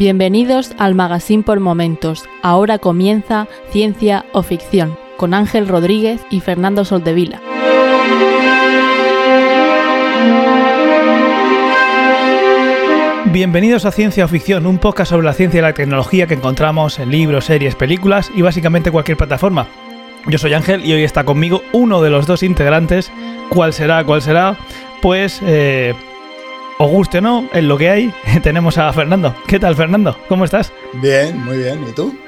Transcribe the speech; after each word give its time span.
Bienvenidos 0.00 0.72
al 0.78 0.94
Magazine 0.94 1.42
por 1.42 1.60
Momentos. 1.60 2.24
Ahora 2.40 2.78
comienza 2.78 3.48
Ciencia 3.70 4.24
o 4.32 4.42
Ficción 4.42 4.96
con 5.18 5.34
Ángel 5.34 5.68
Rodríguez 5.68 6.22
y 6.30 6.40
Fernando 6.40 6.86
Soldevila. 6.86 7.38
Bienvenidos 13.26 13.84
a 13.84 13.92
Ciencia 13.92 14.24
o 14.24 14.28
Ficción, 14.28 14.64
un 14.64 14.78
podcast 14.78 15.10
sobre 15.10 15.26
la 15.26 15.34
ciencia 15.34 15.58
y 15.58 15.60
la 15.60 15.74
tecnología 15.74 16.26
que 16.26 16.32
encontramos 16.32 16.98
en 16.98 17.10
libros, 17.10 17.44
series, 17.44 17.74
películas 17.74 18.30
y 18.34 18.40
básicamente 18.40 18.90
cualquier 18.90 19.18
plataforma. 19.18 19.66
Yo 20.26 20.38
soy 20.38 20.54
Ángel 20.54 20.82
y 20.82 20.94
hoy 20.94 21.04
está 21.04 21.24
conmigo 21.24 21.60
uno 21.74 22.00
de 22.00 22.08
los 22.08 22.26
dos 22.26 22.42
integrantes. 22.42 23.12
¿Cuál 23.50 23.74
será? 23.74 24.02
¿Cuál 24.04 24.22
será? 24.22 24.56
Pues, 25.02 25.42
eh, 25.44 25.94
os 26.82 26.90
guste 26.90 27.18
o 27.18 27.20
no, 27.20 27.46
en 27.52 27.68
lo 27.68 27.76
que 27.76 27.90
hay, 27.90 28.14
tenemos 28.42 28.78
a 28.78 28.90
Fernando. 28.94 29.34
¿Qué 29.46 29.60
tal, 29.60 29.76
Fernando? 29.76 30.16
¿Cómo 30.30 30.46
estás? 30.46 30.72
Bien, 31.02 31.38
muy 31.44 31.58
bien. 31.58 31.78
¿Y 31.86 31.92
tú? 31.92 32.18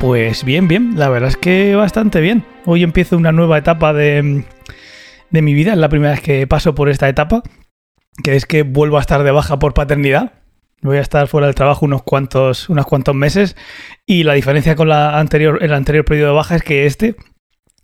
Pues 0.00 0.42
bien, 0.44 0.66
bien. 0.66 0.94
La 0.96 1.08
verdad 1.08 1.28
es 1.28 1.36
que 1.36 1.76
bastante 1.76 2.20
bien. 2.20 2.44
Hoy 2.64 2.82
empiezo 2.82 3.16
una 3.16 3.30
nueva 3.30 3.58
etapa 3.58 3.92
de, 3.92 4.44
de 5.30 5.42
mi 5.42 5.54
vida. 5.54 5.70
Es 5.70 5.78
la 5.78 5.88
primera 5.88 6.14
vez 6.14 6.20
que 6.20 6.48
paso 6.48 6.74
por 6.74 6.88
esta 6.88 7.08
etapa, 7.08 7.44
que 8.24 8.34
es 8.34 8.44
que 8.44 8.64
vuelvo 8.64 8.98
a 8.98 9.02
estar 9.02 9.22
de 9.22 9.30
baja 9.30 9.60
por 9.60 9.72
paternidad. 9.72 10.32
Voy 10.82 10.96
a 10.96 11.00
estar 11.00 11.28
fuera 11.28 11.46
del 11.46 11.54
trabajo 11.54 11.86
unos 11.86 12.02
cuantos, 12.02 12.68
unos 12.68 12.86
cuantos 12.86 13.14
meses 13.14 13.56
y 14.04 14.24
la 14.24 14.34
diferencia 14.34 14.74
con 14.74 14.88
la 14.88 15.20
anterior, 15.20 15.60
el 15.62 15.74
anterior 15.74 16.04
periodo 16.04 16.30
de 16.30 16.36
baja 16.36 16.56
es 16.56 16.62
que 16.62 16.86
este 16.86 17.14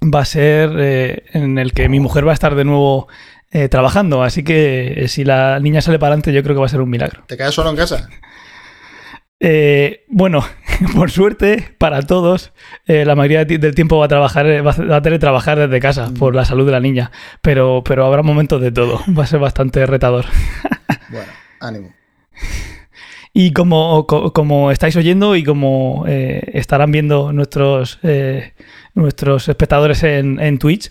va 0.02 0.22
a 0.22 0.24
ser 0.24 0.72
eh, 0.78 1.22
en 1.32 1.58
el 1.58 1.72
que 1.72 1.88
mi 1.88 2.00
mujer 2.00 2.26
va 2.26 2.32
a 2.32 2.34
estar 2.34 2.56
de 2.56 2.64
nuevo 2.64 3.06
eh, 3.52 3.68
trabajando. 3.68 4.22
Así 4.24 4.42
que 4.42 5.04
eh, 5.04 5.08
si 5.08 5.24
la 5.24 5.60
niña 5.60 5.80
sale 5.80 5.98
para 6.00 6.08
adelante, 6.14 6.32
yo 6.32 6.42
creo 6.42 6.56
que 6.56 6.60
va 6.60 6.66
a 6.66 6.70
ser 6.70 6.80
un 6.80 6.90
milagro. 6.90 7.22
¿Te 7.28 7.36
quedas 7.36 7.54
solo 7.54 7.70
en 7.70 7.76
casa? 7.76 8.08
Eh, 9.44 10.04
bueno, 10.08 10.44
por 10.94 11.10
suerte, 11.10 11.74
para 11.78 12.02
todos, 12.02 12.52
eh, 12.86 13.04
la 13.04 13.14
mayoría 13.16 13.44
de- 13.44 13.58
del 13.58 13.74
tiempo 13.74 13.98
va 13.98 14.04
a 14.04 14.08
trabajar, 14.08 14.46
va 14.66 14.96
a, 14.96 15.02
teletrabajar 15.02 15.58
desde 15.58 15.80
casa 15.80 16.10
Mm. 16.10 16.14
por 16.14 16.34
la 16.34 16.44
salud 16.44 16.64
de 16.66 16.72
la 16.72 16.80
niña. 16.80 17.10
Pero, 17.40 17.82
pero 17.84 18.06
habrá 18.06 18.22
momentos 18.22 18.60
de 18.60 18.70
todo. 18.72 19.00
Va 19.18 19.24
a 19.24 19.26
ser 19.26 19.40
bastante 19.40 19.84
retador. 19.86 20.24
Bueno, 21.10 21.30
ánimo. 21.60 21.92
Y 23.34 23.52
como, 23.52 24.06
co- 24.06 24.32
como 24.32 24.70
estáis 24.70 24.96
oyendo 24.96 25.36
y 25.36 25.44
como 25.44 26.04
eh, 26.08 26.42
estarán 26.54 26.90
viendo 26.90 27.32
nuestros, 27.34 27.98
nuestros 28.94 29.48
espectadores 29.48 30.02
en, 30.04 30.40
en 30.40 30.58
Twitch, 30.58 30.90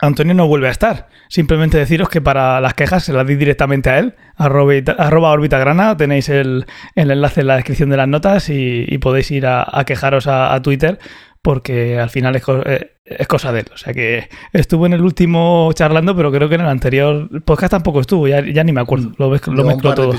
Antonio 0.00 0.34
no 0.34 0.46
vuelve 0.46 0.68
a 0.68 0.70
estar. 0.72 1.08
Simplemente 1.28 1.78
deciros 1.78 2.08
que 2.08 2.20
para 2.20 2.60
las 2.60 2.74
quejas 2.74 3.04
se 3.04 3.12
las 3.12 3.26
di 3.26 3.36
directamente 3.36 3.90
a 3.90 3.98
él. 3.98 4.14
Arroba, 4.36 5.30
orbitagrana, 5.30 5.96
tenéis 5.96 6.28
el, 6.28 6.66
el 6.94 7.10
enlace 7.10 7.42
en 7.42 7.46
la 7.46 7.56
descripción 7.56 7.90
de 7.90 7.96
las 7.96 8.08
notas 8.08 8.48
y, 8.50 8.84
y 8.88 8.98
podéis 8.98 9.30
ir 9.30 9.46
a, 9.46 9.64
a 9.70 9.84
quejaros 9.84 10.26
a, 10.26 10.52
a 10.54 10.62
Twitter 10.62 10.98
porque 11.42 11.98
al 11.98 12.08
final 12.10 12.34
es, 12.36 12.42
eh, 12.64 12.90
es 13.04 13.28
cosa 13.28 13.52
de 13.52 13.60
él. 13.60 13.66
O 13.72 13.76
sea 13.76 13.92
que 13.92 14.28
estuvo 14.52 14.86
en 14.86 14.94
el 14.94 15.02
último 15.02 15.70
charlando, 15.74 16.16
pero 16.16 16.32
creo 16.32 16.48
que 16.48 16.54
en 16.54 16.62
el 16.62 16.68
anterior 16.68 17.28
podcast 17.44 17.72
tampoco 17.72 18.00
estuvo, 18.00 18.26
ya, 18.26 18.40
ya 18.44 18.64
ni 18.64 18.72
me 18.72 18.80
acuerdo. 18.80 19.12
Lo, 19.18 19.28
ves- 19.30 19.46
lo 19.46 19.62
mezclo 19.64 19.90
todo. 19.94 20.12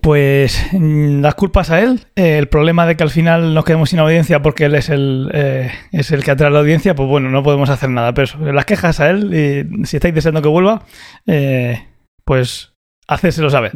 Pues 0.00 0.60
mm, 0.72 1.20
las 1.20 1.34
culpas 1.34 1.70
a 1.70 1.80
él. 1.80 2.06
Eh, 2.16 2.38
el 2.38 2.48
problema 2.48 2.86
de 2.86 2.96
que 2.96 3.02
al 3.02 3.10
final 3.10 3.54
nos 3.54 3.64
quedemos 3.64 3.90
sin 3.90 3.98
audiencia 3.98 4.42
porque 4.42 4.64
él 4.64 4.74
es 4.74 4.88
el, 4.88 5.30
eh, 5.32 5.70
es 5.92 6.10
el 6.10 6.24
que 6.24 6.30
atrae 6.30 6.50
la 6.50 6.60
audiencia, 6.60 6.94
pues 6.94 7.08
bueno, 7.08 7.30
no 7.30 7.42
podemos 7.42 7.68
hacer 7.70 7.90
nada. 7.90 8.14
Pero 8.14 8.24
eso, 8.24 8.38
las 8.38 8.64
quejas 8.64 9.00
a 9.00 9.10
él, 9.10 9.34
y 9.34 9.86
si 9.86 9.96
estáis 9.96 10.14
deseando 10.14 10.42
que 10.42 10.48
vuelva, 10.48 10.84
eh, 11.26 11.86
pues 12.24 12.72
hacérselo 13.08 13.50
saber. 13.50 13.72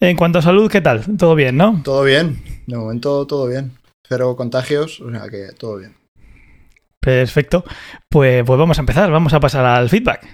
En 0.00 0.16
cuanto 0.16 0.38
a 0.38 0.42
salud, 0.42 0.70
¿qué 0.70 0.80
tal? 0.80 1.04
Todo 1.16 1.34
bien, 1.34 1.56
¿no? 1.56 1.80
Todo 1.82 2.02
bien. 2.02 2.42
De 2.66 2.76
momento, 2.76 3.26
todo 3.26 3.46
bien. 3.46 3.72
Cero 4.08 4.36
contagios, 4.36 5.00
o 5.00 5.10
sea 5.10 5.28
que 5.28 5.48
todo 5.58 5.78
bien. 5.78 5.94
Perfecto. 7.00 7.64
Pues, 8.08 8.44
pues 8.44 8.58
vamos 8.58 8.78
a 8.78 8.82
empezar, 8.82 9.10
vamos 9.10 9.32
a 9.32 9.40
pasar 9.40 9.64
al 9.64 9.88
feedback. 9.88 10.26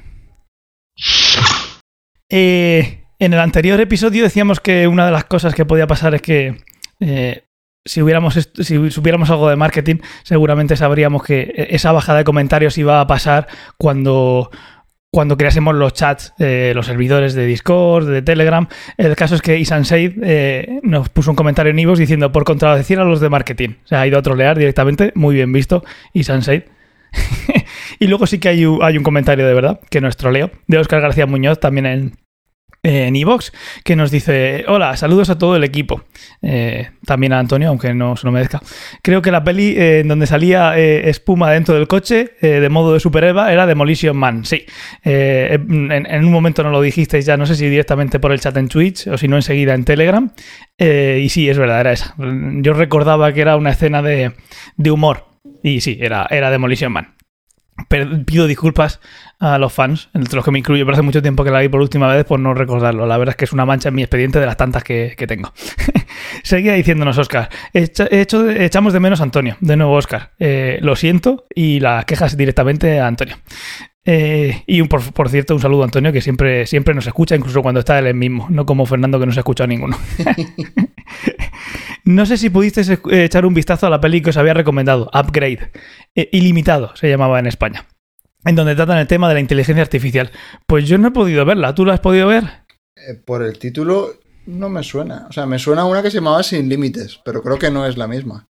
Eh, 2.28 3.01
en 3.22 3.32
el 3.32 3.38
anterior 3.38 3.80
episodio 3.80 4.24
decíamos 4.24 4.58
que 4.58 4.88
una 4.88 5.06
de 5.06 5.12
las 5.12 5.24
cosas 5.24 5.54
que 5.54 5.64
podía 5.64 5.86
pasar 5.86 6.12
es 6.12 6.22
que 6.22 6.56
eh, 6.98 7.44
si, 7.84 8.02
hubiéramos 8.02 8.34
supiéramos 8.90 9.30
algo 9.30 9.48
de 9.48 9.54
marketing, 9.54 9.98
seguramente 10.24 10.74
sabríamos 10.74 11.22
que 11.22 11.42
eh, 11.42 11.68
esa 11.70 11.92
bajada 11.92 12.18
de 12.18 12.24
comentarios 12.24 12.76
iba 12.78 13.00
a 13.00 13.06
pasar 13.06 13.46
cuando, 13.78 14.50
cuando 15.12 15.36
creásemos 15.36 15.76
los 15.76 15.92
chats, 15.92 16.34
eh, 16.40 16.72
los 16.74 16.86
servidores 16.86 17.34
de 17.34 17.46
Discord, 17.46 18.08
de 18.08 18.22
Telegram. 18.22 18.66
El 18.96 19.14
caso 19.14 19.36
es 19.36 19.42
que 19.42 19.56
Isan 19.56 19.84
Said 19.84 20.14
eh, 20.24 20.80
nos 20.82 21.08
puso 21.08 21.30
un 21.30 21.36
comentario 21.36 21.70
en 21.70 21.78
Ivox 21.78 22.00
diciendo 22.00 22.32
por 22.32 22.42
contradecir 22.42 22.98
a 22.98 23.04
los 23.04 23.20
de 23.20 23.30
marketing. 23.30 23.76
O 23.84 23.86
sea, 23.86 24.00
ha 24.00 24.06
ido 24.08 24.18
a 24.18 24.22
trolear 24.22 24.58
directamente. 24.58 25.12
Muy 25.14 25.36
bien 25.36 25.52
visto, 25.52 25.84
Isan 26.12 26.42
Said. 26.42 26.64
y 28.00 28.08
luego 28.08 28.26
sí 28.26 28.40
que 28.40 28.48
hay 28.48 28.66
un, 28.66 28.82
hay 28.82 28.98
un 28.98 29.04
comentario 29.04 29.46
de 29.46 29.54
verdad, 29.54 29.78
que 29.90 30.00
no 30.00 30.08
es 30.08 30.16
troleo, 30.16 30.50
de 30.66 30.78
Oscar 30.78 31.00
García 31.00 31.26
Muñoz, 31.26 31.60
también 31.60 31.86
en, 31.86 32.21
en 32.82 33.14
Evox, 33.14 33.52
que 33.84 33.94
nos 33.94 34.10
dice: 34.10 34.64
Hola, 34.66 34.96
saludos 34.96 35.30
a 35.30 35.38
todo 35.38 35.54
el 35.56 35.62
equipo. 35.62 36.02
Eh, 36.42 36.90
también 37.06 37.32
a 37.32 37.38
Antonio, 37.38 37.68
aunque 37.68 37.94
no 37.94 38.16
se 38.16 38.26
lo 38.26 38.32
merezca. 38.32 38.60
Creo 39.02 39.22
que 39.22 39.30
la 39.30 39.44
peli 39.44 39.74
eh, 39.76 40.00
en 40.00 40.08
donde 40.08 40.26
salía 40.26 40.76
eh, 40.76 41.08
espuma 41.08 41.50
dentro 41.52 41.74
del 41.74 41.86
coche, 41.86 42.32
de 42.40 42.68
modo 42.68 42.94
de 42.94 43.00
Super 43.00 43.24
Eva, 43.24 43.52
era 43.52 43.66
Demolition 43.66 44.16
Man. 44.16 44.44
Sí. 44.44 44.64
Eh, 45.04 45.58
en, 45.68 46.24
un 46.24 46.32
momento 46.32 46.62
no 46.62 46.70
lo 46.70 46.80
dijisteis 46.82 47.24
ya, 47.24 47.36
no 47.36 47.46
sé 47.46 47.54
si 47.54 47.68
directamente 47.68 48.18
por 48.18 48.32
el 48.32 48.40
chat 48.40 48.56
en 48.56 48.68
Twitch 48.68 49.06
o 49.06 49.16
si 49.16 49.28
no 49.28 49.36
enseguida 49.36 49.74
en 49.74 49.84
Telegram. 49.84 50.32
Y 50.78 51.28
sí, 51.28 51.48
es 51.48 51.58
verdad, 51.58 51.80
era 51.80 51.92
esa. 51.92 52.16
Yo 52.18 52.72
recordaba 52.72 53.32
que 53.32 53.40
era 53.42 53.56
una 53.56 53.70
escena 53.70 54.02
de, 54.02 54.32
de 54.76 54.90
humor. 54.90 55.26
Y 55.62 55.80
sí, 55.80 55.98
era, 56.00 56.26
era 56.30 56.50
Demolition 56.50 56.92
Man. 56.92 57.14
Pido 58.26 58.46
disculpas 58.46 59.00
a 59.38 59.58
los 59.58 59.72
fans, 59.72 60.08
entre 60.14 60.36
los 60.36 60.44
que 60.44 60.50
me 60.50 60.58
incluyo, 60.58 60.84
pero 60.84 60.94
hace 60.94 61.02
mucho 61.02 61.22
tiempo 61.22 61.42
que 61.42 61.50
la 61.50 61.60
vi 61.60 61.68
por 61.68 61.80
última 61.80 62.06
vez 62.12 62.24
por 62.24 62.38
no 62.38 62.54
recordarlo. 62.54 63.06
La 63.06 63.16
verdad 63.18 63.32
es 63.32 63.36
que 63.36 63.44
es 63.46 63.52
una 63.52 63.64
mancha 63.66 63.88
en 63.88 63.94
mi 63.94 64.02
expediente 64.02 64.38
de 64.38 64.46
las 64.46 64.56
tantas 64.56 64.84
que, 64.84 65.14
tengo. 65.26 65.52
Seguía 66.42 66.74
diciéndonos, 66.74 67.18
Oscar. 67.18 67.48
Echa- 67.72 68.08
echamos 68.10 68.92
de 68.92 69.00
menos 69.00 69.20
a 69.20 69.24
Antonio. 69.24 69.56
De 69.60 69.76
nuevo, 69.76 69.92
Oscar. 69.94 70.32
Eh, 70.38 70.78
lo 70.82 70.96
siento 70.96 71.46
y 71.54 71.80
las 71.80 72.04
quejas 72.04 72.36
directamente 72.36 73.00
a 73.00 73.06
Antonio. 73.06 73.36
Eh, 74.04 74.64
y 74.66 74.82
por, 74.82 75.28
cierto, 75.28 75.54
un 75.54 75.60
saludo 75.60 75.82
a 75.82 75.84
Antonio, 75.84 76.12
que 76.12 76.20
siempre, 76.20 76.66
siempre 76.66 76.92
nos 76.94 77.06
escucha, 77.06 77.36
incluso 77.36 77.62
cuando 77.62 77.80
está 77.80 77.98
él 78.00 78.12
mismo, 78.14 78.46
no 78.50 78.66
como 78.66 78.84
Fernando 78.84 79.20
que 79.20 79.26
no 79.26 79.32
se 79.32 79.38
ha 79.38 79.42
escuchado 79.42 79.64
a 79.66 79.68
ninguno. 79.68 79.96
no 82.04 82.26
sé 82.26 82.36
si 82.36 82.50
pudisteis 82.50 82.88
eh, 82.90 83.00
echar 83.10 83.46
un 83.46 83.54
vistazo 83.54 83.86
a 83.86 83.90
la 83.90 84.00
peli 84.00 84.20
que 84.22 84.30
os 84.30 84.36
había 84.36 84.54
recomendado, 84.54 85.10
Upgrade. 85.14 85.70
Eh, 86.14 86.28
Ilimitado 86.32 86.94
se 86.96 87.08
llamaba 87.08 87.38
en 87.38 87.46
España. 87.46 87.86
En 88.44 88.56
donde 88.56 88.74
tratan 88.74 88.98
el 88.98 89.06
tema 89.06 89.28
de 89.28 89.34
la 89.34 89.40
inteligencia 89.40 89.82
artificial. 89.82 90.30
Pues 90.66 90.88
yo 90.88 90.98
no 90.98 91.08
he 91.08 91.12
podido 91.12 91.44
verla. 91.44 91.74
¿Tú 91.74 91.84
la 91.84 91.94
has 91.94 92.00
podido 92.00 92.26
ver? 92.26 92.44
Eh, 92.96 93.14
por 93.24 93.42
el 93.42 93.58
título 93.58 94.14
no 94.46 94.68
me 94.68 94.82
suena. 94.82 95.26
O 95.28 95.32
sea, 95.32 95.46
me 95.46 95.58
suena 95.60 95.84
una 95.84 96.02
que 96.02 96.10
se 96.10 96.16
llamaba 96.18 96.42
Sin 96.42 96.68
Límites, 96.68 97.20
pero 97.24 97.40
creo 97.42 97.58
que 97.58 97.70
no 97.70 97.86
es 97.86 97.96
la 97.96 98.08
misma. 98.08 98.48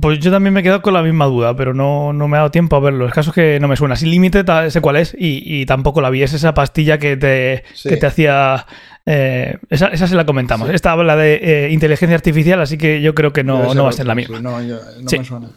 Pues 0.00 0.18
yo 0.18 0.32
también 0.32 0.52
me 0.52 0.60
he 0.60 0.62
quedado 0.62 0.82
con 0.82 0.94
la 0.94 1.02
misma 1.02 1.26
duda, 1.26 1.54
pero 1.54 1.74
no, 1.74 2.12
no 2.12 2.26
me 2.26 2.36
ha 2.36 2.40
dado 2.40 2.50
tiempo 2.50 2.74
a 2.74 2.80
verlo. 2.80 3.04
El 3.06 3.12
caso 3.12 3.30
es 3.30 3.34
que 3.34 3.60
no 3.60 3.68
me 3.68 3.76
suena. 3.76 3.94
Sin 3.94 4.10
límite 4.10 4.42
sé 4.70 4.80
cuál 4.80 4.96
es 4.96 5.14
y, 5.16 5.42
y 5.44 5.66
tampoco 5.66 6.00
la 6.00 6.10
vi. 6.10 6.22
Es 6.22 6.32
esa 6.32 6.54
pastilla 6.54 6.98
que 6.98 7.16
te, 7.16 7.62
Sí. 7.74 7.88
que 7.90 7.96
te 7.98 8.06
hacía... 8.06 8.66
eh, 9.06 9.58
esa, 9.70 9.88
esa 9.88 10.06
se 10.06 10.14
la 10.16 10.24
comentamos. 10.26 10.68
Sí. 10.68 10.74
Esta 10.74 10.92
habla 10.92 11.16
de 11.16 11.34
eh, 11.66 11.70
inteligencia 11.70 12.14
artificial, 12.14 12.60
así 12.60 12.78
que 12.78 13.00
yo 13.02 13.14
creo 13.14 13.32
que 13.32 13.44
no, 13.44 13.74
no 13.74 13.84
va 13.84 13.90
a 13.90 13.92
ser 13.92 14.06
la 14.06 14.14
misma. 14.14 14.40
no, 14.40 14.62
yo- 14.62 14.76
no 15.00 15.08
Sí. 15.08 15.18
me 15.18 15.24
suena. 15.24 15.48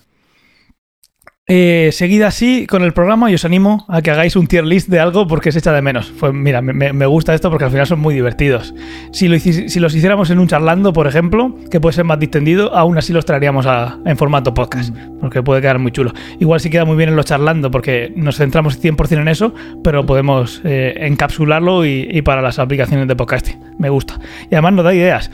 Eh, 1.50 1.92
seguida 1.94 2.28
así 2.28 2.68
con 2.68 2.84
el 2.84 2.92
programa 2.92 3.32
y 3.32 3.36
os 3.36 3.46
animo 3.46 3.86
a 3.88 4.02
que 4.02 4.12
hagáis 4.12 4.36
un 4.36 4.48
tier 4.48 4.66
list 4.66 4.90
de 4.90 5.00
algo 5.00 5.28
porque 5.28 5.54
se 5.54 5.60
echa 5.60 5.72
de 5.72 5.82
menos. 5.82 6.12
Pues 6.20 6.34
mira, 6.34 6.62
me, 6.62 7.06
gusta 7.06 7.34
esto 7.34 7.50
porque 7.50 7.64
al 7.64 7.72
final 7.72 7.88
son 7.88 8.02
muy 8.02 8.14
divertidos. 8.14 8.76
Si, 9.14 9.30
los 9.30 9.96
hiciéramos 9.96 10.30
en 10.30 10.40
un 10.40 10.50
charlando, 10.50 10.92
por 10.92 11.08
ejemplo, 11.08 11.56
que 11.72 11.80
puede 11.80 11.94
ser 11.94 12.04
más 12.04 12.20
distendido, 12.20 12.76
aún 12.76 12.98
así 12.98 13.14
los 13.14 13.24
traeríamos 13.24 13.66
en 14.06 14.18
formato 14.18 14.54
podcast, 14.54 14.94
porque 15.22 15.42
puede 15.42 15.62
quedar 15.62 15.80
muy 15.80 15.94
chulo. 15.94 16.12
Igual 16.38 16.60
sí 16.60 16.70
queda 16.70 16.84
muy 16.84 16.98
bien 16.98 17.12
en 17.12 17.16
los 17.16 17.26
charlando 17.26 17.72
porque 17.72 18.12
nos 18.14 18.36
centramos 18.36 18.84
100% 18.84 19.22
en 19.22 19.30
eso, 19.30 19.54
pero 19.86 20.06
podemos 20.06 20.60
eh, 20.66 20.96
encapsularlo 20.98 21.86
y, 21.86 22.10
y 22.12 22.24
para 22.24 22.42
las 22.42 22.60
aplicaciones 22.60 23.08
de 23.08 23.16
podcasting. 23.16 23.58
Me 23.80 23.88
gusta. 23.88 24.20
Y 24.52 24.56
además 24.56 24.74
nos 24.74 24.84
da 24.84 24.94
ideas. 24.94 25.32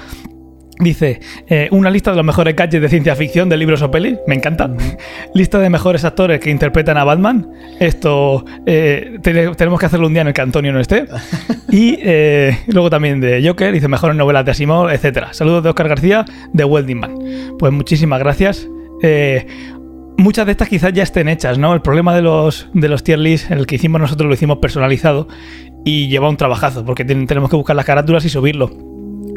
Dice, 0.80 1.20
eh, 1.48 1.68
una 1.72 1.92
lista 1.92 2.10
de 2.12 2.18
los 2.18 2.25
mejores 2.25 2.56
gadgets 2.56 2.81
de 2.81 2.90
ciencia 2.90 3.16
ficción 3.16 3.48
de 3.48 3.58
libros 3.58 3.81
o 3.84 3.92
pelis, 3.92 4.18
me 4.28 4.34
encanta. 4.34 4.70
Lista 5.36 5.60
de 5.60 5.70
mejores 5.70 6.04
actores 6.04 6.40
que 6.40 6.50
interpretan 6.50 6.98
a 6.98 7.04
Batman. 7.04 7.48
Esto 7.80 8.44
eh, 8.66 9.18
te- 9.22 9.50
tenemos 9.56 9.80
que 9.80 9.86
hacerlo 9.86 10.08
un 10.08 10.14
día 10.14 10.22
en 10.24 10.30
el 10.30 10.34
que 10.34 10.42
Antonio 10.42 10.74
no 10.74 10.80
esté. 10.80 11.06
Y 11.72 11.98
eh, 12.04 12.56
luego 12.68 12.90
también 12.92 13.20
de 13.20 13.42
Joker, 13.48 13.72
dice 13.74 13.88
mejores 13.88 14.16
novelas 14.16 14.46
de 14.46 14.52
Asimov, 14.52 14.90
etcétera. 14.90 15.34
Saludos 15.34 15.64
de 15.64 15.70
Oscar 15.70 15.88
García 15.90 16.24
de 16.54 16.64
Welding 16.64 17.00
Man. 17.00 17.16
Pues 17.58 17.72
muchísimas 17.74 18.20
gracias. 18.20 18.68
Muchas 20.18 20.46
de 20.46 20.52
estas 20.52 20.70
quizás 20.70 20.94
ya 20.94 21.02
estén 21.04 21.28
hechas, 21.28 21.58
¿no? 21.58 21.74
El 21.74 21.81
problema 21.81 22.16
de 22.16 22.22
los, 22.22 22.70
de 22.74 22.88
los 22.90 23.04
tier 23.04 23.18
lists, 23.18 23.50
el 23.50 23.66
que 23.66 23.75
hicimos 23.75 24.00
nosotros 24.00 24.28
lo 24.28 24.34
hicimos 24.36 24.60
personalizado 24.60 25.28
y 25.84 26.08
lleva 26.10 26.30
un 26.30 26.38
trabajazo, 26.38 26.86
porque 26.86 27.04
tenemos 27.04 27.50
que 27.50 27.56
buscar 27.56 27.75
las 27.75 27.86
carátulas 27.86 28.24
y 28.25 28.30
subirlo. 28.30 28.70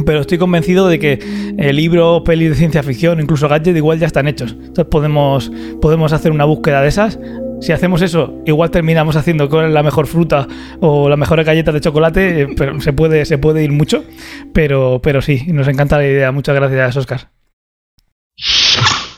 Pero 0.04 0.20
estoy 0.20 0.38
convencido 0.38 0.88
de 0.88 0.98
que 0.98 1.54
el 1.58 1.76
libro, 1.76 2.22
peli 2.24 2.48
de 2.48 2.54
ciencia 2.54 2.82
ficción, 2.82 3.20
incluso 3.20 3.48
gadget, 3.48 3.76
igual 3.76 3.98
ya 3.98 4.06
están 4.06 4.28
hechos. 4.28 4.52
Entonces 4.52 4.86
podemos, 4.86 5.50
podemos 5.80 6.12
hacer 6.12 6.32
una 6.32 6.44
búsqueda 6.44 6.82
de 6.82 6.88
esas. 6.88 7.18
Si 7.60 7.72
hacemos 7.72 8.02
eso, 8.02 8.42
igual 8.44 8.70
terminamos 8.70 9.16
haciendo 9.16 9.48
con 9.48 9.72
la 9.72 9.82
mejor 9.82 10.06
fruta 10.06 10.46
o 10.80 11.08
la 11.08 11.16
mejor 11.16 11.42
galleta 11.42 11.72
de 11.72 11.80
chocolate, 11.80 12.42
eh, 12.42 12.48
pero 12.56 12.80
se 12.80 12.92
puede, 12.92 13.24
se 13.24 13.38
puede 13.38 13.64
ir 13.64 13.72
mucho. 13.72 14.04
Pero, 14.52 15.00
pero 15.02 15.22
sí, 15.22 15.44
nos 15.48 15.68
encanta 15.68 15.96
la 15.96 16.06
idea. 16.06 16.32
Muchas 16.32 16.54
gracias, 16.54 16.96
Oscar. 16.96 17.30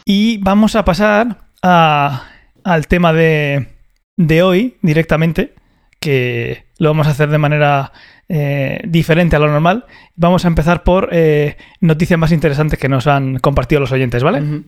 Y 0.04 0.38
vamos 0.38 0.76
a 0.76 0.84
pasar 0.84 1.48
al 1.62 2.86
tema 2.86 3.12
de, 3.12 3.68
de 4.16 4.42
hoy 4.42 4.76
directamente, 4.80 5.54
que 6.00 6.67
lo 6.78 6.90
vamos 6.90 7.06
a 7.08 7.10
hacer 7.10 7.28
de 7.28 7.38
manera 7.38 7.92
eh, 8.28 8.80
diferente 8.86 9.36
a 9.36 9.38
lo 9.38 9.48
normal. 9.48 9.84
Vamos 10.16 10.44
a 10.44 10.48
empezar 10.48 10.84
por 10.84 11.08
eh, 11.12 11.56
noticias 11.80 12.18
más 12.18 12.32
interesantes 12.32 12.78
que 12.78 12.88
nos 12.88 13.06
han 13.06 13.38
compartido 13.38 13.80
los 13.80 13.92
oyentes, 13.92 14.22
¿vale? 14.22 14.62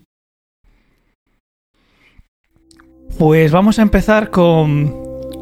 Pues 3.18 3.52
vamos 3.52 3.78
a 3.78 3.82
empezar 3.82 4.30
con, 4.30 4.94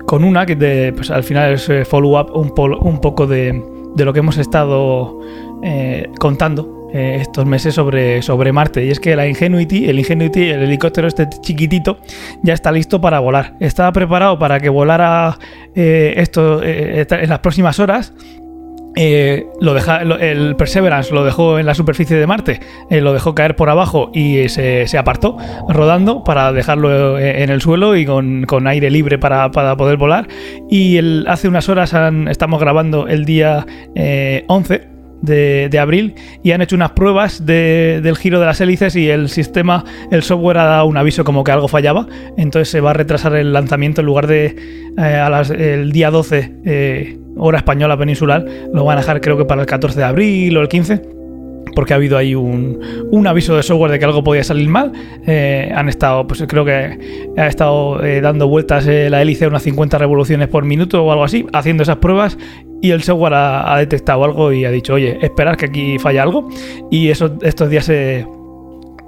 con 0.06 0.24
una 0.24 0.46
que 0.46 0.56
de, 0.56 0.92
pues, 0.92 1.10
al 1.10 1.24
final 1.24 1.54
es 1.54 1.68
eh, 1.68 1.84
follow-up 1.84 2.30
un, 2.34 2.52
un, 2.80 3.00
poco 3.00 3.26
de, 3.26 3.62
de, 3.94 4.04
lo 4.04 4.12
que 4.12 4.20
hemos 4.20 4.38
estado 4.38 5.20
contando 6.18 6.77
eh, 6.92 7.18
estos 7.20 7.44
meses 7.44 7.74
sobre, 7.74 8.22
sobre 8.22 8.52
Marte. 8.52 8.84
Y 8.84 8.90
es 8.90 8.98
que 8.98 9.14
la 9.14 9.26
Ingenuity, 9.26 9.88
el 9.88 9.98
Ingenuity, 9.98 10.50
el 10.50 10.62
helicóptero 10.62 11.06
este 11.06 11.28
chiquitito, 11.42 11.98
ya 12.42 12.54
está 12.54 12.72
listo 12.72 13.00
para 13.00 13.20
volar. 13.20 13.54
Estaba 13.60 13.92
preparado 13.92 14.38
para 14.38 14.58
que 14.58 14.70
volara 14.70 15.38
eh, 15.74 16.14
esto 16.16 16.62
eh, 16.62 17.06
en 17.10 17.28
las 17.28 17.40
próximas 17.40 17.78
horas. 17.78 18.14
lo 19.60 19.74
deja, 19.74 20.00
el 20.00 20.56
Perseverance 20.56 21.12
lo 21.12 21.24
dejó 21.24 21.58
en 21.58 21.66
la 21.66 21.74
superficie 21.74 22.16
de 22.16 22.26
Marte, 22.26 22.60
lo 22.90 23.12
dejó 23.12 23.34
caer 23.34 23.54
por 23.54 23.68
abajo 23.68 24.10
y 24.14 24.48
se, 24.48 24.88
se 24.88 24.98
apartó 24.98 25.36
rodando 25.68 26.24
para 26.24 26.52
dejarlo 26.52 27.18
en 27.18 27.50
el 27.50 27.60
suelo 27.60 27.96
y 27.96 28.06
con, 28.06 28.44
con 28.44 28.66
aire 28.66 28.90
libre 28.90 29.18
para, 29.18 29.50
para, 29.50 29.76
poder 29.76 29.98
volar. 29.98 30.26
Y 30.70 30.96
el, 30.96 31.26
hace 31.28 31.48
unas 31.48 31.68
horas 31.68 31.94
estamos 32.28 32.60
grabando 32.60 33.08
el 33.08 33.24
día 33.26 33.66
11 34.48 34.97
de, 35.22 35.78
abril 35.78 36.14
y 36.42 36.52
han 36.52 36.62
hecho 36.62 36.76
unas 36.76 36.92
pruebas 36.92 37.44
del 37.44 38.16
giro 38.16 38.40
de 38.40 38.46
las 38.46 38.60
hélices 38.60 38.96
y 38.96 39.08
el 39.08 39.28
sistema, 39.28 39.84
el 40.10 40.22
software 40.22 40.58
ha 40.58 40.64
dado 40.64 40.86
un 40.86 40.96
aviso 40.96 41.24
como 41.24 41.44
que 41.44 41.52
algo 41.52 41.68
fallaba, 41.68 42.06
entonces 42.36 42.68
se 42.68 42.80
va 42.80 42.90
a 42.90 42.94
retrasar 42.94 43.34
el 43.36 43.52
lanzamiento 43.52 44.00
en 44.00 44.06
lugar 44.06 44.26
de 44.26 44.56
eh, 44.98 45.76
el 45.80 45.92
día 45.92 46.10
12 46.10 46.52
eh, 46.64 47.18
hora 47.36 47.58
española 47.58 47.96
peninsular, 47.96 48.44
lo 48.72 48.84
van 48.84 48.98
a 48.98 49.00
dejar 49.00 49.20
creo 49.20 49.36
que 49.36 49.44
para 49.44 49.60
el 49.60 49.66
14 49.66 49.98
de 49.98 50.04
abril 50.04 50.56
o 50.56 50.60
el 50.60 50.68
15 50.68 51.18
porque 51.74 51.92
ha 51.92 51.96
habido 51.96 52.16
ahí 52.16 52.34
un, 52.34 52.80
un, 53.12 53.26
aviso 53.28 53.54
de 53.54 53.62
software 53.62 53.92
de 53.92 53.98
que 54.00 54.04
algo 54.04 54.24
podía 54.24 54.42
salir 54.42 54.68
mal. 54.68 54.90
Eh, 55.26 55.70
han 55.72 55.88
estado, 55.88 56.26
pues 56.26 56.42
creo 56.48 56.64
que 56.64 57.30
ha 57.36 57.46
estado 57.46 57.98
dando 58.20 58.48
vueltas 58.48 58.86
la 58.86 59.22
hélice 59.22 59.46
unas 59.46 59.62
50 59.62 59.96
revoluciones 59.96 60.48
por 60.48 60.64
minuto 60.64 61.04
o 61.04 61.12
algo 61.12 61.22
así, 61.22 61.46
haciendo 61.52 61.84
esas 61.84 61.98
pruebas 61.98 62.36
y 62.80 62.90
el 62.90 63.02
software 63.02 63.34
ha, 63.34 63.76
detectado 63.78 64.24
algo 64.24 64.52
y 64.52 64.64
ha 64.64 64.70
dicho, 64.70 64.94
oye, 64.94 65.18
esperar 65.20 65.56
que 65.56 65.66
aquí 65.66 65.98
falla 65.98 66.22
algo. 66.22 66.48
Y 66.90 67.08
eso, 67.08 67.36
estos 67.42 67.68
días 67.70 67.84
se, 67.84 68.24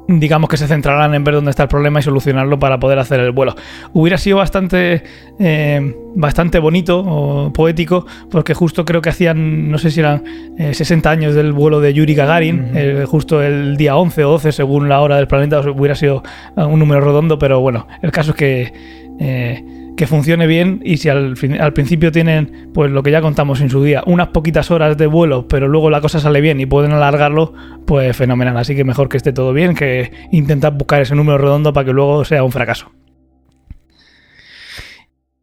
digamos 0.08 0.50
que 0.50 0.56
se 0.56 0.66
centrarán 0.66 1.14
en 1.14 1.22
ver 1.22 1.34
dónde 1.34 1.50
está 1.50 1.64
el 1.64 1.68
problema 1.68 2.00
y 2.00 2.02
solucionarlo 2.02 2.58
para 2.58 2.80
poder 2.80 2.98
hacer 2.98 3.20
el 3.20 3.30
vuelo. 3.30 3.54
Hubiera 3.92 4.18
sido 4.18 4.38
bastante, 4.38 5.04
eh, 5.38 5.96
bastante 6.16 6.58
bonito 6.58 7.00
o 7.06 7.52
poético, 7.52 8.06
porque 8.30 8.54
justo 8.54 8.84
creo 8.84 9.00
que 9.02 9.10
hacían, 9.10 9.70
no 9.70 9.78
sé 9.78 9.90
si 9.90 10.00
eran 10.00 10.24
60 10.72 11.08
eh, 11.08 11.12
años 11.12 11.34
del 11.34 11.52
vuelo 11.52 11.80
de 11.80 11.94
Yuri 11.94 12.14
Gagarin, 12.14 12.70
eh, 12.74 13.04
justo 13.06 13.42
el 13.42 13.76
día 13.76 13.96
11 13.96 14.24
o 14.24 14.30
12, 14.32 14.52
según 14.52 14.88
la 14.88 15.00
hora 15.00 15.16
del 15.16 15.28
planeta, 15.28 15.60
hubiera 15.60 15.94
sido 15.94 16.22
un 16.56 16.78
número 16.78 17.00
redondo, 17.02 17.38
pero 17.38 17.60
bueno, 17.60 17.86
el 18.02 18.10
caso 18.10 18.32
es 18.32 18.36
que 18.36 19.79
que 20.00 20.06
funcione 20.06 20.46
bien 20.46 20.80
y 20.82 20.96
si 20.96 21.10
al, 21.10 21.34
principio 21.74 22.10
tienen, 22.10 22.70
pues 22.72 22.90
lo 22.90 23.02
que 23.02 23.10
ya 23.10 23.20
contamos 23.20 23.60
en 23.60 23.68
su 23.68 23.84
día, 23.84 24.02
unas 24.06 24.28
poquitas 24.28 24.70
horas 24.70 24.96
de 24.96 25.06
vuelo, 25.06 25.46
pero 25.46 25.68
luego 25.68 25.90
la 25.90 26.00
cosa 26.00 26.20
sale 26.20 26.40
bien 26.40 26.58
y 26.58 26.64
pueden 26.64 26.92
alargarlo, 26.92 27.52
pues 27.86 28.16
fenomenal. 28.16 28.56
Así 28.56 28.74
que 28.74 28.82
mejor 28.82 29.10
que 29.10 29.18
esté 29.18 29.34
todo 29.34 29.52
bien 29.52 29.74
que 29.74 30.10
intentar 30.32 30.72
buscar 30.72 31.02
ese 31.02 31.14
número 31.14 31.36
redondo 31.36 31.74
para 31.74 31.84
que 31.84 31.92
luego 31.92 32.24
sea 32.24 32.42
un 32.42 32.50
fracaso. 32.50 32.90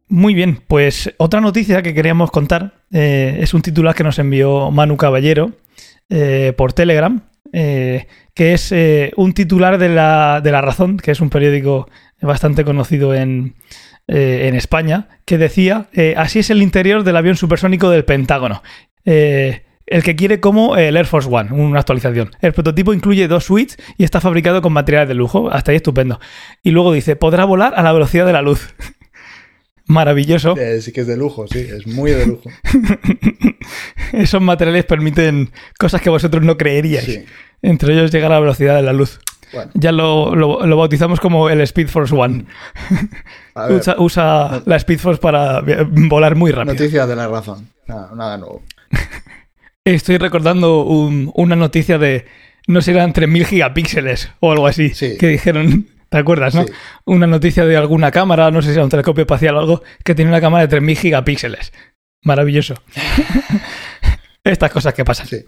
Muy 0.08 0.34
bien, 0.34 0.58
pues 0.66 1.14
otra 1.18 1.40
noticia 1.40 1.80
que 1.80 1.94
queríamos 1.94 2.32
contar 2.32 2.82
eh, 2.90 3.38
es 3.40 3.54
un 3.54 3.62
titular 3.62 3.94
que 3.94 4.02
nos 4.02 4.18
envió 4.18 4.72
Manu 4.72 4.96
Caballero 4.96 5.52
eh, 6.10 6.52
por 6.56 6.72
Telegram, 6.72 7.20
eh, 7.52 8.08
que 8.34 8.54
es 8.54 8.74
un 9.14 9.34
titular 9.34 9.78
de 9.78 9.90
la, 9.90 10.40
de 10.42 10.50
la 10.50 10.62
Razón, 10.62 10.96
que 10.96 11.12
es 11.12 11.20
un 11.20 11.30
periódico 11.30 11.88
bastante 12.20 12.64
conocido 12.64 13.14
en, 13.14 13.54
eh, 14.10 14.48
en 14.48 14.54
España 14.54 15.08
que 15.26 15.36
decía, 15.36 15.88
eh, 15.92 16.14
así 16.16 16.38
es 16.38 16.48
el 16.48 16.62
interior 16.62 17.04
del 17.04 17.16
avión 17.16 17.36
supersónico 17.36 17.90
del 17.90 18.06
Pentágono. 18.06 18.62
Eh, 19.04 19.64
el 19.86 20.02
que 20.02 20.16
quiere 20.16 20.40
como 20.40 20.76
el 20.76 20.96
Air 20.96 21.04
Force 21.04 21.28
One, 21.30 21.52
una 21.52 21.80
actualización. 21.80 22.30
El 22.40 22.54
prototipo 22.54 22.94
incluye 22.94 23.28
dos 23.28 23.44
suites 23.44 23.76
y 23.98 24.04
está 24.04 24.22
fabricado 24.22 24.62
con 24.62 24.72
materiales 24.72 25.08
de 25.08 25.14
lujo. 25.14 25.50
Hasta 25.50 25.72
ahí 25.72 25.76
estupendo. 25.76 26.20
Y 26.62 26.70
luego 26.70 26.92
dice, 26.92 27.16
podrá 27.16 27.44
volar 27.44 27.74
a 27.76 27.82
la 27.82 27.92
velocidad 27.92 28.24
de 28.24 28.32
la 28.32 28.40
luz. 28.40 28.74
Maravilloso. 29.86 30.54
sí 30.80 30.92
que 30.92 31.02
es 31.02 31.06
de 31.06 31.16
lujo, 31.16 31.46
sí, 31.46 31.58
es 31.58 31.86
muy 31.86 32.10
de 32.10 32.26
lujo. 32.26 32.50
Esos 34.12 34.40
materiales 34.40 34.84
permiten 34.84 35.50
cosas 35.78 36.00
que 36.00 36.10
vosotros 36.10 36.42
no 36.42 36.56
creeríais. 36.56 37.24
Entre 37.60 37.92
ellos 37.92 38.10
llegar 38.10 38.30
a 38.32 38.36
la 38.36 38.40
velocidad 38.40 38.76
de 38.76 38.82
la 38.82 38.92
luz. 38.92 39.20
Ya 39.74 39.92
lo, 39.92 40.34
lo, 40.34 40.76
bautizamos 40.76 41.20
como 41.20 41.48
el 41.48 41.60
Speed 41.62 41.88
Force 41.88 42.14
One. 42.14 42.44
usa, 43.98 44.62
la 44.64 44.76
Speed 44.76 44.98
Force 44.98 45.20
para 45.20 45.62
volar 45.88 46.34
muy 46.34 46.52
rápido. 46.52 46.74
Noticia 46.74 47.06
de 47.06 47.16
la 47.16 47.28
razón. 47.28 47.68
Nada, 47.86 48.36
nuevo. 48.36 48.62
Estoy 49.84 50.18
recordando 50.18 50.82
una 50.84 51.56
noticia 51.56 51.98
de, 51.98 52.26
no 52.66 52.82
sé, 52.82 52.90
eran 52.90 53.14
3.000 53.14 53.44
gigapíxeles 53.44 54.30
o 54.40 54.52
algo 54.52 54.66
así, 54.66 54.92
que 54.92 55.28
dijeron, 55.28 55.86
¿te 56.10 56.18
acuerdas, 56.18 56.54
no? 56.54 56.66
Una 57.06 57.26
noticia 57.26 57.64
de 57.64 57.76
alguna 57.76 58.10
cámara, 58.10 58.50
no 58.50 58.60
sé 58.60 58.68
si 58.68 58.74
era 58.74 58.84
un 58.84 58.90
telescopio 58.90 59.22
espacial 59.22 59.56
o 59.56 59.60
algo, 59.60 59.82
que 60.04 60.14
tiene 60.14 60.30
una 60.30 60.40
cámara 60.40 60.66
de 60.66 60.78
3.000 60.78 60.96
gigapíxeles. 60.96 61.72
Maravilloso. 62.22 62.74
Estas 64.44 64.70
cosas 64.70 64.92
que 64.92 65.04
pasan. 65.04 65.26
Sí. 65.26 65.44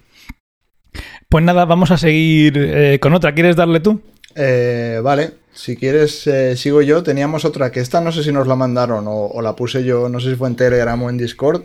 Pues 1.29 1.45
nada, 1.45 1.65
vamos 1.65 1.91
a 1.91 1.97
seguir 1.99 2.55
eh, 2.57 2.99
con 3.01 3.15
otra. 3.15 3.35
¿Quieres 3.35 3.57
darle 3.57 3.81
tú? 3.81 4.03
Eh, 4.35 5.01
vale, 5.03 5.33
si 5.53 5.77
quieres 5.77 6.27
eh, 6.27 6.57
sigo 6.57 6.83
yo. 6.83 7.03
Teníamos 7.03 7.45
otra 7.45 7.71
que 7.71 7.81
esta 7.81 8.01
no 8.01 8.13
sé 8.13 8.23
si 8.23 8.33
nos 8.33 8.47
la 8.47 8.57
mandaron 8.57 9.05
o, 9.09 9.41
la 9.43 9.57
puse 9.57 9.85
yo, 9.85 10.09
no 10.09 10.21
sé 10.21 10.31
si 10.31 10.37
fue 10.37 10.49
en 10.49 10.57
Telegram 10.57 11.01
o 11.03 11.11
en 11.11 11.19
Discord, 11.19 11.63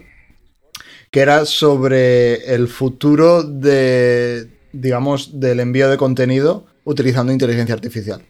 que 1.11 1.19
era 1.19 1.45
sobre 1.45 2.53
el 2.53 2.67
futuro 2.67 3.43
de, 3.43 4.49
digamos, 4.71 5.39
del 5.39 5.59
envío 5.59 5.89
de 5.89 5.97
contenido 5.97 6.65
utilizando 6.83 7.31
inteligencia 7.31 7.75
artificial. 7.75 8.21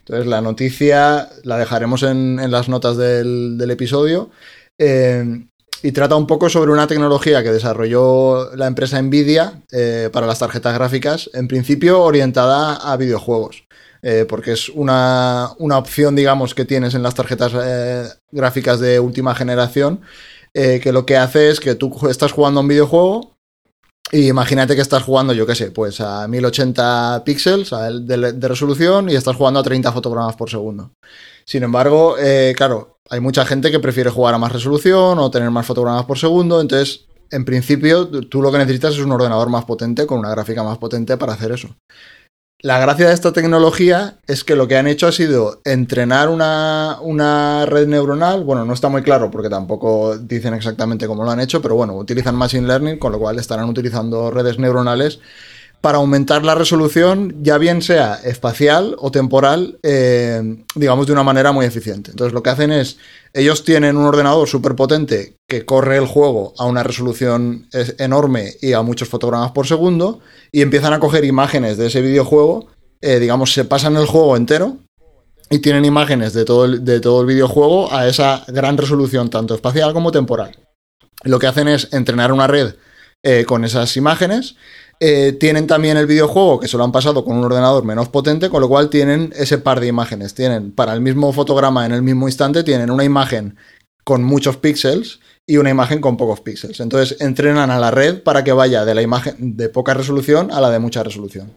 Entonces 0.00 0.26
la 0.26 0.40
noticia 0.40 1.28
la 1.44 1.58
dejaremos 1.58 2.02
en, 2.02 2.50
las 2.50 2.68
notas 2.68 2.96
del, 2.96 3.70
episodio 3.70 4.30
y 5.82 5.92
trata 5.92 6.16
un 6.16 6.26
poco 6.26 6.48
sobre 6.48 6.72
una 6.72 6.86
tecnología 6.86 7.42
que 7.42 7.52
desarrolló 7.52 8.54
la 8.56 8.66
empresa 8.66 9.00
Nvidia 9.00 9.62
eh, 9.70 10.10
para 10.12 10.26
las 10.26 10.40
tarjetas 10.40 10.74
gráficas, 10.74 11.30
en 11.34 11.46
principio 11.46 12.02
orientada 12.02 12.74
a 12.74 12.96
videojuegos. 12.96 13.64
Eh, 14.02 14.26
porque 14.28 14.52
es 14.52 14.68
una, 14.68 15.50
opción, 15.58 16.14
digamos, 16.14 16.54
que 16.54 16.64
tienes 16.64 16.94
en 16.94 17.02
las 17.02 17.14
tarjetas 17.14 17.52
eh, 17.60 18.04
gráficas 18.30 18.80
de 18.80 19.00
última 19.00 19.34
generación, 19.34 20.00
que 20.54 20.90
lo 20.90 21.06
que 21.06 21.16
hace 21.16 21.50
es 21.50 21.60
que 21.60 21.76
tú 21.76 22.08
estás 22.08 22.32
jugando 22.32 22.60
un 22.60 22.66
videojuego 22.66 23.36
y 24.10 24.26
imagínate 24.26 24.74
que 24.74 24.80
estás 24.80 25.04
jugando, 25.04 25.32
yo 25.32 25.46
qué 25.46 25.54
sé, 25.54 25.70
pues 25.70 26.00
a 26.00 26.26
1080 26.26 27.22
píxeles 27.24 27.70
de, 27.70 28.32
de, 28.32 28.48
resolución 28.48 29.08
y 29.08 29.14
estás 29.14 29.36
jugando 29.36 29.60
a 29.60 29.62
30 29.62 29.92
fotogramas 29.92 30.34
por 30.34 30.50
segundo. 30.50 30.90
Sin 31.44 31.62
embargo, 31.62 32.16
claro, 32.56 32.98
hay 33.08 33.20
mucha 33.20 33.46
gente 33.46 33.70
que 33.70 33.78
prefiere 33.78 34.10
jugar 34.10 34.34
a 34.34 34.38
más 34.38 34.50
resolución 34.50 35.20
o 35.20 35.30
tener 35.30 35.50
más 35.50 35.66
fotogramas 35.66 36.06
por 36.06 36.18
segundo, 36.18 36.60
entonces 36.60 37.06
en 37.30 37.44
principio 37.44 38.08
tú 38.08 38.42
lo 38.42 38.50
que 38.50 38.58
necesitas 38.58 38.94
es 38.94 39.00
un 39.00 39.12
ordenador 39.12 39.48
más 39.48 39.64
potente 39.64 40.06
con 40.06 40.18
una 40.18 40.30
gráfica 40.30 40.62
más 40.62 40.78
potente 40.78 41.16
para 41.16 41.34
hacer 41.34 41.52
eso. 41.52 41.68
La 42.60 42.80
gracia 42.80 43.06
de 43.06 43.14
esta 43.14 43.32
tecnología 43.32 44.18
es 44.26 44.42
que 44.42 44.56
lo 44.56 44.66
que 44.66 44.76
han 44.76 44.88
hecho 44.88 45.06
ha 45.06 45.12
sido 45.12 45.60
entrenar 45.64 46.28
una, 46.28 46.98
una, 47.00 47.64
red 47.66 47.86
neuronal. 47.86 48.42
Bueno, 48.42 48.64
no 48.64 48.74
está 48.74 48.88
muy 48.88 49.02
claro 49.02 49.30
porque 49.30 49.48
tampoco 49.48 50.18
dicen 50.18 50.54
exactamente 50.54 51.06
cómo 51.06 51.22
lo 51.22 51.30
han 51.30 51.38
hecho, 51.38 51.62
pero 51.62 51.76
bueno, 51.76 51.94
utilizan 51.94 52.34
Machine 52.34 52.66
Learning, 52.66 52.98
con 52.98 53.12
lo 53.12 53.20
cual 53.20 53.38
estarán 53.38 53.68
utilizando 53.68 54.32
redes 54.32 54.58
neuronales 54.58 55.20
para 55.80 55.98
aumentar 55.98 56.44
la 56.44 56.54
resolución, 56.54 57.36
ya 57.40 57.56
bien 57.56 57.82
sea 57.82 58.14
espacial 58.24 58.96
o 58.98 59.10
temporal, 59.12 59.78
eh, 59.82 60.64
digamos 60.74 61.06
de 61.06 61.12
una 61.12 61.22
manera 61.22 61.52
muy 61.52 61.66
eficiente. 61.66 62.10
Entonces 62.10 62.32
lo 62.32 62.42
que 62.42 62.50
hacen 62.50 62.72
es, 62.72 62.98
ellos 63.32 63.64
tienen 63.64 63.96
un 63.96 64.04
ordenador 64.04 64.48
súper 64.48 64.74
potente 64.74 65.36
que 65.48 65.64
corre 65.64 65.96
el 65.96 66.06
juego 66.06 66.52
a 66.58 66.66
una 66.66 66.82
resolución 66.82 67.68
enorme 67.98 68.54
y 68.60 68.72
a 68.72 68.82
muchos 68.82 69.08
fotogramas 69.08 69.52
por 69.52 69.66
segundo, 69.66 70.20
y 70.50 70.62
empiezan 70.62 70.92
a 70.92 71.00
coger 71.00 71.24
imágenes 71.24 71.76
de 71.76 71.86
ese 71.86 72.02
videojuego, 72.02 72.66
eh, 73.00 73.20
digamos, 73.20 73.52
se 73.52 73.64
pasan 73.64 73.96
el 73.96 74.06
juego 74.06 74.36
entero 74.36 74.78
y 75.50 75.60
tienen 75.60 75.84
imágenes 75.84 76.32
de 76.32 76.44
todo, 76.44 76.64
el, 76.64 76.84
de 76.84 77.00
todo 77.00 77.20
el 77.20 77.26
videojuego 77.26 77.92
a 77.92 78.08
esa 78.08 78.44
gran 78.48 78.76
resolución, 78.76 79.30
tanto 79.30 79.54
espacial 79.54 79.92
como 79.92 80.10
temporal. 80.10 80.58
Lo 81.22 81.38
que 81.38 81.46
hacen 81.46 81.68
es 81.68 81.92
entrenar 81.92 82.32
una 82.32 82.46
red 82.46 82.74
eh, 83.22 83.44
con 83.44 83.64
esas 83.64 83.96
imágenes 83.96 84.56
eh, 85.00 85.32
tienen 85.38 85.66
también 85.66 85.96
el 85.96 86.06
videojuego 86.06 86.58
que 86.58 86.68
se 86.68 86.76
lo 86.76 86.84
han 86.84 86.92
pasado 86.92 87.24
con 87.24 87.36
un 87.36 87.44
ordenador 87.44 87.84
menos 87.84 88.08
potente, 88.08 88.50
con 88.50 88.60
lo 88.60 88.68
cual 88.68 88.90
tienen 88.90 89.32
ese 89.36 89.58
par 89.58 89.80
de 89.80 89.86
imágenes. 89.86 90.34
Tienen 90.34 90.72
para 90.72 90.92
el 90.92 91.00
mismo 91.00 91.32
fotograma 91.32 91.86
en 91.86 91.92
el 91.92 92.02
mismo 92.02 92.26
instante, 92.26 92.64
tienen 92.64 92.90
una 92.90 93.04
imagen 93.04 93.56
con 94.04 94.24
muchos 94.24 94.56
píxeles 94.56 95.20
y 95.46 95.58
una 95.58 95.70
imagen 95.70 96.00
con 96.00 96.16
pocos 96.16 96.40
píxeles. 96.40 96.80
Entonces 96.80 97.20
entrenan 97.20 97.70
a 97.70 97.78
la 97.78 97.90
red 97.90 98.22
para 98.22 98.42
que 98.42 98.52
vaya 98.52 98.84
de 98.84 98.94
la 98.94 99.02
imagen 99.02 99.56
de 99.56 99.68
poca 99.68 99.94
resolución 99.94 100.50
a 100.50 100.60
la 100.60 100.70
de 100.70 100.78
mucha 100.78 101.02
resolución. 101.02 101.52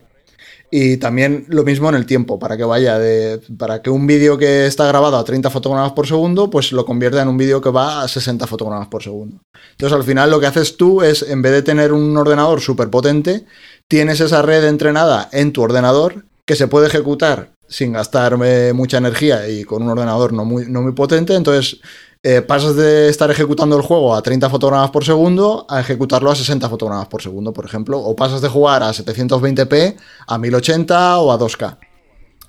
Y 0.73 0.95
también 0.97 1.45
lo 1.49 1.63
mismo 1.63 1.89
en 1.89 1.95
el 1.95 2.05
tiempo, 2.05 2.39
para 2.39 2.55
que 2.55 2.63
vaya 2.63 2.97
de. 2.97 3.41
para 3.57 3.81
que 3.81 3.89
un 3.89 4.07
vídeo 4.07 4.37
que 4.37 4.65
está 4.65 4.87
grabado 4.87 5.17
a 5.17 5.23
30 5.25 5.49
fotogramas 5.49 5.91
por 5.91 6.07
segundo, 6.07 6.49
pues 6.49 6.71
lo 6.71 6.85
convierta 6.85 7.21
en 7.21 7.27
un 7.27 7.37
vídeo 7.37 7.59
que 7.59 7.69
va 7.69 8.01
a 8.01 8.07
60 8.07 8.47
fotogramas 8.47 8.87
por 8.87 9.03
segundo. 9.03 9.41
Entonces 9.71 9.95
al 9.95 10.05
final 10.05 10.31
lo 10.31 10.39
que 10.39 10.47
haces 10.47 10.77
tú 10.77 11.01
es, 11.01 11.23
en 11.23 11.41
vez 11.41 11.51
de 11.51 11.61
tener 11.61 11.91
un 11.91 12.15
ordenador 12.15 12.61
súper 12.61 12.89
potente, 12.89 13.45
tienes 13.89 14.21
esa 14.21 14.41
red 14.41 14.63
entrenada 14.63 15.27
en 15.33 15.51
tu 15.51 15.61
ordenador 15.61 16.23
que 16.45 16.55
se 16.55 16.67
puede 16.67 16.87
ejecutar 16.87 17.51
sin 17.71 17.93
gastar 17.93 18.37
eh, 18.43 18.73
mucha 18.73 18.97
energía 18.97 19.47
y 19.47 19.63
con 19.63 19.81
un 19.81 19.89
ordenador 19.89 20.33
no 20.33 20.45
muy, 20.45 20.65
no 20.67 20.81
muy 20.81 20.91
potente. 20.91 21.33
Entonces 21.33 21.79
eh, 22.21 22.43
pasas 22.43 22.75
de 22.75 23.09
estar 23.09 23.31
ejecutando 23.31 23.75
el 23.75 23.81
juego 23.81 24.13
a 24.13 24.21
30 24.21 24.49
fotogramas 24.49 24.91
por 24.91 25.03
segundo 25.03 25.65
a 25.67 25.79
ejecutarlo 25.79 26.29
a 26.29 26.35
60 26.35 26.69
fotogramas 26.69 27.07
por 27.07 27.23
segundo, 27.23 27.53
por 27.53 27.65
ejemplo, 27.65 27.99
o 27.99 28.15
pasas 28.15 28.41
de 28.41 28.49
jugar 28.49 28.83
a 28.83 28.91
720p 28.91 29.95
a 30.27 30.37
1080 30.37 31.17
o 31.17 31.31
a 31.31 31.39
2K. 31.39 31.79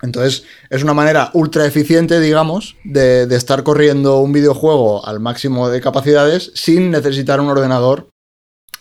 Entonces, 0.03 0.43
es 0.69 0.83
una 0.83 0.93
manera 0.93 1.31
ultra 1.33 1.65
eficiente, 1.65 2.19
digamos, 2.19 2.75
de, 2.83 3.23
estar 3.35 3.63
corriendo 3.63 4.19
un 4.19 4.33
videojuego 4.33 5.05
al 5.07 5.21
máximo 5.21 5.69
de 5.69 5.79
capacidades 5.79 6.51
sin 6.55 6.91
necesitar 6.91 7.39
un 7.39 7.47
ordenador 7.47 8.09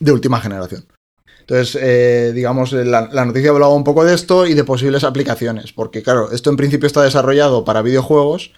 de 0.01 0.11
última 0.11 0.41
generación. 0.41 0.85
Entonces, 1.43 1.79
eh, 1.81 2.33
digamos, 2.35 2.73
la, 2.73 3.09
la, 3.13 3.25
noticia 3.25 3.51
hablaba 3.51 3.75
un 3.75 3.85
poco 3.85 4.05
de 4.05 4.15
esto 4.15 4.47
y 4.47 4.55
de 4.55 4.65
posibles 4.65 5.05
aplicaciones, 5.05 5.73
porque 5.73 6.03
claro, 6.03 6.33
esto 6.33 6.51
en 6.51 6.57
principio 6.57 6.87
está 6.87 7.03
desarrollado 7.03 7.65
para 7.65 7.83
videojuegos, 7.83 8.53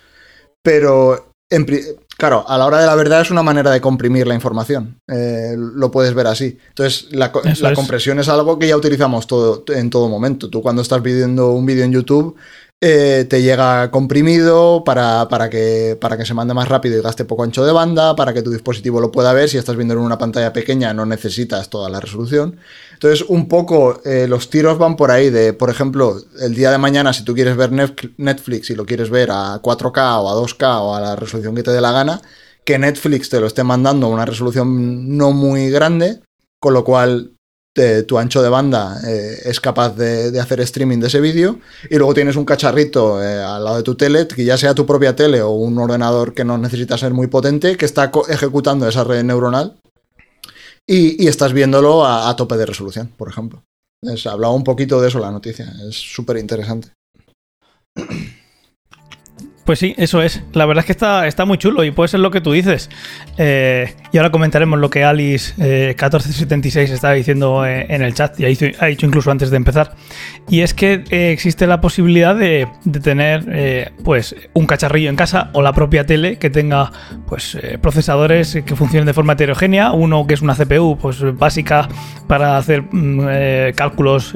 pero 0.63 1.33
en, 1.51 1.67
Claro, 2.17 2.45
a 2.47 2.57
la 2.57 2.67
hora 2.67 2.79
de 2.79 2.87
la 2.87 2.95
verdad 2.95 3.23
es 3.23 3.31
una 3.31 3.43
manera 3.43 3.73
de 3.73 3.81
comprimir 3.81 4.27
la 4.27 4.35
información. 4.35 5.01
Eh, 5.09 5.55
lo 5.57 5.91
puedes 5.91 6.15
ver 6.15 6.29
así. 6.29 6.59
Entonces, 6.69 7.09
la, 7.11 7.33
compresión 7.33 8.21
es 8.21 8.29
algo 8.29 8.59
que 8.59 8.69
ya 8.69 8.77
utilizamos 8.77 9.27
todo, 9.27 9.65
en 9.69 9.91
todo 9.91 10.09
momento. 10.09 10.49
Tú 10.49 10.63
cuando 10.63 10.83
estás 10.83 11.03
viendo 11.03 11.51
un 11.53 11.67
vídeo 11.67 11.85
en 11.85 11.93
YouTube, 11.93 12.37
eh, 12.87 13.25
te 13.25 13.41
llega 13.41 13.91
comprimido 13.91 14.85
para, 14.85 15.27
para, 15.31 15.49
que, 15.49 15.97
para 15.99 16.19
que 16.19 16.27
se 16.27 16.35
mande 16.35 16.53
más 16.53 16.69
rápido 16.69 16.99
y 16.99 17.01
gaste 17.01 17.25
poco 17.25 17.43
ancho 17.43 17.65
de 17.65 17.73
banda, 17.73 18.15
para 18.15 18.35
que 18.35 18.43
tu 18.43 18.51
dispositivo 18.51 19.01
lo 19.01 19.11
pueda 19.11 19.33
ver. 19.33 19.49
Si 19.49 19.57
estás 19.57 19.75
viendo 19.75 19.95
en 19.95 20.01
una 20.01 20.19
pantalla 20.19 20.53
pequeña 20.53 20.93
no 20.93 21.07
necesitas 21.07 21.71
toda 21.71 21.89
la 21.89 21.99
resolución. 21.99 22.59
Entonces, 22.93 23.25
un 23.27 23.49
poco 23.49 24.03
eh, 24.05 24.27
los 24.29 24.51
tiros 24.51 24.77
van 24.77 24.97
por 24.97 25.11
ahí 25.11 25.31
de, 25.31 25.55
por 25.55 25.71
ejemplo, 25.71 26.19
el 26.41 26.55
día 26.55 26.71
de 26.71 26.77
mañana, 26.77 27.15
si 27.15 27.25
tú 27.25 27.33
quieres 27.33 27.57
ver 27.57 27.73
Netflix 27.73 28.69
y 28.69 28.75
lo 28.75 28.85
quieres 28.85 29.09
ver 29.09 29.31
a 29.31 29.63
4K 29.63 30.21
o 30.21 30.29
a 30.29 30.35
2K 30.35 30.81
o 30.83 30.95
a 30.95 31.01
la 31.01 31.17
resolución 31.17 31.55
que 31.55 31.63
te 31.63 31.71
dé 31.71 31.81
la 31.81 31.93
gana, 31.93 32.21
que 32.67 32.79
Netflix 32.79 33.31
te 33.31 33.41
lo 33.41 33.47
esté 33.47 33.65
mandando 33.65 34.09
a 34.09 34.11
una 34.11 34.27
resolución 34.27 35.17
no 35.17 35.33
muy 35.33 35.71
grande, 35.71 36.21
con 36.61 36.75
lo 36.75 36.85
cual 36.85 37.34
tu 38.07 38.19
ancho 38.19 38.41
de 38.41 38.49
banda 38.49 39.01
eh, 39.05 39.43
es 39.45 39.61
capaz 39.61 39.97
de, 39.97 40.39
hacer 40.39 40.61
streaming 40.61 41.01
de 41.01 41.09
ese 41.09 41.21
vídeo 41.21 41.59
y 41.91 41.97
luego 41.97 42.15
tienes 42.15 42.37
un 42.37 42.45
cacharrito 42.45 43.23
eh, 43.23 43.43
al 43.43 43.65
lado 43.65 43.79
de 43.79 43.83
tu 43.83 43.97
tele, 43.97 44.29
que 44.29 44.45
ya 44.45 44.57
sea 44.57 44.75
tu 44.75 44.87
propia 44.87 45.17
tele 45.17 45.43
o 45.43 45.51
un 45.51 45.77
ordenador 45.79 46.35
que 46.35 46.45
no 46.45 46.57
necesita 46.57 46.97
ser 46.97 47.13
muy 47.13 47.27
potente, 47.27 47.77
que 47.77 47.85
está 47.85 48.13
ejecutando 48.29 48.89
esa 48.89 49.03
red 49.03 49.25
neuronal 49.25 49.77
y, 50.87 51.27
estás 51.27 51.53
viéndolo 51.53 52.07
a, 52.07 52.35
tope 52.37 52.57
de 52.57 52.67
resolución, 52.67 53.09
por 53.17 53.29
ejemplo. 53.29 53.65
Se 54.17 54.29
hablaba 54.29 54.55
un 54.55 54.65
poquito 54.65 55.01
de 55.01 55.09
eso 55.09 55.19
la 55.19 55.31
noticia, 55.31 55.73
es 55.89 55.97
súper 55.97 56.37
interesante. 56.37 56.93
Pues 59.65 59.79
sí, 59.79 59.95
eso 59.97 60.21
es. 60.21 60.43
La 60.53 60.67
verdad 60.67 60.83
es 60.83 60.87
que 60.87 60.93
está, 60.93 61.27
está 61.27 61.47
muy 61.47 61.57
chulo 61.57 61.85
y 61.85 61.91
puede 61.91 62.09
ser 62.09 62.21
lo 62.21 62.31
que 62.31 62.43
tú 62.43 62.53
dices. 62.53 62.91
Eh, 63.39 63.95
y 64.13 64.19
ahora 64.19 64.31
comentaremos 64.31 64.79
lo 64.79 64.91
que 64.91 65.05
Alice 65.05 65.55
1476 65.57 66.91
eh, 66.91 66.95
estaba 66.95 67.15
diciendo 67.15 67.65
eh, 67.65 67.87
en 67.89 68.03
el 68.03 68.13
chat 68.13 68.39
y 68.39 68.45
ha 68.45 68.49
dicho, 68.49 68.67
incluso 69.07 69.31
antes 69.31 69.51
de 69.51 69.57
empezar. 69.57 69.95
Y 70.51 70.61
es 70.61 70.75
que 70.75 71.05
existe 71.11 71.67
la 71.67 71.81
posibilidad 71.81 72.37
de, 72.37 72.69
tener 73.03 73.93
pues 74.05 74.37
un 74.53 74.67
cacharrillo 74.67 75.09
en 75.09 75.17
casa 75.17 75.51
o 75.55 75.63
la 75.63 75.73
propia 75.73 76.05
tele 76.05 76.37
que 76.37 76.51
tenga 76.51 76.93
pues 77.27 77.57
procesadores 77.81 78.59
que 78.65 78.77
funcionen 78.77 79.07
de 79.07 79.15
forma 79.15 79.33
heterogénea. 79.33 79.93
Uno 79.93 80.27
que 80.27 80.35
es 80.35 80.43
una 80.43 80.55
CPU 80.55 80.99
pues 80.99 81.23
básica 81.39 81.89
para 82.29 82.59
hacer 82.59 82.83
mm, 82.83 83.73
cálculos 83.75 84.35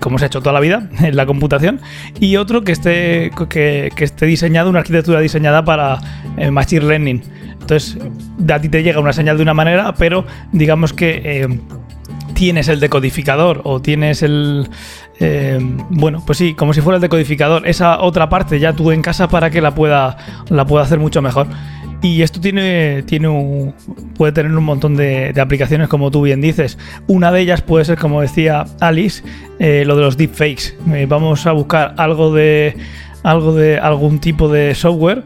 como 0.00 0.18
se 0.18 0.26
ha 0.26 0.28
hecho 0.28 0.40
toda 0.40 0.52
la 0.52 0.60
vida 0.60 0.88
en 1.00 1.16
la 1.16 1.24
computación. 1.24 1.80
Y 2.20 2.36
otro 2.36 2.62
que 2.62 2.72
esté, 2.72 3.30
que 3.48 3.90
esté 3.96 4.26
diseñado 4.26 4.65
una 4.70 4.80
arquitectura 4.80 5.20
diseñada 5.20 5.64
para 5.64 5.98
eh, 6.36 6.50
Machine 6.50 6.84
Learning. 6.84 7.22
Entonces, 7.52 7.98
a 8.48 8.60
ti 8.60 8.68
te 8.68 8.82
llega 8.82 9.00
una 9.00 9.12
señal 9.12 9.36
de 9.36 9.42
una 9.42 9.54
manera, 9.54 9.94
pero 9.94 10.24
digamos 10.52 10.92
que 10.92 11.20
eh, 11.24 11.60
tienes 12.34 12.68
el 12.68 12.80
decodificador 12.80 13.60
o 13.64 13.80
tienes 13.80 14.22
el... 14.22 14.68
Eh, 15.18 15.58
bueno, 15.90 16.22
pues 16.26 16.38
sí, 16.38 16.54
como 16.54 16.74
si 16.74 16.80
fuera 16.80 16.96
el 16.96 17.02
decodificador. 17.02 17.66
Esa 17.66 18.00
otra 18.00 18.28
parte 18.28 18.60
ya 18.60 18.72
tú 18.72 18.92
en 18.92 19.02
casa 19.02 19.28
para 19.28 19.50
que 19.50 19.60
la 19.60 19.74
pueda, 19.74 20.16
la 20.48 20.64
pueda 20.66 20.84
hacer 20.84 21.00
mucho 21.00 21.22
mejor. 21.22 21.46
Y 22.02 22.22
esto 22.22 22.40
tiene, 22.40 23.02
tiene 23.04 23.74
puede 24.16 24.32
tener 24.32 24.52
un 24.52 24.62
montón 24.62 24.96
de, 24.96 25.32
aplicaciones, 25.40 25.88
como 25.88 26.10
tú 26.10 26.22
bien 26.22 26.40
dices. 26.40 26.78
Una 27.08 27.32
de 27.32 27.40
ellas 27.40 27.62
puede 27.62 27.84
ser, 27.84 27.98
como 27.98 28.20
decía 28.20 28.66
Alice, 28.80 29.24
lo 29.58 29.96
de 29.96 30.02
los 30.02 30.16
deepfakes. 30.16 30.76
vamos 31.08 31.46
a 31.46 31.52
buscar 31.52 31.94
algo 31.96 32.32
de 32.32 32.76
algo 33.26 33.52
de 33.52 33.78
algún 33.78 34.20
tipo 34.20 34.48
de 34.48 34.72
software 34.76 35.24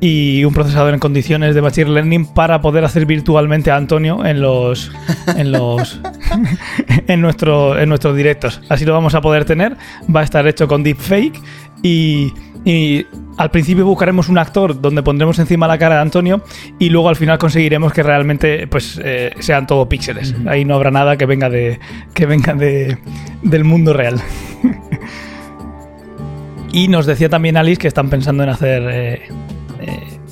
y 0.00 0.44
un 0.44 0.52
procesador 0.52 0.92
en 0.92 1.00
condiciones 1.00 1.54
de 1.54 1.62
machine 1.62 1.90
learning 1.90 2.26
para 2.26 2.60
poder 2.60 2.84
hacer 2.84 3.06
virtualmente 3.06 3.70
a 3.70 3.76
Antonio 3.76 4.24
en 4.24 4.42
los 4.42 4.92
en 5.34 5.50
los 5.50 5.98
en 7.08 7.22
nuestro 7.22 7.78
en 7.78 7.88
nuestros 7.88 8.14
directos. 8.14 8.60
Así 8.68 8.84
lo 8.84 8.92
vamos 8.92 9.14
a 9.14 9.22
poder 9.22 9.46
tener. 9.46 9.78
Va 10.14 10.20
a 10.20 10.24
estar 10.24 10.46
hecho 10.46 10.68
con 10.68 10.82
deepfake 10.82 11.40
y, 11.82 12.34
y 12.66 13.06
al 13.38 13.50
principio 13.50 13.86
buscaremos 13.86 14.28
un 14.28 14.36
actor 14.36 14.78
donde 14.78 15.02
pondremos 15.02 15.38
encima 15.38 15.66
la 15.66 15.78
cara 15.78 15.94
de 15.94 16.02
Antonio 16.02 16.42
y 16.78 16.90
luego 16.90 17.08
al 17.08 17.16
final 17.16 17.38
conseguiremos 17.38 17.94
que 17.94 18.02
realmente 18.02 18.66
pues 18.66 19.00
eh, 19.02 19.32
sean 19.38 19.66
todo 19.66 19.88
píxeles. 19.88 20.34
Ahí 20.46 20.66
no 20.66 20.74
habrá 20.74 20.90
nada 20.90 21.16
que 21.16 21.24
venga 21.24 21.48
de 21.48 21.80
que 22.12 22.26
venga 22.26 22.52
de 22.52 22.98
del 23.42 23.64
mundo 23.64 23.94
real. 23.94 24.20
Y 26.72 26.88
nos 26.88 27.06
decía 27.06 27.28
también 27.28 27.56
Alice 27.56 27.80
que 27.80 27.88
están 27.88 28.10
pensando 28.10 28.42
en 28.42 28.48
hacer 28.48 28.82
eh, 28.90 29.28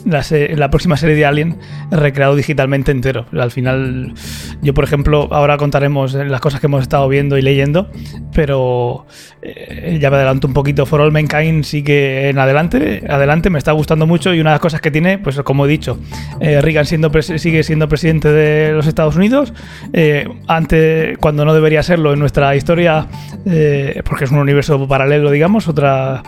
la, 0.06 0.70
próxima 0.70 0.96
serie 0.96 1.16
de 1.16 1.26
Alien 1.26 1.58
recreado 1.90 2.36
digitalmente 2.36 2.92
entero. 2.92 3.26
Al 3.32 3.50
final, 3.50 4.14
yo 4.62 4.72
por 4.72 4.84
ejemplo, 4.84 5.28
ahora 5.32 5.56
contaremos 5.56 6.14
las 6.14 6.40
cosas 6.40 6.60
que 6.60 6.66
hemos 6.66 6.82
estado 6.82 7.08
viendo 7.08 7.36
y 7.36 7.42
leyendo, 7.42 7.90
pero 8.32 9.06
eh, 9.42 9.98
ya 10.00 10.10
me 10.10 10.16
adelanto 10.16 10.46
un 10.46 10.54
poquito. 10.54 10.86
For 10.86 11.00
All 11.00 11.12
Mankind 11.12 11.64
sigue 11.64 12.28
en 12.28 12.38
adelante, 12.38 13.02
adelante, 13.08 13.50
me 13.50 13.58
está 13.58 13.72
gustando 13.72 14.06
mucho 14.06 14.32
y 14.32 14.40
una 14.40 14.50
de 14.50 14.54
las 14.54 14.60
cosas 14.60 14.80
que 14.80 14.90
tiene, 14.90 15.18
pues 15.18 15.40
como 15.42 15.66
he 15.66 15.68
dicho, 15.68 15.98
eh, 16.40 16.60
Reagan 16.60 16.86
siendo 16.86 17.10
sigue 17.22 17.62
siendo 17.62 17.88
presidente 17.88 18.30
de 18.30 18.72
los 18.72 18.86
Estados 18.86 19.16
Unidos, 19.16 19.52
eh, 19.92 20.28
antes, 20.46 21.18
cuando 21.18 21.44
no 21.44 21.52
debería 21.52 21.82
serlo 21.82 22.12
en 22.12 22.20
nuestra 22.20 22.54
historia, 22.54 23.08
porque 24.04 24.24
es 24.24 24.30
un 24.30 24.38
universo 24.38 24.86
paralelo, 24.86 25.30
digamos, 25.30 25.68
otra 25.68 26.22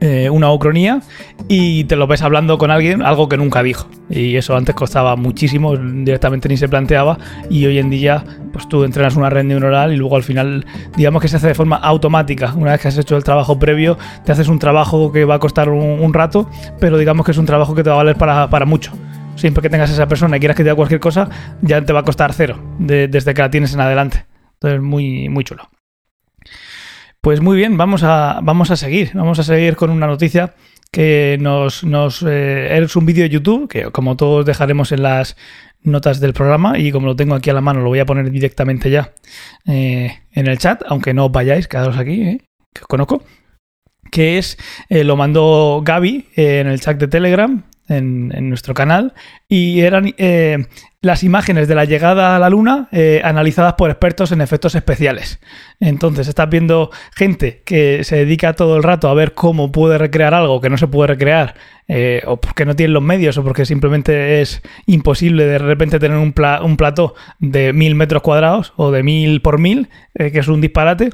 eh, 0.00 0.28
una 0.28 0.50
ocronía 0.50 1.00
y 1.48 1.84
te 1.84 1.96
lo 1.96 2.06
ves 2.06 2.22
hablando 2.22 2.58
con 2.58 2.70
alguien, 2.70 3.02
algo 3.02 3.28
que 3.28 3.36
nunca 3.36 3.62
dijo. 3.62 3.88
Y 4.10 4.36
eso 4.36 4.56
antes 4.56 4.74
costaba 4.74 5.16
muchísimo, 5.16 5.76
directamente 5.76 6.48
ni 6.48 6.56
se 6.56 6.68
planteaba. 6.68 7.18
Y 7.48 7.66
hoy 7.66 7.78
en 7.78 7.90
día, 7.90 8.24
pues 8.52 8.68
tú 8.68 8.84
entrenas 8.84 9.16
una 9.16 9.30
red 9.30 9.44
neuronal 9.44 9.92
y 9.92 9.96
luego 9.96 10.16
al 10.16 10.22
final, 10.22 10.66
digamos 10.96 11.22
que 11.22 11.28
se 11.28 11.36
hace 11.36 11.48
de 11.48 11.54
forma 11.54 11.76
automática. 11.76 12.52
Una 12.54 12.72
vez 12.72 12.80
que 12.80 12.88
has 12.88 12.98
hecho 12.98 13.16
el 13.16 13.24
trabajo 13.24 13.58
previo, 13.58 13.96
te 14.24 14.32
haces 14.32 14.48
un 14.48 14.58
trabajo 14.58 15.12
que 15.12 15.24
va 15.24 15.36
a 15.36 15.38
costar 15.38 15.70
un, 15.70 16.14
rato, 16.14 16.48
pero 16.78 16.98
digamos 16.98 17.26
que 17.26 17.32
es 17.32 17.38
un 17.38 17.46
trabajo 17.46 17.74
que 17.74 17.82
te 17.82 17.90
va 17.90 17.96
a 17.96 17.98
valer 17.98 18.16
para, 18.16 18.48
para 18.48 18.64
mucho 18.64 18.92
siempre 19.34 19.60
que 19.60 19.68
tengas 19.68 19.90
a 19.90 19.92
esa 19.92 20.08
persona 20.08 20.38
y 20.38 20.40
quieras 20.40 20.56
que 20.56 20.64
te 20.64 20.70
haga 20.70 20.76
cualquier 20.76 20.98
cosa, 20.98 21.28
ya 21.60 21.84
te 21.84 21.92
va 21.92 22.00
a 22.00 22.02
costar 22.04 22.32
cero 22.32 22.58
desde 22.78 23.34
que 23.34 23.42
la 23.42 23.50
tienes 23.50 23.74
en 23.74 23.80
adelante. 23.80 24.24
Entonces, 24.54 24.80
muy, 24.80 25.28
muy 25.28 25.44
chulo. 25.44 25.68
Pues 27.26 27.40
muy 27.40 27.56
bien, 27.56 27.76
vamos 27.76 28.04
a, 28.04 28.38
vamos 28.40 28.70
a 28.70 28.76
seguir. 28.76 29.10
Vamos 29.12 29.40
a 29.40 29.42
seguir 29.42 29.74
con 29.74 29.90
una 29.90 30.06
noticia 30.06 30.54
que 30.92 31.36
nos, 31.40 31.82
eh, 32.24 32.78
es 32.80 32.94
un 32.94 33.04
vídeo 33.04 33.24
de 33.24 33.30
YouTube 33.30 33.68
que 33.68 33.90
como 33.90 34.16
todos 34.16 34.46
dejaremos 34.46 34.92
en 34.92 35.02
las 35.02 35.36
notas 35.82 36.20
del 36.20 36.34
programa 36.34 36.78
y 36.78 36.92
como 36.92 37.08
lo 37.08 37.16
tengo 37.16 37.34
aquí 37.34 37.50
a 37.50 37.52
la 37.52 37.60
mano 37.60 37.80
lo 37.80 37.88
voy 37.88 37.98
a 37.98 38.06
poner 38.06 38.30
directamente 38.30 38.90
ya 38.90 39.12
eh, 39.66 40.20
en 40.30 40.46
el 40.46 40.58
chat, 40.58 40.84
aunque 40.86 41.14
no 41.14 41.26
os 41.26 41.32
vayáis, 41.32 41.66
quedaros 41.66 41.96
aquí, 41.96 42.22
eh, 42.22 42.38
que 42.72 42.82
os 42.82 42.86
conozco, 42.86 43.24
que 44.12 44.38
es, 44.38 44.56
lo 44.88 45.16
mandó 45.16 45.82
Gaby 45.84 46.28
en 46.36 46.68
el 46.68 46.78
chat 46.80 46.96
de 46.96 47.08
Telegram, 47.08 47.64
en, 47.88 48.30
en 48.36 48.48
nuestro 48.48 48.72
canal, 48.72 49.14
y 49.48 49.80
eran 49.80 50.14
las 51.06 51.22
imágenes 51.22 51.68
de 51.68 51.74
la 51.74 51.84
llegada 51.84 52.36
a 52.36 52.38
la 52.38 52.50
Luna 52.50 52.88
eh, 52.92 53.20
analizadas 53.24 53.74
por 53.74 53.88
expertos 53.90 54.32
en 54.32 54.40
efectos 54.40 54.74
especiales. 54.74 55.40
Entonces, 55.80 56.28
estás 56.28 56.50
viendo 56.50 56.90
gente 57.14 57.62
que 57.64 58.04
se 58.04 58.16
dedica 58.16 58.52
todo 58.52 58.76
el 58.76 58.82
rato 58.82 59.08
a 59.08 59.14
ver 59.14 59.32
cómo 59.32 59.72
puede 59.72 59.96
recrear 59.96 60.34
algo 60.34 60.60
que 60.60 60.68
no 60.68 60.76
se 60.76 60.88
puede 60.88 61.08
recrear, 61.08 61.54
eh, 61.88 62.22
o 62.26 62.38
porque 62.40 62.64
no 62.66 62.74
tienen 62.74 62.92
los 62.94 63.02
medios, 63.02 63.38
o 63.38 63.44
porque 63.44 63.64
simplemente 63.64 64.40
es 64.40 64.62
imposible 64.86 65.46
de 65.46 65.58
repente 65.58 65.98
tener 65.98 66.18
un, 66.18 66.32
pla- 66.32 66.62
un 66.62 66.76
plató 66.76 67.14
de 67.38 67.72
mil 67.72 67.94
metros 67.94 68.22
cuadrados 68.22 68.72
o 68.76 68.90
de 68.90 69.02
mil 69.02 69.40
por 69.40 69.58
mil, 69.58 69.88
eh, 70.14 70.30
que 70.32 70.40
es 70.40 70.48
un 70.48 70.60
disparate. 70.60 71.10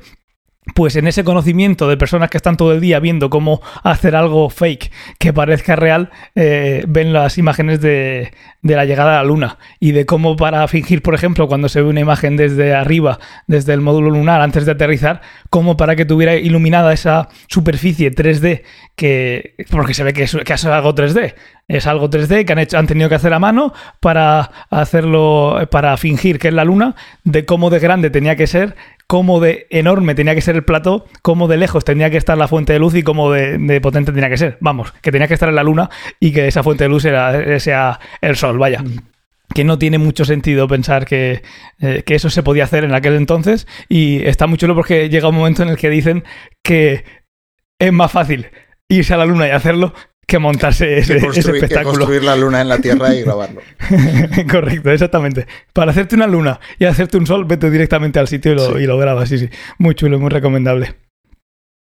Pues 0.74 0.94
en 0.94 1.08
ese 1.08 1.24
conocimiento 1.24 1.88
de 1.88 1.96
personas 1.96 2.30
que 2.30 2.36
están 2.36 2.56
todo 2.56 2.72
el 2.72 2.80
día 2.80 3.00
viendo 3.00 3.30
cómo 3.30 3.60
hacer 3.82 4.14
algo 4.14 4.48
fake 4.48 4.92
que 5.18 5.32
parezca 5.32 5.74
real, 5.74 6.10
eh, 6.36 6.84
ven 6.86 7.12
las 7.12 7.36
imágenes 7.36 7.80
de, 7.80 8.32
de 8.62 8.76
la 8.76 8.84
llegada 8.84 9.18
a 9.18 9.22
la 9.22 9.28
Luna 9.28 9.58
y 9.80 9.90
de 9.90 10.06
cómo 10.06 10.36
para 10.36 10.66
fingir, 10.68 11.02
por 11.02 11.14
ejemplo, 11.14 11.48
cuando 11.48 11.68
se 11.68 11.82
ve 11.82 11.88
una 11.88 12.00
imagen 12.00 12.36
desde 12.36 12.74
arriba, 12.74 13.18
desde 13.48 13.74
el 13.74 13.80
módulo 13.80 14.10
lunar 14.10 14.40
antes 14.40 14.64
de 14.64 14.72
aterrizar, 14.72 15.20
cómo 15.50 15.76
para 15.76 15.96
que 15.96 16.04
tuviera 16.04 16.36
iluminada 16.36 16.92
esa 16.92 17.28
superficie 17.48 18.12
3D, 18.12 18.62
que 18.94 19.56
porque 19.68 19.94
se 19.94 20.04
ve 20.04 20.12
que 20.12 20.22
es, 20.22 20.36
que 20.44 20.52
es 20.52 20.64
algo 20.64 20.94
3D, 20.94 21.34
es 21.66 21.86
algo 21.88 22.08
3D 22.08 22.44
que 22.44 22.52
han, 22.52 22.60
hecho, 22.60 22.78
han 22.78 22.86
tenido 22.86 23.08
que 23.08 23.16
hacer 23.16 23.32
a 23.32 23.40
mano 23.40 23.72
para 23.98 24.50
hacerlo, 24.70 25.66
para 25.70 25.96
fingir 25.96 26.38
que 26.38 26.48
es 26.48 26.54
la 26.54 26.64
Luna, 26.64 26.94
de 27.24 27.44
cómo 27.44 27.68
de 27.68 27.80
grande 27.80 28.10
tenía 28.10 28.36
que 28.36 28.46
ser, 28.46 28.76
cómo 29.12 29.40
de 29.40 29.66
enorme 29.68 30.14
tenía 30.14 30.34
que 30.34 30.40
ser 30.40 30.56
el 30.56 30.64
plató, 30.64 31.04
cómo 31.20 31.46
de 31.46 31.58
lejos 31.58 31.84
tenía 31.84 32.08
que 32.08 32.16
estar 32.16 32.38
la 32.38 32.48
fuente 32.48 32.72
de 32.72 32.78
luz 32.78 32.94
y 32.94 33.02
cómo 33.02 33.30
de, 33.30 33.58
de 33.58 33.78
potente 33.82 34.10
tenía 34.10 34.30
que 34.30 34.38
ser. 34.38 34.56
Vamos, 34.60 34.90
que 35.02 35.12
tenía 35.12 35.28
que 35.28 35.34
estar 35.34 35.50
en 35.50 35.54
la 35.54 35.62
luna 35.62 35.90
y 36.18 36.32
que 36.32 36.48
esa 36.48 36.62
fuente 36.62 36.84
de 36.84 36.88
luz 36.88 37.04
era, 37.04 37.60
sea 37.60 38.00
el 38.22 38.36
sol, 38.36 38.56
vaya. 38.56 38.82
Que 39.54 39.64
no 39.64 39.78
tiene 39.78 39.98
mucho 39.98 40.24
sentido 40.24 40.66
pensar 40.66 41.04
que, 41.04 41.42
eh, 41.78 42.04
que 42.06 42.14
eso 42.14 42.30
se 42.30 42.42
podía 42.42 42.64
hacer 42.64 42.84
en 42.84 42.94
aquel 42.94 43.16
entonces. 43.16 43.66
Y 43.86 44.24
está 44.24 44.46
muy 44.46 44.56
chulo 44.56 44.74
porque 44.74 45.10
llega 45.10 45.28
un 45.28 45.36
momento 45.36 45.62
en 45.62 45.68
el 45.68 45.76
que 45.76 45.90
dicen 45.90 46.24
que 46.62 47.04
es 47.78 47.92
más 47.92 48.10
fácil 48.10 48.46
irse 48.88 49.12
a 49.12 49.18
la 49.18 49.26
luna 49.26 49.46
y 49.46 49.50
hacerlo 49.50 49.92
que 50.26 50.38
montarse 50.38 50.98
ese, 50.98 51.14
que, 51.14 51.18
ese 51.18 51.26
construir, 51.26 51.60
que 51.60 51.64
espectáculo. 51.66 51.92
construir 51.98 52.24
la 52.24 52.36
luna 52.36 52.60
en 52.60 52.68
la 52.68 52.78
Tierra 52.78 53.14
y 53.14 53.22
grabarlo. 53.24 53.60
Correcto, 54.50 54.90
exactamente. 54.90 55.46
Para 55.72 55.90
hacerte 55.90 56.14
una 56.14 56.26
luna 56.26 56.60
y 56.78 56.84
hacerte 56.84 57.16
un 57.18 57.26
sol, 57.26 57.44
vete 57.44 57.70
directamente 57.70 58.18
al 58.18 58.28
sitio 58.28 58.52
y 58.52 58.54
lo, 58.54 58.66
Sí. 58.76 58.82
y 58.82 58.86
lo 58.86 58.98
grabas. 58.98 59.28
Sí, 59.28 59.38
sí. 59.38 59.48
Muy 59.78 59.94
chulo, 59.94 60.18
muy 60.18 60.30
recomendable. 60.30 60.94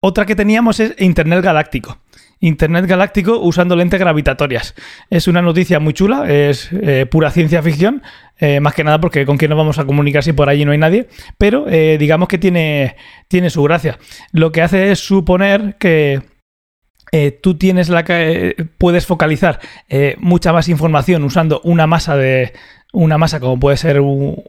Otra 0.01 0.25
que 0.25 0.35
teníamos 0.35 0.79
es 0.79 0.93
Internet 0.99 1.43
Galáctico. 1.43 1.99
Internet 2.39 2.85
Galáctico 2.85 3.39
usando 3.39 3.75
lentes 3.75 3.99
gravitatorias. 3.99 4.75
Es 5.09 5.27
una 5.27 5.41
noticia 5.41 5.79
muy 5.79 5.93
chula, 5.93 6.31
es 6.31 6.69
eh, 6.71 7.07
pura 7.09 7.31
ciencia 7.31 7.63
ficción, 7.63 8.03
eh, 8.39 8.59
más 8.59 8.75
que 8.75 8.83
nada 8.83 9.01
porque 9.01 9.25
con 9.25 9.37
quién 9.37 9.49
nos 9.49 9.57
vamos 9.57 9.79
a 9.79 9.85
comunicar 9.85 10.23
si 10.23 10.33
por 10.33 10.47
allí 10.47 10.63
no 10.63 10.71
hay 10.71 10.77
nadie, 10.77 11.07
pero 11.39 11.65
eh, 11.67 11.97
digamos 11.99 12.27
que 12.27 12.37
tiene, 12.37 12.95
tiene 13.27 13.49
su 13.49 13.63
gracia. 13.63 13.97
Lo 14.31 14.51
que 14.51 14.61
hace 14.61 14.91
es 14.91 14.99
suponer 14.99 15.77
que 15.79 16.21
eh, 17.11 17.31
tú 17.31 17.57
tienes 17.57 17.89
la 17.89 18.03
ca- 18.03 18.21
eh, 18.21 18.55
puedes 18.77 19.05
focalizar 19.05 19.59
eh, 19.89 20.15
mucha 20.19 20.53
más 20.53 20.67
información 20.69 21.23
usando 21.23 21.61
una 21.63 21.87
masa 21.87 22.15
de 22.17 22.53
una 22.93 23.17
masa 23.17 23.39
como 23.39 23.59
puede 23.59 23.77
ser 23.77 23.99
un, 23.99 24.43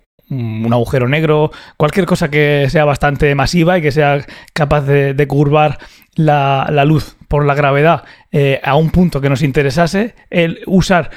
agujero 0.73 1.09
negro, 1.09 1.51
cualquier 1.77 2.07
cosa 2.07 2.31
que 2.31 2.67
sea 2.71 2.85
bastante 2.85 3.35
masiva 3.35 3.79
y 3.79 3.83
que 3.83 3.93
sea 3.93 4.25
capaz 4.53 4.83
de, 4.83 5.27
curvar 5.27 5.79
la, 6.15 6.67
la 6.71 6.85
luz 6.85 7.17
por 7.29 7.47
la 7.47 7.55
gravedad 7.55 8.05
eh, 8.33 8.61
a 8.63 8.77
un 8.77 8.91
punto 8.91 9.21
que 9.21 9.29
nos 9.31 9.43
interesase, 9.43 10.15
el 10.31 10.61
usar 10.67 11.11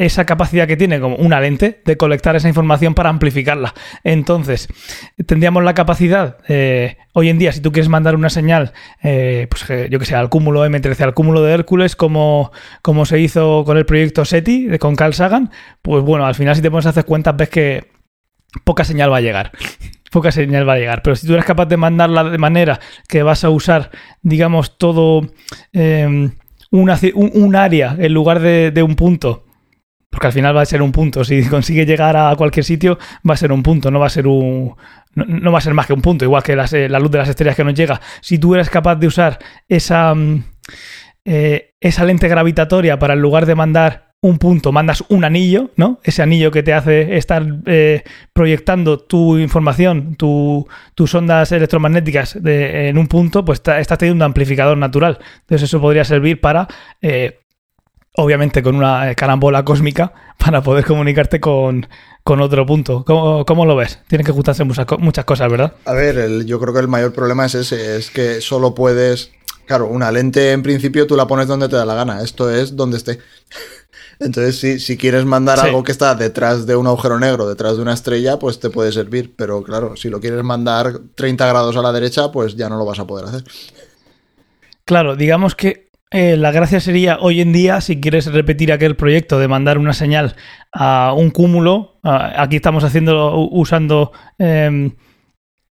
esa 0.00 0.24
capacidad 0.24 0.66
que 0.66 0.78
tiene 0.78 0.98
como 0.98 1.16
una 1.16 1.40
lente 1.40 1.82
de 1.84 1.96
colectar 1.98 2.34
esa 2.34 2.48
información 2.48 2.94
para 2.94 3.10
amplificarla. 3.10 3.74
Entonces, 4.02 4.66
tendríamos 5.26 5.62
la 5.62 5.74
capacidad, 5.74 6.38
eh, 6.48 6.96
hoy 7.12 7.28
en 7.28 7.38
día, 7.38 7.52
si 7.52 7.60
tú 7.60 7.70
quieres 7.70 7.90
mandar 7.90 8.16
una 8.16 8.30
señal, 8.30 8.72
eh, 9.02 9.46
pues 9.50 9.64
que, 9.64 9.88
yo 9.90 9.98
que 9.98 10.06
sé, 10.06 10.14
al 10.14 10.30
cúmulo 10.30 10.64
M13, 10.64 11.02
al 11.02 11.12
cúmulo 11.12 11.42
de 11.42 11.52
Hércules, 11.52 11.96
como, 11.96 12.50
como 12.80 13.04
se 13.04 13.20
hizo 13.20 13.62
con 13.66 13.76
el 13.76 13.84
proyecto 13.84 14.24
SETI, 14.24 14.78
con 14.78 14.96
Carl 14.96 15.12
Sagan, 15.12 15.50
pues 15.82 16.02
bueno, 16.02 16.24
al 16.24 16.34
final 16.34 16.56
si 16.56 16.62
te 16.62 16.70
pones 16.70 16.86
a 16.86 16.90
hacer 16.90 17.04
cuentas 17.04 17.36
ves 17.36 17.50
que 17.50 17.90
poca 18.64 18.84
señal 18.84 19.12
va 19.12 19.18
a 19.18 19.22
llegar. 19.22 19.52
Poca 20.10 20.32
señal 20.32 20.68
va 20.68 20.72
a 20.72 20.78
llegar. 20.78 21.02
Pero 21.02 21.14
si 21.14 21.24
tú 21.24 21.34
eres 21.34 21.44
capaz 21.44 21.66
de 21.66 21.76
mandarla 21.76 22.24
de 22.24 22.36
manera 22.36 22.80
que 23.06 23.22
vas 23.22 23.44
a 23.44 23.50
usar, 23.50 23.92
digamos, 24.22 24.76
todo 24.76 25.20
eh, 25.72 26.32
un, 26.72 27.54
área 27.54 27.96
en 27.96 28.12
lugar 28.12 28.40
de 28.40 28.82
un 28.82 28.96
punto, 28.96 29.44
porque 30.10 30.26
al 30.26 30.32
final 30.32 30.56
va 30.56 30.62
a 30.62 30.66
ser 30.66 30.82
un 30.82 30.92
punto. 30.92 31.24
Si 31.24 31.44
consigue 31.48 31.86
llegar 31.86 32.16
a 32.16 32.34
cualquier 32.36 32.64
sitio, 32.64 32.98
va 33.28 33.34
a 33.34 33.36
ser 33.36 33.52
un 33.52 33.62
punto, 33.62 33.90
no 33.90 34.00
va 34.00 34.06
a 34.06 34.10
ser 34.10 34.26
un. 34.26 34.74
No, 35.14 35.50
va 35.50 35.58
a 35.58 35.62
ser 35.62 35.74
más 35.74 35.86
que 35.86 35.92
un 35.92 36.02
punto, 36.02 36.24
igual 36.24 36.42
que 36.42 36.52
eh, 36.52 36.88
la 36.88 36.98
luz 37.00 37.10
de 37.10 37.18
las 37.18 37.28
estrellas 37.28 37.56
que 37.56 37.64
nos 37.64 37.74
llega. 37.74 38.00
Si 38.20 38.38
tú 38.38 38.54
eres 38.54 38.70
capaz 38.70 38.94
de 38.96 39.06
usar 39.08 39.38
esa, 39.68 40.14
mm, 40.14 40.44
eh, 41.24 41.74
esa 41.80 42.04
lente 42.04 42.28
gravitatoria 42.28 42.98
para 42.98 43.14
en 43.14 43.20
lugar 43.20 43.46
de 43.46 43.54
mandar 43.54 44.10
un 44.22 44.38
punto, 44.38 44.70
mandas 44.70 45.02
un 45.08 45.24
anillo, 45.24 45.70
¿no? 45.76 45.98
Ese 46.04 46.22
anillo 46.22 46.50
que 46.50 46.62
te 46.62 46.74
hace 46.74 47.16
estar 47.16 47.44
eh, 47.66 48.02
proyectando 48.34 48.98
tu 48.98 49.38
información, 49.38 50.14
tu- 50.16 50.68
tus 50.94 51.14
ondas 51.14 51.50
electromagnéticas 51.52 52.36
en 52.44 52.98
un 52.98 53.06
punto, 53.06 53.44
pues 53.44 53.60
está- 53.60 53.80
estás 53.80 53.96
teniendo 53.98 54.24
un 54.24 54.28
amplificador 54.28 54.76
natural. 54.76 55.18
Entonces 55.40 55.68
eso 55.68 55.80
podría 55.80 56.04
servir 56.04 56.40
para, 56.40 56.68
obviamente 58.16 58.62
con 58.62 58.76
una 58.76 59.14
carambola 59.14 59.64
cósmica, 59.64 60.12
para 60.38 60.62
poder 60.62 60.84
comunicarte 60.84 61.40
con, 61.40 61.86
con 62.24 62.40
otro 62.40 62.66
punto. 62.66 63.04
¿Cómo, 63.04 63.44
cómo 63.44 63.64
lo 63.66 63.76
ves? 63.76 64.00
Tienen 64.08 64.26
que 64.26 64.32
juntarse 64.32 64.64
muchas, 64.64 64.86
co- 64.86 64.98
muchas 64.98 65.24
cosas, 65.24 65.50
¿verdad? 65.50 65.74
A 65.84 65.92
ver, 65.92 66.18
el- 66.18 66.46
yo 66.46 66.58
creo 66.60 66.72
que 66.74 66.80
el 66.80 66.88
mayor 66.88 67.12
problema 67.12 67.46
es 67.46 67.54
ese, 67.54 67.96
es 67.96 68.10
que 68.10 68.40
solo 68.40 68.74
puedes... 68.74 69.30
Claro, 69.66 69.86
una 69.86 70.10
lente 70.10 70.50
en 70.50 70.64
principio 70.64 71.06
tú 71.06 71.14
la 71.14 71.28
pones 71.28 71.46
donde 71.46 71.68
te 71.68 71.76
da 71.76 71.84
la 71.86 71.94
gana, 71.94 72.22
esto 72.22 72.50
es 72.50 72.74
donde 72.74 72.96
esté. 72.96 73.20
Entonces, 74.18 74.58
si, 74.58 74.80
si 74.80 74.96
quieres 74.98 75.24
mandar 75.24 75.60
Sí. 75.60 75.66
algo 75.66 75.84
que 75.84 75.92
está 75.92 76.14
detrás 76.16 76.66
de 76.66 76.74
un 76.74 76.88
agujero 76.88 77.20
negro, 77.20 77.48
detrás 77.48 77.76
de 77.76 77.82
una 77.82 77.94
estrella, 77.94 78.38
pues 78.38 78.58
te 78.58 78.68
puede 78.68 78.90
servir. 78.90 79.32
Pero 79.36 79.62
claro, 79.62 79.96
si 79.96 80.08
lo 80.10 80.18
quieres 80.20 80.42
mandar 80.42 80.98
30 81.14 81.46
grados 81.46 81.76
a 81.76 81.82
la 81.82 81.92
derecha, 81.92 82.32
pues 82.32 82.56
ya 82.56 82.68
no 82.68 82.76
lo 82.78 82.84
vas 82.84 82.98
a 82.98 83.06
poder 83.06 83.26
hacer. 83.26 83.44
Claro, 84.84 85.14
digamos 85.16 85.54
que 85.54 85.89
eh, 86.10 86.36
la 86.36 86.50
gracia 86.50 86.80
sería 86.80 87.18
hoy 87.20 87.40
en 87.40 87.52
día, 87.52 87.80
si 87.80 88.00
quieres 88.00 88.26
repetir 88.32 88.72
aquel 88.72 88.96
proyecto 88.96 89.38
de 89.38 89.48
mandar 89.48 89.78
una 89.78 89.92
señal 89.92 90.34
a 90.72 91.12
un 91.16 91.30
cúmulo, 91.30 91.98
a- 92.02 92.42
aquí 92.42 92.56
estamos 92.56 92.82
haciendo 92.84 93.36
usando 93.50 94.12
eh, 94.38 94.90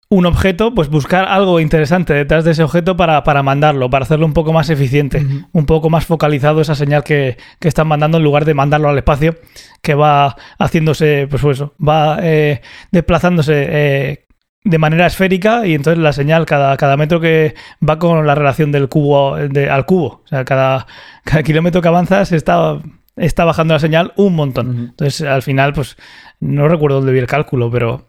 un 0.09 0.25
objeto, 0.25 0.73
pues 0.73 0.87
buscar 0.89 1.25
algo 1.27 1.59
interesante 1.59 2.13
detrás 2.13 2.45
de 2.45 2.51
ese 2.51 2.63
objeto 2.63 2.95
para, 2.95 3.23
para 3.23 3.43
mandarlo, 3.43 3.89
para 3.89 4.03
hacerlo 4.03 4.25
un 4.25 4.33
poco 4.33 4.53
más 4.53 4.69
eficiente, 4.69 5.25
un 5.51 5.65
poco 5.65 5.89
más 5.89 6.05
focalizado 6.05 6.61
esa 6.61 6.75
señal 6.75 7.03
que, 7.03 7.35
que 7.59 7.67
están 7.67 7.87
mandando 7.87 8.17
en 8.17 8.23
lugar 8.23 8.45
de 8.45 8.53
mandarlo 8.53 8.87
al 8.87 8.97
espacio, 8.97 9.35
que 9.81 9.95
va 9.95 10.37
haciéndose, 10.59 11.27
pues 11.29 11.43
eso, 11.43 11.73
va 11.85 12.19
eh, 12.21 12.61
desplazándose 12.91 13.65
eh, 13.69 14.26
de 14.69 14.77
manera 14.77 15.05
esférica 15.07 15.65
y 15.65 15.73
entonces 15.75 16.01
la 16.01 16.13
señal 16.13 16.45
cada, 16.45 16.75
cada 16.77 16.97
metro 16.97 17.19
que 17.19 17.55
va 17.87 17.97
con 17.99 18.25
la 18.27 18.35
relación 18.35 18.71
del 18.71 18.89
cubo 18.89 19.35
de- 19.37 19.69
al 19.69 19.85
cubo. 19.85 20.21
O 20.25 20.27
sea, 20.27 20.43
cada, 20.45 20.87
cada 21.23 21.43
kilómetro 21.43 21.81
que 21.81 21.87
avanzas 21.87 22.31
está, 22.31 22.79
está 23.15 23.45
bajando 23.45 23.73
la 23.73 23.79
señal 23.79 24.13
un 24.17 24.35
montón. 24.35 24.77
Entonces, 24.89 25.21
al 25.27 25.41
final, 25.41 25.73
pues 25.73 25.97
no 26.39 26.67
recuerdo 26.67 26.97
dónde 26.97 27.13
vi 27.13 27.19
el 27.19 27.27
cálculo, 27.27 27.71
pero 27.71 28.05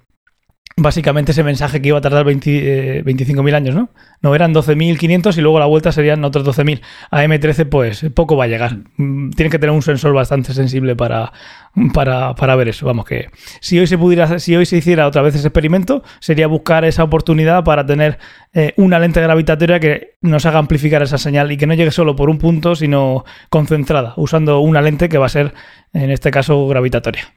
básicamente 0.78 1.32
ese 1.32 1.42
mensaje 1.42 1.82
que 1.82 1.88
iba 1.88 1.98
a 1.98 2.00
tardar 2.00 2.24
20, 2.24 2.98
eh, 2.98 3.04
25.000 3.04 3.54
años, 3.54 3.74
¿no? 3.74 3.90
No, 4.20 4.34
eran 4.34 4.54
12.500 4.54 5.36
y 5.36 5.40
luego 5.40 5.58
la 5.58 5.66
vuelta 5.66 5.92
serían 5.92 6.24
otros 6.24 6.44
12.000. 6.44 6.80
A 7.10 7.24
M13, 7.24 7.68
pues 7.68 8.06
poco 8.14 8.36
va 8.36 8.44
a 8.44 8.46
llegar. 8.46 8.78
Mm, 8.96 9.30
Tiene 9.30 9.50
que 9.50 9.58
tener 9.58 9.74
un 9.74 9.82
sensor 9.82 10.14
bastante 10.14 10.54
sensible 10.54 10.96
para, 10.96 11.32
para, 11.92 12.34
para 12.34 12.56
ver 12.56 12.68
eso. 12.68 12.86
Vamos, 12.86 13.04
que 13.04 13.28
si 13.60 13.78
hoy 13.78 13.86
se 13.86 13.98
pudiera, 13.98 14.38
si 14.38 14.56
hoy 14.56 14.66
se 14.66 14.76
hiciera 14.76 15.06
otra 15.06 15.22
vez 15.22 15.34
ese 15.34 15.48
experimento, 15.48 16.02
sería 16.20 16.46
buscar 16.46 16.84
esa 16.84 17.04
oportunidad 17.04 17.64
para 17.64 17.84
tener 17.84 18.18
eh, 18.52 18.72
una 18.76 18.98
lente 18.98 19.20
gravitatoria 19.20 19.80
que 19.80 20.16
nos 20.20 20.46
haga 20.46 20.58
amplificar 20.58 21.02
esa 21.02 21.18
señal 21.18 21.50
y 21.52 21.56
que 21.56 21.66
no 21.66 21.74
llegue 21.74 21.90
solo 21.90 22.16
por 22.16 22.30
un 22.30 22.38
punto, 22.38 22.76
sino 22.76 23.24
concentrada, 23.50 24.14
usando 24.16 24.60
una 24.60 24.80
lente 24.80 25.08
que 25.08 25.18
va 25.18 25.26
a 25.26 25.30
ser, 25.30 25.54
en 25.92 26.10
este 26.10 26.30
caso, 26.30 26.66
gravitatoria. 26.68 27.34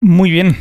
Muy 0.00 0.30
bien. 0.30 0.56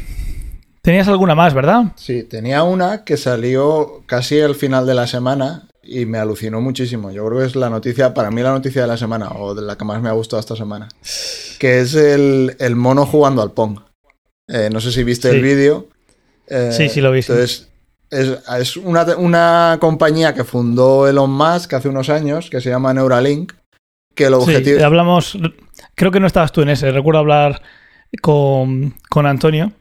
Tenías 0.86 1.08
alguna 1.08 1.34
más, 1.36 1.54
¿verdad? 1.54 1.86
Sí, 1.95 2.24
tenía 2.24 2.63
una 2.63 3.04
que 3.04 3.17
salió 3.17 4.04
casi 4.06 4.39
al 4.39 4.54
final 4.56 4.86
de 4.86 4.93
la 4.93 5.08
semana 5.08 5.63
y 5.82 6.06
me 6.06 6.19
alucinó 6.19 6.62
muchísimo. 6.62 7.12
Yo 7.12 7.26
creo 7.26 7.39
que 7.39 7.45
es 7.48 7.56
la 7.56 7.69
noticia, 7.71 8.13
para 8.13 8.30
mí 8.32 8.41
la 8.43 8.52
noticia 8.52 8.84
de 8.84 8.88
la 8.88 8.95
semana, 8.98 9.30
o 9.32 9.56
de 9.56 9.63
la 9.63 9.78
que 9.78 9.84
más 9.86 10.02
me 10.02 10.10
ha 10.10 10.13
gustado 10.13 10.39
esta 10.39 10.56
semana, 10.56 10.88
que 11.60 11.80
es 11.82 11.95
el, 11.95 12.56
el 12.60 12.76
mono 12.76 13.06
jugando 13.06 13.41
al 13.41 13.52
Pong. 13.52 13.80
Eh, 14.48 14.69
no 14.71 14.80
sé 14.80 14.91
si 14.91 15.04
viste 15.04 15.30
Sí. 15.32 15.36
el 15.38 15.41
vídeo. 15.41 15.88
Eh, 16.48 16.69
Sí, 16.71 16.88
sí 16.89 17.02
lo 17.02 17.12
vi, 17.12 17.24
sí. 17.24 17.32
Entonces, 17.32 17.67
es, 18.12 18.38
es 18.60 18.78
una, 18.78 19.04
una 19.17 19.78
compañía 19.82 20.36
que 20.36 20.43
fundó 20.43 21.08
Elon 21.08 21.32
Musk 21.32 21.74
hace 21.74 21.89
unos 21.89 22.10
años, 22.10 22.50
que 22.52 22.62
se 22.62 22.69
llama 22.69 22.93
Neuralink, 22.93 23.54
que 24.13 24.26
el 24.26 24.34
Sí, 24.36 24.39
objetivo... 24.39 24.86
hablamos, 24.86 25.36
creo 25.95 26.12
que 26.12 26.19
no 26.19 26.28
estabas 26.28 26.52
tú 26.52 26.62
en 26.62 26.69
ese, 26.69 26.91
recuerdo 26.91 27.19
hablar 27.19 27.62
con, 28.21 28.93
con 29.10 29.26
Antonio 29.26 29.71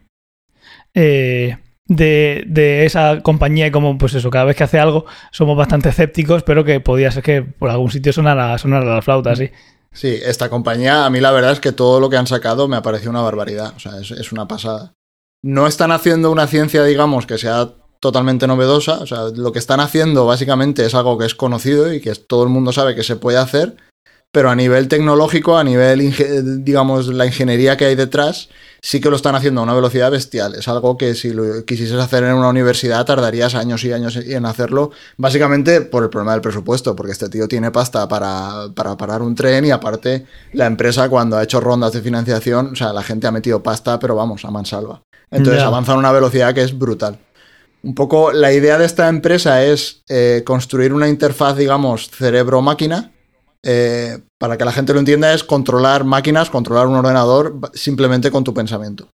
eh, 0.95 1.57
de, 1.87 2.43
de 2.47 2.85
esa 2.85 3.21
compañía 3.21 3.67
y 3.67 3.71
como, 3.71 3.97
pues 3.97 4.15
eso, 4.15 4.29
cada 4.31 4.45
vez 4.45 4.55
que 4.55 4.63
hace 4.63 4.79
algo 4.79 5.05
somos 5.31 5.55
bastante 5.55 5.89
escépticos, 5.89 6.43
pero 6.43 6.63
que 6.63 6.79
podía 6.79 7.11
ser 7.11 7.21
que 7.21 7.43
por 7.43 7.69
algún 7.69 7.91
sitio 7.91 8.11
sonara, 8.11 8.57
sonara 8.57 8.85
la 8.85 9.01
flauta, 9.01 9.35
sí. 9.35 9.51
Sí, 9.93 10.19
esta 10.25 10.49
compañía, 10.49 11.05
a 11.05 11.09
mí 11.09 11.21
la 11.21 11.31
verdad 11.31 11.51
es 11.51 11.61
que 11.61 11.71
todo 11.71 11.99
lo 12.01 12.09
que 12.09 12.17
han 12.17 12.27
sacado 12.27 12.67
me 12.67 12.75
ha 12.75 12.81
parecido 12.81 13.11
una 13.11 13.21
barbaridad. 13.21 13.73
O 13.77 13.79
sea, 13.79 13.99
es, 14.01 14.11
es 14.11 14.31
una 14.33 14.47
pasada. 14.47 14.93
No 15.41 15.67
están 15.67 15.91
haciendo 15.91 16.31
una 16.31 16.47
ciencia, 16.47 16.83
digamos, 16.83 17.25
que 17.25 17.37
sea 17.37 17.69
totalmente 18.01 18.45
novedosa. 18.45 18.99
O 18.99 19.07
sea, 19.07 19.29
lo 19.33 19.53
que 19.53 19.59
están 19.59 19.79
haciendo 19.79 20.25
básicamente 20.25 20.85
es 20.85 20.93
algo 20.95 21.17
que 21.17 21.25
es 21.25 21.33
conocido 21.33 21.93
y 21.93 22.01
que 22.01 22.13
todo 22.15 22.43
el 22.43 22.49
mundo 22.49 22.73
sabe 22.73 22.93
que 22.93 23.03
se 23.03 23.15
puede 23.15 23.37
hacer. 23.37 23.77
Pero 24.35 24.49
a 24.49 24.55
nivel 24.55 24.89
tecnológico, 24.89 25.57
a 25.57 25.63
nivel, 25.63 26.13
digamos, 26.65 27.07
la 27.07 27.25
ingeniería 27.25 27.77
que 27.77 27.85
hay 27.85 27.95
detrás, 27.95 28.49
sí 28.81 28.99
que 28.99 29.09
lo 29.09 29.15
están 29.15 29.33
haciendo 29.33 29.61
a 29.61 29.63
una 29.63 29.73
velocidad 29.73 30.11
bestial. 30.11 30.55
Es 30.55 30.67
algo 30.67 30.97
que 30.97 31.15
si 31.15 31.29
lo 31.31 31.63
quisieses 31.63 31.97
hacer 31.97 32.25
en 32.25 32.33
una 32.33 32.49
universidad 32.49 33.05
tardarías 33.05 33.55
años 33.55 33.85
y 33.85 33.93
años 33.93 34.17
en 34.17 34.45
hacerlo, 34.45 34.91
básicamente 35.15 35.79
por 35.79 36.03
el 36.03 36.09
problema 36.09 36.33
del 36.33 36.41
presupuesto, 36.41 36.97
porque 36.97 37.13
este 37.13 37.29
tío 37.29 37.47
tiene 37.47 37.71
pasta 37.71 38.09
para, 38.09 38.67
para 38.75 38.97
parar 38.97 39.21
un 39.21 39.35
tren 39.35 39.63
y 39.63 39.71
aparte 39.71 40.25
la 40.51 40.65
empresa 40.65 41.07
cuando 41.07 41.37
ha 41.37 41.43
hecho 41.43 41.61
rondas 41.61 41.93
de 41.93 42.01
financiación, 42.01 42.71
o 42.73 42.75
sea, 42.75 42.91
la 42.91 43.03
gente 43.03 43.27
ha 43.27 43.31
metido 43.31 43.63
pasta, 43.63 43.99
pero 43.99 44.15
vamos, 44.17 44.43
a 44.43 44.51
mansalva. 44.51 45.01
Entonces 45.31 45.63
avanza 45.63 45.93
a 45.93 45.97
una 45.97 46.11
velocidad 46.11 46.53
que 46.53 46.63
es 46.63 46.77
brutal. 46.77 47.19
Un 47.83 47.95
poco 47.95 48.33
la 48.33 48.51
idea 48.51 48.77
de 48.77 48.85
esta 48.85 49.07
empresa 49.07 49.63
es 49.63 50.03
eh, 50.09 50.43
construir 50.45 50.91
una 50.91 51.07
interfaz, 51.07 51.55
digamos, 51.55 52.09
cerebro-máquina. 52.09 53.13
Eh, 53.65 54.19
para 54.37 54.57
que 54.57 54.65
la 54.65 54.71
gente 54.71 54.93
lo 54.93 54.99
entienda, 54.99 55.33
es 55.33 55.43
controlar 55.43 56.03
máquinas, 56.03 56.49
controlar 56.49 56.87
un 56.87 56.95
ordenador 56.95 57.59
simplemente 57.73 58.31
con 58.31 58.43
tu 58.43 58.53
pensamiento. 58.53 59.09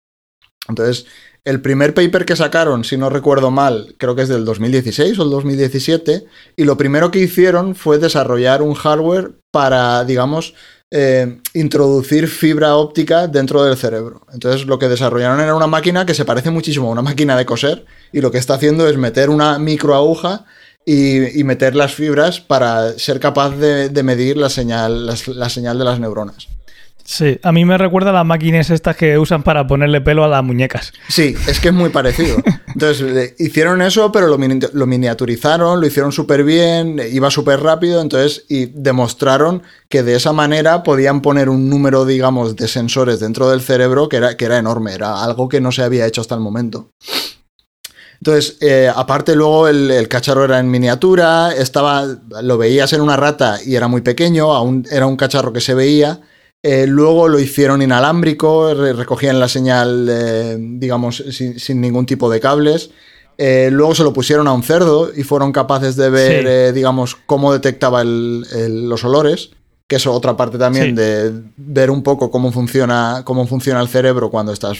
Entonces, 0.68 1.06
el 1.44 1.62
primer 1.62 1.94
paper 1.94 2.26
que 2.26 2.36
sacaron, 2.36 2.84
si 2.84 2.96
no 2.96 3.08
recuerdo 3.08 3.50
mal, 3.50 3.94
creo 3.96 4.14
que 4.14 4.22
es 4.22 4.28
del 4.28 4.44
2016 4.44 5.18
o 5.18 5.22
el 5.22 5.30
2017, 5.30 6.26
y 6.56 6.64
lo 6.64 6.76
primero 6.76 7.10
que 7.10 7.20
hicieron 7.20 7.74
fue 7.74 7.98
desarrollar 7.98 8.60
un 8.60 8.74
hardware 8.74 9.32
para, 9.50 10.04
digamos, 10.04 10.54
eh, 10.90 11.38
introducir 11.54 12.26
fibra 12.26 12.74
óptica 12.74 13.28
dentro 13.28 13.62
del 13.62 13.76
cerebro. 13.76 14.26
Entonces 14.32 14.66
lo 14.66 14.78
que 14.80 14.88
desarrollaron 14.88 15.40
era 15.40 15.54
una 15.54 15.68
máquina 15.68 16.04
que 16.04 16.14
se 16.14 16.24
parece 16.24 16.50
muchísimo 16.50 16.88
a 16.88 16.90
una 16.92 17.02
máquina 17.02 17.36
de 17.36 17.46
coser 17.46 17.84
y 18.12 18.20
lo 18.20 18.32
que 18.32 18.38
está 18.38 18.54
haciendo 18.54 18.88
es 18.88 18.96
meter 18.96 19.30
una 19.30 19.60
microaguja 19.60 20.46
y, 20.92 21.40
y 21.40 21.44
meter 21.44 21.74
las 21.76 21.94
fibras 21.94 22.40
para 22.40 22.98
ser 22.98 23.20
capaz 23.20 23.50
de, 23.56 23.88
de 23.88 24.02
medir 24.02 24.36
la 24.36 24.50
señal, 24.50 25.06
la 25.06 25.48
señal 25.48 25.78
de 25.78 25.84
las 25.84 26.00
neuronas. 26.00 26.48
Sí, 27.02 27.40
a 27.42 27.50
mí 27.50 27.64
me 27.64 27.76
recuerda 27.76 28.10
a 28.10 28.12
las 28.12 28.24
máquinas 28.24 28.70
estas 28.70 28.94
que 28.96 29.18
usan 29.18 29.42
para 29.42 29.66
ponerle 29.66 30.00
pelo 30.00 30.22
a 30.22 30.28
las 30.28 30.44
muñecas. 30.44 30.92
Sí, 31.08 31.34
es 31.48 31.58
que 31.58 31.68
es 31.68 31.74
muy 31.74 31.90
parecido. 31.90 32.36
Entonces, 32.68 33.34
hicieron 33.40 33.82
eso, 33.82 34.12
pero 34.12 34.28
lo, 34.28 34.38
mini- 34.38 34.68
lo 34.72 34.86
miniaturizaron, 34.86 35.80
lo 35.80 35.86
hicieron 35.88 36.12
súper 36.12 36.44
bien, 36.44 37.00
iba 37.10 37.28
súper 37.30 37.60
rápido, 37.62 38.00
entonces, 38.00 38.44
y 38.48 38.66
demostraron 38.66 39.62
que 39.88 40.04
de 40.04 40.14
esa 40.14 40.32
manera 40.32 40.84
podían 40.84 41.20
poner 41.20 41.48
un 41.48 41.68
número, 41.68 42.04
digamos, 42.04 42.54
de 42.54 42.68
sensores 42.68 43.18
dentro 43.18 43.50
del 43.50 43.60
cerebro 43.60 44.08
que 44.08 44.18
era, 44.18 44.36
que 44.36 44.44
era 44.44 44.58
enorme, 44.58 44.92
era 44.94 45.24
algo 45.24 45.48
que 45.48 45.60
no 45.60 45.72
se 45.72 45.82
había 45.82 46.06
hecho 46.06 46.20
hasta 46.20 46.36
el 46.36 46.40
momento. 46.42 46.90
Entonces, 48.20 48.58
eh, 48.60 48.90
aparte 48.94 49.34
luego 49.34 49.66
el, 49.68 49.90
el 49.90 50.06
cacharro 50.08 50.44
era 50.44 50.58
en 50.60 50.70
miniatura, 50.70 51.52
estaba, 51.54 52.04
lo 52.42 52.58
veías 52.58 52.92
en 52.92 53.00
una 53.00 53.16
rata 53.16 53.58
y 53.64 53.76
era 53.76 53.88
muy 53.88 54.02
pequeño, 54.02 54.52
aún 54.52 54.86
era 54.90 55.06
un 55.06 55.16
cacharro 55.16 55.52
que 55.54 55.60
se 55.62 55.72
veía. 55.74 56.20
Eh, 56.62 56.86
luego 56.86 57.28
lo 57.28 57.38
hicieron 57.40 57.80
inalámbrico, 57.80 58.74
re- 58.74 58.92
recogían 58.92 59.40
la 59.40 59.48
señal, 59.48 60.06
eh, 60.10 60.56
digamos, 60.58 61.24
sin, 61.30 61.58
sin 61.58 61.80
ningún 61.80 62.04
tipo 62.04 62.28
de 62.30 62.40
cables. 62.40 62.90
Eh, 63.38 63.70
luego 63.72 63.94
se 63.94 64.02
lo 64.02 64.12
pusieron 64.12 64.46
a 64.48 64.52
un 64.52 64.62
cerdo 64.62 65.10
y 65.16 65.22
fueron 65.22 65.50
capaces 65.52 65.96
de 65.96 66.10
ver, 66.10 66.68
Sí. 66.68 66.74
digamos, 66.74 67.16
cómo 67.24 67.54
detectaba 67.54 68.02
el- 68.02 68.44
el- 68.54 68.86
los 68.90 69.02
olores, 69.02 69.48
que 69.88 69.96
es 69.96 70.06
otra 70.06 70.36
parte 70.36 70.58
también 70.58 70.88
Sí. 70.88 70.92
de 70.92 71.32
ver 71.56 71.90
un 71.90 72.02
poco 72.02 72.30
cómo 72.30 72.52
funciona, 72.52 73.22
cómo 73.24 73.46
funciona 73.46 73.80
el 73.80 73.88
cerebro 73.88 74.30
cuando 74.30 74.52
estás 74.52 74.76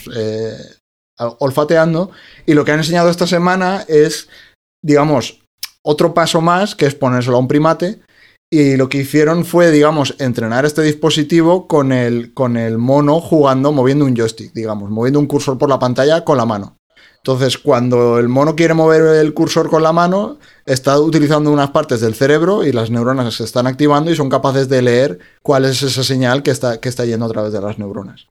olfateando. 1.39 2.11
Y 2.47 2.55
lo 2.55 2.65
que 2.65 2.73
han 2.73 2.79
enseñado 2.79 3.11
esta 3.11 3.27
semana 3.27 3.85
es, 3.89 4.29
digamos, 4.83 5.41
otro 5.83 6.15
paso 6.15 6.41
más, 6.41 6.75
que 6.75 6.87
es 6.87 6.95
ponérselo 6.95 7.37
a 7.37 7.41
un 7.41 7.49
primate. 7.49 8.01
Y 8.53 8.77
lo 8.77 8.89
que 8.89 8.99
hicieron 8.99 9.45
fue, 9.45 9.71
digamos, 9.71 10.17
entrenar 10.19 10.65
este 10.65 10.83
dispositivo 10.83 11.69
con 11.69 11.93
el, 11.93 12.35
con 12.35 12.57
el 12.57 12.79
mono 12.79 13.21
jugando, 13.21 13.71
moviendo 13.71 14.05
un 14.05 14.17
joystick, 14.17 14.53
digamos, 14.53 14.91
moviendo 14.91 15.21
un 15.21 15.27
cursor 15.27 15.57
por 15.57 15.69
la 15.69 15.79
pantalla 15.79 16.25
con 16.25 16.37
la 16.37 16.47
mano. 16.47 16.77
Entonces, 17.23 17.59
cuando 17.59 18.19
el 18.19 18.29
mono 18.29 18.57
quiere 18.57 18.73
mover 18.73 19.03
el 19.17 19.35
cursor 19.35 19.69
con 19.69 19.83
la 19.83 19.93
mano, 19.93 20.39
está 20.65 20.99
utilizando 20.99 21.53
unas 21.53 21.71
partes 21.71 22.01
del 22.01 22.15
cerebro 22.15 22.65
y 22.65 22.73
las 22.73 22.91
neuronas 22.91 23.35
se 23.35 23.45
están 23.45 23.67
activando 23.67 24.11
y 24.11 24.17
son 24.17 24.31
capaces 24.31 24.71
de 24.71 24.81
leer 24.81 25.19
cuál 25.43 25.67
es 25.67 25.83
esa 25.83 26.03
señal 26.03 26.43
que 26.43 26.51
está, 26.51 26.81
que 26.81 26.89
está 26.89 27.05
yendo 27.05 27.27
a 27.27 27.31
través 27.31 27.53
de 27.53 27.61
las 27.61 27.79
neuronas. 27.79 28.29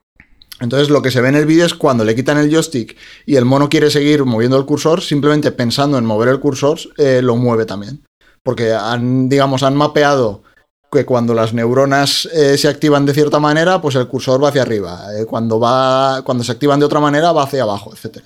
Entonces 0.60 0.90
lo 0.90 1.02
que 1.02 1.12
se 1.12 1.22
ve 1.22 1.30
en 1.30 1.36
el 1.36 1.46
vídeo 1.46 1.66
es 1.66 1.74
cuando 1.74 2.04
le 2.04 2.16
quitan 2.16 2.38
el 2.38 2.52
joystick 2.52 2.98
y 3.26 3.36
el 3.36 3.46
mono 3.46 3.70
quiere 3.70 3.90
seguir 3.90 4.26
moviendo 4.26 4.58
el 4.58 4.66
cursor, 4.66 5.02
simplemente 5.02 5.52
pensando 5.52 5.98
en 5.98 6.06
mover 6.06 6.30
el 6.30 6.40
cursor, 6.40 6.80
eh, 6.98 7.22
lo 7.22 7.36
mueve 7.36 7.66
también. 7.66 8.04
Porque 8.44 8.74
han, 8.74 9.30
digamos, 9.30 9.64
han 9.64 9.76
mapeado 9.76 10.44
que 10.92 11.06
cuando 11.06 11.34
las 11.34 11.54
neuronas 11.54 12.28
eh, 12.34 12.58
se 12.58 12.68
activan 12.68 13.06
de 13.06 13.14
cierta 13.14 13.40
manera, 13.40 13.82
pues 13.82 13.96
el 13.96 14.08
cursor 14.08 14.44
va 14.44 14.50
hacia 14.50 14.64
arriba. 14.64 15.08
Eh, 15.16 15.26
cuando, 15.26 15.60
va, 15.60 16.24
cuando 16.24 16.44
se 16.44 16.52
activan 16.52 16.80
de 16.80 16.86
otra 16.86 17.00
manera, 17.00 17.32
va 17.32 17.44
hacia 17.44 17.64
abajo, 17.64 17.94
etc. 17.94 18.24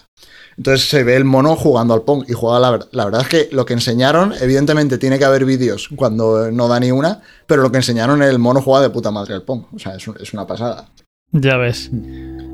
Entonces 0.57 0.87
se 0.87 1.03
ve 1.03 1.15
el 1.15 1.25
mono 1.25 1.55
jugando 1.55 1.93
al 1.93 2.03
Pong 2.03 2.25
y 2.27 2.33
juega 2.33 2.59
la 2.59 2.71
verdad. 2.71 2.87
La 2.91 3.05
verdad 3.05 3.21
es 3.21 3.27
que 3.27 3.49
lo 3.51 3.65
que 3.65 3.73
enseñaron, 3.73 4.33
evidentemente 4.39 4.97
tiene 4.97 5.19
que 5.19 5.25
haber 5.25 5.45
vídeos 5.45 5.89
cuando 5.95 6.51
no 6.51 6.67
da 6.67 6.79
ni 6.79 6.91
una, 6.91 7.21
pero 7.47 7.63
lo 7.63 7.71
que 7.71 7.77
enseñaron 7.77 8.21
el 8.21 8.39
mono 8.39 8.61
juega 8.61 8.81
de 8.81 8.89
puta 8.91 9.11
madre 9.11 9.33
al 9.33 9.43
Pong. 9.43 9.65
O 9.73 9.79
sea, 9.79 9.95
es 9.95 10.33
una 10.33 10.47
pasada. 10.47 10.89
Ya 11.33 11.57
ves. 11.57 11.91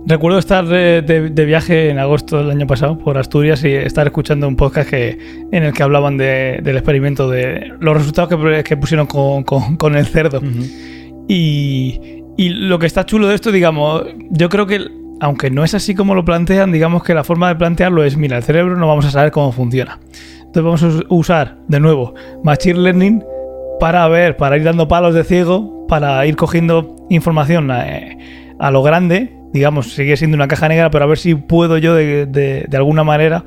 Recuerdo 0.07 0.39
estar 0.39 0.65
de, 0.65 1.01
de- 1.01 1.29
de 1.29 1.45
viaje 1.45 1.89
en 1.89 1.99
agosto 1.99 2.37
del 2.39 2.49
año 2.51 2.65
pasado 2.65 2.97
por 2.97 3.17
Asturias 3.17 3.63
y 3.63 3.73
estar 3.73 4.07
escuchando 4.07 4.47
un 4.47 4.55
podcast 4.55 4.89
que, 4.89 5.17
en 5.51 5.63
el 5.63 5.73
que 5.73 5.83
hablaban 5.83 6.17
de- 6.17 6.59
del 6.63 6.77
experimento, 6.77 7.29
de 7.29 7.73
los 7.79 7.95
resultados 7.97 8.29
que, 8.29 8.63
que 8.63 8.77
pusieron 8.77 9.05
con, 9.05 9.43
con- 9.43 9.75
con 9.75 9.95
el 9.95 10.05
cerdo. 10.07 10.39
Y, 11.27 12.23
y 12.37 12.49
lo 12.49 12.79
que 12.79 12.85
está 12.87 13.05
chulo 13.05 13.27
de 13.27 13.35
esto, 13.35 13.51
digamos, 13.51 14.03
yo 14.31 14.49
creo 14.49 14.65
que, 14.65 14.79
aunque 15.19 15.51
no 15.51 15.63
es 15.63 15.73
así 15.75 15.93
como 15.93 16.15
lo 16.15 16.23
plantean, 16.25 16.71
digamos 16.71 17.03
que 17.03 17.13
la 17.13 17.23
forma 17.23 17.49
de 17.49 17.55
plantearlo 17.55 18.03
es, 18.03 18.15
mira, 18.17 18.37
el 18.37 18.43
cerebro 18.43 18.77
no 18.77 18.87
vamos 18.87 19.05
a 19.05 19.11
saber 19.11 19.31
cómo 19.31 19.51
funciona. 19.51 19.99
Entonces 20.39 20.63
vamos 20.63 20.83
a 20.83 20.87
us- 20.87 21.05
usar, 21.09 21.57
de 21.67 21.79
nuevo, 21.79 22.15
Machine 22.43 22.79
Learning 22.79 23.23
para 23.79 24.07
ver, 24.07 24.37
para 24.37 24.57
ir 24.57 24.63
dando 24.63 24.87
palos 24.87 25.13
de 25.13 25.23
ciego, 25.23 25.85
para 25.87 26.25
ir 26.25 26.35
cogiendo 26.35 26.95
información 27.09 27.69
eh, 27.71 28.17
a 28.59 28.71
lo 28.71 28.83
grande, 28.83 29.35
digamos, 29.53 29.93
sigue 29.93 30.17
siendo 30.17 30.35
una 30.35 30.47
caja 30.47 30.67
negra, 30.67 30.89
pero 30.91 31.05
a 31.05 31.07
ver 31.07 31.17
si 31.17 31.35
puedo 31.35 31.77
yo 31.77 31.95
de, 31.95 32.25
de- 32.25 32.77
alguna 32.77 33.03
manera, 33.03 33.43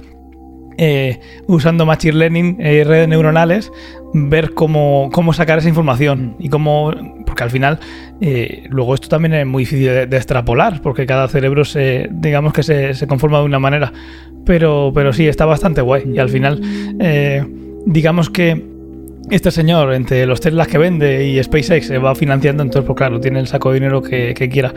eh, 0.78 1.20
usando 1.46 1.84
Machine 1.86 2.14
Learning, 2.14 2.56
eh, 2.60 2.82
redes 2.84 3.06
neuronales, 3.08 3.70
ver 4.14 4.54
cómo, 4.54 5.10
cómo 5.12 5.32
sacar 5.32 5.58
esa 5.58 5.68
información 5.68 6.34
y 6.38 6.48
cómo, 6.48 6.92
porque 7.26 7.44
al 7.44 7.50
final, 7.50 7.78
eh, 8.20 8.64
luego 8.70 8.94
esto 8.94 9.08
también 9.08 9.34
es 9.34 9.46
muy 9.46 9.62
difícil 9.64 9.86
de, 9.86 10.06
de 10.06 10.16
extrapolar, 10.16 10.80
porque 10.82 11.06
cada 11.06 11.28
cerebro 11.28 11.64
se, 11.64 12.08
digamos 12.10 12.52
que 12.52 12.62
se, 12.62 12.94
se 12.94 13.06
conforma 13.06 13.38
de 13.38 13.44
una 13.44 13.58
manera, 13.58 13.92
pero, 14.44 14.90
pero 14.94 15.12
sí, 15.12 15.28
está 15.28 15.44
bastante 15.44 15.82
guay. 15.82 16.04
Y 16.12 16.18
al 16.18 16.30
final, 16.30 16.60
eh, 17.00 17.44
digamos 17.86 18.30
que 18.30 18.71
este 19.30 19.50
señor, 19.50 19.94
entre 19.94 20.26
los 20.26 20.40
Teslas 20.40 20.68
que 20.68 20.78
vende 20.78 21.26
y 21.26 21.42
SpaceX, 21.42 21.86
se 21.86 21.98
va 21.98 22.14
financiando, 22.14 22.62
entonces, 22.62 22.86
pues 22.86 22.96
claro, 22.96 23.20
tiene 23.20 23.40
el 23.40 23.46
saco 23.46 23.70
de 23.70 23.74
dinero 23.74 24.02
que, 24.02 24.34
que 24.34 24.48
quiera. 24.48 24.74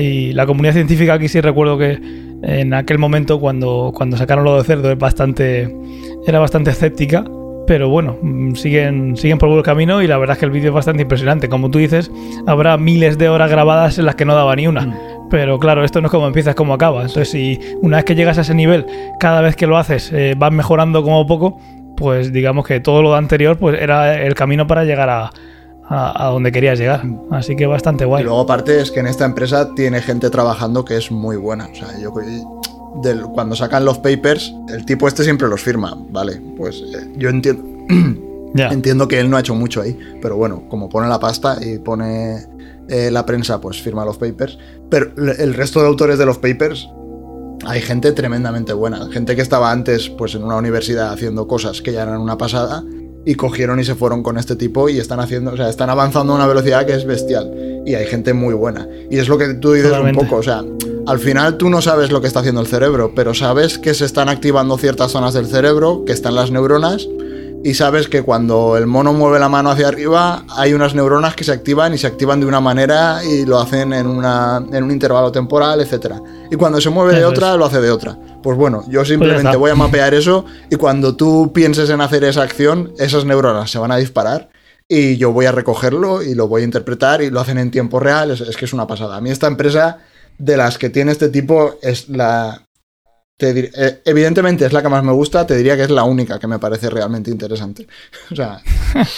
Y 0.00 0.32
la 0.32 0.46
comunidad 0.46 0.74
científica 0.74 1.14
aquí 1.14 1.28
sí 1.28 1.40
recuerdo 1.40 1.78
que 1.78 1.98
en 2.42 2.74
aquel 2.74 2.98
momento, 2.98 3.40
cuando, 3.40 3.92
cuando 3.94 4.16
sacaron 4.16 4.44
lo 4.44 4.56
de 4.58 4.64
cerdo, 4.64 4.90
es 4.90 4.98
bastante, 4.98 5.74
era 6.26 6.38
bastante 6.38 6.70
escéptica. 6.70 7.24
Pero 7.66 7.88
bueno, 7.88 8.16
mm, 8.22 8.54
siguen, 8.54 9.16
siguen 9.16 9.38
por 9.38 9.48
buen 9.48 9.62
camino 9.62 10.00
y 10.00 10.06
la 10.06 10.18
verdad 10.18 10.34
es 10.34 10.38
que 10.38 10.44
el 10.44 10.52
vídeo 10.52 10.68
es 10.68 10.74
bastante 10.74 11.02
impresionante. 11.02 11.48
Como 11.48 11.70
tú 11.70 11.78
dices, 11.78 12.12
habrá 12.46 12.76
miles 12.76 13.18
de 13.18 13.28
horas 13.28 13.50
grabadas 13.50 13.98
en 13.98 14.06
las 14.06 14.14
que 14.14 14.24
no 14.24 14.36
daba 14.36 14.54
ni 14.54 14.68
una. 14.68 14.96
Pero 15.30 15.58
claro, 15.58 15.82
esto 15.82 16.00
no 16.00 16.06
es 16.06 16.12
como 16.12 16.28
empieza, 16.28 16.50
es 16.50 16.56
como 16.56 16.74
acaba. 16.74 17.00
Entonces, 17.00 17.30
si 17.30 17.58
una 17.82 17.96
vez 17.96 18.04
que 18.04 18.14
llegas 18.14 18.38
a 18.38 18.42
ese 18.42 18.54
nivel, 18.54 18.86
cada 19.18 19.40
vez 19.40 19.56
que 19.56 19.66
lo 19.66 19.76
haces, 19.76 20.12
eh, 20.12 20.34
vas 20.36 20.52
mejorando 20.52 21.02
como 21.02 21.26
poco, 21.26 21.58
pues 21.96 22.32
digamos 22.32 22.66
que 22.66 22.80
todo 22.80 23.02
lo 23.02 23.14
anterior 23.14 23.58
pues 23.58 23.80
era 23.80 24.22
el 24.22 24.34
camino 24.34 24.66
para 24.66 24.84
llegar 24.84 25.08
a, 25.10 25.30
a, 25.88 26.28
donde 26.28 26.52
querías 26.52 26.78
llegar. 26.78 27.02
Así 27.30 27.56
que 27.56 27.66
bastante 27.66 28.04
guay. 28.04 28.22
Y 28.22 28.24
luego 28.24 28.40
aparte 28.40 28.80
es 28.80 28.90
que 28.90 29.00
en 29.00 29.06
esta 29.06 29.24
empresa 29.24 29.74
tiene 29.74 30.00
gente 30.00 30.30
trabajando 30.30 30.84
que 30.84 30.96
es 30.96 31.10
muy 31.10 31.36
buena. 31.36 31.66
O 31.66 31.74
sea, 31.74 31.88
yo 31.98 32.12
del, 33.02 33.22
cuando 33.22 33.56
sacan 33.56 33.84
los 33.84 33.98
papers, 33.98 34.54
el 34.68 34.84
tipo 34.84 35.08
este 35.08 35.24
siempre 35.24 35.48
los 35.48 35.62
firma, 35.62 35.96
¿vale? 36.10 36.40
Pues 36.56 36.82
eh, 36.94 37.12
yo 37.16 37.28
entiendo... 37.28 37.64
Entiendo 38.56 39.06
que 39.06 39.20
él 39.20 39.28
no 39.28 39.36
ha 39.36 39.40
hecho 39.40 39.54
mucho 39.54 39.82
ahí, 39.82 39.98
pero 40.22 40.36
bueno, 40.36 40.62
como 40.70 40.88
pone 40.88 41.08
la 41.08 41.20
pasta 41.20 41.58
y 41.60 41.76
pone 41.76 42.38
eh, 42.88 43.10
la 43.10 43.26
prensa, 43.26 43.60
pues 43.60 43.82
firma 43.82 44.02
los 44.02 44.16
papers. 44.16 44.58
Pero 44.88 45.10
el 45.14 45.52
resto 45.52 45.82
de 45.82 45.88
autores 45.88 46.16
de 46.16 46.24
los 46.24 46.38
papers 46.38 46.88
hay 47.64 47.80
gente 47.80 48.12
tremendamente 48.12 48.72
buena, 48.72 49.08
gente 49.10 49.34
que 49.34 49.42
estaba 49.42 49.72
antes 49.72 50.08
pues 50.10 50.34
en 50.34 50.44
una 50.44 50.56
universidad 50.56 51.12
haciendo 51.12 51.46
cosas 51.46 51.82
que 51.82 51.92
ya 51.92 52.02
eran 52.02 52.20
una 52.20 52.36
pasada 52.36 52.84
y 53.24 53.34
cogieron 53.34 53.80
y 53.80 53.84
se 53.84 53.94
fueron 53.94 54.22
con 54.22 54.38
este 54.38 54.54
tipo 54.54 54.88
y 54.88 54.98
están 54.98 55.18
haciendo, 55.18 55.52
o 55.52 55.56
sea, 55.56 55.68
están 55.68 55.90
avanzando 55.90 56.32
a 56.32 56.36
una 56.36 56.46
velocidad 56.46 56.86
que 56.86 56.94
es 56.94 57.04
bestial 57.04 57.82
y 57.84 57.94
hay 57.94 58.06
gente 58.06 58.32
muy 58.34 58.54
buena. 58.54 58.88
Y 59.10 59.18
es 59.18 59.28
lo 59.28 59.36
que 59.36 59.54
tú 59.54 59.72
dices 59.72 59.92
un 59.92 60.12
poco, 60.12 60.36
o 60.36 60.42
sea, 60.42 60.64
al 61.06 61.18
final 61.18 61.56
tú 61.56 61.68
no 61.68 61.82
sabes 61.82 62.12
lo 62.12 62.20
que 62.20 62.28
está 62.28 62.40
haciendo 62.40 62.60
el 62.60 62.68
cerebro, 62.68 63.12
pero 63.16 63.34
sabes 63.34 63.78
que 63.78 63.94
se 63.94 64.04
están 64.04 64.28
activando 64.28 64.78
ciertas 64.78 65.10
zonas 65.10 65.34
del 65.34 65.46
cerebro, 65.46 66.04
que 66.04 66.12
están 66.12 66.36
las 66.36 66.52
neuronas 66.52 67.08
y 67.64 67.74
sabes 67.74 68.08
que 68.08 68.22
cuando 68.22 68.76
el 68.76 68.86
mono 68.86 69.12
mueve 69.12 69.38
la 69.38 69.48
mano 69.48 69.70
hacia 69.70 69.88
arriba 69.88 70.44
hay 70.56 70.72
unas 70.72 70.94
neuronas 70.94 71.34
que 71.34 71.44
se 71.44 71.52
activan 71.52 71.94
y 71.94 71.98
se 71.98 72.06
activan 72.06 72.40
de 72.40 72.46
una 72.46 72.60
manera 72.60 73.24
y 73.24 73.44
lo 73.44 73.58
hacen 73.58 73.92
en, 73.92 74.06
una, 74.06 74.64
en 74.72 74.84
un 74.84 74.90
intervalo 74.90 75.32
temporal, 75.32 75.80
etc. 75.80 76.14
Y 76.50 76.56
cuando 76.56 76.80
se 76.80 76.90
mueve 76.90 77.16
de 77.16 77.24
otra, 77.24 77.56
lo 77.56 77.64
hace 77.64 77.80
de 77.80 77.90
otra. 77.90 78.16
Pues 78.42 78.56
bueno, 78.56 78.84
yo 78.88 79.00
pues 79.00 79.08
simplemente 79.08 79.56
voy 79.56 79.70
a 79.70 79.74
mapear 79.76 80.14
eso 80.14 80.44
y 80.70 80.76
cuando 80.76 81.16
tú 81.16 81.52
pienses 81.52 81.90
en 81.90 82.00
hacer 82.00 82.24
esa 82.24 82.42
acción, 82.42 82.92
esas 82.98 83.24
neuronas 83.24 83.70
se 83.70 83.78
van 83.78 83.90
a 83.90 83.96
disparar 83.96 84.50
y 84.88 85.16
yo 85.16 85.32
voy 85.32 85.46
a 85.46 85.52
recogerlo 85.52 86.22
y 86.22 86.34
lo 86.34 86.46
voy 86.46 86.62
a 86.62 86.64
interpretar 86.64 87.22
y 87.22 87.30
lo 87.30 87.40
hacen 87.40 87.58
en 87.58 87.70
tiempo 87.70 87.98
real. 87.98 88.30
Es, 88.30 88.40
es 88.42 88.56
que 88.56 88.66
es 88.66 88.72
una 88.72 88.86
pasada. 88.86 89.16
A 89.16 89.20
mí 89.20 89.30
esta 89.30 89.48
empresa 89.48 89.98
de 90.38 90.56
las 90.56 90.78
que 90.78 90.90
tiene 90.90 91.12
este 91.12 91.30
tipo 91.30 91.76
es 91.82 92.08
la, 92.08 92.65
eh, 93.38 94.02
evidentemente 94.04 94.64
es 94.64 94.72
la 94.72 94.82
que 94.82 94.88
más 94.88 95.04
me 95.04 95.12
gusta, 95.12 95.46
te 95.46 95.56
diría 95.56 95.76
que 95.76 95.82
es 95.82 95.90
la 95.90 96.04
única 96.04 96.38
que 96.38 96.46
me 96.46 96.58
parece 96.58 96.90
realmente 96.90 97.30
interesante. 97.30 97.86
o 98.30 98.36
sea. 98.36 98.60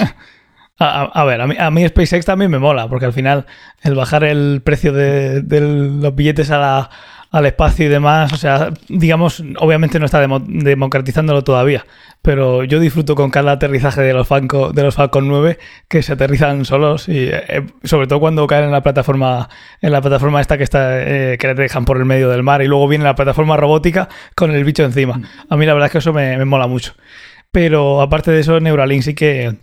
a, 0.79 1.25
ver, 1.25 1.41
a 1.41 1.71
mí, 1.71 1.89
SpaceX 1.89 2.25
también 2.25 2.51
me 2.51 2.59
mola, 2.59 2.89
porque 2.89 3.07
al 3.07 3.13
final 3.13 3.47
el 3.83 3.95
bajar 3.95 4.25
el 4.25 4.63
precio 4.65 4.93
de 4.93 5.43
los 5.61 6.15
billetes 6.15 6.51
a 6.51 6.59
la, 6.59 6.91
al 7.31 7.47
espacio 7.47 7.87
y 7.87 7.89
demás. 7.89 8.33
O 8.33 8.37
sea, 8.37 8.71
digamos, 8.89 9.43
obviamente 9.59 9.99
no 9.99 10.07
está 10.07 10.27
democratizándolo 10.47 11.45
todavía, 11.45 11.87
pero 12.23 12.65
yo 12.65 12.81
disfruto 12.81 13.15
con 13.15 13.31
cada 13.31 13.53
aterrizaje 13.53 14.01
de 14.03 14.13
los, 14.13 14.27
Falcon, 14.27 14.75
de 14.75 14.83
los 14.83 14.95
Falcon 14.95 15.29
9 15.29 15.59
que 15.89 16.03
se 16.03 16.15
aterrizan 16.15 16.65
solos 16.65 17.09
y 17.09 17.29
eh, 17.31 17.67
sobre 17.85 18.07
todo 18.07 18.21
cuando 18.21 18.47
caen 18.47 18.65
en 18.65 18.73
la 18.73 18.83
plataforma 18.83 19.49
en 19.81 19.93
la 19.93 20.01
plataforma 20.01 20.41
esta 20.41 20.57
que 20.59 20.65
está 20.65 21.01
eh, 21.01 21.39
que 21.39 21.49
le 21.49 21.55
dejan 21.55 21.85
por 21.85 21.99
el 21.99 22.05
medio 22.05 22.29
del 22.29 22.43
mar 22.43 22.63
y 22.63 22.67
luego 22.67 22.89
viene 22.89 23.05
la 23.05 23.15
plataforma 23.15 23.57
robótica 23.57 24.09
con 24.35 24.51
el 24.51 24.65
bicho 24.65 24.85
encima. 24.85 25.21
A 25.49 25.57
mí 25.57 25.67
la 25.67 25.75
verdad 25.75 25.87
es 25.87 25.93
que 25.93 25.99
eso 25.99 26.13
me, 26.13 26.37
me 26.39 26.45
mola 26.45 26.67
mucho. 26.67 26.95
Pero 27.51 28.03
aparte 28.03 28.31
de 28.31 28.41
eso, 28.41 28.61
Neuralink 28.61 29.03
sí 29.03 29.15
que 29.15 29.57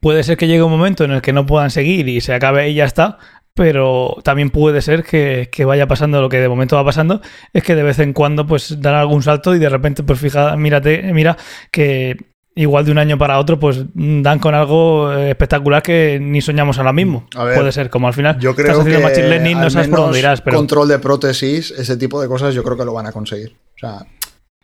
puede 0.00 0.22
ser 0.22 0.36
que 0.36 0.46
llegue 0.46 0.62
un 0.62 0.70
momento 0.70 1.04
en 1.04 1.10
el 1.10 1.22
que 1.22 1.32
no 1.32 1.46
puedan 1.46 1.70
seguir 1.70 2.08
y 2.08 2.20
se 2.20 2.34
acabe 2.34 2.68
y 2.68 2.74
ya 2.74 2.84
está, 2.84 3.18
pero 3.58 4.14
también 4.22 4.50
puede 4.50 4.80
ser 4.80 5.02
que, 5.02 5.48
vaya 5.66 5.88
pasando 5.88 6.20
lo 6.20 6.28
que 6.28 6.38
de 6.38 6.48
momento 6.48 6.76
va 6.76 6.84
pasando, 6.84 7.20
es 7.52 7.64
que 7.64 7.74
de 7.74 7.82
vez 7.82 7.98
en 7.98 8.12
cuando 8.12 8.46
pues 8.46 8.80
dan 8.80 8.94
algún 8.94 9.20
salto 9.20 9.52
y 9.52 9.58
de 9.58 9.68
repente 9.68 10.04
pues 10.04 10.20
fija, 10.20 10.56
mírate, 10.56 11.12
mira 11.12 11.36
que 11.72 12.16
igual 12.54 12.84
de 12.84 12.92
un 12.92 12.98
año 12.98 13.18
para 13.18 13.40
otro 13.40 13.58
pues 13.58 13.84
dan 13.94 14.38
con 14.38 14.54
algo 14.54 15.12
espectacular 15.12 15.82
que 15.82 16.20
ni 16.22 16.40
soñamos 16.40 16.78
ahora 16.78 16.92
mismo. 16.92 17.26
puede 17.32 17.72
ser 17.72 17.90
como 17.90 18.06
al 18.06 18.14
final 18.14 18.38
yo 18.38 18.54
creo 18.54 18.84
que 18.84 18.98
machine 18.98 19.28
learning, 19.28 19.60
no 19.60 19.70
sabes 19.70 19.88
por 19.88 19.98
dónde 19.98 20.20
irás, 20.20 20.40
pero 20.40 20.56
control 20.56 20.86
de 20.86 21.00
prótesis, 21.00 21.72
ese 21.72 21.96
tipo 21.96 22.22
de 22.22 22.28
cosas 22.28 22.54
yo 22.54 22.62
creo 22.62 22.76
que 22.76 22.84
lo 22.84 22.92
van 22.92 23.06
a 23.06 23.12
conseguir. 23.12 23.56
O 23.74 23.78
sea, 23.80 24.06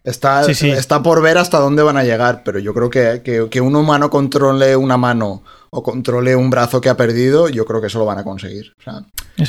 Está, 0.05 0.45
está 0.45 1.03
por 1.03 1.23
ver 1.23 1.38
hasta 1.38 1.59
dónde 1.59 1.83
van 1.83 1.97
a 1.97 2.05
llegar, 2.05 2.43
pero 2.45 2.59
yo 2.59 2.75
creo 2.75 2.90
que, 2.90 3.49
que, 3.51 3.61
un 3.62 3.75
humano 3.75 4.11
controle 4.11 4.77
una 4.77 4.99
mano 4.99 5.43
o 5.71 5.83
controle 5.83 6.37
un 6.37 6.51
brazo 6.51 6.79
que 6.83 6.90
ha 6.90 6.97
perdido, 6.97 7.49
yo 7.49 7.64
creo 7.64 7.81
que 7.81 7.87
eso 7.87 8.01
lo 8.01 8.05
van 8.05 8.19
a 8.19 8.25
conseguir. 8.25 8.75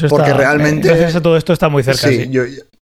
porque 0.08 0.34
realmente. 0.34 0.88
Gracias 0.88 1.22
todo 1.22 1.36
esto 1.36 1.52
está 1.52 1.68
muy 1.68 1.84
cerca. 1.84 2.08
Sí, 2.08 2.32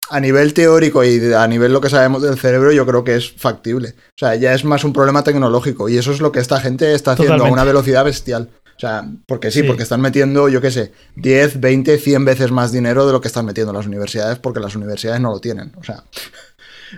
a 0.09 0.19
nivel 0.19 0.53
teórico 0.53 1.03
y 1.03 1.33
a 1.33 1.47
nivel 1.47 1.73
lo 1.73 1.81
que 1.81 1.89
sabemos 1.89 2.21
del 2.21 2.37
cerebro, 2.37 2.71
yo 2.71 2.85
creo 2.85 3.03
que 3.03 3.15
es 3.15 3.31
factible. 3.31 3.89
O 3.89 4.17
sea, 4.17 4.35
ya 4.35 4.53
es 4.53 4.63
más 4.65 4.83
un 4.83 4.93
problema 4.93 5.23
tecnológico 5.23 5.89
y 5.89 5.97
eso 5.97 6.11
es 6.11 6.21
lo 6.21 6.31
que 6.31 6.41
esta 6.41 6.59
gente 6.59 6.93
está 6.93 7.13
haciendo 7.13 7.43
a 7.43 7.51
una 7.51 7.63
velocidad 7.63 8.05
bestial. 8.05 8.49
O 8.75 8.79
sea, 8.79 9.03
porque 9.27 9.49
sí, 9.49 9.63
porque 9.63 9.83
están 9.83 10.01
metiendo, 10.01 10.49
yo 10.49 10.61
qué 10.61 10.69
sé, 10.69 10.91
10, 11.15 11.59
20, 11.59 11.97
100 11.97 12.25
veces 12.25 12.51
más 12.51 12.71
dinero 12.71 13.07
de 13.07 13.13
lo 13.13 13.21
que 13.21 13.27
están 13.27 13.45
metiendo 13.45 13.73
las 13.73 13.87
universidades 13.87 14.37
porque 14.37 14.59
las 14.59 14.75
universidades 14.75 15.21
no 15.21 15.31
lo 15.31 15.39
tienen. 15.39 15.71
O 15.77 15.83
sea. 15.83 16.03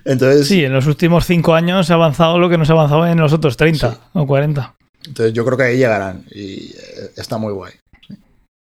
Entonces, 0.04 0.48
sí, 0.48 0.64
en 0.64 0.74
los 0.74 0.88
últimos 0.88 1.26
cinco 1.26 1.54
años 1.54 1.88
se 1.88 1.94
ha 1.94 1.96
avanzado 1.96 2.40
lo 2.40 2.50
que 2.50 2.58
no 2.58 2.66
se 2.66 2.72
ha 2.72 2.76
avanzado 2.76 3.08
en 3.08 3.20
los 3.20 3.34
otros 3.34 3.56
30 3.58 4.10
o 4.14 4.28
40. 4.28 4.76
Entonces 5.08 5.34
yo 5.34 5.46
creo 5.46 5.58
que 5.58 5.64
ahí 5.64 5.78
llegarán 5.78 6.26
y 6.32 6.72
eh, 6.72 7.12
está 7.16 7.38
muy 7.38 7.54
guay. 7.54 7.74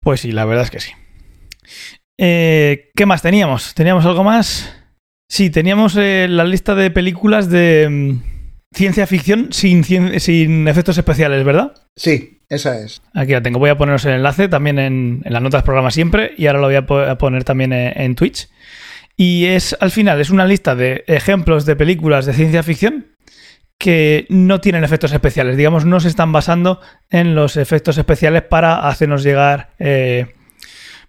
Pues 0.02 0.22
sí, 0.22 0.32
la 0.32 0.46
verdad 0.46 0.66
es 0.66 0.72
que 0.72 0.80
sí. 0.80 0.92
Eh, 2.18 2.92
¿Qué 2.96 3.06
más 3.06 3.22
teníamos? 3.22 3.74
¿Teníamos 3.74 4.06
algo 4.06 4.24
más? 4.24 4.72
Sí, 5.30 5.50
teníamos 5.50 5.96
eh, 5.98 6.28
la 6.30 6.44
lista 6.44 6.76
de 6.76 6.92
películas 6.92 7.50
de 7.50 7.88
mm, 7.90 8.76
ciencia 8.76 9.08
ficción 9.08 9.52
sin, 9.52 9.84
sin 9.84 10.68
efectos 10.68 10.98
especiales, 10.98 11.44
¿verdad? 11.44 11.74
Sí, 11.96 12.42
esa 12.50 12.80
es. 12.80 13.02
Aquí 13.14 13.32
la 13.32 13.42
tengo. 13.42 13.60
Voy 13.60 13.70
a 13.70 13.78
poneros 13.78 14.06
el 14.06 14.14
enlace 14.14 14.48
también 14.48 14.80
en, 14.80 15.22
las 15.26 15.42
notas 15.42 15.60
del 15.60 15.66
programa 15.66 15.92
siempre 15.92 16.34
y 16.38 16.48
ahora 16.48 16.60
lo 16.60 16.68
voy 16.68 17.06
a 17.08 17.18
poner 17.18 17.44
también 17.44 17.74
en 17.74 18.16
Twitch. 18.16 18.48
Y 19.18 19.46
es, 19.46 19.76
al 19.80 19.92
final, 19.92 20.20
es 20.20 20.30
una 20.30 20.46
lista 20.46 20.76
de 20.76 21.04
ejemplos 21.08 21.66
de 21.66 21.76
películas 21.76 22.26
de 22.26 22.34
ciencia 22.34 22.64
ficción 22.64 23.08
que 23.78 24.26
no 24.30 24.62
tienen 24.62 24.84
efectos 24.84 25.12
especiales. 25.12 25.58
Digamos, 25.58 25.86
no 25.86 26.00
se 26.00 26.08
están 26.08 26.32
basando 26.32 26.80
en 27.10 27.36
los 27.36 27.58
efectos 27.58 27.98
especiales 27.98 28.44
para 28.44 28.88
hacernos 28.88 29.24
llegar 29.24 29.72
eh, 29.80 30.34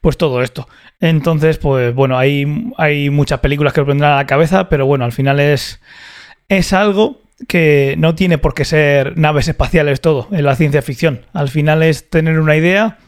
pues 0.01 0.17
todo 0.17 0.43
esto. 0.43 0.69
Entonces, 1.01 1.59
pues 1.59 1.95
bueno, 1.95 2.19
hay, 2.19 2.71
hay 2.77 3.11
muchas 3.11 3.41
películas 3.41 3.73
que 3.73 3.81
os 3.81 3.87
vendrán 3.87 4.13
a 4.13 4.17
la 4.17 4.27
cabeza, 4.27 4.69
pero 4.69 4.87
bueno, 4.87 5.05
al 5.05 5.13
final 5.13 5.41
es, 5.41 5.81
es 6.49 6.73
algo 6.73 7.23
que 7.49 7.95
no 7.99 8.15
tiene 8.15 8.39
por 8.39 8.55
qué 8.55 8.65
ser 8.65 9.17
naves 9.19 9.49
espaciales 9.49 10.01
todo 10.01 10.29
en 10.33 10.45
la 10.45 10.57
ciencia 10.57 10.81
ficción. 10.81 11.27
Al 11.33 11.49
final 11.49 11.83
es 11.83 12.09
tener 12.09 12.39
una 12.39 12.57
idea 12.57 12.99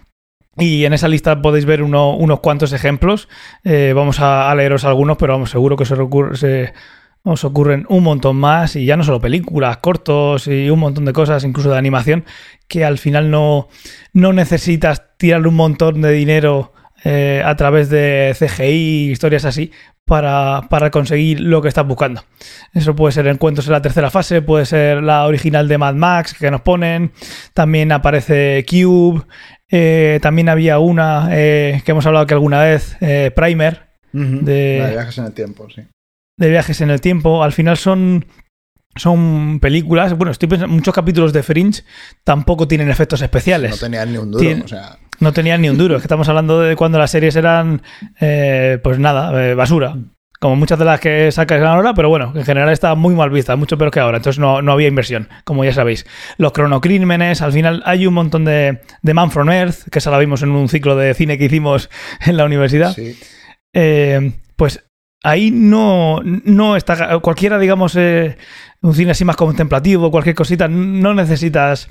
y 0.58 0.84
en 0.84 0.92
esa 0.92 1.08
lista 1.08 1.40
podéis 1.40 1.64
ver 1.64 1.82
unos 1.82 2.40
cuantos 2.40 2.72
ejemplos. 2.72 3.28
Eh, 3.64 3.92
vamos 3.94 4.20
a, 4.20 4.54
leeros 4.54 4.84
algunos, 4.84 5.16
pero 5.16 5.34
vamos, 5.34 5.50
seguro 5.50 5.76
que 5.76 5.84
os 7.22 7.44
ocurren 7.44 7.86
un 7.88 8.02
montón 8.02 8.36
más. 8.36 8.76
Y 8.76 8.84
ya 8.86 8.96
no 8.96 9.04
solo 9.04 9.20
películas, 9.20 9.78
cortos 9.78 10.46
y 10.46 10.70
un 10.70 10.80
montón 10.80 11.04
de 11.04 11.12
cosas, 11.12 11.44
incluso 11.44 11.70
de 11.70 11.78
animación, 11.78 12.24
que 12.66 12.84
al 12.84 12.98
final 12.98 13.30
no, 13.30 13.68
no 14.12 14.32
necesitas 14.32 15.16
tirar 15.16 15.46
un 15.46 15.54
montón 15.54 16.00
de 16.02 16.12
dinero 16.12 16.72
eh, 17.04 17.42
a 17.44 17.54
través 17.54 17.90
de 17.90 18.34
CGI, 18.36 19.10
historias 19.12 19.44
así, 19.44 19.70
para, 20.04 20.62
para, 20.68 20.90
conseguir 20.90 21.38
lo 21.40 21.62
que 21.62 21.68
estás 21.68 21.86
buscando. 21.86 22.24
Eso 22.72 22.96
puede 22.96 23.12
ser 23.12 23.28
encuentros 23.28 23.66
en 23.66 23.74
la 23.74 23.82
tercera 23.82 24.10
fase, 24.10 24.42
puede 24.42 24.66
ser 24.66 25.02
la 25.02 25.26
original 25.26 25.68
de 25.68 25.78
Mad 25.78 25.94
Max 25.94 26.34
que 26.34 26.50
nos 26.50 26.62
ponen, 26.62 27.12
también 27.54 27.92
aparece 27.92 28.64
Cube, 28.68 29.22
eh, 29.70 30.18
también 30.22 30.48
había 30.48 30.78
una 30.78 31.28
eh, 31.32 31.82
que 31.84 31.90
hemos 31.90 32.06
hablado 32.06 32.26
que 32.26 32.34
alguna 32.34 32.60
vez, 32.60 32.96
eh, 33.00 33.30
Primer, 33.34 33.88
de, 34.12 34.88
viajes 34.90 35.18
en 35.18 35.24
el 35.26 35.32
tiempo, 35.32 35.68
sí. 35.70 35.82
De 36.38 36.50
viajes 36.50 36.80
en 36.80 36.90
el 36.90 37.00
tiempo. 37.00 37.42
Al 37.42 37.52
final 37.52 37.76
son, 37.76 38.26
son 38.96 39.58
películas. 39.60 40.16
Bueno, 40.16 40.30
estoy 40.32 40.48
pensando, 40.48 40.74
muchos 40.74 40.94
capítulos 40.94 41.32
de 41.32 41.42
Fringe 41.42 41.82
tampoco 42.24 42.66
tienen 42.66 42.90
efectos 42.90 43.20
especiales. 43.22 43.72
No 43.72 43.76
tenían 43.76 44.12
ni 44.12 44.18
un 44.18 44.30
duro, 44.30 44.64
o 44.64 44.68
sea. 44.68 44.98
No 45.20 45.32
tenían 45.32 45.60
ni 45.60 45.68
un 45.68 45.76
duro. 45.76 45.96
Es 45.96 46.02
que 46.02 46.06
estamos 46.06 46.28
hablando 46.28 46.60
de 46.60 46.76
cuando 46.76 46.98
las 46.98 47.10
series 47.10 47.34
eran, 47.34 47.82
pues 48.18 48.98
nada, 48.98 49.54
basura 49.54 49.96
como 50.38 50.56
muchas 50.56 50.78
de 50.78 50.84
las 50.84 51.00
que 51.00 51.32
sacas 51.32 51.62
ahora, 51.62 51.94
pero 51.94 52.08
bueno, 52.08 52.32
en 52.34 52.44
general 52.44 52.70
está 52.70 52.94
muy 52.94 53.14
mal 53.14 53.30
vista, 53.30 53.56
mucho 53.56 53.76
peor 53.76 53.90
que 53.90 54.00
ahora, 54.00 54.18
entonces 54.18 54.38
no, 54.38 54.58
había 54.72 54.88
inversión, 54.88 55.28
como 55.44 55.64
ya 55.64 55.72
sabéis. 55.72 56.06
Los 56.36 56.52
cronocrímenes, 56.52 57.42
al 57.42 57.52
final 57.52 57.82
hay 57.84 58.06
un 58.06 58.14
montón 58.14 58.44
de, 58.44 58.80
de 59.02 59.14
Man 59.14 59.30
from 59.30 59.50
Earth, 59.50 59.88
que 59.90 59.98
esa 59.98 60.10
la 60.10 60.18
vimos 60.18 60.42
en 60.42 60.50
un 60.50 60.68
ciclo 60.68 60.96
de 60.96 61.14
cine 61.14 61.38
que 61.38 61.46
hicimos 61.46 61.90
en 62.24 62.36
la 62.36 62.44
universidad. 62.44 62.94
Sí. 62.94 63.18
Eh, 63.72 64.32
pues 64.56 64.87
ahí 65.22 65.50
no, 65.50 66.20
no 66.22 66.76
está. 66.76 67.18
Cualquiera, 67.20 67.58
digamos, 67.58 67.96
eh, 67.96 68.36
un 68.80 68.94
cine 68.94 69.10
así 69.10 69.24
más 69.24 69.36
contemplativo, 69.36 70.10
cualquier 70.10 70.34
cosita, 70.34 70.68
no 70.68 71.14
necesitas. 71.14 71.88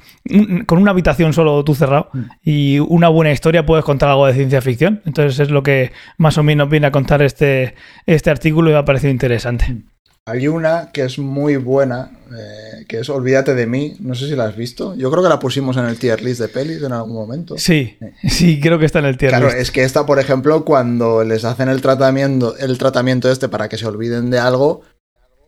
Con 0.65 0.79
una 0.79 0.91
habitación 0.91 1.33
solo 1.33 1.63
tú 1.63 1.75
cerrado 1.75 2.09
mm. 2.13 2.19
y 2.43 2.79
una 2.79 3.09
buena 3.09 3.31
historia 3.31 3.65
puedes 3.65 3.85
contar 3.85 4.09
algo 4.09 4.27
de 4.27 4.33
ciencia 4.33 4.61
ficción. 4.61 5.01
Entonces 5.05 5.39
es 5.39 5.49
lo 5.49 5.63
que 5.63 5.91
más 6.17 6.37
o 6.37 6.43
menos 6.43 6.69
viene 6.69 6.87
a 6.87 6.91
contar 6.91 7.21
este, 7.21 7.75
este 8.05 8.29
artículo 8.29 8.69
y 8.69 8.73
me 8.73 8.79
ha 8.79 8.85
parecido 8.85 9.11
interesante. 9.11 9.83
Hay 10.27 10.49
una 10.49 10.91
que 10.91 11.05
es 11.05 11.19
muy 11.19 11.55
buena, 11.55 12.11
eh, 12.37 12.83
que 12.85 12.99
es 12.99 13.09
Olvídate 13.09 13.55
de 13.55 13.65
mí. 13.65 13.95
No 14.01 14.13
sé 14.13 14.27
si 14.27 14.35
la 14.35 14.43
has 14.43 14.57
visto. 14.57 14.93
Yo 14.93 15.09
creo 15.09 15.23
que 15.23 15.29
la 15.29 15.39
pusimos 15.39 15.77
en 15.77 15.85
el 15.85 15.97
tier 15.97 16.21
list 16.21 16.41
de 16.41 16.49
pelis 16.49 16.83
en 16.83 16.91
algún 16.91 17.13
momento. 17.13 17.57
Sí, 17.57 17.97
sí, 18.27 18.59
creo 18.59 18.77
que 18.77 18.85
está 18.85 18.99
en 18.99 19.05
el 19.05 19.15
tier 19.15 19.31
list. 19.31 19.41
Claro, 19.41 19.57
es 19.57 19.71
que 19.71 19.85
esta, 19.85 20.05
por 20.05 20.19
ejemplo, 20.19 20.65
cuando 20.65 21.23
les 21.23 21.45
hacen 21.45 21.69
el 21.69 21.81
tratamiento, 21.81 22.57
el 22.57 22.77
tratamiento 22.77 23.31
este 23.31 23.47
para 23.47 23.69
que 23.69 23.77
se 23.77 23.87
olviden 23.87 24.29
de 24.29 24.37
algo, 24.37 24.81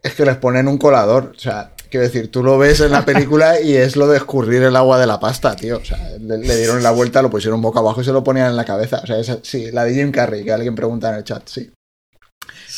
es 0.02 0.14
que 0.14 0.24
les 0.24 0.38
ponen 0.38 0.70
un 0.70 0.78
colador. 0.78 1.34
O 1.36 1.40
sea, 1.40 1.74
quiero 1.92 2.06
decir, 2.06 2.32
tú 2.32 2.42
lo 2.42 2.58
ves 2.58 2.80
en 2.80 2.92
la 2.92 3.04
película 3.04 3.60
y 3.62 3.76
es 3.76 3.98
lo 3.98 4.08
de 4.08 4.16
escurrir 4.16 4.64
el 4.64 4.78
agua 4.78 4.98
de 4.98 5.08
la 5.08 5.20
pasta, 5.20 5.58
tío. 5.58 5.80
O 5.80 5.84
sea, 5.84 6.00
le, 6.22 6.58
dieron 6.58 6.84
la 6.84 6.92
vuelta, 6.92 7.22
lo 7.22 7.30
pusieron 7.30 7.62
boca 7.62 7.80
abajo 7.80 8.00
y 8.00 8.06
se 8.06 8.14
lo 8.14 8.24
ponían 8.24 8.48
en 8.48 8.56
la 8.56 8.64
cabeza. 8.64 9.02
O 9.04 9.08
sea, 9.08 9.40
sí, 9.44 9.72
la 9.74 9.84
de 9.84 9.94
Jim 9.94 10.14
Carrey, 10.14 10.46
que 10.46 10.54
alguien 10.54 10.76
pregunta 10.76 11.10
en 11.10 11.16
el 11.16 11.26
chat, 11.26 11.46
sí. 11.50 11.70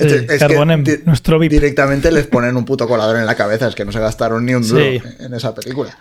Sí, 0.10 1.04
nuestro 1.06 1.40
Directamente 1.40 2.12
les 2.12 2.28
ponen 2.28 2.58
un 2.58 2.66
puto 2.66 2.88
colador 2.88 3.18
en 3.18 3.26
la 3.26 3.36
cabeza, 3.36 3.68
es 3.68 3.76
que 3.76 3.86
no 3.86 3.92
se 3.92 4.00
gastaron 4.00 4.46
ni 4.46 4.54
un 4.54 4.68
duro 4.68 4.84
en 4.84 5.34
esa 5.34 5.54
película. 5.54 5.98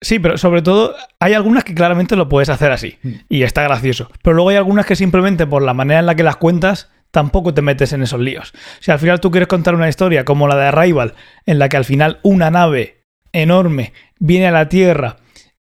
Sí, 0.00 0.18
pero 0.18 0.36
sobre 0.36 0.60
todo 0.60 0.94
hay 1.18 1.32
algunas 1.32 1.64
que 1.64 1.74
claramente 1.74 2.14
lo 2.14 2.28
puedes 2.28 2.50
hacer 2.50 2.70
así 2.72 2.98
mm. 3.02 3.12
y 3.30 3.42
está 3.42 3.62
gracioso. 3.62 4.10
Pero 4.22 4.34
luego 4.34 4.50
hay 4.50 4.56
algunas 4.56 4.84
que 4.84 4.96
simplemente 4.96 5.46
por 5.46 5.62
la 5.62 5.72
manera 5.72 6.00
en 6.00 6.06
la 6.06 6.14
que 6.14 6.22
las 6.22 6.36
cuentas 6.36 6.90
tampoco 7.10 7.54
te 7.54 7.62
metes 7.62 7.92
en 7.94 8.02
esos 8.02 8.20
líos. 8.20 8.52
Si 8.80 8.90
al 8.90 8.98
final 8.98 9.20
tú 9.20 9.30
quieres 9.30 9.48
contar 9.48 9.74
una 9.74 9.88
historia 9.88 10.26
como 10.26 10.46
la 10.46 10.56
de 10.56 10.66
Arrival, 10.66 11.14
en 11.46 11.58
la 11.58 11.70
que 11.70 11.78
al 11.78 11.86
final 11.86 12.18
una 12.22 12.50
nave 12.50 13.04
enorme 13.32 13.94
viene 14.18 14.48
a 14.48 14.52
la 14.52 14.68
Tierra 14.68 15.16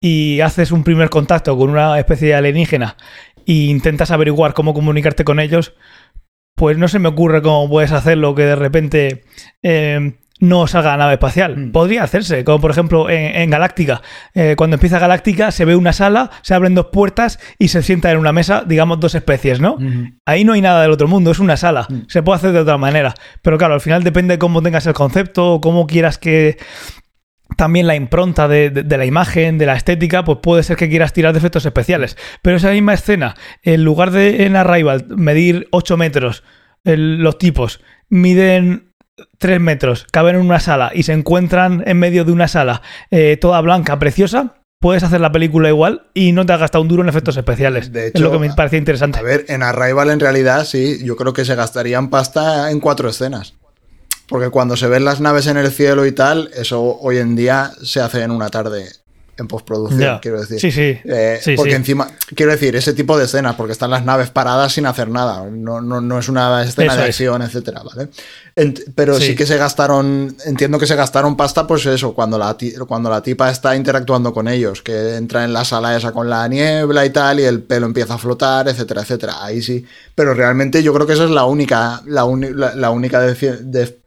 y 0.01 0.41
haces 0.43 0.71
un 0.71 0.85
primer 0.85 1.11
contacto 1.11 1.57
con 1.59 1.71
una 1.71 1.99
especie 1.99 2.29
de 2.29 2.35
alienígena 2.35 2.97
e 3.47 3.53
intentas 3.53 4.11
averiguar 4.13 4.55
cómo 4.55 4.75
comunicarte 4.75 5.25
con 5.25 5.41
ellos, 5.41 5.75
pues 6.61 6.77
no 6.77 6.89
se 6.89 6.99
me 6.99 7.09
ocurre 7.09 7.41
cómo 7.41 7.71
puedes 7.71 7.91
hacerlo 7.91 8.35
que 8.35 8.43
de 8.43 8.55
repente 8.55 9.25
eh, 9.63 10.19
no 10.41 10.67
salga 10.67 10.91
la 10.91 10.99
nave 10.99 11.15
espacial. 11.15 11.57
Mm. 11.57 11.73
Podría 11.73 12.03
hacerse, 12.03 12.45
como 12.45 12.61
por 12.61 12.71
ejemplo 12.71 13.09
en, 13.09 13.49
Galáctica. 13.49 14.03
Eh, 14.35 14.57
cuando 14.59 14.77
empieza 14.77 14.99
Galáctica 14.99 15.53
se 15.53 15.65
ve 15.65 15.75
una 15.75 15.95
sala, 15.95 16.31
se 16.43 16.53
abren 16.53 16.75
dos 16.75 16.89
puertas 16.93 17.39
y 17.59 17.69
se 17.69 17.83
sienta 17.83 18.13
en 18.13 18.19
una 18.19 18.33
mesa, 18.33 18.63
digamos, 18.67 19.01
dos 19.01 19.15
especies, 19.15 19.59
¿no? 19.59 19.79
Ahí 20.27 20.45
no 20.45 20.53
hay 20.53 20.61
nada 20.61 20.83
del 20.83 20.91
otro 20.91 21.09
mundo, 21.09 21.31
es 21.31 21.39
una 21.39 21.57
sala. 21.57 21.87
Mm. 21.89 22.01
Se 22.09 22.23
puede 22.23 22.37
hacer 22.37 22.53
de 22.53 22.59
otra 22.59 22.77
manera. 22.77 23.15
Pero 23.41 23.57
claro, 23.57 23.73
al 23.73 23.81
final 23.81 24.05
depende 24.05 24.35
de 24.35 24.39
cómo 24.39 24.61
tengas 24.61 24.87
el 24.87 24.93
concepto, 24.93 25.55
o 25.55 25.61
cómo 25.63 25.87
quieras 25.87 26.19
que 26.19 26.59
también 27.57 27.87
la 27.87 27.95
impronta 27.95 28.49
de, 28.49 28.85
la 28.89 29.05
imagen, 29.05 29.59
de 29.59 29.67
la 29.67 29.75
estética, 29.75 30.25
pues 30.25 30.39
puede 30.43 30.63
ser 30.63 30.77
que 30.77 30.89
quieras 30.89 31.13
tirar 31.13 31.33
de 31.33 31.39
efectos 31.39 31.67
especiales. 31.67 32.17
Pero 32.43 32.57
esa 32.57 32.71
misma 32.71 32.95
escena, 32.95 33.35
en 33.63 33.85
lugar 33.85 34.11
de 34.11 34.45
en 34.45 34.57
Arrival 34.57 35.07
medir 35.09 35.69
8 35.71 35.97
metros, 35.97 36.43
los 36.85 37.39
tipos 37.39 37.81
miden 38.09 38.93
3 39.39 39.61
metros, 39.61 40.07
caben 40.11 40.37
en 40.37 40.43
una 40.43 40.61
sala 40.61 40.93
y 40.95 41.03
se 41.03 41.13
encuentran 41.13 41.83
en 41.87 41.99
medio 41.99 42.25
de 42.25 42.33
una 42.33 42.49
sala 42.49 42.83
eh, 43.11 43.37
toda 43.37 43.61
blanca, 43.61 43.99
preciosa, 43.99 44.61
puedes 44.81 45.03
hacer 45.03 45.21
la 45.21 45.31
película 45.31 45.69
igual 45.69 46.09
y 46.15 46.33
no 46.33 46.47
te 46.47 46.55
has 46.55 46.61
gastado 46.61 46.83
un 46.83 46.89
duro 46.89 47.03
en 47.03 47.09
efectos 47.09 47.37
especiales. 47.37 47.93
De 47.93 48.09
hecho, 48.09 48.19
es 48.19 48.23
lo 48.23 48.33
que 48.33 48.39
me 48.39 48.53
parecía 48.55 48.79
interesante. 48.79 49.19
A 49.19 49.23
ver, 49.23 49.45
en 49.49 49.63
Arrival 49.63 50.11
en 50.11 50.21
realidad 50.21 50.65
sí, 50.65 51.05
yo 51.05 51.17
creo 51.17 51.33
que 51.33 51.45
se 51.45 51.55
gastarían 51.55 52.09
pasta 52.09 52.71
en 52.71 52.81
cuatro 52.81 53.09
escenas. 53.09 53.55
Porque 54.31 54.49
cuando 54.49 54.77
se 54.77 54.87
ven 54.87 55.05
las 55.05 55.21
naves 55.21 55.49
en 55.49 55.57
el 55.57 55.71
cielo 55.73 56.07
y 56.07 56.13
tal, 56.13 56.51
eso 56.55 56.81
hoy 57.01 57.19
en 57.19 57.35
día 57.35 57.73
se 57.83 58.01
hace 58.01 58.23
en 58.23 58.31
una 58.31 58.49
tarde 58.49 58.89
en 59.41 59.49
postproducción, 59.49 60.19
quiero 60.21 60.41
decir. 60.41 60.61
Sí, 60.61 60.71
sí. 60.71 60.99
Eh, 61.05 61.41
porque 61.57 61.75
encima, 61.75 62.09
quiero 62.35 62.53
decir, 62.53 62.77
ese 62.77 62.93
tipo 62.93 63.19
de 63.19 63.25
escenas, 63.25 63.57
porque 63.57 63.73
están 63.73 63.91
las 63.91 64.05
naves 64.05 64.31
paradas 64.31 64.75
sin 64.75 64.87
hacer 64.87 65.09
nada. 65.09 65.45
No, 65.51 65.81
no, 65.81 66.19
es 66.19 66.29
una 66.29 66.63
escena 66.63 66.95
de 66.95 67.05
acción, 67.05 67.43
etcétera, 67.43 67.83
¿vale? 67.83 68.09
pero 68.95 69.19
sí. 69.19 69.35
que 69.35 69.47
se 69.47 69.57
gastaron, 69.57 70.37
entiendo 70.45 70.79
que 70.79 70.87
se 70.87 70.95
gastaron 70.95 71.37
pasta, 71.37 71.67
pues 71.67 71.87
eso, 71.87 72.13
cuando 72.13 72.37
la, 72.39 72.57
cuando 72.87 73.09
la 73.09 73.23
tipa 73.23 73.51
está 73.51 73.75
interactuando 73.75 74.35
con 74.35 74.47
ellos, 74.47 74.83
que 74.83 75.17
entra 75.17 75.45
en 75.45 75.53
la 75.55 75.65
sala 75.65 75.97
esa 75.97 76.13
con 76.13 76.29
la 76.29 76.47
niebla 76.47 77.07
y 77.07 77.11
tal, 77.11 77.41
y 77.41 77.45
el 77.45 77.63
pelo 77.63 77.87
empieza 77.87 78.15
a 78.15 78.19
flotar, 78.19 78.69
etcétera, 78.69 79.03
etcétera. 79.03 79.43
Ahí 79.43 79.63
sí. 79.63 79.85
Pero 80.15 80.35
realmente 80.35 80.83
yo 80.83 80.93
creo 80.93 81.07
que 81.07 81.15
esa 81.15 81.25
es 81.25 81.31
la 81.31 81.47
única, 81.47 82.03
la, 82.07 82.27
la, 82.75 82.91
única 82.91 83.21
de, 83.21 84.00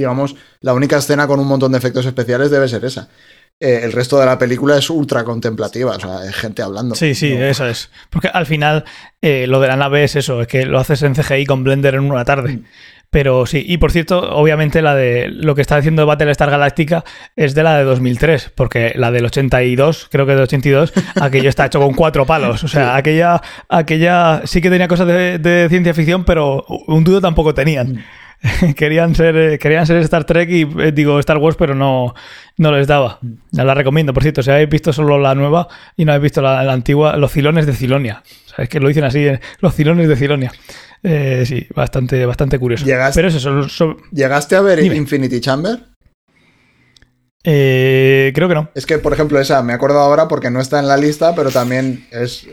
digamos, 0.00 0.34
la 0.60 0.72
única 0.72 0.96
escena 0.96 1.26
con 1.26 1.38
un 1.40 1.46
montón 1.46 1.72
de 1.72 1.78
efectos 1.78 2.06
especiales 2.06 2.50
debe 2.50 2.68
ser 2.68 2.84
esa. 2.84 3.08
Eh, 3.60 3.80
el 3.82 3.92
resto 3.92 4.18
de 4.18 4.24
la 4.24 4.38
película 4.38 4.78
es 4.78 4.88
ultra 4.88 5.22
contemplativa, 5.24 5.96
o 5.96 6.00
sea, 6.00 6.24
es 6.24 6.34
gente 6.34 6.62
hablando. 6.62 6.94
Sí, 6.94 7.14
sí, 7.14 7.34
eso 7.34 7.66
es. 7.66 7.90
Porque 8.08 8.28
al 8.28 8.46
final 8.46 8.84
eh, 9.20 9.46
lo 9.46 9.60
de 9.60 9.68
la 9.68 9.76
nave 9.76 10.04
es 10.04 10.16
eso, 10.16 10.40
es 10.40 10.48
que 10.48 10.64
lo 10.64 10.78
haces 10.78 11.02
en 11.02 11.14
CGI 11.14 11.44
con 11.44 11.62
Blender 11.62 11.94
en 11.94 12.10
una 12.10 12.24
tarde. 12.24 12.54
Mm. 12.54 12.64
Pero 13.10 13.44
sí, 13.44 13.62
y 13.66 13.76
por 13.76 13.92
cierto, 13.92 14.34
obviamente 14.34 14.80
la 14.80 14.94
de 14.94 15.28
lo 15.28 15.54
que 15.54 15.60
está 15.60 15.76
diciendo 15.76 16.06
Battlestar 16.06 16.48
Galactica 16.48 17.04
es 17.36 17.54
de 17.54 17.64
la 17.64 17.76
de 17.76 17.84
2003, 17.84 18.52
porque 18.54 18.92
la 18.94 19.10
del 19.10 19.26
82, 19.26 20.08
creo 20.10 20.24
que 20.24 20.32
del 20.32 20.42
82, 20.44 20.94
aquello 21.20 21.50
está 21.50 21.66
hecho 21.66 21.80
con 21.80 21.92
cuatro 21.92 22.24
palos. 22.24 22.64
O 22.64 22.68
sea, 22.68 22.96
aquella, 22.96 23.42
aquella 23.68 24.42
sí 24.44 24.62
que 24.62 24.70
tenía 24.70 24.88
cosas 24.88 25.08
de, 25.08 25.38
de 25.38 25.68
ciencia 25.68 25.92
ficción, 25.92 26.24
pero 26.24 26.64
un 26.86 27.04
dudo 27.04 27.20
tampoco 27.20 27.52
tenían. 27.52 28.02
Querían 28.76 29.14
ser 29.14 29.36
eh, 29.36 29.58
querían 29.58 29.86
ser 29.86 29.98
Star 29.98 30.24
Trek 30.24 30.48
y 30.50 30.62
eh, 30.62 30.92
digo 30.92 31.18
Star 31.20 31.38
Wars, 31.38 31.56
pero 31.58 31.74
no, 31.74 32.14
no 32.56 32.72
les 32.72 32.86
daba. 32.86 33.18
La 33.52 33.74
recomiendo, 33.74 34.14
por 34.14 34.22
cierto, 34.22 34.42
si 34.42 34.50
habéis 34.50 34.70
visto 34.70 34.92
solo 34.92 35.18
la 35.18 35.34
nueva 35.34 35.68
y 35.96 36.04
no 36.04 36.12
habéis 36.12 36.24
visto 36.24 36.40
la, 36.40 36.60
antigua, 36.72 37.16
Los 37.16 37.32
Cilones 37.32 37.66
de 37.66 37.74
Cilonia. 37.74 38.22
O 38.58 38.62
es 38.62 38.68
que 38.68 38.80
lo 38.80 38.88
dicen 38.88 39.04
así, 39.04 39.26
eh, 39.26 39.40
Los 39.60 39.74
Cilones 39.74 40.08
de 40.08 40.16
Cilonia. 40.16 40.52
sí, 41.44 41.66
bastante, 41.74 42.24
bastante 42.24 42.58
curioso. 42.58 42.86
¿Llegaste, 42.86 43.20
pero 43.20 43.28
eso, 43.64 43.96
¿Llegaste 44.10 44.56
a 44.56 44.62
ver 44.62 44.82
Infinity 44.84 45.40
Chamber? 45.40 45.89
Creo 47.42 48.48
que 48.48 48.54
no. 48.54 48.70
Es 48.74 48.86
que, 48.86 48.98
por 48.98 49.12
ejemplo, 49.12 49.40
esa 49.40 49.62
me 49.62 49.72
he 49.72 49.76
acordado 49.76 50.00
ahora 50.00 50.28
porque 50.28 50.50
no 50.50 50.60
está 50.60 50.78
en 50.78 50.88
la 50.88 50.96
lista, 50.96 51.34
pero 51.34 51.50
también 51.50 52.06
es 52.10 52.46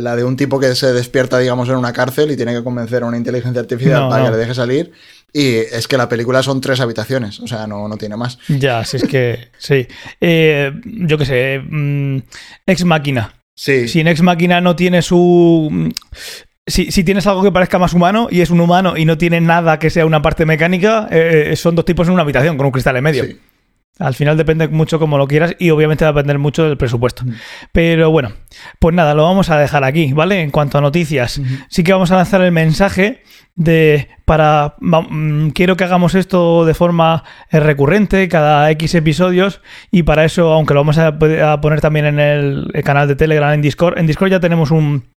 la 0.00 0.16
de 0.16 0.24
un 0.24 0.36
tipo 0.36 0.58
que 0.58 0.74
se 0.74 0.92
despierta, 0.92 1.38
digamos, 1.38 1.68
en 1.68 1.76
una 1.76 1.92
cárcel 1.92 2.30
y 2.30 2.36
tiene 2.36 2.52
que 2.52 2.64
convencer 2.64 3.02
a 3.02 3.06
una 3.06 3.16
inteligencia 3.16 3.60
artificial 3.60 4.08
para 4.08 4.24
que 4.24 4.30
le 4.30 4.36
deje 4.36 4.54
salir. 4.54 4.92
Y 5.36 5.56
es 5.56 5.88
que 5.88 5.98
la 5.98 6.08
película 6.08 6.44
son 6.44 6.60
tres 6.60 6.78
habitaciones, 6.78 7.40
o 7.40 7.48
sea, 7.48 7.66
no, 7.66 7.88
no 7.88 7.96
tiene 7.96 8.16
más. 8.16 8.38
Ya, 8.46 8.84
si 8.84 8.98
es 8.98 9.02
que 9.02 9.48
sí. 9.58 9.88
Eh, 10.20 10.70
yo 10.84 11.18
qué 11.18 11.26
sé, 11.26 11.58
mm, 11.58 12.18
Ex 12.64 12.84
Máquina. 12.84 13.34
Sí. 13.52 13.88
Si 13.88 13.98
en 13.98 14.06
Ex 14.06 14.22
Máquina 14.22 14.60
no 14.60 14.76
tiene 14.76 15.02
su... 15.02 15.68
Mm, 15.72 15.88
si, 16.66 16.92
si, 16.92 17.02
tienes 17.02 17.26
algo 17.26 17.42
que 17.42 17.50
parezca 17.50 17.80
más 17.80 17.92
humano 17.94 18.28
y 18.30 18.42
es 18.42 18.50
un 18.50 18.60
humano 18.60 18.96
y 18.96 19.04
no 19.04 19.18
tiene 19.18 19.40
nada 19.40 19.80
que 19.80 19.90
sea 19.90 20.06
una 20.06 20.22
parte 20.22 20.46
mecánica, 20.46 21.08
eh, 21.10 21.50
eh, 21.50 21.56
son 21.56 21.74
dos 21.74 21.84
tipos 21.84 22.06
en 22.06 22.14
una 22.14 22.22
habitación 22.22 22.56
con 22.56 22.66
un 22.66 22.72
cristal 22.72 22.96
en 22.96 23.02
medio. 23.02 23.24
Sí. 23.24 23.36
Al 24.00 24.14
final 24.14 24.36
depende 24.36 24.66
mucho 24.66 24.98
como 24.98 25.18
lo 25.18 25.28
quieras 25.28 25.54
y 25.58 25.70
obviamente 25.70 26.04
va 26.04 26.10
a 26.10 26.12
depender 26.12 26.38
mucho 26.40 26.64
del 26.64 26.76
presupuesto. 26.76 27.24
Pero 27.72 28.10
bueno, 28.10 28.32
pues 28.80 28.94
nada, 28.94 29.14
lo 29.14 29.22
vamos 29.22 29.50
a 29.50 29.58
dejar 29.58 29.84
aquí, 29.84 30.12
¿vale? 30.12 30.40
En 30.40 30.50
cuanto 30.50 30.78
a 30.78 30.80
noticias, 30.80 31.40
sí 31.68 31.84
que 31.84 31.92
vamos 31.92 32.10
a 32.10 32.16
lanzar 32.16 32.40
el 32.42 32.50
mensaje 32.50 33.22
de 33.54 34.08
para 34.24 34.74
mm, 34.80 35.50
quiero 35.50 35.76
que 35.76 35.84
hagamos 35.84 36.16
esto 36.16 36.64
de 36.64 36.74
forma 36.74 37.22
eh, 37.50 37.60
recurrente 37.60 38.28
cada 38.28 38.68
X 38.72 38.96
episodios 38.96 39.60
y 39.92 40.02
para 40.02 40.24
eso, 40.24 40.52
aunque 40.52 40.74
lo 40.74 40.80
vamos 40.80 40.98
a 40.98 41.20
poner 41.60 41.80
también 41.80 42.06
en 42.06 42.18
el 42.18 42.72
canal 42.84 43.06
de 43.06 43.14
Telegram 43.14 43.52
en 43.52 43.62
Discord, 43.62 43.98
en 43.98 44.08
Discord 44.08 44.32
ya 44.32 44.40
tenemos 44.40 44.72
un 44.72 45.13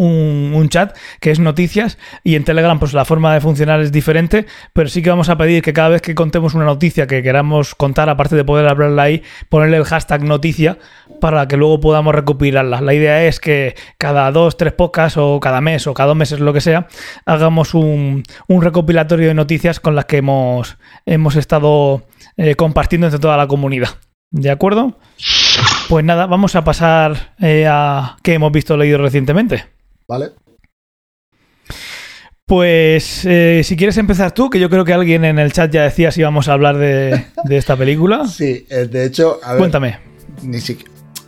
un, 0.00 0.68
chat 0.68 0.96
que 1.20 1.30
es 1.30 1.40
noticias 1.40 1.98
y 2.22 2.36
en 2.36 2.44
Telegram 2.44 2.78
pues 2.78 2.92
la 2.92 3.04
forma 3.04 3.34
de 3.34 3.40
funcionar 3.40 3.80
es 3.80 3.92
diferente, 3.92 4.46
pero 4.72 4.88
sí 4.88 5.02
que 5.02 5.10
vamos 5.10 5.28
a 5.28 5.36
pedir 5.36 5.62
que 5.62 5.72
cada 5.72 5.88
vez 5.88 6.02
que 6.02 6.14
contemos 6.14 6.54
una 6.54 6.64
noticia 6.64 7.06
que 7.06 7.22
queramos 7.22 7.74
contar, 7.74 8.08
aparte 8.08 8.36
de 8.36 8.44
poder 8.44 8.68
hablarla 8.68 9.02
ahí, 9.02 9.22
ponerle 9.48 9.76
el 9.76 9.84
hashtag 9.84 10.22
noticia 10.24 10.78
para 11.20 11.46
que 11.48 11.56
luego 11.56 11.80
podamos 11.80 12.14
recopilarla. 12.14 12.80
La 12.80 12.94
idea 12.94 13.24
es 13.24 13.40
que 13.40 13.74
cada 13.98 14.30
dos, 14.32 14.56
tres 14.56 14.72
podcasts 14.72 15.18
o 15.18 15.38
cada 15.40 15.60
mes 15.60 15.86
o 15.86 15.94
cada 15.94 16.08
dos 16.08 16.16
meses, 16.16 16.40
lo 16.40 16.52
que 16.52 16.60
sea, 16.60 16.86
hagamos 17.26 17.74
un, 17.74 18.22
recopilatorio 18.48 19.28
de 19.28 19.34
noticias 19.34 19.80
con 19.80 19.94
las 19.94 20.06
que 20.06 20.18
hemos, 20.18 20.78
hemos 21.04 21.36
estado 21.36 22.06
eh, 22.36 22.54
compartiendo 22.54 23.06
entre 23.06 23.20
toda 23.20 23.36
la 23.36 23.46
comunidad. 23.46 23.90
¿De 24.30 24.50
acuerdo? 24.50 24.98
Pues 25.88 26.04
nada, 26.04 26.26
vamos 26.26 26.54
a 26.54 26.62
pasar 26.62 27.34
eh, 27.40 27.66
a 27.68 28.16
qué 28.22 28.34
hemos 28.34 28.52
visto 28.52 28.76
leído 28.76 28.98
recientemente. 28.98 29.79
¿Vale? 30.10 30.32
Pues 32.44 33.24
eh, 33.26 33.60
si 33.62 33.76
quieres 33.76 33.96
empezar 33.96 34.32
tú, 34.32 34.50
que 34.50 34.58
yo 34.58 34.68
creo 34.68 34.84
que 34.84 34.92
alguien 34.92 35.24
en 35.24 35.38
el 35.38 35.52
chat 35.52 35.70
ya 35.70 35.84
decía 35.84 36.10
si 36.10 36.18
íbamos 36.18 36.48
a 36.48 36.54
hablar 36.54 36.78
de, 36.78 37.26
esta 37.48 37.76
película. 37.76 38.26
Sí, 38.28 38.66
eh, 38.68 38.88
de 38.90 39.04
hecho, 39.04 39.38
a 39.40 39.52
ver, 39.52 39.58
cuéntame. 39.58 40.00
Ni 40.42 40.58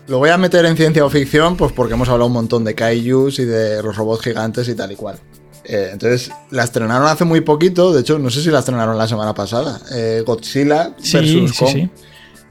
Lo 0.09 0.19
voy 0.19 0.31
a 0.31 0.37
meter 0.37 0.65
en 0.65 0.77
ciencia 0.77 1.05
o 1.05 1.11
ficción, 1.11 1.57
pues 1.57 1.71
porque 1.71 1.95
hemos 1.95 2.09
hablado 2.09 2.27
un 2.27 2.33
montón 2.33 2.65
de 2.65 2.75
kaijus 2.75 3.39
y 3.39 3.45
de 3.45 3.81
los 3.85 3.95
robots 3.95 4.25
gigantes 4.25 4.69
y 4.69 4.75
tal 4.75 4.91
y 4.91 4.97
cual. 4.97 5.17
Eh, 5.65 5.91
entonces, 5.93 6.33
la 6.51 6.65
estrenaron 6.65 7.07
hace 7.07 7.25
muy 7.25 7.43
poquito, 7.43 7.93
de 7.93 8.01
hecho, 8.01 8.19
no 8.19 8.31
sé 8.31 8.43
si 8.43 8.51
la 8.51 8.59
estrenaron 8.59 8.99
la 8.99 9.07
semana 9.07 9.33
pasada, 9.33 9.81
eh, 9.95 10.25
Godzilla 10.27 10.93
Sí, 10.99 11.19
versus 11.19 11.53
sí, 11.53 11.65
Kong. 11.65 11.73
sí. 11.73 11.91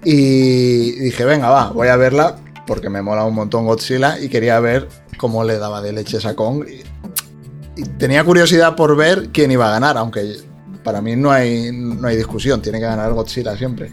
Y 0.05 0.91
dije, 0.91 1.25
venga, 1.25 1.49
va, 1.49 1.71
voy 1.71 1.89
a 1.89 1.97
verla 1.97 2.37
porque 2.67 2.89
me 2.89 3.01
mola 3.01 3.23
un 3.25 3.35
montón 3.35 3.65
Godzilla 3.65 4.19
y 4.19 4.29
quería 4.29 4.59
ver 4.59 4.87
cómo 5.17 5.43
le 5.43 5.57
daba 5.57 5.81
de 5.81 5.93
leches 5.93 6.25
a 6.25 6.35
Kong. 6.35 6.65
Y, 6.67 7.81
y 7.81 7.83
tenía 7.97 8.23
curiosidad 8.23 8.75
por 8.75 8.95
ver 8.95 9.29
quién 9.31 9.51
iba 9.51 9.67
a 9.67 9.71
ganar, 9.71 9.97
aunque 9.97 10.37
para 10.83 11.01
mí 11.01 11.15
no 11.15 11.31
hay, 11.31 11.71
no 11.71 12.07
hay 12.07 12.17
discusión, 12.17 12.61
tiene 12.61 12.79
que 12.79 12.85
ganar 12.85 13.11
Godzilla 13.13 13.55
siempre. 13.55 13.91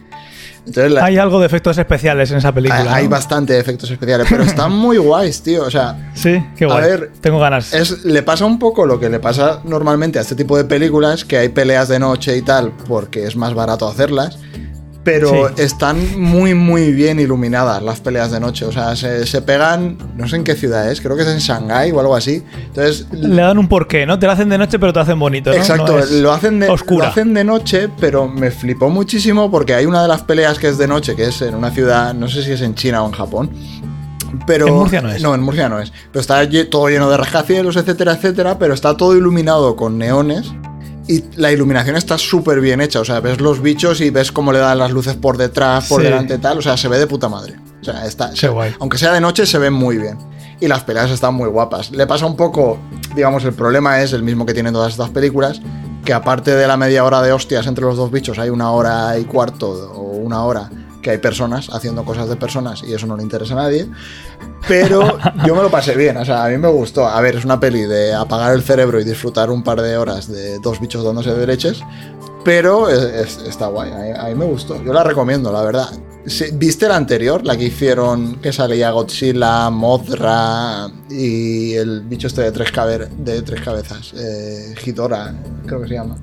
Entonces, 0.66 0.93
la- 0.93 1.05
Hay 1.05 1.16
algo 1.16 1.41
de 1.41 1.47
efectos 1.47 1.79
especiales 1.79 2.31
en 2.31 2.39
esa 2.39 2.53
película. 2.53 2.81
hay, 2.83 2.89
hay 2.89 3.05
¿no? 3.05 3.11
bastante 3.11 3.59
efectos 3.59 3.91
especiales, 3.91 4.27
pero 4.29 4.43
están 4.43 4.71
muy 4.77 4.99
guays, 4.99 5.43
tío. 5.43 5.62
O 5.64 5.71
sea, 5.71 6.11
Sí, 6.14 6.45
qué 6.57 6.64
A 6.64 6.69
guay. 6.69 6.81
ver, 6.83 7.12
Tengo 7.23 7.39
ganas. 7.39 7.73
es, 7.73 8.05
le 8.05 8.23
pasa 8.23 8.45
un 8.45 8.59
poco 8.59 8.85
lo 8.85 9.01
que 9.01 9.09
le 9.09 9.19
pasa 9.19 9.62
normalmente 9.64 10.19
a 10.19 10.23
este 10.23 10.35
tipo 10.35 10.59
de 10.59 10.64
películas, 10.64 11.25
que 11.25 11.39
hay 11.39 11.49
peleas 11.49 11.89
de 11.89 11.99
noche 11.99 12.37
y 12.37 12.43
tal, 12.43 12.73
porque 12.87 13.25
es 13.27 13.35
más 13.37 13.55
barato 13.55 13.89
hacerlas. 13.89 14.39
Pero 15.05 15.49
Sí. 15.57 15.62
están 15.62 16.20
muy, 16.20 16.53
muy 16.55 16.92
bien 16.92 17.18
iluminadas 17.18 17.82
las 17.82 18.01
peleas 18.01 18.30
de 18.30 18.40
noche. 18.40 18.66
O 18.66 18.72
sea, 18.72 18.94
se, 18.94 19.26
se 19.26 19.40
pegan, 19.40 19.96
no 20.16 20.28
sé 20.28 20.36
en 20.36 20.44
qué 20.44 20.55
ciudad 20.55 20.90
es, 20.90 21.01
creo 21.01 21.16
que 21.16 21.22
es 21.22 21.28
en 21.28 21.38
Shanghái 21.38 21.92
o 21.92 22.01
algo 22.01 22.14
así. 22.14 22.42
Entonces, 22.66 23.07
Le 23.12 23.40
dan 23.42 23.57
un 23.57 23.68
porqué, 23.68 24.05
¿no? 24.05 24.18
Te 24.18 24.26
lo 24.26 24.32
hacen 24.32 24.49
de 24.51 24.59
noche, 24.59 24.78
pero 24.78 24.92
te 24.92 25.01
hacen 25.01 25.18
bonito, 25.18 25.51
¿no? 25.51 25.57
Exacto, 25.57 25.99
No 25.99 26.05
lo, 26.20 26.32
hacen 26.32 26.61
de, 26.61 26.68
oscura. 26.68 27.07
lo 27.07 27.11
hacen 27.12 27.32
de 27.32 27.44
noche, 27.44 27.88
pero 28.01 28.28
me 28.28 28.51
flipó 28.51 28.90
muchísimo 28.90 29.51
porque 29.51 29.74
hay 29.74 29.86
una 29.86 30.03
de 30.03 30.09
las 30.09 30.22
peleas 30.22 30.59
que 30.59 30.68
es 30.68 30.76
de 30.78 30.88
noche, 30.88 31.16
que 31.16 31.24
es 31.26 31.40
en 31.40 31.55
una 31.55 31.70
ciudad, 31.70 32.12
no 32.12 32.28
sé 32.28 32.42
si 32.42 32.53
es 32.53 32.61
en 32.61 32.74
China 32.74 33.03
o 33.03 33.07
en 33.07 33.12
Japón. 33.12 33.51
Pero, 34.46 34.66
En 34.68 34.74
Murcia 34.74 35.01
no 35.01 35.11
es. 35.11 35.22
No, 35.22 35.34
en 35.34 35.40
Murcia 35.42 35.68
no 35.70 35.78
es. 35.78 35.90
Pero 36.12 36.20
está 36.20 36.42
todo 36.70 36.88
lleno 36.88 37.09
de 37.09 37.16
rascacielos, 37.16 37.76
etcétera, 37.76 38.12
etcétera, 38.12 38.59
pero 38.59 38.74
está 38.74 38.94
todo 38.96 39.16
iluminado 39.16 39.74
con 39.74 39.96
neones. 39.96 40.53
Y 41.09 41.25
la 41.37 41.51
iluminación 41.51 41.97
está 41.97 42.19
súper 42.19 42.61
bien 42.61 42.81
hecha. 42.83 43.01
O 43.01 43.05
sea, 43.05 43.21
ves 43.21 43.41
los 43.41 43.63
bichos 43.63 44.01
y 44.03 44.11
ves 44.11 44.31
cómo 44.31 44.53
le 44.53 44.59
dan 44.59 44.79
las 44.79 44.91
luces 44.91 45.17
por 45.17 45.37
detrás, 45.39 45.89
por 45.89 46.01
Sí. 46.03 46.07
delante 46.07 46.37
tal. 46.39 46.59
O 46.59 46.63
sea, 46.63 46.77
se 46.77 46.87
ve 46.89 46.99
de 46.99 47.07
puta 47.07 47.29
madre. 47.29 47.57
O 47.81 47.85
sea, 47.85 48.05
está. 48.07 48.31
Qué 48.39 48.49
guay. 48.49 48.75
Aunque 48.81 48.99
sea 48.99 49.13
de 49.13 49.21
noche, 49.21 49.47
se 49.47 49.57
ven 49.59 49.73
muy 49.73 49.97
bien. 49.97 50.19
Y 50.61 50.69
las 50.69 50.85
peleas 50.85 51.11
están 51.11 51.35
muy 51.35 51.49
guapas. 51.49 51.91
Le 51.93 52.07
pasa 52.07 52.27
un 52.27 52.37
poco, 52.37 52.79
digamos, 53.17 53.45
el 53.45 53.55
problema 53.55 54.03
es 54.03 54.13
el 54.13 54.23
mismo 54.23 54.45
que 54.45 54.53
tienen 54.53 54.73
todas 54.75 54.93
estas 54.93 55.09
películas, 55.11 55.61
que 56.05 56.13
aparte 56.13 56.55
de 56.55 56.67
la 56.67 56.77
media 56.77 57.05
hora 57.05 57.23
de 57.23 57.33
hostias 57.33 57.67
entre 57.67 57.85
los 57.85 57.97
dos 57.97 58.11
bichos, 58.11 58.39
hay 58.39 58.51
una 58.51 58.71
hora 58.73 59.19
y 59.19 59.25
cuarto 59.25 59.71
o 59.71 60.03
una 60.19 60.45
hora 60.45 60.69
que 61.03 61.11
hay 61.11 61.18
personas 61.18 61.68
haciendo 61.72 62.05
cosas 62.05 62.28
de 62.28 62.36
personas 62.36 62.82
y 62.82 62.92
eso 62.94 63.07
no 63.07 63.16
le 63.16 63.22
interesa 63.22 63.55
a 63.55 63.57
nadie. 63.57 63.88
Pero 64.66 65.18
yo 65.46 65.55
me 65.55 65.62
lo 65.62 65.70
pasé 65.70 65.94
bien, 65.96 66.16
o 66.16 66.24
sea, 66.24 66.44
a 66.44 66.49
mí 66.49 66.59
me 66.59 66.68
gustó. 66.68 67.07
A 67.07 67.20
ver, 67.20 67.36
es 67.36 67.44
una 67.44 67.61
peli 67.61 67.82
de 67.82 68.14
apagar 68.14 68.53
el 68.55 68.62
cerebro 68.62 69.01
y 69.01 69.05
disfrutar 69.05 69.51
un 69.51 69.62
par 69.62 69.80
de 69.80 69.96
horas 69.96 70.28
de 70.30 70.59
dos 70.61 70.80
bichos 70.80 71.05
dándose 71.05 71.34
de 71.34 71.46
leches, 71.46 71.80
pero 72.44 72.88
es- 72.88 73.38
es- 73.38 73.46
está 73.49 73.66
guay, 73.68 73.90
a 73.92 73.96
mí, 73.96 74.09
a 74.18 74.24
mí 74.28 74.34
me 74.34 74.44
gustó. 74.46 74.82
Yo 74.82 74.92
la 74.92 75.05
recomiendo, 75.05 75.53
la 75.53 75.62
verdad. 75.62 75.88
¿Viste 76.55 76.86
la 76.88 76.96
anterior? 76.96 77.42
La 77.46 77.57
que 77.57 77.64
hicieron 77.64 78.34
que 78.42 78.53
salía 78.53 78.90
Godzilla, 78.90 79.70
Mothra 79.70 80.88
y 81.09 81.72
el 81.74 82.03
bicho 82.03 82.26
este 82.26 82.42
de 82.42 82.53
tres, 82.53 82.70
caber- 82.70 83.09
de 83.09 83.40
tres 83.40 83.62
cabezas. 83.62 84.12
Eh, 84.14 84.74
creo 85.66 85.80
que 85.80 85.88
se 85.88 85.94
llama. 85.94 86.18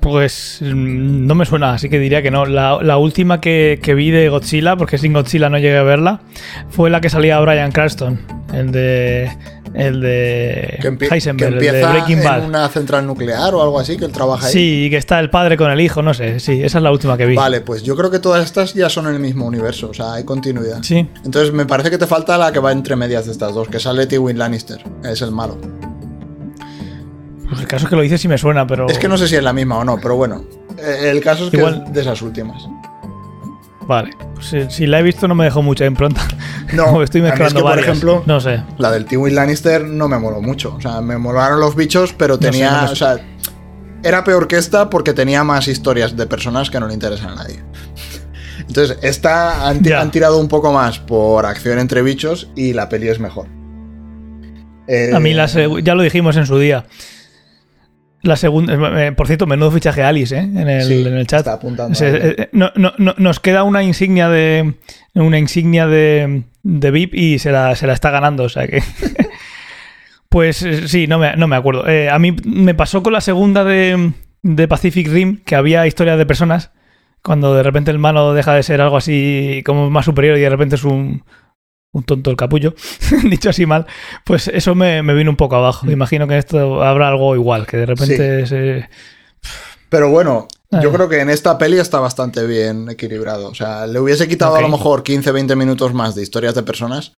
Pues 0.00 0.58
mm, 0.62 1.26
no 1.26 1.34
me 1.34 1.44
suena, 1.44 1.74
así 1.74 1.88
que 1.88 1.98
diría 1.98 2.22
que 2.22 2.30
no. 2.30 2.46
La, 2.46 2.78
la 2.82 2.96
última 2.96 3.40
que, 3.40 3.78
que 3.82 3.94
vi 3.94 4.10
de 4.10 4.28
Godzilla, 4.28 4.76
porque 4.76 4.98
sin 4.98 5.12
Godzilla 5.12 5.48
no 5.50 5.58
llegué 5.58 5.76
a 5.76 5.82
verla, 5.82 6.20
fue 6.70 6.90
la 6.90 7.00
que 7.00 7.10
salía 7.10 7.38
Brian 7.40 7.70
Cranston, 7.72 8.20
el 8.52 8.72
de. 8.72 9.30
El 9.72 10.00
de 10.00 10.78
Que, 10.80 10.88
Heisenberg, 11.14 11.58
que 11.60 11.68
el 11.68 11.74
de 11.74 11.86
Breaking 11.86 12.24
Bad. 12.24 12.40
en 12.40 12.46
una 12.46 12.68
central 12.70 13.06
nuclear 13.06 13.54
o 13.54 13.62
algo 13.62 13.78
así, 13.78 13.96
que 13.96 14.04
él 14.04 14.10
trabaja 14.10 14.48
ahí. 14.48 14.52
Sí, 14.52 14.84
y 14.86 14.90
que 14.90 14.96
está 14.96 15.20
el 15.20 15.30
padre 15.30 15.56
con 15.56 15.70
el 15.70 15.80
hijo, 15.80 16.02
no 16.02 16.12
sé. 16.12 16.40
Sí, 16.40 16.60
esa 16.60 16.78
es 16.78 16.82
la 16.82 16.90
última 16.90 17.16
que 17.16 17.24
vi. 17.26 17.36
Vale, 17.36 17.60
pues 17.60 17.84
yo 17.84 17.94
creo 17.94 18.10
que 18.10 18.18
todas 18.18 18.44
estas 18.44 18.74
ya 18.74 18.88
son 18.90 19.06
en 19.06 19.14
el 19.14 19.20
mismo 19.20 19.46
universo, 19.46 19.90
o 19.90 19.94
sea, 19.94 20.14
hay 20.14 20.24
continuidad. 20.24 20.82
Sí. 20.82 21.08
Entonces 21.24 21.52
me 21.52 21.66
parece 21.66 21.88
que 21.90 21.98
te 21.98 22.08
falta 22.08 22.36
la 22.36 22.50
que 22.50 22.58
va 22.58 22.72
entre 22.72 22.96
medias 22.96 23.26
de 23.26 23.32
estas 23.32 23.54
dos, 23.54 23.68
que 23.68 23.78
sale 23.78 24.08
Tywin 24.08 24.38
Lannister, 24.38 24.82
es 25.04 25.22
el 25.22 25.30
malo. 25.30 25.56
Pues 27.50 27.60
el 27.60 27.66
caso 27.68 27.84
es 27.84 27.90
que 27.90 27.96
lo 27.96 28.02
dices 28.02 28.24
y 28.24 28.28
me 28.28 28.38
suena, 28.38 28.66
pero. 28.66 28.88
Es 28.88 28.98
que 28.98 29.08
no 29.08 29.18
sé 29.18 29.28
si 29.28 29.36
es 29.36 29.42
la 29.42 29.52
misma 29.52 29.76
o 29.78 29.84
no, 29.84 29.98
pero 30.00 30.16
bueno. 30.16 30.44
eh, 30.78 31.10
El 31.10 31.20
caso 31.20 31.44
es 31.44 31.50
que 31.50 31.58
Igual- 31.58 31.84
es 31.86 31.92
de 31.92 32.00
esas 32.00 32.22
últimas. 32.22 32.62
Vale. 33.86 34.10
Pues 34.34 34.46
si, 34.46 34.70
si 34.70 34.86
la 34.86 35.00
he 35.00 35.02
visto, 35.02 35.26
no 35.26 35.34
me 35.34 35.44
dejó 35.44 35.62
mucha 35.62 35.84
impronta. 35.84 36.22
No, 36.72 37.02
estoy 37.02 37.20
mí 37.20 37.26
es 37.26 37.32
mezclando 37.32 37.56
que, 37.58 37.62
por 37.62 37.70
varias. 37.70 37.88
ejemplo, 37.88 38.22
No 38.26 38.40
sé. 38.40 38.62
La 38.78 38.92
del 38.92 39.04
Tywin 39.04 39.34
Lannister 39.34 39.84
no 39.84 40.06
me 40.06 40.20
moló 40.20 40.40
mucho. 40.40 40.74
O 40.76 40.80
sea, 40.80 41.00
me 41.00 41.18
molaron 41.18 41.58
los 41.58 41.74
bichos, 41.74 42.12
pero 42.16 42.38
tenía. 42.38 42.70
no 42.70 42.82
me 42.86 42.92
o 42.92 42.94
sea, 42.94 43.18
era 44.04 44.22
peor 44.22 44.46
que 44.46 44.56
esta 44.56 44.88
porque 44.88 45.12
tenía 45.12 45.42
más 45.42 45.66
historias 45.66 46.16
de 46.16 46.26
personas 46.26 46.70
que 46.70 46.78
no 46.78 46.86
le 46.86 46.94
interesan 46.94 47.30
a 47.30 47.34
nadie. 47.34 47.64
Entonces, 48.68 48.98
esta 49.02 49.66
han, 49.68 49.80
tirado 50.12 50.38
un 50.38 50.46
poco 50.46 50.72
más 50.72 51.00
por 51.00 51.44
acción 51.44 51.80
entre 51.80 52.02
bichos 52.02 52.48
y 52.54 52.72
la 52.72 52.88
peli 52.88 53.08
es 53.08 53.18
mejor. 53.18 53.48
Eh, 54.86 55.10
A 55.12 55.18
mí, 55.18 55.34
la 55.34 55.46
seg- 55.46 55.82
ya 55.82 55.96
lo 55.96 56.02
dijimos 56.04 56.36
en 56.36 56.46
su 56.46 56.56
día. 56.56 56.86
La 58.22 58.36
segunda. 58.36 58.74
eh, 59.06 59.12
por 59.12 59.26
cierto, 59.26 59.46
menudo 59.46 59.70
fichaje 59.70 60.02
Alice, 60.02 60.36
¿eh? 60.36 60.40
En 60.40 60.68
el, 60.68 60.82
sí, 60.84 61.06
en 61.06 61.14
el 61.14 61.26
chat. 61.26 61.40
Está 61.40 61.54
apuntando. 61.54 61.98
Eh, 62.04 62.34
eh, 62.38 62.48
no- 62.52 62.70
no- 62.76 62.92
no- 62.98 63.14
nos 63.16 63.40
queda 63.40 63.62
una 63.64 63.82
insignia 63.82 64.28
de. 64.28 64.74
Una 65.14 65.38
insignia 65.38 65.86
de, 65.86 66.42
de 66.62 66.90
VIP 66.90 67.14
y 67.14 67.38
se 67.38 67.50
la, 67.50 67.74
se 67.76 67.86
la 67.86 67.94
está 67.94 68.10
ganando. 68.10 68.44
O 68.44 68.48
sea 68.48 68.66
que. 68.68 68.82
pues 70.28 70.62
eh, 70.62 70.86
sí, 70.88 71.06
no 71.06 71.18
me, 71.18 71.34
no 71.36 71.48
me 71.48 71.56
acuerdo. 71.56 71.88
Eh, 71.88 72.08
a 72.10 72.18
mí 72.18 72.34
me 72.44 72.74
pasó 72.74 73.02
con 73.02 73.12
la 73.12 73.20
segunda 73.20 73.64
de, 73.64 74.12
de 74.42 74.68
Pacific 74.68 75.08
Rim, 75.08 75.40
que 75.44 75.56
había 75.56 75.86
historias 75.86 76.18
de 76.18 76.26
personas. 76.26 76.70
Cuando 77.22 77.54
de 77.54 77.62
repente 77.62 77.90
el 77.90 77.98
malo 77.98 78.32
deja 78.32 78.54
de 78.54 78.62
ser 78.62 78.80
algo 78.80 78.96
así 78.96 79.62
como 79.66 79.90
más 79.90 80.06
superior 80.06 80.38
y 80.38 80.40
de 80.40 80.48
repente 80.48 80.76
es 80.76 80.84
un, 80.84 81.22
un 81.92 82.04
tonto 82.04 82.30
el 82.30 82.36
capullo, 82.36 82.74
dicho 83.24 83.50
así 83.50 83.66
mal, 83.66 83.86
pues 84.24 84.48
eso 84.48 84.74
me, 84.74 85.02
me 85.02 85.14
vino 85.14 85.30
un 85.30 85.36
poco 85.36 85.56
abajo. 85.56 85.90
Imagino 85.90 86.26
que 86.28 86.34
en 86.34 86.38
esto 86.38 86.82
habrá 86.84 87.08
algo 87.08 87.34
igual, 87.34 87.66
que 87.66 87.76
de 87.78 87.86
repente 87.86 88.46
se... 88.46 88.88
Pero 89.88 90.08
bueno, 90.10 90.46
yo 90.70 90.90
Ah. 90.90 90.92
creo 90.92 91.08
que 91.08 91.20
en 91.20 91.30
esta 91.30 91.58
peli 91.58 91.78
está 91.78 91.98
bastante 91.98 92.46
bien 92.46 92.88
equilibrado. 92.90 93.48
O 93.48 93.54
sea, 93.56 93.88
le 93.88 93.98
hubiese 93.98 94.28
quitado 94.28 94.54
a 94.54 94.60
lo 94.60 94.68
mejor 94.68 95.02
15-20 95.02 95.56
minutos 95.56 95.92
más 95.94 96.14
de 96.14 96.22
historias 96.22 96.54
de 96.54 96.62
personas, 96.62 97.14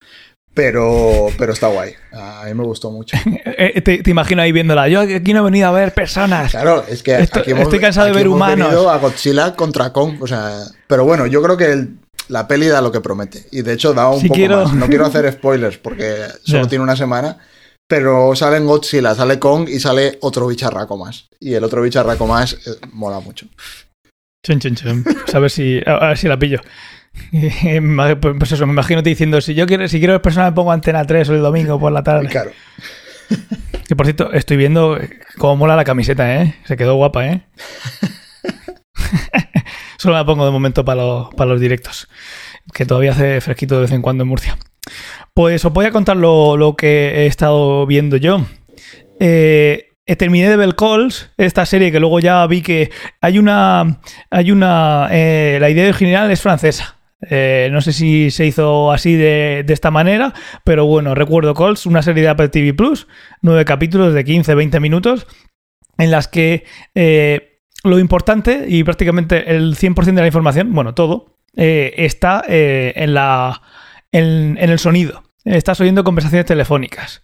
pero, 0.55 1.27
pero 1.37 1.53
está 1.53 1.67
guay. 1.67 1.95
A 2.13 2.45
mí 2.47 2.55
me 2.55 2.63
gustó 2.65 2.91
mucho. 2.93 3.17
Eh, 3.63 3.81
te, 3.83 4.03
te 4.03 4.11
imagino 4.11 4.41
ahí 4.41 4.53
viéndola. 4.53 4.89
Yo 4.89 5.01
aquí 5.01 5.35
no 5.35 5.41
he 5.41 5.45
venido 5.45 5.69
a 5.69 5.73
ver 5.73 5.93
personas. 5.93 6.51
Claro, 6.53 6.83
es 6.89 7.03
que 7.03 7.19
Esto- 7.19 7.41
aquí 7.41 7.51
hemos, 7.51 7.65
estoy 7.65 7.79
cansado 7.81 8.07
de 8.07 8.13
ver 8.13 8.23
hemos 8.27 8.37
humanos. 8.37 8.69
venido 8.69 8.89
a 8.91 8.97
Godzilla 8.99 9.55
contra 9.55 9.93
Kong, 9.93 10.23
o 10.23 10.27
sea, 10.27 10.61
pero 10.87 11.05
bueno, 11.05 11.27
yo 11.27 11.43
creo 11.43 11.57
que 11.59 11.73
el- 11.73 11.99
la 12.31 12.49
peli 12.49 12.67
da 12.69 12.81
lo 12.81 12.91
que 12.93 13.01
promete 13.01 13.45
y 13.51 13.63
de 13.63 13.73
hecho 13.75 13.93
da 13.93 14.09
un 14.09 14.21
Si 14.21 14.29
poco 14.29 14.37
quiero- 14.39 14.65
más. 14.65 14.75
No 14.75 14.87
quiero 14.87 15.05
hacer 15.07 15.31
spoilers 15.33 15.77
porque 15.79 16.17
solo 16.43 16.67
tiene 16.69 16.85
una 16.85 16.97
semana, 16.97 17.37
pero 17.89 18.35
sale 18.37 18.57
en 18.57 18.67
Godzilla, 18.67 19.15
sale 19.15 19.39
Kong 19.39 19.69
y 19.69 19.81
sale 19.81 20.19
otro 20.23 20.47
bicharraco 20.47 20.97
más 20.97 21.29
y 21.41 21.55
el 21.55 21.65
otro 21.65 21.83
bicharraco 21.83 22.27
más 22.27 22.55
eh, 22.55 22.59
mola 22.93 23.21
mucho. 23.21 23.47
Chun, 24.47 24.59
chun, 24.61 24.75
chun. 24.75 25.03
Pues 25.05 25.35
a 25.35 25.39
ver 25.39 25.51
si, 25.51 25.81
a 25.85 26.09
ver 26.09 26.19
si 26.19 26.29
la 26.29 26.39
pillo. 26.39 26.61
Eh, 27.33 27.81
me- 27.81 28.15
Pues 28.17 28.53
eso, 28.53 28.67
me 28.69 28.73
imagino 28.73 29.03
te 29.03 29.11
diciendo, 29.11 29.41
si 29.41 29.53
yo 29.55 29.67
quiero, 29.67 29.89
si 29.89 29.99
quiero 29.99 30.13
ver 30.15 30.23
personas 30.23 30.53
me 30.53 30.55
pongo 30.55 30.71
antena 30.71 31.05
3 31.05 31.29
el 31.31 31.43
domingo 31.43 31.79
por 31.81 31.91
la 31.93 32.03
tarde. 32.05 32.29
Claro. 32.29 32.53
Que 33.89 33.97
por 33.97 34.07
cierto, 34.07 34.33
estoy 34.33 34.57
viendo 34.57 34.97
cómo 35.37 35.57
mola 35.57 35.75
la 35.75 35.83
camiseta, 35.83 36.41
¿eh? 36.41 36.55
Se 36.65 36.77
quedó 36.77 36.95
guapa, 36.95 37.27
¿eh? 37.27 37.43
Solo 40.01 40.15
la 40.15 40.25
pongo 40.25 40.47
de 40.47 40.51
momento 40.51 40.83
para 40.83 41.03
los, 41.03 41.35
para 41.35 41.51
los 41.51 41.61
directos. 41.61 42.09
Que 42.73 42.87
todavía 42.87 43.13
hace 43.13 43.43
fresquito 43.43 43.75
de 43.75 43.83
vez 43.83 43.93
en 43.93 44.01
cuando 44.01 44.23
en 44.23 44.29
Murcia. 44.29 44.57
Pues 45.35 45.63
os 45.63 45.75
voy 45.75 45.85
a 45.85 45.91
contar 45.91 46.17
lo, 46.17 46.57
lo 46.57 46.75
que 46.75 47.11
he 47.17 47.27
estado 47.27 47.85
viendo 47.85 48.17
yo. 48.17 48.47
Eh, 49.21 49.89
terminé 50.17 50.49
de 50.49 50.57
Bell 50.57 50.75
Calls, 50.75 51.29
esta 51.37 51.67
serie 51.67 51.93
que 51.93 52.01
luego 52.01 52.19
ya 52.19 52.47
vi 52.47 52.63
que 52.63 52.91
hay 53.21 53.39
una. 53.39 54.01
Hay 54.31 54.51
una. 54.51 55.09
eh, 55.11 55.59
la 55.61 55.69
idea 55.69 55.91
original 55.91 56.31
es 56.31 56.41
francesa. 56.41 56.97
Eh, 57.29 57.69
no 57.71 57.83
sé 57.83 57.93
si 57.93 58.31
se 58.31 58.47
hizo 58.47 58.93
así 58.93 59.17
de, 59.17 59.65
de 59.67 59.75
esta 59.75 59.91
manera, 59.91 60.33
pero 60.65 60.87
bueno, 60.87 61.15
recuerdo 61.15 61.53
Calls, 61.53 61.85
una 61.85 62.01
serie 62.01 62.23
de 62.23 62.31
Apple 62.31 62.49
TV 62.49 62.73
Plus, 62.73 63.07
nueve 63.43 63.67
capítulos 63.67 64.15
de 64.15 64.25
15-20 64.25 64.81
minutos, 64.81 65.27
en 65.99 66.11
las 66.11 66.27
que 66.27 66.65
eh, 66.95 67.50
lo 67.83 67.99
importante 67.99 68.67
y 68.69 68.85
prácticamente 68.85 69.55
el 69.55 69.77
100% 69.77 70.05
de 70.05 70.21
la 70.21 70.27
información, 70.27 70.73
bueno, 70.73 70.95
todo, 70.95 71.37
eh, 71.57 71.95
está 71.97 72.45
eh, 72.49 72.93
en, 72.97 73.15
la, 73.15 73.63
en, 74.13 74.57
en 74.61 74.71
el 74.71 74.79
sonido. 74.79 75.25
Estás 75.45 75.81
oyendo 75.81 76.05
conversaciones 76.05 76.47
telefónicas. 76.47 77.23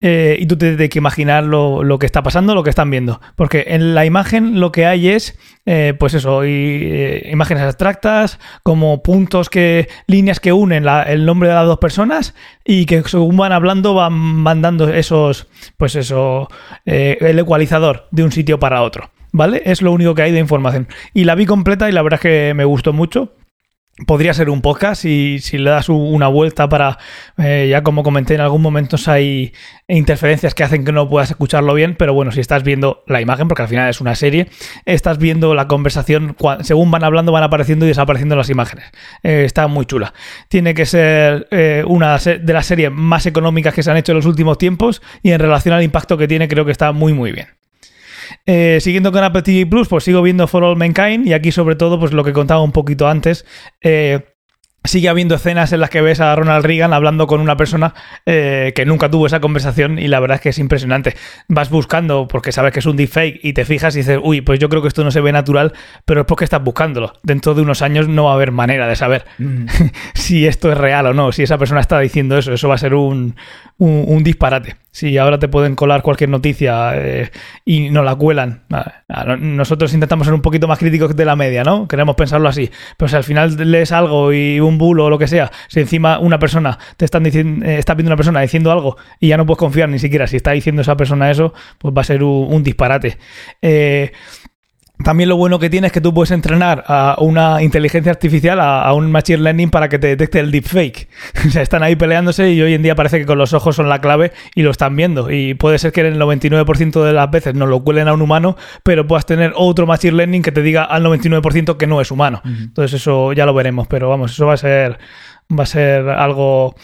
eh, 0.00 0.36
y 0.38 0.46
tú 0.46 0.56
tienes 0.56 0.88
que 0.90 0.98
imaginar 0.98 1.42
lo, 1.42 1.82
lo, 1.82 1.98
que 1.98 2.06
está 2.06 2.22
pasando, 2.22 2.54
lo 2.54 2.62
que 2.62 2.70
están 2.70 2.88
viendo. 2.88 3.20
Porque 3.34 3.64
en 3.68 3.96
la 3.96 4.06
imagen 4.06 4.60
lo 4.60 4.70
que 4.70 4.86
hay 4.86 5.08
es, 5.08 5.36
pues 5.98 6.14
eso, 6.14 6.44
imágenes 6.46 7.64
abstractas, 7.64 8.38
como 8.62 9.02
puntos 9.02 9.50
que, 9.50 9.88
líneas 10.06 10.38
que 10.38 10.52
unen 10.52 10.86
el 10.86 11.26
nombre 11.26 11.48
de 11.48 11.56
las 11.56 11.66
dos 11.66 11.78
personas 11.78 12.34
y 12.64 12.86
que 12.86 13.02
según 13.02 13.36
van 13.36 13.52
hablando 13.52 13.92
van, 13.94 14.44
van 14.44 14.62
dando 14.62 14.88
esos, 14.88 15.48
pues 15.76 15.96
eso, 15.96 16.48
el 16.84 17.38
ecualizador 17.38 18.06
de 18.12 18.22
un 18.22 18.30
sitio 18.30 18.60
para 18.60 18.82
otro. 18.82 19.10
¿Vale? 19.32 19.62
Es 19.64 19.82
lo 19.82 19.92
único 19.92 20.14
que 20.14 20.22
hay 20.22 20.32
de 20.32 20.38
información. 20.38 20.88
Y 21.14 21.24
la 21.24 21.34
vi 21.34 21.46
completa 21.46 21.88
y 21.88 21.92
la 21.92 22.02
verdad 22.02 22.18
es 22.18 22.22
que 22.22 22.54
me 22.54 22.64
gustó 22.64 22.92
mucho 22.92 23.34
podría 24.06 24.32
ser 24.32 24.50
un 24.50 24.62
podcast 24.62 25.04
y 25.04 25.38
si 25.40 25.58
le 25.58 25.70
das 25.70 25.88
una 25.88 26.28
vuelta 26.28 26.68
para, 26.68 26.98
eh, 27.36 27.66
ya 27.70 27.82
como 27.82 28.02
comenté, 28.02 28.34
en 28.34 28.40
algún 28.40 28.62
momento 28.62 28.96
hay 29.06 29.52
interferencias 29.88 30.54
que 30.54 30.62
hacen 30.62 30.84
que 30.84 30.92
no 30.92 31.08
puedas 31.08 31.30
escucharlo 31.30 31.74
bien, 31.74 31.96
pero 31.98 32.14
bueno, 32.14 32.30
si 32.30 32.40
estás 32.40 32.62
viendo 32.62 33.02
la 33.06 33.20
imagen, 33.20 33.48
porque 33.48 33.62
al 33.62 33.68
final 33.68 33.88
es 33.88 34.00
una 34.00 34.14
serie, 34.14 34.48
estás 34.84 35.18
viendo 35.18 35.54
la 35.54 35.66
conversación, 35.66 36.36
según 36.60 36.90
van 36.90 37.04
hablando 37.04 37.32
van 37.32 37.42
apareciendo 37.42 37.84
y 37.84 37.88
desapareciendo 37.88 38.36
las 38.36 38.50
imágenes. 38.50 38.86
Eh, 39.22 39.44
está 39.44 39.66
muy 39.66 39.86
chula. 39.86 40.14
Tiene 40.48 40.74
que 40.74 40.86
ser 40.86 41.48
eh, 41.50 41.82
una 41.86 42.18
de 42.18 42.52
las 42.52 42.66
series 42.66 42.92
más 42.92 43.26
económicas 43.26 43.74
que 43.74 43.82
se 43.82 43.90
han 43.90 43.96
hecho 43.96 44.12
en 44.12 44.16
los 44.16 44.26
últimos 44.26 44.58
tiempos 44.58 45.02
y 45.22 45.30
en 45.32 45.40
relación 45.40 45.74
al 45.74 45.82
impacto 45.82 46.16
que 46.16 46.28
tiene 46.28 46.48
creo 46.48 46.64
que 46.64 46.72
está 46.72 46.92
muy 46.92 47.12
muy 47.12 47.32
bien. 47.32 47.57
Eh, 48.46 48.78
siguiendo 48.80 49.12
con 49.12 49.24
Apple 49.24 49.42
TV 49.42 49.66
Plus, 49.66 49.88
pues 49.88 50.04
sigo 50.04 50.22
viendo 50.22 50.46
For 50.46 50.64
All 50.64 50.76
Mankind 50.76 51.26
y 51.26 51.32
aquí 51.32 51.52
sobre 51.52 51.76
todo, 51.76 51.98
pues 51.98 52.12
lo 52.12 52.24
que 52.24 52.32
contaba 52.32 52.62
un 52.62 52.72
poquito 52.72 53.08
antes, 53.08 53.44
eh, 53.80 54.20
sigue 54.84 55.08
habiendo 55.08 55.34
escenas 55.34 55.72
en 55.72 55.80
las 55.80 55.90
que 55.90 56.00
ves 56.00 56.20
a 56.20 56.34
Ronald 56.34 56.64
Reagan 56.64 56.92
hablando 56.92 57.26
con 57.26 57.40
una 57.40 57.56
persona 57.56 57.94
eh, 58.26 58.72
que 58.74 58.86
nunca 58.86 59.10
tuvo 59.10 59.26
esa 59.26 59.40
conversación 59.40 59.98
y 59.98 60.08
la 60.08 60.18
verdad 60.18 60.36
es 60.36 60.40
que 60.40 60.48
es 60.48 60.58
impresionante. 60.58 61.14
Vas 61.48 61.70
buscando 61.70 62.26
porque 62.26 62.52
sabes 62.52 62.72
que 62.72 62.78
es 62.80 62.86
un 62.86 62.96
deepfake 62.96 63.40
y 63.42 63.52
te 63.52 63.64
fijas 63.64 63.94
y 63.94 63.98
dices, 63.98 64.18
uy, 64.22 64.40
pues 64.40 64.58
yo 64.58 64.68
creo 64.68 64.82
que 64.82 64.88
esto 64.88 65.04
no 65.04 65.10
se 65.10 65.20
ve 65.20 65.30
natural, 65.30 65.72
pero 66.04 66.22
es 66.22 66.26
porque 66.26 66.44
estás 66.44 66.62
buscándolo. 66.62 67.12
Dentro 67.22 67.54
de 67.54 67.62
unos 67.62 67.82
años 67.82 68.08
no 68.08 68.24
va 68.24 68.32
a 68.32 68.34
haber 68.34 68.50
manera 68.50 68.88
de 68.88 68.96
saber 68.96 69.26
mm. 69.38 69.66
si 70.14 70.46
esto 70.46 70.72
es 70.72 70.78
real 70.78 71.06
o 71.06 71.14
no, 71.14 71.32
si 71.32 71.42
esa 71.42 71.58
persona 71.58 71.80
está 71.80 71.98
diciendo 72.00 72.38
eso. 72.38 72.52
Eso 72.52 72.68
va 72.68 72.76
a 72.76 72.78
ser 72.78 72.94
un, 72.94 73.36
un, 73.78 74.24
disparate. 74.24 74.76
Si 74.90 75.16
ahora 75.16 75.38
te 75.38 75.46
pueden 75.46 75.76
colar 75.76 76.02
cualquier 76.02 76.30
noticia 76.30 76.90
eh, 76.94 77.30
y 77.64 77.90
no 77.90 78.02
la 78.02 78.16
cuelan. 78.16 78.64
Nosotros 79.38 79.94
intentamos 79.94 80.26
ser 80.26 80.34
un 80.34 80.42
poquito 80.42 80.66
más 80.66 80.80
críticos 80.80 81.14
de 81.14 81.24
la 81.24 81.36
media, 81.36 81.62
¿no? 81.62 81.86
Queremos 81.86 82.16
pensarlo 82.16 82.48
así. 82.48 82.70
Pero 82.96 83.08
si 83.08 83.16
al 83.16 83.22
final 83.22 83.70
lees 83.70 83.92
algo 83.92 84.32
y 84.32 84.58
un 84.58 84.78
bulo 84.78 85.04
o 85.04 85.10
lo 85.10 85.18
que 85.18 85.28
sea, 85.28 85.52
si 85.68 85.78
encima 85.78 86.18
una 86.18 86.40
persona 86.40 86.76
te 86.96 87.04
están 87.04 87.22
diciendo, 87.22 87.64
eh, 87.64 87.78
está 87.78 87.94
viendo 87.94 88.08
una 88.08 88.16
persona 88.16 88.40
diciendo 88.40 88.72
algo 88.72 88.96
y 89.20 89.28
ya 89.28 89.36
no 89.36 89.46
puedes 89.46 89.58
confiar 89.58 89.88
ni 89.88 90.00
siquiera 90.00 90.26
si 90.26 90.36
está 90.36 90.50
diciendo 90.50 90.82
esa 90.82 90.96
persona 90.96 91.30
eso, 91.30 91.54
pues 91.78 91.94
va 91.96 92.00
a 92.00 92.04
ser 92.04 92.24
un, 92.24 92.62
disparate. 92.64 93.18
Eh, 93.62 94.10
también 95.04 95.28
lo 95.28 95.36
bueno 95.36 95.58
que 95.58 95.70
tiene 95.70 95.86
es 95.86 95.92
que 95.92 96.00
tú 96.00 96.12
puedes 96.12 96.32
entrenar 96.32 96.84
a 96.88 97.16
una 97.20 97.62
inteligencia 97.62 98.10
artificial, 98.10 98.58
a, 98.60 98.92
un 98.92 99.12
machine 99.12 99.38
learning 99.38 99.70
para 99.70 99.88
que 99.88 99.98
te 99.98 100.08
detecte 100.08 100.40
el 100.40 100.50
deepfake. 100.50 101.08
o 101.46 101.50
sea, 101.50 101.62
están 101.62 101.82
ahí 101.82 101.94
peleándose 101.94 102.50
y 102.50 102.60
hoy 102.60 102.74
en 102.74 102.82
día 102.82 102.94
parece 102.94 103.18
que 103.18 103.26
con 103.26 103.38
los 103.38 103.52
ojos 103.52 103.76
son 103.76 103.88
la 103.88 104.00
clave 104.00 104.32
y 104.54 104.62
lo 104.62 104.70
están 104.70 104.96
viendo. 104.96 105.30
Y 105.30 105.54
puede 105.54 105.78
ser 105.78 105.92
que 105.92 106.00
en 106.00 106.06
el 106.06 106.20
99% 106.20 107.04
de 107.04 107.12
las 107.12 107.30
veces 107.30 107.54
no 107.54 107.66
lo 107.66 107.82
cuelen 107.84 108.08
a 108.08 108.12
un 108.12 108.22
humano, 108.22 108.56
pero 108.82 109.06
puedas 109.06 109.24
tener 109.24 109.52
otro 109.54 109.86
machine 109.86 110.16
learning 110.16 110.42
que 110.42 110.52
te 110.52 110.62
diga 110.62 110.84
al 110.84 111.04
99% 111.04 111.76
que 111.76 111.86
no 111.86 112.00
es 112.00 112.10
humano. 112.10 112.42
Entonces 112.44 113.00
eso 113.00 113.32
ya 113.32 113.46
lo 113.46 113.54
veremos, 113.54 113.86
pero 113.86 114.08
vamos, 114.08 114.32
eso 114.32 114.46
va 114.46 114.54
a 114.54 114.58
ser, 114.58 114.98
va 115.56 115.62
a 115.62 115.66
ser 115.66 116.08
algo... 116.08 116.74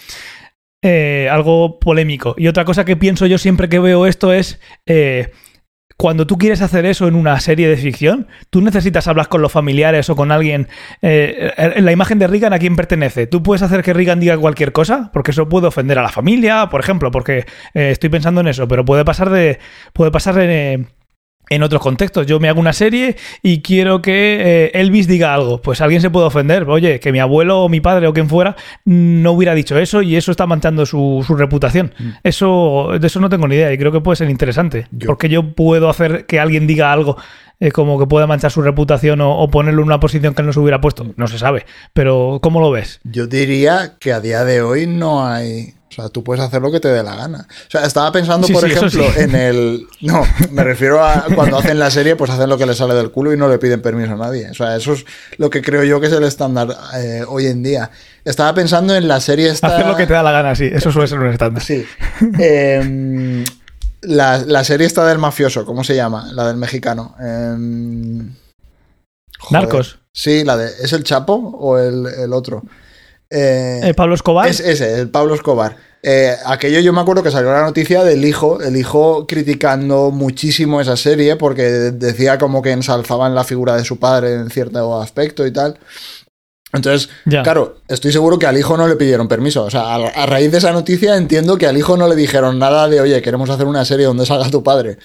Eh, 0.87 1.31
algo 1.33 1.79
polémico. 1.79 2.35
Y 2.37 2.47
otra 2.47 2.67
cosa 2.67 2.85
que 2.85 2.95
pienso 2.95 3.25
yo 3.25 3.39
siempre 3.39 3.71
que 3.71 3.79
veo 3.79 4.05
esto 4.05 4.35
es 4.35 4.61
eh, 4.85 5.31
cuando 5.97 6.27
tú 6.27 6.39
quieres 6.39 6.61
hacer 6.61 6.87
eso 6.87 7.07
en 7.07 7.15
una 7.15 7.39
serie 7.41 7.69
de 7.69 7.77
ficción, 7.77 8.27
tú 8.51 8.61
necesitas 8.61 9.07
hablar 9.07 9.29
con 9.29 9.43
los 9.43 9.53
familiares 9.53 10.11
o 10.11 10.17
con 10.17 10.33
alguien. 10.33 10.69
Eh, 11.03 11.53
la 11.81 11.93
imagen 11.93 12.19
de 12.19 12.27
Reagan, 12.27 12.53
¿a 12.53 12.59
quién 12.59 12.77
pertenece? 12.77 13.27
¿Tú 13.27 13.43
puedes 13.43 13.63
hacer 13.63 13.83
que 13.83 13.93
Reagan 13.93 14.21
diga 14.21 14.37
cualquier 14.37 14.73
cosa? 14.73 15.11
Porque 15.13 15.31
eso 15.31 15.49
puede 15.49 15.69
ofender 15.69 15.99
a 15.99 16.03
la 16.03 16.09
familia, 16.09 16.69
por 16.69 16.81
ejemplo, 16.81 17.11
porque 17.11 17.47
eh, 17.75 17.91
estoy 17.91 18.11
pensando 18.11 18.41
en 18.41 18.49
eso, 18.49 18.67
pero 18.67 18.85
puede 18.85 19.05
pasar 19.05 19.31
de. 19.31 19.59
puede 19.93 20.11
pasar 20.11 20.35
de, 20.35 20.87
en 21.49 21.63
otros 21.63 21.83
contextos. 21.83 22.27
Yo 22.27 22.41
me 22.41 22.49
hago 22.49 22.61
una 22.61 22.73
serie 22.73 23.17
y 23.43 23.61
quiero 23.61 24.03
que 24.03 24.39
eh, 24.41 24.71
Elvis 24.75 25.07
diga 25.07 25.35
algo. 25.35 25.61
Pues 25.61 25.81
alguien 25.81 26.01
se 26.01 26.11
puede 26.11 26.27
ofender. 26.27 26.65
Oye, 26.69 27.01
que 27.01 27.13
mi 27.13 27.19
abuelo 27.19 27.63
o 27.63 27.69
mi 27.69 27.81
padre 27.81 28.07
o 28.07 28.13
quien 28.13 28.29
fuera 28.29 28.57
no 28.85 29.33
hubiera 29.33 29.55
dicho 29.55 29.79
eso 29.79 30.03
y 30.03 30.17
eso 30.17 30.31
está 30.31 30.47
manchando 30.47 30.87
su, 30.87 31.25
reputación. 31.37 31.93
Mm. 31.99 32.09
Eso, 32.23 32.91
de 32.99 33.07
eso 33.07 33.21
no 33.21 33.29
tengo 33.29 33.49
ni 33.49 33.57
idea 33.57 33.73
y 33.73 33.79
creo 33.79 33.93
que 33.93 34.01
puede 34.01 34.17
ser 34.17 34.31
interesante. 34.31 34.87
Porque 35.07 35.29
yo 35.29 35.55
puedo 35.55 35.89
hacer 35.89 36.27
que 36.27 36.41
alguien 36.41 36.67
diga 36.67 36.93
algo 36.93 37.17
eh, 37.61 37.71
como 37.71 37.99
que 37.99 38.07
puede 38.07 38.27
manchar 38.27 38.51
su 38.51 38.63
reputación 38.63 39.21
o, 39.21 39.39
o, 39.39 39.51
ponerlo 39.51 39.83
en 39.83 39.87
una 39.87 40.01
posición 40.01 40.35
que 40.35 40.43
él 40.43 40.47
no 40.47 40.53
se 40.53 40.61
hubiera 40.61 40.81
puesto. 40.81 41.13
No 41.17 41.27
se 41.29 41.39
sabe. 41.39 41.67
Pero, 41.93 42.41
¿cómo 42.43 42.61
lo 42.61 42.71
ves? 42.71 43.01
Yo 43.05 43.27
diría 43.27 43.97
que 44.01 44.13
a 44.13 44.21
día 44.21 44.45
de 44.45 44.63
hoy 44.63 44.87
no 44.87 45.27
hay 45.27 45.75
o 45.97 46.03
sea, 46.03 46.09
tú 46.09 46.25
puedes 46.25 46.43
hacer 46.43 46.61
lo 46.61 46.73
que 46.73 46.81
te 46.81 46.89
dé 46.89 47.05
la 47.05 47.15
gana. 47.15 47.47
O 47.49 47.71
sea, 47.71 47.85
estaba 47.85 48.11
pensando, 48.11 48.49
por 48.49 48.65
ejemplo, 48.69 49.05
en 49.17 49.35
el. 49.35 49.87
No, 50.01 50.23
me 50.51 50.65
refiero 50.65 51.03
a 51.03 51.27
cuando 51.35 51.57
hacen 51.57 51.79
la 51.79 51.91
serie, 51.91 52.17
pues 52.17 52.31
hacen 52.31 52.49
lo 52.49 52.59
que 52.59 52.67
les 52.67 52.77
sale 52.77 52.95
del 52.95 53.11
culo 53.11 53.33
y 53.33 53.37
no 53.37 53.49
le 53.49 53.59
piden 53.59 53.81
permiso 53.81 54.13
a 54.13 54.17
nadie. 54.17 54.51
O 54.51 54.55
sea, 54.55 54.77
eso 54.77 54.93
es 54.93 55.05
lo 55.39 55.51
que 55.51 55.63
creo 55.63 55.85
yo 55.85 56.01
que 56.01 56.09
es 56.09 56.13
el 56.13 56.25
estándar 56.25 56.77
eh, 56.97 57.23
hoy 57.29 57.47
en 57.47 57.63
día. 57.63 57.91
Estaba 58.25 58.53
pensando 58.55 58.95
en 58.97 59.07
la 59.07 59.21
serie 59.21 59.49
esta. 59.49 59.69
Hacer 59.69 59.87
lo 59.87 59.97
que 59.97 60.07
te 60.07 60.15
da 60.15 60.23
la 60.23 60.33
gana, 60.33 60.57
sí. 60.57 60.69
Eso 60.73 60.91
suele 60.91 61.07
ser 61.07 61.21
un 61.21 61.29
estándar. 61.29 61.63
Sí. 61.63 61.87
Em, 62.39 63.45
la, 64.03 64.65
serie 64.65 64.87
esta 64.87 65.07
del 65.07 65.19
mafioso, 65.19 65.65
¿cómo 65.65 65.85
se 65.85 65.95
llama? 65.95 66.29
La 66.33 66.49
del 66.49 66.57
mexicano. 66.57 67.15
Em, 67.21 68.35
Narcos. 69.51 70.01
Sí, 70.13 70.43
la 70.43 70.57
de. 70.57 70.67
¿Es 70.83 70.93
el 70.93 71.05
Chapo 71.05 71.35
o 71.35 71.79
el, 71.79 72.07
el 72.07 72.33
otro? 72.33 72.65
Eh, 73.31 73.93
¿Pablo 73.97 74.15
Escobar? 74.15 74.49
Es 74.49 74.61
ese, 74.61 75.01
el 75.01 75.11
Pablo 75.11 75.35
Escobar. 75.35 75.77
Eh, 76.07 76.37
aquello 76.45 76.81
yo 76.81 76.93
me 76.93 77.01
acuerdo 77.01 77.23
que 77.23 77.31
salió 77.31 77.51
la 77.51 77.63
noticia 77.63 78.05
del 78.05 78.27
hijo, 78.27 78.61
el 78.61 78.77
hijo 78.77 79.27
criticando 79.27 80.11
muchísimo 80.11 80.83
esa 80.83 80.99
serie 80.99 81.37
porque 81.37 81.63
decía 81.63 82.37
como 82.37 82.61
que 82.61 82.73
ensalzaban 82.73 83.35
la 83.35 83.43
figura 83.43 83.75
de 83.75 83.87
su 83.87 83.99
padre 83.99 84.35
en 84.35 84.51
cierto 84.51 85.01
aspecto 85.01 85.47
y 85.47 85.53
tal. 85.53 85.79
Entonces, 86.75 87.09
claro, 87.25 87.77
estoy 87.89 88.13
seguro 88.13 88.39
que 88.39 88.47
al 88.47 88.59
hijo 88.59 88.77
no 88.77 88.89
le 88.89 88.97
pidieron 88.97 89.29
permiso. 89.29 89.63
O 89.65 89.71
sea, 89.71 89.95
a, 89.95 90.27
raíz 90.27 90.51
de 90.51 90.59
esa 90.59 90.73
noticia 90.73 91.17
entiendo 91.17 91.57
que 91.57 91.69
al 91.69 91.79
hijo 91.79 91.97
no 91.97 92.09
le 92.09 92.17
dijeron 92.17 92.59
nada 92.59 92.89
de, 92.89 93.01
oye, 93.01 93.23
queremos 93.23 93.49
hacer 93.49 93.67
una 93.67 93.85
serie 93.85 94.07
donde 94.07 94.27
salga 94.27 94.51
tu 94.51 94.63
padre. 94.63 94.99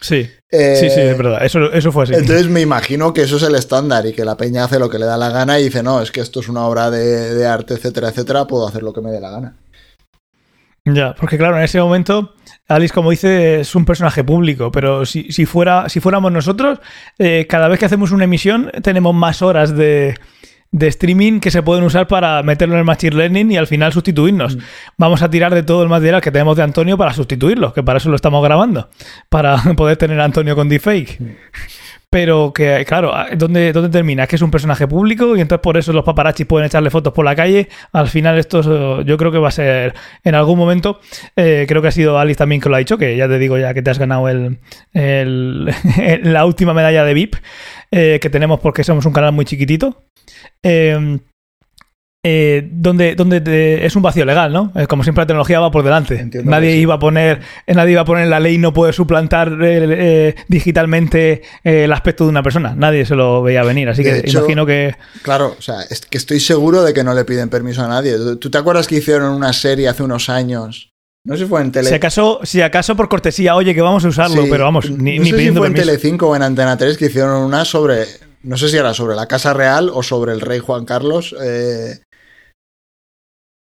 Sí. 0.00 0.24
sí, 0.50 0.90
sí, 0.90 1.00
es 1.00 1.16
verdad. 1.16 1.44
Eso, 1.44 1.72
eso 1.72 1.92
fue 1.92 2.04
así. 2.04 2.14
Entonces 2.14 2.48
me 2.48 2.60
imagino 2.60 3.12
que 3.12 3.22
eso 3.22 3.36
es 3.36 3.42
el 3.42 3.54
estándar 3.54 4.06
y 4.06 4.12
que 4.12 4.24
la 4.24 4.36
peña 4.36 4.64
hace 4.64 4.78
lo 4.78 4.88
que 4.88 4.98
le 4.98 5.06
da 5.06 5.16
la 5.16 5.30
gana 5.30 5.60
y 5.60 5.64
dice, 5.64 5.82
no, 5.82 6.00
es 6.00 6.10
que 6.10 6.20
esto 6.20 6.40
es 6.40 6.48
una 6.48 6.66
obra 6.66 6.90
de, 6.90 7.46
arte, 7.46 7.74
etcétera, 7.74 8.08
etcétera, 8.08 8.46
puedo 8.46 8.66
hacer 8.66 8.82
lo 8.82 8.92
que 8.92 9.02
me 9.02 9.10
dé 9.10 9.20
la 9.20 9.30
gana. 9.30 9.56
Ya, 10.86 11.14
porque 11.14 11.36
claro, 11.36 11.58
en 11.58 11.64
ese 11.64 11.78
momento, 11.78 12.34
Alice, 12.66 12.94
como 12.94 13.10
dice, 13.10 13.60
es 13.60 13.74
un 13.74 13.84
personaje 13.84 14.24
público, 14.24 14.72
pero 14.72 15.04
si, 15.04 15.30
si, 15.30 15.44
fuera, 15.44 15.90
si 15.90 16.00
fuéramos 16.00 16.32
nosotros, 16.32 16.78
eh, 17.18 17.46
cada 17.48 17.68
vez 17.68 17.78
que 17.78 17.84
hacemos 17.84 18.10
una 18.10 18.24
emisión 18.24 18.72
tenemos 18.82 19.14
más 19.14 19.42
horas 19.42 19.76
de, 19.76 20.14
de 20.72 20.86
streaming 20.86 21.40
que 21.40 21.50
se 21.50 21.62
pueden 21.62 21.84
usar 21.84 22.06
para 22.06 22.42
meterlo 22.42 22.74
en 22.74 22.80
el 22.80 22.84
Machine 22.84 23.16
Learning 23.16 23.50
y 23.50 23.56
al 23.56 23.66
final 23.66 23.92
sustituirnos. 23.92 24.56
Mm. 24.56 24.60
Vamos 24.98 25.22
a 25.22 25.30
tirar 25.30 25.54
de 25.54 25.62
todo 25.62 25.82
el 25.82 25.88
material 25.88 26.20
que 26.20 26.30
tenemos 26.30 26.56
de 26.56 26.62
Antonio 26.62 26.96
para 26.96 27.12
sustituirlo, 27.12 27.72
que 27.72 27.82
para 27.82 27.98
eso 27.98 28.08
lo 28.08 28.16
estamos 28.16 28.42
grabando, 28.44 28.88
para 29.28 29.56
poder 29.76 29.96
tener 29.96 30.20
a 30.20 30.24
Antonio 30.24 30.54
con 30.54 30.68
deepfake. 30.68 31.20
Mm. 31.20 31.26
Pero 32.10 32.52
que, 32.52 32.84
claro, 32.88 33.14
¿dónde, 33.36 33.72
¿dónde 33.72 33.88
termina? 33.88 34.24
Es 34.24 34.28
que 34.28 34.34
es 34.34 34.42
un 34.42 34.50
personaje 34.50 34.88
público 34.88 35.36
y 35.36 35.40
entonces 35.40 35.62
por 35.62 35.76
eso 35.76 35.92
los 35.92 36.04
paparachis 36.04 36.44
pueden 36.44 36.66
echarle 36.66 36.90
fotos 36.90 37.12
por 37.12 37.24
la 37.24 37.36
calle. 37.36 37.68
Al 37.92 38.08
final 38.08 38.36
esto 38.36 39.02
yo 39.02 39.16
creo 39.16 39.30
que 39.30 39.38
va 39.38 39.46
a 39.46 39.52
ser 39.52 39.94
en 40.24 40.34
algún 40.34 40.58
momento, 40.58 40.98
eh, 41.36 41.66
creo 41.68 41.80
que 41.80 41.86
ha 41.86 41.92
sido 41.92 42.18
Alice 42.18 42.36
también 42.36 42.60
que 42.60 42.68
lo 42.68 42.74
ha 42.74 42.80
dicho, 42.80 42.98
que 42.98 43.16
ya 43.16 43.28
te 43.28 43.38
digo 43.38 43.58
ya 43.58 43.74
que 43.74 43.82
te 43.82 43.90
has 43.90 44.00
ganado 44.00 44.28
el, 44.28 44.58
la 46.24 46.46
última 46.46 46.74
medalla 46.74 47.04
de 47.04 47.14
VIP 47.14 47.36
eh, 47.92 48.18
que 48.20 48.30
tenemos 48.30 48.60
porque 48.60 48.84
somos 48.84 49.06
un 49.06 49.12
canal 49.12 49.32
muy 49.32 49.44
chiquitito. 49.44 50.04
Eh, 50.62 51.18
eh, 52.22 52.68
donde, 52.70 53.14
donde 53.14 53.86
es 53.86 53.96
un 53.96 54.02
vacío 54.02 54.26
legal, 54.26 54.52
¿no? 54.52 54.70
Eh, 54.76 54.86
como 54.86 55.02
siempre 55.02 55.22
la 55.22 55.26
tecnología 55.26 55.58
va 55.58 55.70
por 55.70 55.82
delante. 55.82 56.28
nadie 56.44 56.76
iba 56.76 56.96
a 56.96 56.98
poner, 56.98 57.40
eh, 57.66 57.72
nadie 57.72 57.92
iba 57.92 58.02
a 58.02 58.04
poner 58.04 58.28
la 58.28 58.38
ley 58.38 58.58
no 58.58 58.74
puede 58.74 58.92
suplantar 58.92 59.56
digitalmente 60.46 61.40
el 61.64 61.90
aspecto 61.90 62.24
de 62.24 62.30
una 62.30 62.42
persona. 62.42 62.74
Nadie 62.76 63.06
se 63.06 63.14
lo 63.14 63.42
veía 63.42 63.62
venir, 63.62 63.88
así 63.88 64.02
que 64.02 64.22
imagino 64.26 64.66
que. 64.66 64.94
Claro, 65.22 65.56
o 65.58 65.62
sea, 65.62 65.80
es 65.88 66.02
que 66.02 66.18
estoy 66.18 66.40
seguro 66.40 66.82
de 66.82 66.92
que 66.92 67.02
no 67.02 67.14
le 67.14 67.24
piden 67.24 67.48
permiso 67.48 67.82
a 67.82 67.88
nadie. 67.88 68.14
¿Tú 68.38 68.50
te 68.50 68.58
acuerdas 68.58 68.86
que 68.86 68.96
hicieron 68.96 69.32
una 69.32 69.54
serie 69.54 69.88
hace 69.88 70.02
unos 70.02 70.28
años? 70.28 70.92
No 71.26 71.36
sé 71.36 71.44
si 71.44 71.48
fue 71.48 71.60
en 71.60 71.70
Tele. 71.70 71.88
Si 71.88 71.94
acaso, 71.94 72.40
si 72.44 72.62
acaso 72.62 72.96
por 72.96 73.08
cortesía, 73.08 73.54
oye, 73.54 73.74
que 73.74 73.82
vamos 73.82 74.04
a 74.04 74.08
usarlo, 74.08 74.44
pero 74.48 74.64
vamos, 74.64 74.90
ni, 74.90 75.18
no 75.18 75.24
sé 75.24 75.38
si 75.38 75.52
fue 75.52 75.66
en 75.66 75.74
Tele5 75.74 76.22
o 76.22 76.36
en 76.36 76.42
Antena 76.42 76.76
3 76.76 76.96
que 76.96 77.06
hicieron 77.06 77.42
una 77.42 77.64
sobre. 77.64 78.06
No 78.42 78.56
sé 78.56 78.70
si 78.70 78.76
era 78.78 78.94
sobre 78.94 79.16
la 79.16 79.26
Casa 79.26 79.52
Real 79.52 79.90
o 79.92 80.02
sobre 80.02 80.32
el 80.32 80.40
rey 80.40 80.60
Juan 80.60 80.86
Carlos. 80.86 81.34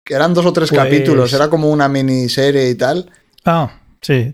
Que 0.06 0.14
eran 0.14 0.34
dos 0.34 0.44
o 0.44 0.52
tres 0.52 0.68
pues 0.68 0.82
capítulos, 0.82 1.32
era 1.32 1.48
como 1.48 1.70
una 1.70 1.88
miniserie 1.88 2.68
y 2.68 2.74
tal. 2.74 3.10
Ah, 3.44 3.80
sí. 4.02 4.32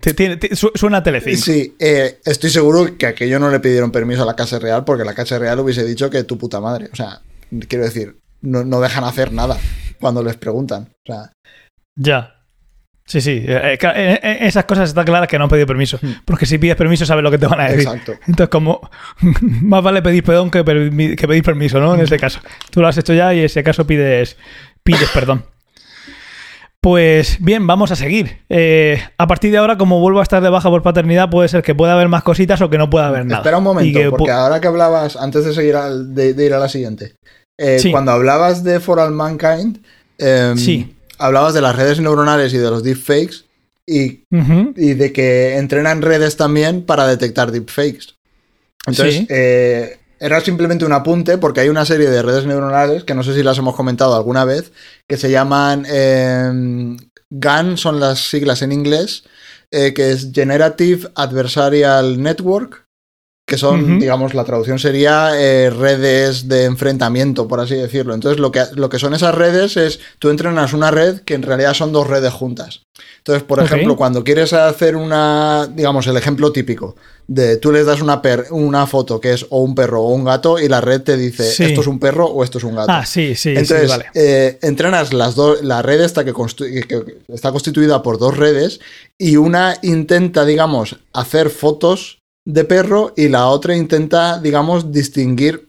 Suena 0.74 0.98
a 0.98 1.02
Telecinco. 1.02 1.40
Sí, 1.40 1.76
eh, 1.78 2.18
estoy 2.24 2.50
seguro 2.50 2.98
que 2.98 3.06
aquello 3.06 3.38
no 3.38 3.50
le 3.50 3.61
pidieron 3.61 3.92
permiso 3.92 4.24
a 4.24 4.26
la 4.26 4.34
Casa 4.34 4.58
Real 4.58 4.84
porque 4.84 5.04
la 5.04 5.14
Casa 5.14 5.38
Real 5.38 5.61
hubiese 5.61 5.84
dicho 5.84 6.11
que 6.11 6.24
tu 6.24 6.36
puta 6.38 6.61
madre. 6.61 6.90
O 6.92 6.96
sea, 6.96 7.22
quiero 7.68 7.84
decir, 7.84 8.16
no, 8.40 8.64
no 8.64 8.80
dejan 8.80 9.04
hacer 9.04 9.32
nada 9.32 9.58
cuando 10.00 10.24
les 10.24 10.36
preguntan. 10.36 10.88
O 11.08 11.12
sea, 11.12 11.32
Ya. 11.96 12.39
Sí, 13.11 13.20
sí. 13.20 13.42
Eh, 13.44 13.76
eh, 13.82 14.20
eh, 14.22 14.38
esas 14.42 14.66
cosas 14.66 14.88
están 14.90 15.04
claras 15.04 15.26
que 15.28 15.36
no 15.36 15.42
han 15.44 15.50
pedido 15.50 15.66
permiso. 15.66 15.98
Porque 16.24 16.46
si 16.46 16.58
pides 16.58 16.76
permiso, 16.76 17.04
sabes 17.04 17.24
lo 17.24 17.30
que 17.32 17.38
te 17.38 17.46
van 17.48 17.61
a 17.61 17.64
decir. 17.64 17.80
exacto. 17.80 18.12
Entonces, 18.28 18.48
como 18.50 18.88
más 19.62 19.82
vale 19.82 20.00
pedir 20.00 20.22
perdón 20.22 20.48
que, 20.48 20.64
permi- 20.64 21.16
que 21.16 21.26
pedir 21.26 21.42
permiso, 21.42 21.80
¿no? 21.80 21.96
En 21.96 22.02
este 22.02 22.20
caso. 22.20 22.38
Tú 22.70 22.80
lo 22.80 22.86
has 22.86 22.96
hecho 22.98 23.12
ya 23.12 23.34
y 23.34 23.40
en 23.40 23.46
ese 23.46 23.64
caso 23.64 23.84
pides, 23.84 24.36
pides 24.84 25.08
perdón. 25.12 25.44
Pues 26.80 27.36
bien, 27.40 27.66
vamos 27.66 27.90
a 27.90 27.96
seguir. 27.96 28.38
Eh, 28.48 29.02
a 29.18 29.26
partir 29.26 29.50
de 29.50 29.58
ahora, 29.58 29.76
como 29.76 30.00
vuelvo 30.00 30.20
a 30.20 30.22
estar 30.22 30.42
de 30.42 30.48
baja 30.48 30.70
por 30.70 30.82
paternidad, 30.82 31.28
puede 31.28 31.48
ser 31.48 31.62
que 31.62 31.74
pueda 31.74 31.92
haber 31.92 32.08
más 32.08 32.22
cositas 32.22 32.61
o 32.62 32.70
que 32.70 32.78
no 32.78 32.88
pueda 32.88 33.08
haber 33.08 33.26
nada. 33.26 33.38
Espera 33.40 33.58
un 33.58 33.64
momento, 33.64 33.98
que 33.98 34.08
porque 34.11 34.30
ahora 34.30 34.61
que 34.61 34.68
hablabas, 34.68 35.16
antes 35.16 35.44
de 35.44 35.52
seguir 35.52 35.76
al- 35.76 36.14
de, 36.14 36.32
de 36.32 36.46
ir 36.46 36.54
a 36.54 36.58
la 36.58 36.68
siguiente, 36.70 37.16
eh, 37.58 37.78
Sí. 37.80 37.90
cuando 37.90 38.12
hablabas 38.12 38.64
de 38.64 38.80
For 38.80 38.98
All 38.98 39.11
Mankind, 39.12 39.84
em, 40.16 40.56
Sí. 40.56 40.96
Hablabas 41.20 41.54
de 41.54 41.60
las 41.60 41.76
redes 41.76 42.00
neuronales 42.00 42.52
y 42.54 42.58
de 42.58 42.70
los 42.70 42.82
deepfakes 42.82 43.44
y, 43.86 44.24
y 44.76 44.94
de 44.94 45.12
que 45.12 45.56
entrenan 45.56 46.02
redes 46.02 46.36
también 46.36 46.82
para 46.84 47.06
detectar 47.06 47.50
deepfakes. 47.52 48.14
Entonces, 48.86 49.14
Sí. 49.18 49.26
eh, 49.28 49.98
era 50.18 50.40
simplemente 50.40 50.84
un 50.84 50.92
apunte 50.92 51.38
porque 51.38 51.60
hay 51.60 51.68
una 51.68 51.84
serie 51.84 52.08
de 52.10 52.22
redes 52.22 52.44
neuronales 52.46 53.04
que 53.04 53.14
no 53.14 53.22
sé 53.22 53.34
si 53.34 53.42
las 53.42 53.58
hemos 53.58 53.74
comentado 53.76 54.14
alguna 54.14 54.44
vez, 54.44 54.72
que 55.08 55.16
se 55.16 55.30
llaman 55.30 55.86
em, 55.88 56.96
GAN, 57.30 57.76
son 57.78 58.00
las 58.00 58.28
siglas 58.28 58.62
en 58.62 58.72
inglés, 58.72 59.24
eh, 59.70 59.94
que 59.94 60.10
es 60.12 60.30
Generative 60.32 61.08
Adversarial 61.14 62.20
Network, 62.22 62.86
que 63.51 63.59
son, 63.59 63.98
digamos, 63.98 64.32
la 64.32 64.44
traducción 64.44 64.78
sería 64.78 65.32
eh, 65.34 65.70
redes 65.70 66.46
de 66.48 66.64
enfrentamiento, 66.66 67.48
por 67.48 67.59
así 67.59 67.74
decirlo. 67.74 68.14
Entonces, 68.14 68.38
lo 68.40 68.53
que, 68.53 68.62
lo 68.76 68.88
que 68.88 69.01
son 69.01 69.12
esas 69.12 69.34
redes 69.34 69.76
es, 69.76 69.98
tú 70.20 70.30
entrenas 70.30 70.72
una 70.72 70.92
red 70.92 71.22
que 71.22 71.34
en 71.34 71.42
realidad 71.42 71.74
son 71.74 71.90
dos 71.92 72.07
redes 72.07 72.32
juntas. 72.32 72.82
Entonces, 73.18 73.42
por 73.42 73.59
ejemplo, 73.61 73.96
cuando 73.96 74.22
quieres 74.22 74.53
hacer 74.53 74.94
una, 74.94 75.66
digamos, 75.74 76.07
el 76.07 76.16
ejemplo 76.16 76.53
típico 76.53 76.94
de 77.26 77.57
tú 77.59 77.70
les 77.72 77.86
das 77.86 78.01
una, 78.01 78.22
per- 78.22 78.46
una 78.51 78.86
foto 78.86 79.20
que 79.20 79.32
es 79.32 79.46
o 79.51 79.62
un 79.62 79.74
perro 79.74 80.03
o 80.03 80.09
un 80.14 80.24
gato 80.24 80.59
y 80.59 80.68
la 80.68 80.80
red 80.80 81.01
te 81.03 81.16
dice 81.16 81.44
Sí. 81.44 81.64
esto 81.64 81.80
es 81.80 81.86
un 81.88 81.98
perro 81.98 82.26
o 82.26 82.42
esto 82.44 82.59
es 82.59 82.64
un 82.64 82.74
gato. 82.76 82.90
Ah, 82.90 83.05
sí, 83.05 83.34
sí, 83.34 83.51
Entonces, 83.51 83.82
sí, 83.82 83.88
vale. 83.88 84.07
eh, 84.14 84.59
entrenas 84.62 85.12
las 85.12 85.34
dos, 85.34 85.62
la 85.62 85.82
red 85.82 86.01
esta 86.01 86.24
que, 86.24 86.32
que 86.32 87.18
está 87.28 87.51
constituida 87.53 88.03
por 88.03 88.18
dos 88.18 88.36
redes 88.36 88.80
y 89.18 89.36
una 89.36 89.76
intenta, 89.82 90.44
digamos, 90.44 90.96
hacer 91.12 91.51
fotos 91.51 92.19
de 92.53 92.64
perro 92.64 93.12
y 93.16 93.28
la 93.28 93.48
otra 93.48 93.76
intenta, 93.76 94.38
digamos, 94.40 94.90
distinguir. 94.92 95.66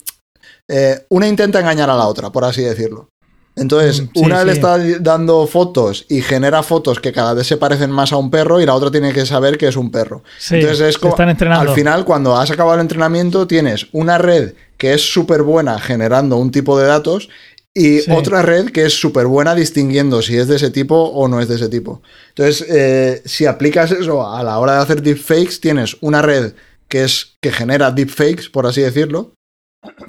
eh, 0.68 1.06
una 1.10 1.28
intenta 1.28 1.60
engañar 1.60 1.90
a 1.90 1.96
la 1.98 2.08
otra, 2.08 2.30
por 2.32 2.46
así 2.46 2.62
decirlo. 2.62 3.10
Entonces, 3.58 4.04
Mm, 4.04 4.06
sí, 4.06 4.10
una 4.26 4.46
le 4.46 4.54
está 4.54 4.78
dando 5.02 5.46
fotos 5.46 6.06
y 6.08 6.22
genera 6.22 6.64
fotos 6.64 7.02
que 7.02 7.12
cada 7.12 7.34
vez 7.34 7.46
se 7.48 7.58
parecen 7.58 7.92
más 7.92 8.14
a 8.14 8.18
un 8.18 8.32
perro 8.32 8.62
y 8.62 8.66
la 8.66 8.74
otra 8.76 8.90
tiene 8.90 9.12
que 9.12 9.26
saber 9.26 9.58
que 9.58 9.68
es 9.68 9.76
un 9.76 9.92
perro. 9.92 10.24
Sí, 10.40 10.56
Entonces 10.56 10.80
es 10.90 10.98
como, 10.98 11.14
están 11.14 11.28
entrenando. 11.30 11.70
al 11.72 11.76
final, 11.76 12.06
cuando 12.06 12.38
has 12.38 12.50
acabado 12.52 12.76
el 12.76 12.82
entrenamiento, 12.82 13.48
tienes 13.48 13.88
una 13.92 14.18
red 14.18 14.54
que 14.78 14.94
es 14.94 15.02
súper 15.02 15.44
buena 15.44 15.78
generando 15.80 16.38
un 16.38 16.52
tipo 16.52 16.80
de 16.80 16.88
datos 16.88 17.28
y 17.74 18.10
otra 18.12 18.42
red 18.42 18.70
que 18.72 18.86
es 18.86 18.94
súper 19.00 19.28
buena 19.28 19.54
distinguiendo 19.56 20.22
si 20.22 20.38
es 20.38 20.48
de 20.48 20.56
ese 20.56 20.72
tipo 20.72 20.96
o 20.96 21.28
no 21.28 21.42
es 21.42 21.50
de 21.50 21.56
ese 21.56 21.68
tipo. 21.70 22.02
Entonces, 22.30 22.66
eh, 22.70 23.22
si 23.26 23.46
aplicas 23.46 23.92
eso 23.92 24.26
a 24.26 24.42
la 24.44 24.58
hora 24.60 24.76
de 24.76 24.80
hacer 24.80 25.02
deepfakes, 25.02 25.60
tienes 25.60 25.98
una 26.02 26.22
red 26.22 26.54
que 26.92 27.04
es 27.06 27.38
que 27.42 27.52
genera 27.52 27.90
deepfakes, 27.90 28.50
por 28.52 28.68
así 28.68 28.82
decirlo, 28.82 29.34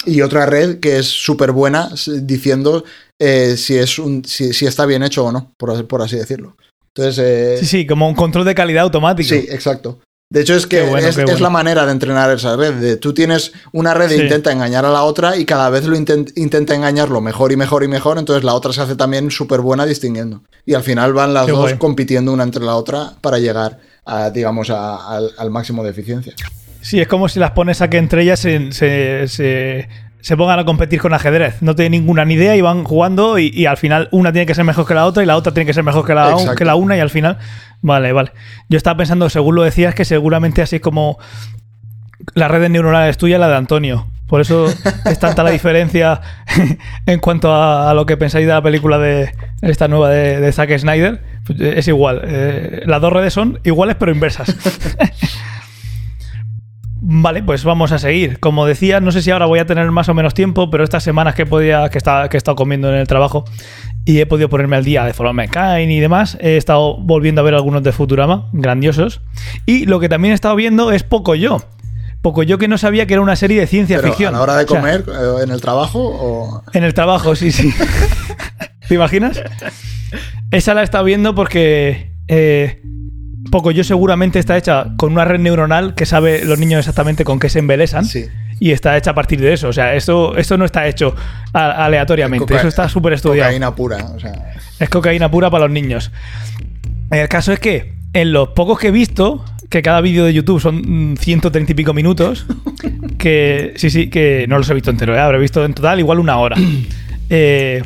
y 0.05 0.21
otra 0.21 0.45
red 0.45 0.81
que 0.81 0.99
es 0.99 1.07
súper 1.07 1.53
buena 1.53 1.89
diciendo 2.23 2.85
eh, 3.19 3.57
si, 3.57 3.77
es 3.79 3.99
un, 3.99 4.23
si, 4.25 4.53
si 4.53 4.67
está 4.67 4.85
bien 4.85 5.03
hecho 5.03 5.25
o 5.25 5.33
no, 5.33 5.53
por, 5.57 5.71
así- 5.71 5.85
por 5.85 6.03
así 6.03 6.17
decirlo. 6.17 6.57
Entonces, 6.95 7.25
eh, 7.25 7.57
Sí, 7.61 7.67
sí, 7.67 7.87
como 7.87 8.07
un 8.07 8.15
control 8.15 8.45
de 8.45 8.55
calidad 8.55 8.83
automático. 8.83 9.29
Sí, 9.31 9.47
exacto. 9.49 10.01
De 10.31 10.41
hecho, 10.41 10.55
es 10.55 10.67
que 10.67 10.83
bueno, 10.83 11.07
es, 11.07 11.41
la 11.41 11.51
manera 11.51 11.85
de 11.87 11.93
entrenar 11.93 12.31
esa 12.35 12.57
red. 12.57 12.73
De, 12.75 12.97
tú 12.97 13.13
tienes 13.15 13.53
una 13.73 13.93
red 13.95 14.11
e 14.13 14.17
Sí. 14.17 14.23
intenta 14.23 14.51
engañar 14.51 14.85
a 14.87 14.91
la 14.91 15.03
otra 15.05 15.37
y 15.37 15.45
cada 15.45 15.69
vez 15.71 15.85
lo 15.85 15.95
intent- 15.97 16.33
intenta 16.37 16.75
engañarlo 16.75 17.21
mejor 17.21 17.53
y 17.53 17.57
mejor 17.57 17.85
y 17.85 17.89
mejor. 17.89 18.19
Entonces 18.19 18.43
la 18.43 18.55
otra 18.55 18.73
se 18.73 18.81
hace 18.81 18.97
también 18.97 19.31
súper 19.31 19.61
buena 19.61 19.85
distinguiendo. 19.87 20.43
Y 20.65 20.73
al 20.75 20.83
final 20.83 21.13
van 21.13 21.35
las 21.35 21.45
Qué 21.47 21.53
dos 21.53 21.61
guay. 21.61 21.79
compitiendo 21.79 22.33
una 22.33 22.45
entre 22.45 22.65
la 22.65 22.77
otra 22.77 23.13
para 23.21 23.39
llegar 23.39 23.79
a, 24.07 24.31
digamos, 24.31 24.71
a- 24.71 25.17
al, 25.17 25.31
al 25.37 25.51
máximo 25.51 25.85
de 25.85 25.91
eficiencia. 25.91 26.35
Sí, 26.83 27.01
es 27.01 27.09
como 27.09 27.29
si 27.29 27.41
las 27.41 27.53
pones 27.53 27.81
a 27.81 27.89
que 27.89 27.97
entre 27.99 28.23
ellas 28.23 28.39
se, 28.41 28.73
se, 28.73 29.27
se- 29.29 29.89
se 30.21 30.37
pongan 30.37 30.59
a 30.61 30.65
competir 30.65 31.01
con 31.01 31.15
ajedrez. 31.15 31.63
No 31.63 31.75
tienen 31.75 31.93
ninguna 32.01 32.25
ni 32.25 32.35
idea 32.35 32.55
y 32.55 32.61
van 32.61 32.85
jugando 32.85 33.39
y, 33.39 33.49
y 33.55 33.67
al 33.67 33.77
final 33.77 34.09
una 34.13 34.31
tiene 34.33 34.47
que 34.47 34.55
ser 34.55 34.65
mejor 34.65 34.87
que 34.87 34.95
la 34.95 35.07
otra 35.07 35.23
y 35.23 35.27
la 35.27 35.37
otra 35.37 35.53
tiene 35.55 35.67
que 35.67 35.75
ser 35.75 35.83
mejor 35.83 36.07
que 36.07 36.15
la, 36.15 36.37
que 36.57 36.65
la 36.65 36.75
una 36.77 36.97
y 36.97 37.01
al 37.01 37.11
final... 37.11 37.39
Vale, 37.81 38.13
vale. 38.13 38.31
Yo 38.69 38.77
estaba 38.77 38.97
pensando, 38.99 39.29
según 39.31 39.57
lo 39.57 39.63
decías, 39.65 39.95
que 39.97 40.05
seguramente 40.05 40.63
así 40.63 40.79
como 40.79 41.19
la 42.35 42.47
red 42.47 42.69
neuronal 42.69 43.09
es 43.09 43.19
tuya, 43.19 43.39
la 43.39 43.49
de 43.49 43.57
Antonio. 43.57 44.07
Por 44.29 44.41
eso 44.41 44.67
es 45.05 45.19
tanta 45.19 45.43
la 45.43 45.51
diferencia 45.59 46.21
en 47.07 47.19
cuanto 47.19 47.53
a, 47.53 47.91
a 47.91 47.95
lo 47.95 48.07
que 48.07 48.17
pensáis 48.17 48.47
de 48.47 48.53
la 48.53 48.63
película 48.63 48.99
de 48.99 49.35
esta 49.63 49.89
nueva 49.89 50.09
de, 50.11 50.39
de 50.41 50.53
Zack 50.53 50.79
Snyder. 50.79 51.21
Pues, 51.45 51.61
Es 51.61 51.89
igual. 51.89 52.23
Eh, 52.25 52.83
las 52.87 53.01
dos 53.01 53.13
redes 53.13 53.33
son 53.35 53.59
iguales 53.65 53.97
pero 53.99 54.13
inversas. 54.13 54.55
Vale, 57.15 57.43
pues 57.43 57.63
vamos 57.63 57.93
a 57.93 57.99
seguir. 57.99 58.41
Como 58.41 58.65
decía, 58.65 58.99
no 59.01 59.13
sé 59.13 59.21
si 59.21 59.31
ahora 59.31 59.45
voy 59.45 59.59
a 59.59 59.67
tener 59.67 59.91
más 59.91 60.09
o 60.09 60.15
menos 60.15 60.33
tiempo, 60.33 60.71
pero 60.71 60.83
estas 60.83 61.03
semanas 61.03 61.35
que 61.35 61.45
podía, 61.45 61.91
que, 61.91 61.99
está, 61.99 62.27
que 62.31 62.39
he 62.39 62.39
estado 62.39 62.57
comiendo 62.57 62.89
en 62.89 62.95
el 62.95 63.07
trabajo 63.07 63.45
y 64.07 64.21
he 64.21 64.25
podido 64.25 64.49
ponerme 64.49 64.77
al 64.77 64.85
día 64.85 65.05
de 65.05 65.13
All 65.19 65.35
Mankind 65.35 65.91
y 65.91 66.01
demás, 66.01 66.39
he 66.41 66.57
estado 66.57 66.97
volviendo 66.97 67.43
a 67.43 67.45
ver 67.45 67.53
algunos 67.53 67.83
de 67.83 67.93
Futurama, 67.93 68.49
grandiosos. 68.55 69.21
Y 69.67 69.85
lo 69.85 70.01
que 70.01 70.09
también 70.09 70.33
he 70.33 70.35
estado 70.35 70.57
viendo 70.57 70.91
es 70.91 71.03
Poco 71.03 71.35
Yo. 71.35 71.59
Poco 72.23 72.45
Yo 72.45 72.57
que 72.57 72.67
no 72.67 72.79
sabía 72.79 73.07
que 73.07 73.13
era 73.13 73.21
una 73.21 73.37
serie 73.37 73.61
de 73.61 73.67
ciencia 73.67 73.99
Pero 73.99 74.09
ficción. 74.09 74.35
a 74.35 74.39
la 74.39 74.43
hora 74.45 74.57
de 74.57 74.65
O 74.65 74.69
sea, 74.69 74.81
comer, 74.81 75.05
eh, 75.07 75.43
en 75.43 75.51
el 75.51 75.61
trabajo, 75.61 75.99
o... 76.03 76.63
en 76.73 76.83
el 76.83 76.95
trabajo, 76.95 77.37
sí, 77.37 77.53
sí. 77.53 77.75
¿Te 78.89 78.95
imaginas? 78.95 79.39
Esa 80.51 80.73
la 80.73 80.81
he 80.81 80.85
estado 80.85 81.05
viendo 81.05 81.35
porque 81.35 82.15
eh, 82.29 82.81
Poco 83.51 83.71
Yo 83.71 83.85
seguramente 83.85 84.39
está 84.39 84.57
hecha 84.57 84.87
con 84.97 85.13
una 85.13 85.25
red 85.25 85.41
neuronal 85.41 85.95
que 85.95 86.07
sabe 86.07 86.45
los 86.45 86.59
niños 86.59 86.79
exactamente 86.81 87.25
con 87.25 87.39
qué 87.39 87.49
se 87.49 87.59
embelesan. 87.59 88.05
Sí. 88.05 88.27
Y 88.61 88.71
está 88.71 88.97
hecha 88.97 89.11
a 89.11 89.15
partir 89.15 89.41
de 89.41 89.53
eso. 89.53 89.69
O 89.69 89.73
sea, 89.73 89.95
esto, 89.95 90.37
esto 90.37 90.57
no 90.57 90.65
está 90.65 90.87
hecho 90.87 91.15
a- 91.53 91.85
aleatoriamente. 91.85 92.55
Eso 92.55 92.69
está 92.69 92.89
súper 92.89 93.15
estudiado. 93.15 93.49
Cocaína 93.51 93.75
pura. 93.75 94.05
O 94.15 94.21
sea, 94.21 94.55
Es 94.79 94.89
cocaína 94.89 95.31
pura 95.31 95.51
para 95.51 95.65
los 95.65 95.73
niños. 95.73 96.13
El 97.11 97.29
caso 97.29 97.53
es 97.53 97.59
que 97.59 97.95
en 98.13 98.33
los 98.33 98.49
pocos 98.51 98.79
que 98.79 98.89
he 98.89 98.91
visto, 98.93 99.45
que 99.69 99.83
cada 99.83 100.01
vídeo 100.01 100.25
de 100.25 100.33
YouTube 100.33 100.61
son 100.61 101.13
mm, 101.13 101.17
130 101.17 101.73
y 101.73 101.75
pico 101.75 101.93
minutos, 101.93 102.47
que 103.19 103.73
sí, 103.77 103.91
sí, 103.91 104.09
que 104.11 104.47
no 104.49 104.59
los 104.59 104.69
he 104.71 104.75
visto 104.75 104.91
entero, 104.91 105.15
¿eh? 105.15 105.19
habré 105.21 105.39
visto 105.39 105.65
en 105.65 105.75
total 105.75 105.99
igual 105.99 106.19
una 106.19 106.39
hora. 106.39 106.57
Eh, 107.35 107.83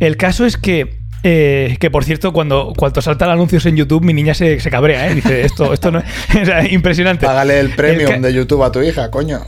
el 0.00 0.16
caso 0.16 0.44
es 0.44 0.56
que, 0.56 0.97
eh, 1.22 1.76
que 1.80 1.90
por 1.90 2.04
cierto, 2.04 2.32
cuando, 2.32 2.72
cuando 2.76 3.02
saltan 3.02 3.30
anuncios 3.30 3.66
en 3.66 3.76
YouTube, 3.76 4.04
mi 4.04 4.12
niña 4.12 4.34
se, 4.34 4.60
se 4.60 4.70
cabrea, 4.70 5.08
¿eh? 5.08 5.14
Dice, 5.14 5.44
esto, 5.44 5.72
esto 5.72 5.90
no 5.90 5.98
es 5.98 6.04
o 6.42 6.44
sea, 6.44 6.66
impresionante. 6.68 7.26
págale 7.26 7.60
el 7.60 7.70
premium 7.70 8.20
de 8.20 8.32
YouTube 8.32 8.62
a 8.62 8.72
tu 8.72 8.82
hija, 8.82 9.10
coño. 9.10 9.40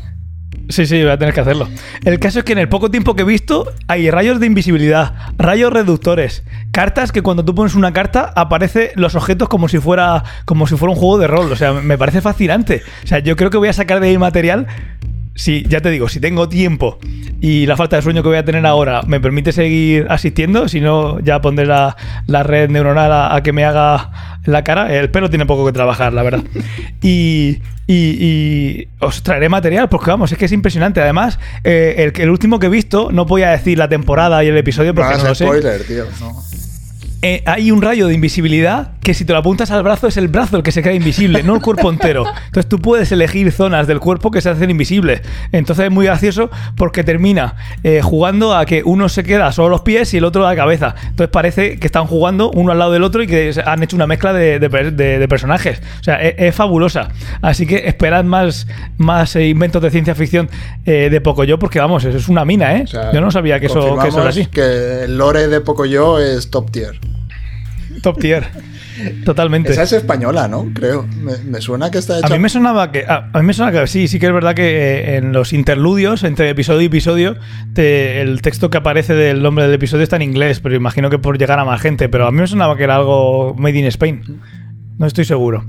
Sí, 0.71 0.87
sí, 0.87 1.03
voy 1.03 1.11
a 1.11 1.19
tener 1.19 1.35
que 1.35 1.41
hacerlo. 1.41 1.69
El 2.05 2.21
caso 2.21 2.39
es 2.39 2.45
que 2.45 2.53
en 2.53 2.59
el 2.59 2.69
poco 2.69 2.91
tiempo 2.91 3.17
que 3.17 3.23
he 3.23 3.25
visto 3.25 3.73
hay 3.89 4.09
rayos 4.11 4.39
de 4.39 4.47
invisibilidad, 4.47 5.15
rayos 5.37 5.73
reductores, 5.73 6.45
cartas 6.71 7.11
que 7.11 7.23
cuando 7.23 7.45
tú 7.45 7.57
pones 7.57 7.75
una 7.75 7.93
carta 7.93 8.33
aparece 8.37 8.93
los 8.95 9.17
objetos 9.17 9.49
como 9.49 9.69
si 9.69 9.79
fuera 9.79 10.23
como 10.45 10.69
si 10.69 10.77
fuera 10.77 10.93
un 10.93 10.99
juego 10.99 11.19
de 11.19 11.27
rol. 11.27 11.51
O 11.51 11.57
sea, 11.57 11.73
me 11.73 11.99
parece 11.99 12.21
fascinante. 12.21 12.83
O 13.03 13.07
sea, 13.07 13.19
yo 13.19 13.35
creo 13.35 13.51
que 13.51 13.59
voy 13.59 13.69
a 13.69 13.73
sacar 13.73 13.99
de 13.99 14.09
ahí 14.09 14.19
material. 14.19 14.69
Si, 15.41 15.63
ya 15.67 15.81
te 15.81 15.89
digo, 15.91 16.07
si 16.11 16.21
tengo 16.21 16.51
tiempo 16.51 16.99
y 17.41 17.65
la 17.65 17.75
falta 17.75 17.97
de 17.97 18.03
sueño 18.03 18.23
que 18.23 18.29
voy 18.29 18.37
a 18.37 18.45
tener 18.45 18.67
ahora 18.67 19.01
me 19.07 19.21
permite 19.21 19.53
seguir 19.53 20.07
asistiendo, 20.11 20.69
si 20.69 20.83
no, 20.83 21.19
ya 21.21 21.41
pondré 21.41 21.65
la, 21.65 21.97
la 22.27 22.43
red 22.43 22.69
neuronal 22.69 23.11
a, 23.11 23.35
a 23.35 23.43
que 23.43 23.55
me 23.55 23.65
haga 23.65 24.11
la 24.45 24.63
cara. 24.65 24.95
El 24.95 25.11
pelo 25.11 25.31
tiene 25.31 25.47
poco 25.47 25.65
que 25.65 25.73
trabajar, 25.73 26.13
la 26.13 26.23
verdad. 26.23 26.43
Y, 27.03 27.63
y- 27.87 27.95
y 28.21 28.89
os 29.01 29.23
traeré 29.23 29.49
material, 29.49 29.89
porque 29.89 30.11
vamos, 30.11 30.31
es 30.31 30.37
que 30.37 30.45
es 30.45 30.53
impresionante. 30.53 31.01
Además, 31.01 31.39
eh, 31.65 31.95
el, 32.15 32.21
el 32.21 32.29
último 32.29 32.59
que 32.59 32.67
he 32.67 32.71
visto, 32.71 33.09
no 33.11 33.25
voy 33.25 33.43
a 33.43 33.51
decir 33.53 33.79
la 33.79 33.89
temporada 33.89 34.45
y 34.45 34.49
el 34.49 34.57
episodio 34.59 34.91
No 34.91 34.97
porque 34.97 35.15
no, 35.15 35.21
hagas 35.21 35.29
lo 35.31 35.35
sé. 35.35 35.45
spoiler, 35.47 35.83
tío. 35.85 36.05
No. 36.21 36.43
Eh, 37.23 37.43
hay 37.45 37.71
un 37.71 37.83
rayo 37.83 38.07
de 38.07 38.15
invisibilidad 38.15 38.93
que 39.03 39.13
si 39.13 39.27
te 39.27 39.35
lo 39.35 39.39
apuntas 39.39 39.71
al 39.71 39.83
brazo 39.83 40.07
es 40.07 40.17
el 40.17 40.29
brazo 40.29 40.57
el 40.57 40.63
que 40.63 40.73
se 40.73 40.83
queda 40.83 40.95
invisible, 40.95 41.43
no 41.43 41.55
el 41.55 41.61
cuerpo 41.61 41.91
entero. 41.91 42.25
Entonces 42.47 42.67
tú 42.67 42.79
puedes 42.79 43.13
elegir 43.13 43.53
zonas 43.53 43.87
del 43.87 44.01
cuerpo 44.01 44.31
que 44.31 44.41
se 44.41 44.49
hacen 44.49 44.71
invisibles. 44.71 45.21
Entonces 45.53 45.87
es 45.87 45.91
muy 45.91 46.07
gracioso 46.07 46.51
porque 46.77 47.05
termina 47.05 47.57
eh, 47.83 48.01
jugando 48.03 48.55
a 48.55 48.65
que 48.65 48.83
uno 48.85 49.11
se 49.11 49.23
queda 49.23 49.53
solo 49.53 49.69
los 49.69 49.83
pies 49.83 50.15
y 50.15 50.17
el 50.17 50.25
otro 50.25 50.43
la 50.43 50.57
cabeza. 50.57 50.95
Entonces 51.09 51.29
parece 51.29 51.79
que 51.79 51.87
están 51.87 52.07
jugando 52.07 52.51
uno 52.53 52.73
al 52.73 52.79
lado 52.79 52.93
del 52.93 53.03
otro 53.03 53.23
y 53.23 53.27
que 53.27 53.53
han 53.67 53.83
hecho 53.83 53.97
una 53.97 54.07
mezcla 54.07 54.33
de, 54.33 55.27
personajes. 55.29 55.83
O 56.01 56.05
sea, 56.05 56.23
es, 56.23 56.55
fabulosa. 56.55 57.11
Así 57.43 57.67
que 57.67 57.87
esperad 57.87 58.25
más, 58.25 58.67
más 58.97 59.37
eh, 59.37 59.47
inventos 59.47 59.83
de 59.83 59.91
ciencia 59.91 60.15
ficción 60.15 60.49
de 60.85 61.21
Pocoyo 61.21 61.59
porque 61.59 61.79
vamos, 61.79 62.05
eso 62.05 62.17
es 62.17 62.29
una 62.29 62.45
mina, 62.45 62.77
¿eh? 62.77 62.85
Yo 63.13 63.21
no 63.21 63.31
sabía 63.31 63.61
que 63.61 63.67
eso, 63.67 63.99
que 63.99 64.09
eso 64.09 64.21
era 64.21 64.31
así. 64.31 64.47
Que 64.47 65.05
el 65.05 65.19
lore 65.19 65.49
de 65.49 65.61
Pocoyo 65.61 66.19
es 66.19 66.51
top 66.51 66.71
tier. 66.71 66.99
Top 68.03 68.19
tier. 68.19 68.47
Totalmente. 69.25 69.73
Esa 69.73 69.83
es 69.83 69.93
española, 69.93 70.49
¿no? 70.49 70.71
Creo. 70.75 71.07
Me, 71.45 71.61
suena 71.61 71.91
que 71.91 71.99
está 71.99 72.19
hecha. 72.19 72.27
A 72.27 72.31
mí 72.31 72.39
me 72.39 72.49
sonaba 72.49 72.93
que. 72.93 73.05
A, 73.07 73.31
mí 73.35 73.43
me 73.43 73.53
suena 73.53 73.73
que 73.73 73.87
sí, 73.87 74.09
sí 74.09 74.19
que 74.19 74.27
es 74.27 74.33
verdad 74.33 74.55
que 74.55 74.63
eh, 74.63 75.17
en 75.17 75.33
los 75.33 75.53
interludios, 75.53 76.25
entre 76.25 76.51
episodio 76.51 76.83
y 76.83 76.87
episodio, 76.87 77.37
el 77.77 78.43
texto 78.43 78.71
que 78.71 78.79
aparece 78.79 79.15
del 79.15 79.43
nombre 79.43 79.65
del 79.65 79.75
episodio 79.75 80.03
está 80.03 80.17
en 80.17 80.23
inglés, 80.23 80.61
pero 80.61 80.75
imagino 80.75 81.11
que 81.11 81.19
por 81.19 81.39
llegar 81.39 81.59
a 81.59 81.65
más 81.65 81.81
gente. 81.81 82.09
Pero 82.09 82.27
a 82.27 82.33
mí 82.33 82.41
me 82.41 82.47
sonaba 82.47 82.77
que 82.77 82.85
era 82.85 82.97
algo 82.97 83.55
made 83.59 83.79
in 83.79 83.87
Spain. 83.87 84.41
No 84.99 85.07
estoy 85.07 85.25
seguro. 85.25 85.65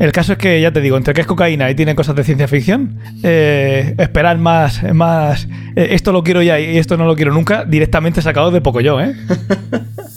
El 0.00 0.12
caso 0.12 0.32
es 0.32 0.38
que, 0.38 0.58
ya 0.62 0.72
te 0.72 0.80
digo, 0.80 0.96
entre 0.96 1.12
que 1.12 1.20
es 1.20 1.26
cocaína 1.26 1.70
y 1.70 1.74
tiene 1.74 1.94
cosas 1.94 2.16
de 2.16 2.24
ciencia 2.24 2.48
ficción, 2.48 2.98
eh, 3.22 3.94
esperar 3.98 4.38
más, 4.38 4.82
más 4.94 5.46
eh, 5.76 5.88
esto 5.90 6.10
lo 6.12 6.22
quiero 6.22 6.40
ya 6.40 6.58
y 6.58 6.78
esto 6.78 6.96
no 6.96 7.04
lo 7.04 7.16
quiero 7.16 7.34
nunca, 7.34 7.66
directamente 7.66 8.22
sacado 8.22 8.50
de 8.50 8.62
poco 8.62 8.80
yo, 8.80 8.98
¿eh? 8.98 9.14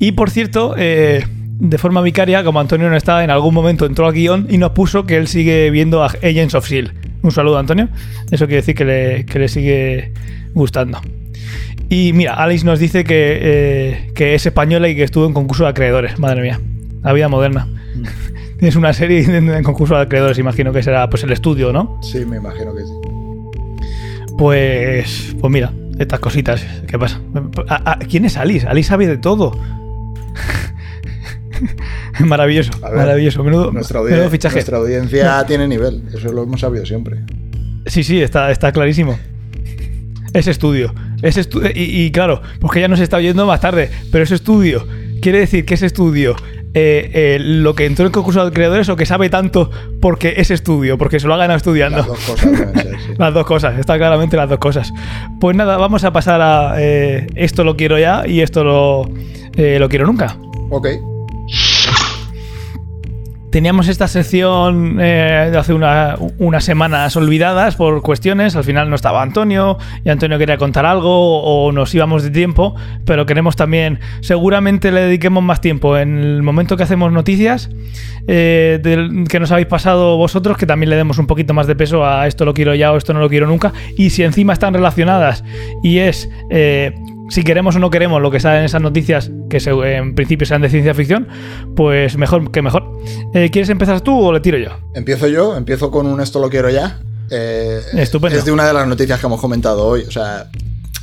Y 0.00 0.12
por 0.12 0.30
cierto, 0.30 0.74
eh, 0.78 1.24
de 1.60 1.78
forma 1.78 2.00
vicaria, 2.00 2.42
como 2.42 2.58
Antonio 2.58 2.88
no 2.88 2.96
estaba, 2.96 3.22
en 3.22 3.30
algún 3.30 3.54
momento 3.54 3.84
entró 3.84 4.06
al 4.06 4.14
guion 4.14 4.46
y 4.48 4.56
nos 4.56 4.72
puso 4.72 5.04
que 5.04 5.18
él 5.18 5.28
sigue 5.28 5.70
viendo 5.70 6.02
a 6.02 6.06
Agents 6.06 6.54
of 6.54 6.64
S.H.I.E.L.D. 6.64 7.10
Un 7.22 7.30
saludo, 7.30 7.58
Antonio. 7.58 7.90
Eso 8.30 8.46
quiere 8.46 8.62
decir 8.62 8.74
que 8.74 8.84
le, 8.86 9.26
que 9.26 9.38
le 9.38 9.48
sigue 9.48 10.14
gustando. 10.54 11.00
Y 11.90 12.14
mira, 12.14 12.34
Alice 12.34 12.64
nos 12.64 12.78
dice 12.78 13.04
que, 13.04 13.38
eh, 13.42 14.10
que, 14.14 14.34
es 14.34 14.46
española 14.46 14.88
y 14.88 14.96
que 14.96 15.02
estuvo 15.02 15.26
en 15.26 15.34
concurso 15.34 15.64
de 15.64 15.70
acreedores. 15.70 16.18
Madre 16.18 16.40
mía, 16.40 16.58
la 17.02 17.12
vida 17.12 17.28
moderna. 17.28 17.66
Mm. 17.66 18.04
Tienes 18.58 18.76
una 18.76 18.94
serie 18.94 19.20
en 19.36 19.62
concurso 19.62 19.96
de 19.96 20.02
acreedores, 20.02 20.38
imagino 20.38 20.72
que 20.72 20.82
será 20.82 21.10
pues 21.10 21.24
el 21.24 21.32
estudio, 21.32 21.74
¿no? 21.74 22.00
Sí, 22.02 22.24
me 22.24 22.38
imagino 22.38 22.74
que 22.74 22.84
sí. 22.84 22.92
Pues, 24.38 25.36
pues 25.38 25.52
mira, 25.52 25.74
estas 25.98 26.20
cositas, 26.20 26.64
¿qué 26.86 26.98
pasa? 26.98 27.20
¿Quién 28.08 28.24
es 28.24 28.38
Alice? 28.38 28.66
Alice 28.66 28.88
sabe 28.88 29.06
de 29.06 29.18
todo. 29.18 29.52
maravilloso, 32.20 32.72
maravilloso. 32.80 33.44
Menudo, 33.44 33.72
nuestra, 33.72 34.00
audiencia, 34.00 34.50
nuestra 34.50 34.78
audiencia 34.78 35.44
tiene 35.48 35.68
nivel, 35.68 36.02
eso 36.14 36.32
lo 36.32 36.42
hemos 36.42 36.60
sabido 36.60 36.86
siempre. 36.86 37.20
Sí, 37.86 38.04
sí, 38.04 38.20
está, 38.20 38.50
está 38.50 38.72
clarísimo. 38.72 39.18
Es 40.32 40.46
estudio. 40.46 40.94
Es 41.22 41.36
y, 41.74 42.04
y, 42.04 42.12
claro, 42.12 42.40
porque 42.60 42.80
ya 42.80 42.88
nos 42.88 43.00
está 43.00 43.16
oyendo 43.16 43.46
más 43.46 43.60
tarde, 43.60 43.90
pero 44.12 44.24
ese 44.24 44.36
estudio 44.36 44.86
quiere 45.20 45.40
decir 45.40 45.64
que 45.64 45.74
ese 45.74 45.86
estudio 45.86 46.36
eh, 46.72 47.10
eh, 47.14 47.38
lo 47.40 47.74
que 47.74 47.84
entró 47.84 48.04
en 48.04 48.08
el 48.08 48.12
concurso 48.12 48.44
de 48.44 48.52
creadores 48.52 48.88
o 48.88 48.94
que 48.94 49.04
sabe 49.04 49.28
tanto 49.28 49.72
porque 50.00 50.34
es 50.36 50.52
estudio, 50.52 50.96
porque 50.98 51.18
se 51.18 51.26
lo 51.26 51.34
ha 51.34 51.36
ganado 51.36 51.56
estudiando. 51.56 51.98
Las 51.98 52.06
dos 52.06 52.20
cosas, 52.20 52.86
las 53.18 53.34
dos 53.34 53.46
cosas, 53.46 53.78
está 53.78 53.98
claramente 53.98 54.36
las 54.36 54.48
dos 54.48 54.60
cosas. 54.60 54.92
Pues 55.40 55.56
nada, 55.56 55.78
vamos 55.78 56.04
a 56.04 56.12
pasar 56.12 56.40
a 56.40 56.74
eh, 56.78 57.26
esto 57.34 57.64
lo 57.64 57.76
quiero 57.76 57.98
ya 57.98 58.22
y 58.24 58.40
esto 58.40 58.62
lo, 58.62 59.10
lo 59.78 59.88
quiero 59.88 60.06
nunca. 60.06 60.36
Ok. 60.70 60.88
Teníamos 63.50 63.88
esta 63.88 64.06
sección 64.06 64.98
eh, 65.00 65.48
de 65.50 65.58
hace 65.58 65.74
unas 65.74 66.64
semanas 66.64 67.16
olvidadas 67.16 67.74
por 67.74 68.00
cuestiones. 68.00 68.54
Al 68.54 68.62
final 68.62 68.88
no 68.88 68.94
estaba 68.94 69.22
Antonio 69.22 69.76
y 70.04 70.08
Antonio 70.08 70.38
quería 70.38 70.56
contar 70.56 70.86
algo 70.86 71.42
o 71.42 71.72
nos 71.72 71.92
íbamos 71.92 72.22
de 72.22 72.30
tiempo, 72.30 72.76
pero 73.04 73.26
queremos 73.26 73.56
también, 73.56 73.98
seguramente 74.20 74.92
le 74.92 75.00
dediquemos 75.00 75.42
más 75.42 75.60
tiempo 75.60 75.98
en 75.98 76.18
el 76.18 76.44
momento 76.44 76.76
que 76.76 76.84
hacemos 76.84 77.10
noticias 77.10 77.70
eh, 78.28 78.80
que 79.28 79.40
nos 79.40 79.50
habéis 79.50 79.66
pasado 79.66 80.16
vosotros, 80.16 80.56
que 80.56 80.66
también 80.66 80.90
le 80.90 80.96
demos 80.96 81.18
un 81.18 81.26
poquito 81.26 81.52
más 81.52 81.66
de 81.66 81.74
peso 81.74 82.06
a 82.06 82.28
esto 82.28 82.44
lo 82.44 82.54
quiero 82.54 82.72
ya 82.76 82.92
o 82.92 82.96
esto 82.96 83.12
no 83.14 83.18
lo 83.18 83.28
quiero 83.28 83.48
nunca. 83.48 83.72
Y 83.96 84.10
si 84.10 84.22
encima 84.22 84.52
están 84.52 84.74
relacionadas 84.74 85.42
y 85.82 85.98
es 85.98 86.30
eh, 86.50 86.94
si 87.30 87.44
queremos 87.44 87.76
o 87.76 87.78
no 87.78 87.90
queremos 87.90 88.20
lo 88.20 88.30
que 88.30 88.40
sale 88.40 88.58
en 88.58 88.64
esas 88.64 88.82
noticias, 88.82 89.30
que 89.48 89.58
en 89.96 90.14
principio 90.14 90.46
sean 90.46 90.62
de 90.62 90.68
ciencia 90.68 90.94
ficción, 90.94 91.28
pues 91.76 92.16
mejor 92.16 92.50
que 92.50 92.60
mejor. 92.60 92.98
Eh, 93.32 93.50
¿Quieres 93.50 93.70
empezar 93.70 94.00
tú 94.00 94.18
o 94.18 94.32
le 94.32 94.40
tiro 94.40 94.58
yo? 94.58 94.70
Empiezo 94.94 95.28
yo, 95.28 95.56
empiezo 95.56 95.90
con 95.90 96.06
un 96.06 96.20
esto 96.20 96.40
lo 96.40 96.50
quiero 96.50 96.68
ya. 96.70 96.98
Eh, 97.30 97.80
Estupendo. 97.94 98.36
Es 98.36 98.44
de 98.44 98.52
una 98.52 98.66
de 98.66 98.72
las 98.72 98.86
noticias 98.86 99.20
que 99.20 99.26
hemos 99.26 99.40
comentado 99.40 99.86
hoy. 99.86 100.02
O 100.02 100.10
sea, 100.10 100.50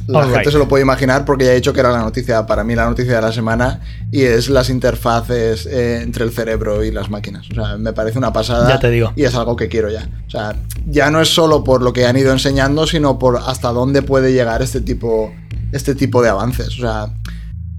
la 0.07 0.27
gente 0.27 0.51
se 0.51 0.57
lo 0.57 0.67
puede 0.67 0.83
imaginar 0.83 1.23
porque 1.23 1.45
ya 1.45 1.51
he 1.51 1.55
dicho 1.55 1.71
que 1.71 1.79
era 1.79 1.91
la 1.91 1.99
noticia, 1.99 2.45
para 2.45 2.65
mí 2.65 2.75
la 2.75 2.85
noticia 2.85 3.15
de 3.15 3.21
la 3.21 3.31
semana, 3.31 3.79
y 4.11 4.23
es 4.23 4.49
las 4.49 4.69
interfaces 4.69 5.65
eh, 5.65 6.01
entre 6.01 6.25
el 6.25 6.31
cerebro 6.31 6.83
y 6.83 6.91
las 6.91 7.09
máquinas. 7.09 7.49
O 7.51 7.55
sea, 7.55 7.77
me 7.77 7.93
parece 7.93 8.17
una 8.17 8.33
pasada. 8.33 8.67
Ya 8.67 8.79
te 8.79 8.89
digo. 8.89 9.13
Y 9.15 9.23
es 9.23 9.33
algo 9.35 9.55
que 9.55 9.69
quiero 9.69 9.89
ya. 9.89 10.09
O 10.27 10.29
sea, 10.29 10.55
ya 10.85 11.09
no 11.09 11.21
es 11.21 11.33
solo 11.33 11.63
por 11.63 11.81
lo 11.81 11.93
que 11.93 12.05
han 12.05 12.17
ido 12.17 12.33
enseñando, 12.33 12.85
sino 12.85 13.17
por 13.17 13.37
hasta 13.37 13.71
dónde 13.71 14.01
puede 14.01 14.33
llegar 14.33 14.61
este 14.61 14.81
tipo 14.81 15.33
este 15.71 15.95
tipo 15.95 16.21
de 16.21 16.29
avances. 16.29 16.67
O 16.77 16.81
sea, 16.81 17.13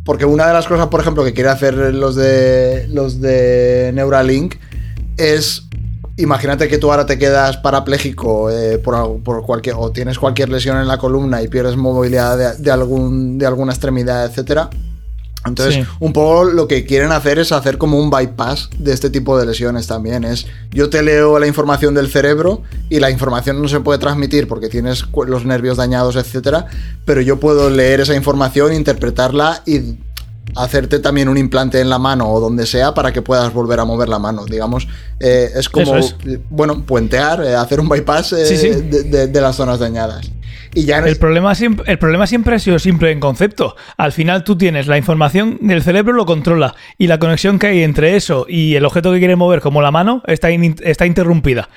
porque 0.05 0.25
una 0.25 0.47
de 0.47 0.53
las 0.53 0.67
cosas, 0.67 0.87
por 0.89 1.01
ejemplo, 1.01 1.25
que 1.25 1.35
quiere 1.35 1.51
hacer 1.51 1.75
los 1.95 2.15
de, 2.15 2.87
los 2.89 3.21
de 3.21 3.91
Neuralink 3.95 4.57
es 5.17 5.69
imagínate 6.19 6.69
que 6.69 6.79
tú 6.79 6.91
ahora 6.91 7.07
te 7.07 7.19
quedas 7.19 7.57
parapléjico 7.59 8.51
eh, 8.51 8.79
por, 8.79 9.23
cualquier 9.45 9.77
o 9.79 9.91
tienes 9.91 10.19
cualquier 10.19 10.49
lesión 10.49 10.77
en 10.79 10.89
la 10.89 10.99
columna 10.99 11.43
y 11.43 11.49
pierdes 11.49 11.77
movilidad 11.77 12.59
de, 12.59 12.71
algún, 12.71 13.39
de 13.39 13.47
alguna 13.47 13.73
extremidad, 13.73 14.27
etcétera. 14.27 14.69
Entonces, 15.47 15.87
un 16.01 16.13
poco 16.13 16.45
lo 16.45 16.67
que 16.67 16.85
quieren 16.85 17.13
hacer 17.13 17.39
es 17.39 17.53
hacer 17.53 17.79
como 17.79 17.99
un 17.99 18.11
bypass 18.11 18.71
de 18.79 18.93
este 18.93 19.09
tipo 19.09 19.39
de 19.39 19.47
lesiones 19.47 19.87
también. 19.87 20.25
Es 20.25 20.47
yo 20.71 20.91
te 20.91 21.03
leo 21.03 21.39
la 21.39 21.47
información 21.47 21.95
del 21.95 22.09
cerebro 22.09 22.63
y 22.91 23.01
la 23.01 23.11
información 23.11 23.63
no 23.63 23.69
se 23.69 23.81
puede 23.81 23.99
transmitir 23.99 24.49
porque 24.49 24.69
tienes 24.69 25.05
los 25.27 25.45
nervios 25.45 25.77
dañados, 25.77 26.17
etcétera, 26.17 26.67
pero 27.05 27.21
yo 27.21 27.39
puedo 27.39 27.71
leer 27.71 28.01
esa 28.01 28.15
información, 28.15 28.73
interpretarla 28.73 29.63
y 29.65 29.99
hacerte 30.57 30.99
también 30.99 31.29
un 31.29 31.39
implante 31.39 31.81
en 31.81 31.89
la 31.89 31.99
mano 31.99 32.29
o 32.29 32.41
donde 32.41 32.67
sea 32.67 32.95
para 32.95 33.13
que 33.13 33.23
puedas 33.23 33.53
volver 33.53 33.81
a 33.81 33.85
mover 33.85 34.09
la 34.09 34.19
mano. 34.19 34.45
Digamos, 34.45 34.89
eh, 35.21 35.51
es 35.55 35.69
como, 35.69 35.95
bueno, 36.51 36.85
puentear, 36.85 37.43
eh, 37.45 37.55
hacer 37.55 37.81
un 37.81 37.89
bypass 37.89 38.33
eh, 38.33 38.83
de, 39.29 39.41
las 39.41 39.57
zonas 39.57 39.79
dañadas. 39.79 40.31
Y 40.75 40.85
ya 40.85 40.99
el, 40.99 41.17
problema 41.17 41.55
siempre, 41.55 41.91
el 41.91 41.99
problema 41.99 42.27
siempre 42.27 42.55
ha 42.55 42.59
sido 42.59 42.79
simple 42.79 43.11
en 43.11 43.21
concepto. 43.21 43.75
Al 43.97 44.13
final 44.13 44.45
tú 44.45 44.57
tienes 44.57 44.87
la 44.87 44.99
información, 44.99 45.59
del 45.63 45.83
cerebro 45.83 46.13
lo 46.13 46.27
controla 46.27 46.75
y 46.99 47.07
la 47.07 47.19
conexión 47.19 47.59
que 47.59 47.69
hay 47.69 47.83
entre 47.83 48.17
eso 48.17 48.47
y 48.49 48.75
el 48.75 48.85
objeto 48.85 49.13
que 49.13 49.19
quiere 49.19 49.37
mover, 49.37 49.61
como 49.61 49.81
la 49.81 49.91
mano, 49.91 50.23
está, 50.27 50.51
está 50.51 51.07
interrumpida. 51.07 51.69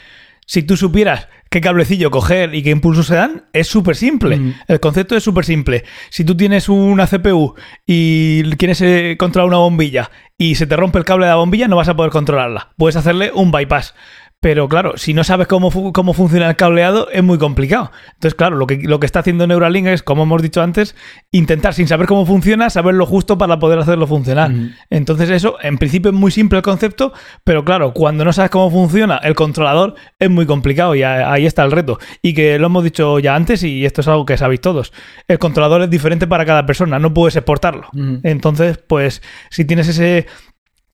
Si 0.45 0.63
tú 0.63 0.75
supieras 0.75 1.29
qué 1.51 1.59
cablecillo 1.59 2.11
coger 2.11 2.55
y 2.55 2.63
qué 2.63 2.69
impulsos 2.69 3.07
se 3.07 3.15
dan, 3.15 3.43
es 3.51 3.67
súper 3.67 3.97
simple. 3.97 4.37
Mm. 4.37 4.53
El 4.69 4.79
concepto 4.79 5.17
es 5.17 5.23
súper 5.23 5.43
simple. 5.43 5.83
Si 6.09 6.23
tú 6.23 6.35
tienes 6.35 6.69
una 6.69 7.05
CPU 7.07 7.55
y 7.85 8.43
quieres 8.55 8.81
eh, 8.81 9.17
controlar 9.19 9.49
una 9.49 9.57
bombilla 9.57 10.09
y 10.37 10.55
se 10.55 10.65
te 10.65 10.77
rompe 10.77 10.97
el 10.97 11.03
cable 11.03 11.25
de 11.25 11.31
la 11.31 11.35
bombilla, 11.35 11.67
no 11.67 11.75
vas 11.75 11.89
a 11.89 11.95
poder 11.95 12.11
controlarla. 12.11 12.69
Puedes 12.77 12.95
hacerle 12.95 13.33
un 13.35 13.51
bypass. 13.51 13.93
Pero 14.41 14.67
claro, 14.67 14.93
si 14.97 15.13
no 15.13 15.23
sabes 15.23 15.45
cómo, 15.45 15.93
cómo 15.93 16.13
funciona 16.13 16.49
el 16.49 16.55
cableado, 16.55 17.07
es 17.11 17.23
muy 17.23 17.37
complicado. 17.37 17.91
Entonces, 18.15 18.33
claro, 18.33 18.55
lo 18.55 18.65
que, 18.65 18.77
lo 18.77 18.99
que 18.99 19.05
está 19.05 19.19
haciendo 19.19 19.45
Neuralink 19.45 19.85
es, 19.85 20.01
como 20.01 20.23
hemos 20.23 20.41
dicho 20.41 20.63
antes, 20.63 20.95
intentar, 21.31 21.75
sin 21.75 21.87
saber 21.87 22.07
cómo 22.07 22.25
funciona, 22.25 22.71
saber 22.71 22.95
lo 22.95 23.05
justo 23.05 23.37
para 23.37 23.59
poder 23.59 23.77
hacerlo 23.77 24.07
funcionar. 24.07 24.51
Entonces, 24.89 25.29
eso, 25.29 25.57
en 25.61 25.77
principio, 25.77 26.09
es 26.09 26.17
muy 26.17 26.31
simple 26.31 26.57
el 26.57 26.63
concepto, 26.63 27.13
pero 27.43 27.63
claro, 27.63 27.93
cuando 27.93 28.25
no 28.25 28.33
sabes 28.33 28.49
cómo 28.49 28.71
funciona 28.71 29.17
el 29.17 29.35
controlador, 29.35 29.93
es 30.17 30.31
muy 30.31 30.47
complicado 30.47 30.95
y 30.95 31.03
ahí 31.03 31.45
está 31.45 31.63
el 31.63 31.71
reto. 31.71 31.99
Y 32.23 32.33
que 32.33 32.57
lo 32.57 32.65
hemos 32.65 32.83
dicho 32.83 33.19
ya 33.19 33.35
antes, 33.35 33.61
y 33.61 33.85
esto 33.85 34.01
es 34.01 34.07
algo 34.07 34.25
que 34.25 34.37
sabéis 34.37 34.61
todos. 34.61 34.91
El 35.27 35.37
controlador 35.37 35.83
es 35.83 35.89
diferente 35.91 36.25
para 36.25 36.47
cada 36.47 36.65
persona, 36.65 36.97
no 36.97 37.13
puedes 37.13 37.35
exportarlo. 37.35 37.89
Entonces, 38.23 38.79
pues, 38.79 39.21
si 39.51 39.65
tienes 39.65 39.87
ese 39.87 40.25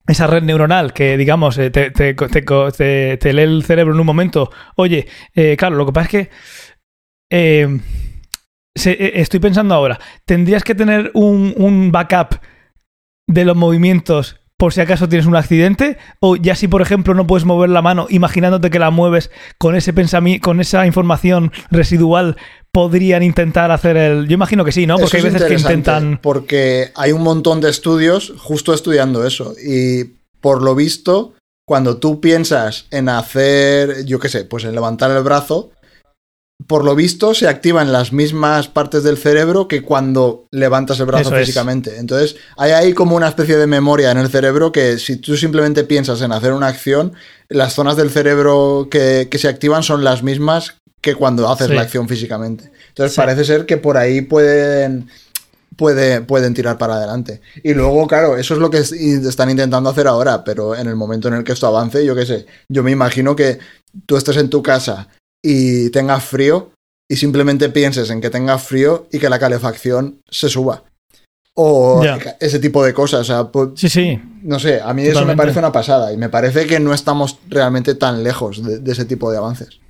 esa 0.08 0.26
red 0.26 0.42
neuronal 0.42 0.92
que, 0.94 1.16
digamos, 1.18 1.58
eh, 1.58 1.70
te, 1.70 1.90
te, 1.90 3.32
lee 3.32 3.42
el 3.42 3.62
cerebro 3.62 3.92
en 3.92 4.00
un 4.00 4.06
momento. 4.06 4.50
Oye, 4.76 5.06
eh, 5.34 5.54
claro, 5.56 5.76
lo 5.76 5.86
que 5.86 5.92
pasa 5.92 6.06
es 6.06 6.10
que 6.10 6.30
eh, 7.30 7.80
estoy 8.74 9.38
pensando 9.38 9.74
ahora, 9.74 10.00
tendrías 10.24 10.64
que 10.64 10.74
tener 10.74 11.10
un, 11.12 11.54
un, 11.58 11.92
backup 11.92 12.40
de 13.26 13.44
los 13.44 13.56
movimientos 13.56 14.37
por 14.58 14.74
si 14.74 14.80
acaso 14.80 15.08
tienes 15.08 15.26
un 15.26 15.36
accidente, 15.36 15.96
o 16.20 16.36
ya 16.36 16.56
si 16.56 16.66
por 16.66 16.82
ejemplo 16.82 17.14
no 17.14 17.26
puedes 17.26 17.44
mover 17.44 17.70
la 17.70 17.80
mano 17.80 18.06
imaginándote 18.10 18.70
que 18.70 18.80
la 18.80 18.90
mueves 18.90 19.30
con 19.56 19.76
ese 19.76 19.92
pensamiento, 19.92 20.44
con 20.44 20.60
esa 20.60 20.84
información 20.84 21.52
residual 21.70 22.36
podrían 22.72 23.22
intentar 23.22 23.70
hacer 23.70 23.96
el. 23.96 24.26
Yo 24.26 24.34
imagino 24.34 24.64
que 24.64 24.72
sí, 24.72 24.86
¿no? 24.86 24.98
Porque 24.98 25.18
Eso 25.18 25.26
hay 25.26 25.32
es 25.32 25.34
veces 25.34 25.48
que 25.48 25.60
intentan. 25.60 26.18
Porque 26.20 26.90
hay 26.96 27.12
un 27.12 27.22
montón 27.22 27.60
de 27.60 27.70
estudios 27.70 28.34
justo 28.36 28.74
estudiando 28.74 29.24
eso. 29.24 29.54
Y 29.64 30.04
por 30.40 30.62
lo 30.62 30.74
visto, 30.74 31.34
cuando 31.64 31.98
tú 31.98 32.20
piensas 32.20 32.86
en 32.90 33.08
hacer, 33.08 34.04
yo 34.06 34.18
qué 34.18 34.28
sé, 34.28 34.44
pues 34.44 34.64
en 34.64 34.74
levantar 34.74 35.12
el 35.12 35.22
brazo, 35.22 35.70
por 36.68 36.84
lo 36.84 36.94
visto 36.94 37.34
se 37.34 37.48
activan 37.48 37.90
las 37.90 38.12
mismas 38.12 38.68
partes 38.68 39.02
del 39.02 39.16
cerebro 39.18 39.66
que 39.66 39.82
cuando 39.82 40.46
levantas 40.52 41.00
el 41.00 41.06
brazo 41.06 41.30
Eso 41.30 41.36
es. 41.36 41.46
físicamente. 41.46 41.96
Entonces, 41.98 42.36
hay 42.56 42.70
ahí 42.70 42.92
como 42.92 43.16
una 43.16 43.26
especie 43.28 43.56
de 43.56 43.66
memoria 43.66 44.10
en 44.12 44.18
el 44.18 44.28
cerebro 44.28 44.70
que 44.70 44.98
si 44.98 45.16
tú 45.16 45.36
simplemente 45.36 45.82
piensas 45.84 46.20
en 46.22 46.30
hacer 46.30 46.52
una 46.52 46.68
acción, 46.68 47.14
las 47.48 47.72
zonas 47.74 47.96
del 47.96 48.10
cerebro 48.10 48.86
que, 48.90 49.28
que 49.30 49.38
se 49.38 49.48
activan 49.48 49.82
son 49.82 50.04
las 50.04 50.22
mismas 50.22 50.74
que 51.00 51.14
cuando 51.14 51.48
haces 51.50 51.68
Sí. 51.68 51.74
la 51.74 51.82
acción 51.82 52.06
físicamente. 52.08 52.70
Entonces, 52.90 53.14
Sí. 53.14 53.20
parece 53.20 53.44
ser 53.44 53.64
que 53.66 53.76
por 53.78 53.96
ahí 53.96 54.20
pueden 54.20 55.08
puede, 55.76 56.22
pueden 56.22 56.54
tirar 56.54 56.76
para 56.76 56.96
adelante. 56.96 57.40
Y 57.62 57.72
luego, 57.72 58.04
claro, 58.08 58.36
eso 58.36 58.54
es 58.54 58.58
lo 58.60 58.68
que 58.68 58.78
están 58.78 59.48
intentando 59.48 59.88
hacer 59.88 60.08
ahora, 60.08 60.42
pero 60.42 60.74
en 60.74 60.88
el 60.88 60.96
momento 60.96 61.28
en 61.28 61.34
el 61.34 61.44
que 61.44 61.52
esto 61.52 61.68
avance, 61.68 62.04
yo 62.04 62.16
qué 62.16 62.26
sé, 62.26 62.46
yo 62.68 62.82
me 62.82 62.90
imagino 62.90 63.36
que 63.36 63.60
tú 64.04 64.16
estés 64.16 64.36
en 64.38 64.50
tu 64.50 64.60
casa 64.60 65.06
y 65.42 65.90
tengas 65.90 66.24
frío 66.24 66.70
y 67.08 67.16
simplemente 67.16 67.68
pienses 67.70 68.10
en 68.10 68.20
que 68.20 68.30
tengas 68.30 68.62
frío 68.62 69.06
y 69.12 69.18
que 69.18 69.28
la 69.30 69.38
calefacción 69.38 70.20
se 70.28 70.48
suba. 70.48 70.84
O 71.54 72.04
ese 72.38 72.58
tipo 72.60 72.84
de 72.84 72.94
cosas. 72.94 73.20
O 73.20 73.24
sea, 73.24 73.44
pues, 73.50 73.70
Sí, 73.74 73.88
sí. 73.88 74.20
no 74.42 74.58
sé, 74.60 74.80
a 74.80 74.94
mí 74.94 75.02
eso 75.02 75.24
me 75.24 75.36
parece 75.36 75.58
una 75.58 75.72
pasada 75.72 76.12
y 76.12 76.16
me 76.16 76.28
parece 76.28 76.66
que 76.66 76.78
no 76.78 76.94
estamos 76.94 77.38
realmente 77.48 77.94
tan 77.96 78.22
lejos 78.22 78.62
de, 78.62 78.78
de 78.78 78.92
ese 78.92 79.04
tipo 79.04 79.30
de 79.32 79.38
avances. 79.38 79.80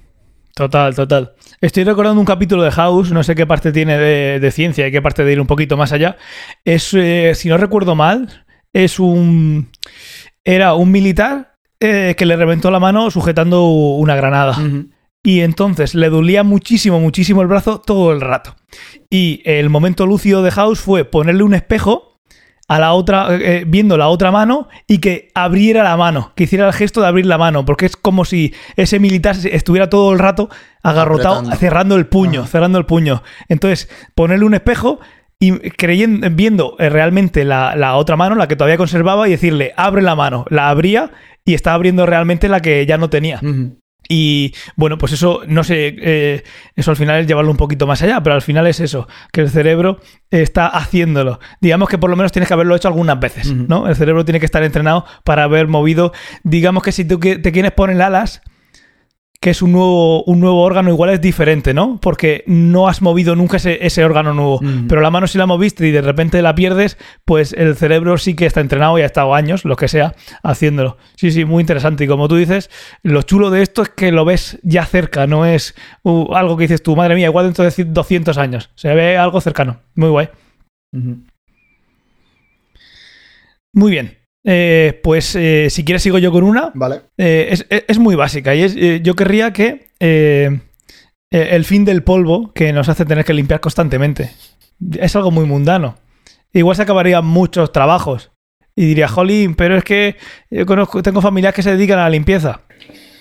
Total, 0.55 0.95
total. 0.95 1.35
Estoy 1.61 1.85
recordando 1.85 2.19
un 2.21 2.27
capítulo 2.27 2.63
de 2.63 2.71
House, 2.73 3.13
no 3.13 3.23
sé 3.23 3.35
qué 3.35 3.47
parte 3.47 3.71
tiene 3.71 3.97
de, 3.99 4.41
de 4.41 4.51
ciencia 4.51 4.89
y 4.89 4.91
qué 4.91 5.03
parte 5.03 5.25
de 5.25 5.33
ir 5.33 5.41
un 5.41 5.47
poquito 5.47 5.77
más 5.77 5.93
allá. 5.93 6.17
Es, 6.65 6.93
eh, 6.95 7.33
si 7.35 7.49
no 7.49 7.59
recuerdo 7.59 7.95
mal, 7.95 8.45
es 8.73 8.99
un. 8.99 9.71
Era 10.45 10.75
un 10.75 10.91
militar 10.91 11.55
eh, 11.81 12.15
que 12.17 12.27
le 12.27 12.35
reventó 12.37 12.71
la 12.71 12.81
mano 12.81 13.11
sujetando 13.11 13.67
una 13.69 14.17
granada. 14.17 14.57
Y 15.29 15.43
entonces 15.43 15.95
le 15.95 16.09
dolía 16.09 16.43
muchísimo, 16.43 17.01
muchísimo 17.01 17.43
el 17.43 17.49
brazo 17.49 17.83
todo 17.83 18.13
el 18.13 18.23
rato. 18.23 18.57
Y 19.11 19.43
el 19.45 19.69
momento 19.69 20.07
lúcido 20.07 20.43
de 20.43 20.51
House 20.51 20.81
fue 20.81 21.05
ponerle 21.05 21.43
un 21.43 21.53
espejo 21.53 22.19
a 22.67 22.79
la 22.79 22.95
otra, 22.95 23.37
eh, 23.37 23.65
viendo 23.67 23.99
la 23.99 24.09
otra 24.09 24.31
mano 24.31 24.69
y 24.87 25.01
que 25.01 25.29
abriera 25.35 25.85
la 25.85 25.99
mano, 25.99 26.33
que 26.35 26.45
hiciera 26.45 26.67
el 26.67 26.73
gesto 26.73 27.03
de 27.03 27.09
abrir 27.09 27.27
la 27.27 27.37
mano, 27.37 27.67
porque 27.67 27.85
es 27.85 27.95
como 27.95 28.25
si 28.25 28.55
ese 28.77 29.01
militar 29.01 29.37
estuviera 29.53 29.91
todo 29.91 30.15
el 30.15 30.19
rato 30.19 30.49
agarrotado, 30.83 31.35
Apretando. 31.35 31.57
cerrando 31.59 31.97
el 31.97 32.07
puño, 32.07 32.47
cerrando 32.47 32.79
el 32.79 32.87
puño. 32.87 33.23
Entonces, 33.51 33.91
ponerle 34.15 34.47
un 34.47 34.55
espejo 34.55 34.99
y 35.39 35.53
creyendo, 35.73 36.27
viendo 36.31 36.75
eh, 36.79 36.89
realmente 36.89 37.45
la, 37.45 37.77
la 37.77 37.97
otra 37.97 38.17
mano, 38.17 38.35
la 38.35 38.49
que 38.49 38.57
todavía 38.57 38.79
conservaba, 38.79 39.29
y 39.29 39.33
decirle, 39.33 39.75
abre 39.77 40.01
la 40.01 40.17
mano. 40.17 40.47
La 40.49 40.71
abría 40.71 41.11
y 41.45 41.53
estaba 41.53 41.75
abriendo 41.75 42.07
realmente 42.07 42.49
la 42.49 42.61
que 42.61 42.87
ya 42.87 42.97
no 42.97 43.11
tenía. 43.11 43.41
Y 44.09 44.55
bueno, 44.77 44.97
pues 44.97 45.13
eso, 45.13 45.43
no 45.47 45.63
sé, 45.63 45.95
eh, 46.01 46.43
eso 46.75 46.91
al 46.91 46.97
final 46.97 47.21
es 47.21 47.27
llevarlo 47.27 47.51
un 47.51 47.59
poquito 47.59 47.87
más 47.87 48.01
allá, 48.03 48.23
pero 48.23 48.35
al 48.35 48.43
final 48.43 48.67
es 48.67 48.81
eso, 48.81 49.07
que 49.33 49.43
el 49.43 49.51
cerebro 49.51 50.01
está 50.31 50.67
haciéndolo. 50.67 51.41
Digamos 51.61 51.91
que 51.91 51.99
por 51.99 52.09
lo 52.09 52.17
menos 52.17 52.33
tienes 52.33 52.49
que 52.49 52.55
haberlo 52.55 52.75
hecho 52.75 52.89
algunas 52.89 53.21
veces. 53.21 53.53
¿no? 53.53 53.87
El 53.87 53.97
cerebro 53.97 54.25
tiene 54.25 54.41
que 54.41 54.47
estar 54.47 54.63
entrenado 54.63 55.05
para 55.25 55.45
haber 55.45 55.69
movido, 55.69 56.13
digamos 56.43 56.83
que 56.83 56.93
si 56.93 57.05
tú 57.05 57.19
te 57.21 57.53
quieres 57.53 57.73
poner 57.73 58.01
alas, 58.01 58.41
que 59.41 59.51
es 59.51 59.63
un 59.63 59.71
nuevo, 59.71 60.25
un 60.25 60.41
nuevo 60.41 60.63
órgano, 60.63 60.91
igual 60.91 61.11
es 61.11 61.21
diferente, 61.21 61.73
¿no? 61.73 62.01
Porque 62.01 62.43
no 62.47 62.89
has 62.89 63.03
movido 63.03 63.37
nunca 63.37 63.59
ese, 63.59 63.87
ese 63.87 64.05
órgano 64.05 64.35
nuevo. 64.35 64.61
Pero 64.89 65.01
la 65.01 65.13
mano 65.13 65.29
si 65.29 65.39
la 65.39 65.47
moviste 65.47 65.87
y 65.87 65.93
de 65.93 66.03
repente 66.03 66.43
la 66.43 66.57
pierdes, 66.57 66.99
pues 67.25 67.53
el 67.53 67.77
cerebro 67.77 68.19
sí 68.19 68.35
que 68.35 68.47
está 68.47 68.61
entrenado 68.61 68.99
y 68.99 69.03
ha 69.03 69.07
estado 69.07 69.35
años, 69.35 69.65
lo 69.65 69.77
que 69.77 69.87
sea, 69.87 70.17
haciéndolo. 70.43 70.97
Sí, 71.15 71.31
sí, 71.31 71.45
muy 71.45 71.61
interesante. 71.61 72.05
Y 72.05 72.09
como 72.09 72.27
tú 72.27 72.35
dices, 72.35 72.69
lo 73.05 73.23
chulo 73.23 73.51
de 73.51 73.63
esto 73.63 73.83
es 73.83 73.91
que 73.91 74.11
lo 74.11 74.25
ves 74.25 74.59
ya 74.65 74.85
cerca, 74.85 75.29
no 75.29 75.47
es 75.47 75.77
uh, 76.03 76.35
algo 76.35 76.57
que 76.57 76.65
dices 76.65 76.83
tú, 76.83 76.97
madre 76.97 77.15
mía, 77.15 77.27
igual 77.27 77.47
dentro 77.47 77.65
de 77.65 77.85
200 77.85 78.39
años. 78.39 78.71
Se 78.75 78.93
ve 78.93 79.17
algo 79.17 79.41
cercano. 79.41 79.81
Muy 79.95 80.09
guay. 80.09 80.31
Muy 83.73 83.91
bien. 83.93 84.18
Eh, 84.45 85.01
pues 85.03 85.35
eh, 85.37 85.69
si 85.71 85.85
quieres 85.85 86.03
sigo 86.03 86.19
yo 86.19 86.33
con 86.33 86.45
una. 86.45 86.71
Vale. 86.75 87.01
Eh, 87.19 87.49
es, 87.51 87.67
es- 87.71 87.85
es 87.89 87.99
muy 87.99 88.15
básica 88.15 88.55
y 88.55 88.63
es, 88.63 88.75
eh, 88.77 89.01
yo 89.03 89.15
querría 89.15 89.53
que 89.53 89.89
eh, 90.01 90.61
eh, 91.31 91.49
el 91.53 91.65
fin 91.65 91.85
del 91.85 92.03
polvo 92.03 92.53
que 92.55 92.73
nos 92.73 92.89
hace 92.89 93.05
tener 93.05 93.25
que 93.25 93.35
limpiar 93.35 93.61
constantemente 93.61 94.31
es 94.99 95.17
algo 95.17 95.31
muy 95.31 95.45
mundano. 95.45 95.97
Igual 96.53 96.77
se 96.77 96.83
acabarían 96.83 97.27
muchos 97.27 97.73
trabajos 97.73 98.31
y 98.75 98.87
diría, 98.87 99.09
jolín, 99.09 99.55
pero 99.55 99.77
es 99.77 99.85
que 99.85 100.17
yo 100.51 100.65
conozco, 100.65 101.03
tengo 101.03 101.21
familias 101.21 101.53
que 101.53 101.63
se 101.63 101.73
dedican 101.73 101.99
a 101.99 102.05
la 102.05 102.11
limpieza. 102.11 102.61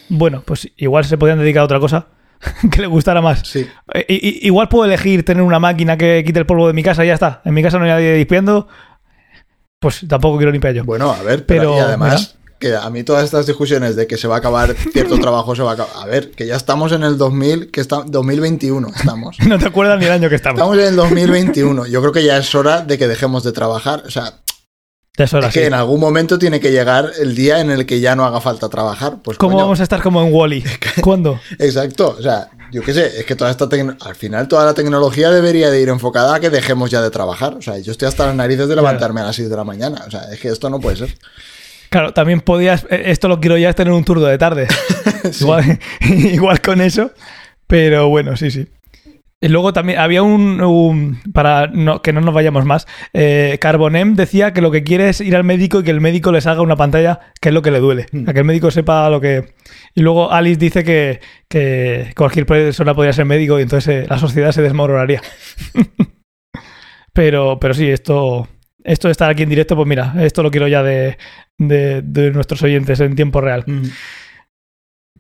Bueno, 0.09 0.43
pues 0.45 0.71
igual 0.77 1.03
se 1.03 1.17
podrían 1.17 1.39
dedicar 1.39 1.61
a 1.61 1.65
otra 1.65 1.79
cosa 1.79 2.07
que 2.71 2.79
le 2.81 2.87
gustara 2.87 3.21
más. 3.21 3.41
Sí. 3.45 3.67
I- 4.07 4.39
igual 4.47 4.69
puedo 4.69 4.85
elegir 4.85 5.25
tener 5.25 5.43
una 5.43 5.59
máquina 5.59 5.97
que 5.97 6.23
quite 6.25 6.39
el 6.39 6.45
polvo 6.45 6.67
de 6.67 6.73
mi 6.73 6.83
casa 6.83 7.03
y 7.03 7.07
ya 7.07 7.15
está. 7.15 7.41
En 7.43 7.53
mi 7.55 7.63
casa 7.63 7.79
no 7.79 7.85
hay 7.85 7.89
nadie 7.91 8.15
limpiando. 8.17 8.67
Pues 9.79 10.01
tampoco 10.07 10.37
quiero 10.37 10.51
limpiar 10.51 10.73
yo. 10.73 10.83
Bueno, 10.83 11.11
a 11.11 11.21
ver, 11.21 11.45
pero, 11.45 11.61
Pero, 11.61 11.75
y 11.75 11.79
además, 11.79 12.35
que 12.57 12.75
a 12.75 12.89
mí 12.89 13.03
todas 13.03 13.23
estas 13.23 13.45
discusiones 13.45 13.95
de 13.95 14.07
que 14.07 14.17
se 14.17 14.27
va 14.27 14.35
a 14.35 14.37
acabar 14.39 14.73
cierto 14.73 15.19
trabajo, 15.21 15.55
se 15.55 15.61
va 15.61 15.71
a 15.71 15.73
acabar. 15.75 15.93
A 15.95 16.05
ver, 16.07 16.31
que 16.31 16.47
ya 16.47 16.55
estamos 16.55 16.91
en 16.93 17.03
el 17.03 17.17
2000, 17.17 17.69
que 17.69 17.81
está 17.81 18.03
2021 18.05 18.87
estamos. 18.95 19.37
No 19.47 19.59
te 19.59 19.67
acuerdas 19.67 19.99
ni 19.99 20.05
el 20.05 20.11
año 20.11 20.29
que 20.29 20.35
estamos. 20.35 20.59
Estamos 20.59 20.77
en 20.79 20.85
el 20.85 20.95
2021. 20.95 21.85
Yo 21.85 22.01
creo 22.01 22.11
que 22.11 22.23
ya 22.23 22.37
es 22.37 22.55
hora 22.55 22.81
de 22.81 22.97
que 22.97 23.07
dejemos 23.07 23.43
de 23.43 23.51
trabajar. 23.51 24.03
O 24.07 24.09
sea, 24.09 24.33
es 25.17 25.31
que 25.53 25.61
sí. 25.61 25.65
en 25.65 25.73
algún 25.73 25.99
momento 25.99 26.37
tiene 26.37 26.59
que 26.59 26.71
llegar 26.71 27.11
el 27.19 27.33
día 27.35 27.59
en 27.59 27.71
el 27.71 27.85
que 27.85 27.99
ya 27.99 28.15
no 28.15 28.25
haga 28.25 28.39
falta 28.39 28.69
trabajar. 28.69 29.17
Pues 29.23 29.37
¿Cómo 29.37 29.53
coño, 29.53 29.63
vamos 29.65 29.79
a 29.79 29.83
estar 29.83 30.01
como 30.01 30.21
en 30.23 30.31
Wally? 30.33 30.63
¿Cuándo? 31.01 31.39
Exacto. 31.59 32.15
O 32.17 32.21
sea, 32.21 32.49
yo 32.71 32.81
qué 32.83 32.93
sé, 32.93 33.19
es 33.19 33.25
que 33.25 33.35
toda 33.35 33.49
esta 33.49 33.67
al 34.01 34.15
final 34.15 34.47
toda 34.47 34.65
la 34.65 34.73
tecnología 34.73 35.31
debería 35.31 35.71
de 35.71 35.81
ir 35.81 35.89
enfocada 35.89 36.35
a 36.35 36.39
que 36.39 36.49
dejemos 36.49 36.91
ya 36.91 37.01
de 37.01 37.09
trabajar. 37.09 37.55
O 37.55 37.61
sea, 37.61 37.77
yo 37.79 37.91
estoy 37.91 38.07
hasta 38.07 38.27
las 38.27 38.35
narices 38.35 38.67
de 38.67 38.75
levantarme 38.75 39.21
a 39.21 39.25
las 39.25 39.35
6 39.35 39.49
de 39.49 39.55
la 39.55 39.63
mañana. 39.63 40.03
O 40.07 40.11
sea, 40.11 40.31
es 40.31 40.39
que 40.39 40.49
esto 40.49 40.69
no 40.69 40.79
puede 40.79 40.97
ser. 40.97 41.17
Claro, 41.89 42.13
también 42.13 42.41
podías. 42.41 42.85
eh, 42.89 43.03
Esto 43.05 43.27
lo 43.27 43.39
quiero 43.39 43.57
ya 43.57 43.69
es 43.69 43.75
tener 43.75 43.93
un 43.93 44.03
turno 44.03 44.25
de 44.25 44.37
tarde. 44.37 44.67
Sí. 45.31 45.43
igual, 45.43 45.79
igual 46.01 46.61
con 46.61 46.79
eso. 46.79 47.11
Pero 47.65 48.07
bueno, 48.07 48.37
sí, 48.37 48.49
sí. 48.49 48.67
Y 49.39 49.49
luego 49.49 49.71
también 49.71 49.99
había 49.99 50.23
un. 50.23 50.61
un- 50.61 51.19
para 51.31 51.67
no- 51.67 52.01
que 52.01 52.11
no 52.11 52.21
nos 52.21 52.33
vayamos 52.33 52.65
más. 52.65 52.87
eh, 53.13 53.57
Carbonem 53.61 54.15
decía 54.15 54.51
que 54.51 54.61
lo 54.61 54.71
que 54.71 54.83
quiere 54.83 55.09
es 55.09 55.21
ir 55.21 55.35
al 55.35 55.43
médico 55.43 55.79
y 55.79 55.83
que 55.83 55.91
el 55.91 56.01
médico 56.01 56.31
les 56.31 56.47
haga 56.47 56.61
una 56.61 56.75
pantalla 56.75 57.19
que 57.39 57.49
es 57.49 57.53
lo 57.53 57.61
que 57.61 57.69
le 57.69 57.79
duele. 57.79 58.07
Hmm. 58.11 58.27
A 58.27 58.33
que 58.33 58.39
el 58.39 58.45
médico 58.45 58.71
sepa 58.71 59.07
lo 59.11 59.21
que. 59.21 59.53
Y 59.93 60.01
luego 60.01 60.31
Alice 60.31 60.57
dice 60.59 60.83
que, 60.83 61.19
que 61.47 62.13
cualquier 62.17 62.47
persona 62.47 62.95
podría 62.95 63.13
ser 63.13 63.25
médico 63.25 63.59
y 63.59 63.63
entonces 63.63 64.05
eh, 64.05 64.07
la 64.09 64.17
sociedad 64.17 64.51
se 64.51 64.63
desmoronaría. 64.63 65.21
pero, 67.13 67.59
pero 67.59 67.73
sí, 67.73 67.87
esto. 67.89 68.47
Esto 68.83 69.09
de 69.09 69.11
estar 69.11 69.29
aquí 69.29 69.43
en 69.43 69.49
directo, 69.49 69.75
pues 69.75 69.85
mira, 69.87 70.13
esto 70.21 70.41
lo 70.43 70.49
quiero 70.49 70.65
ya 70.69 70.81
de, 70.81 71.17
de- 71.57 72.01
de 72.03 72.31
nuestros 72.31 72.63
oyentes 72.63 73.01
en 73.01 73.15
tiempo 73.15 73.41
real. 73.41 73.65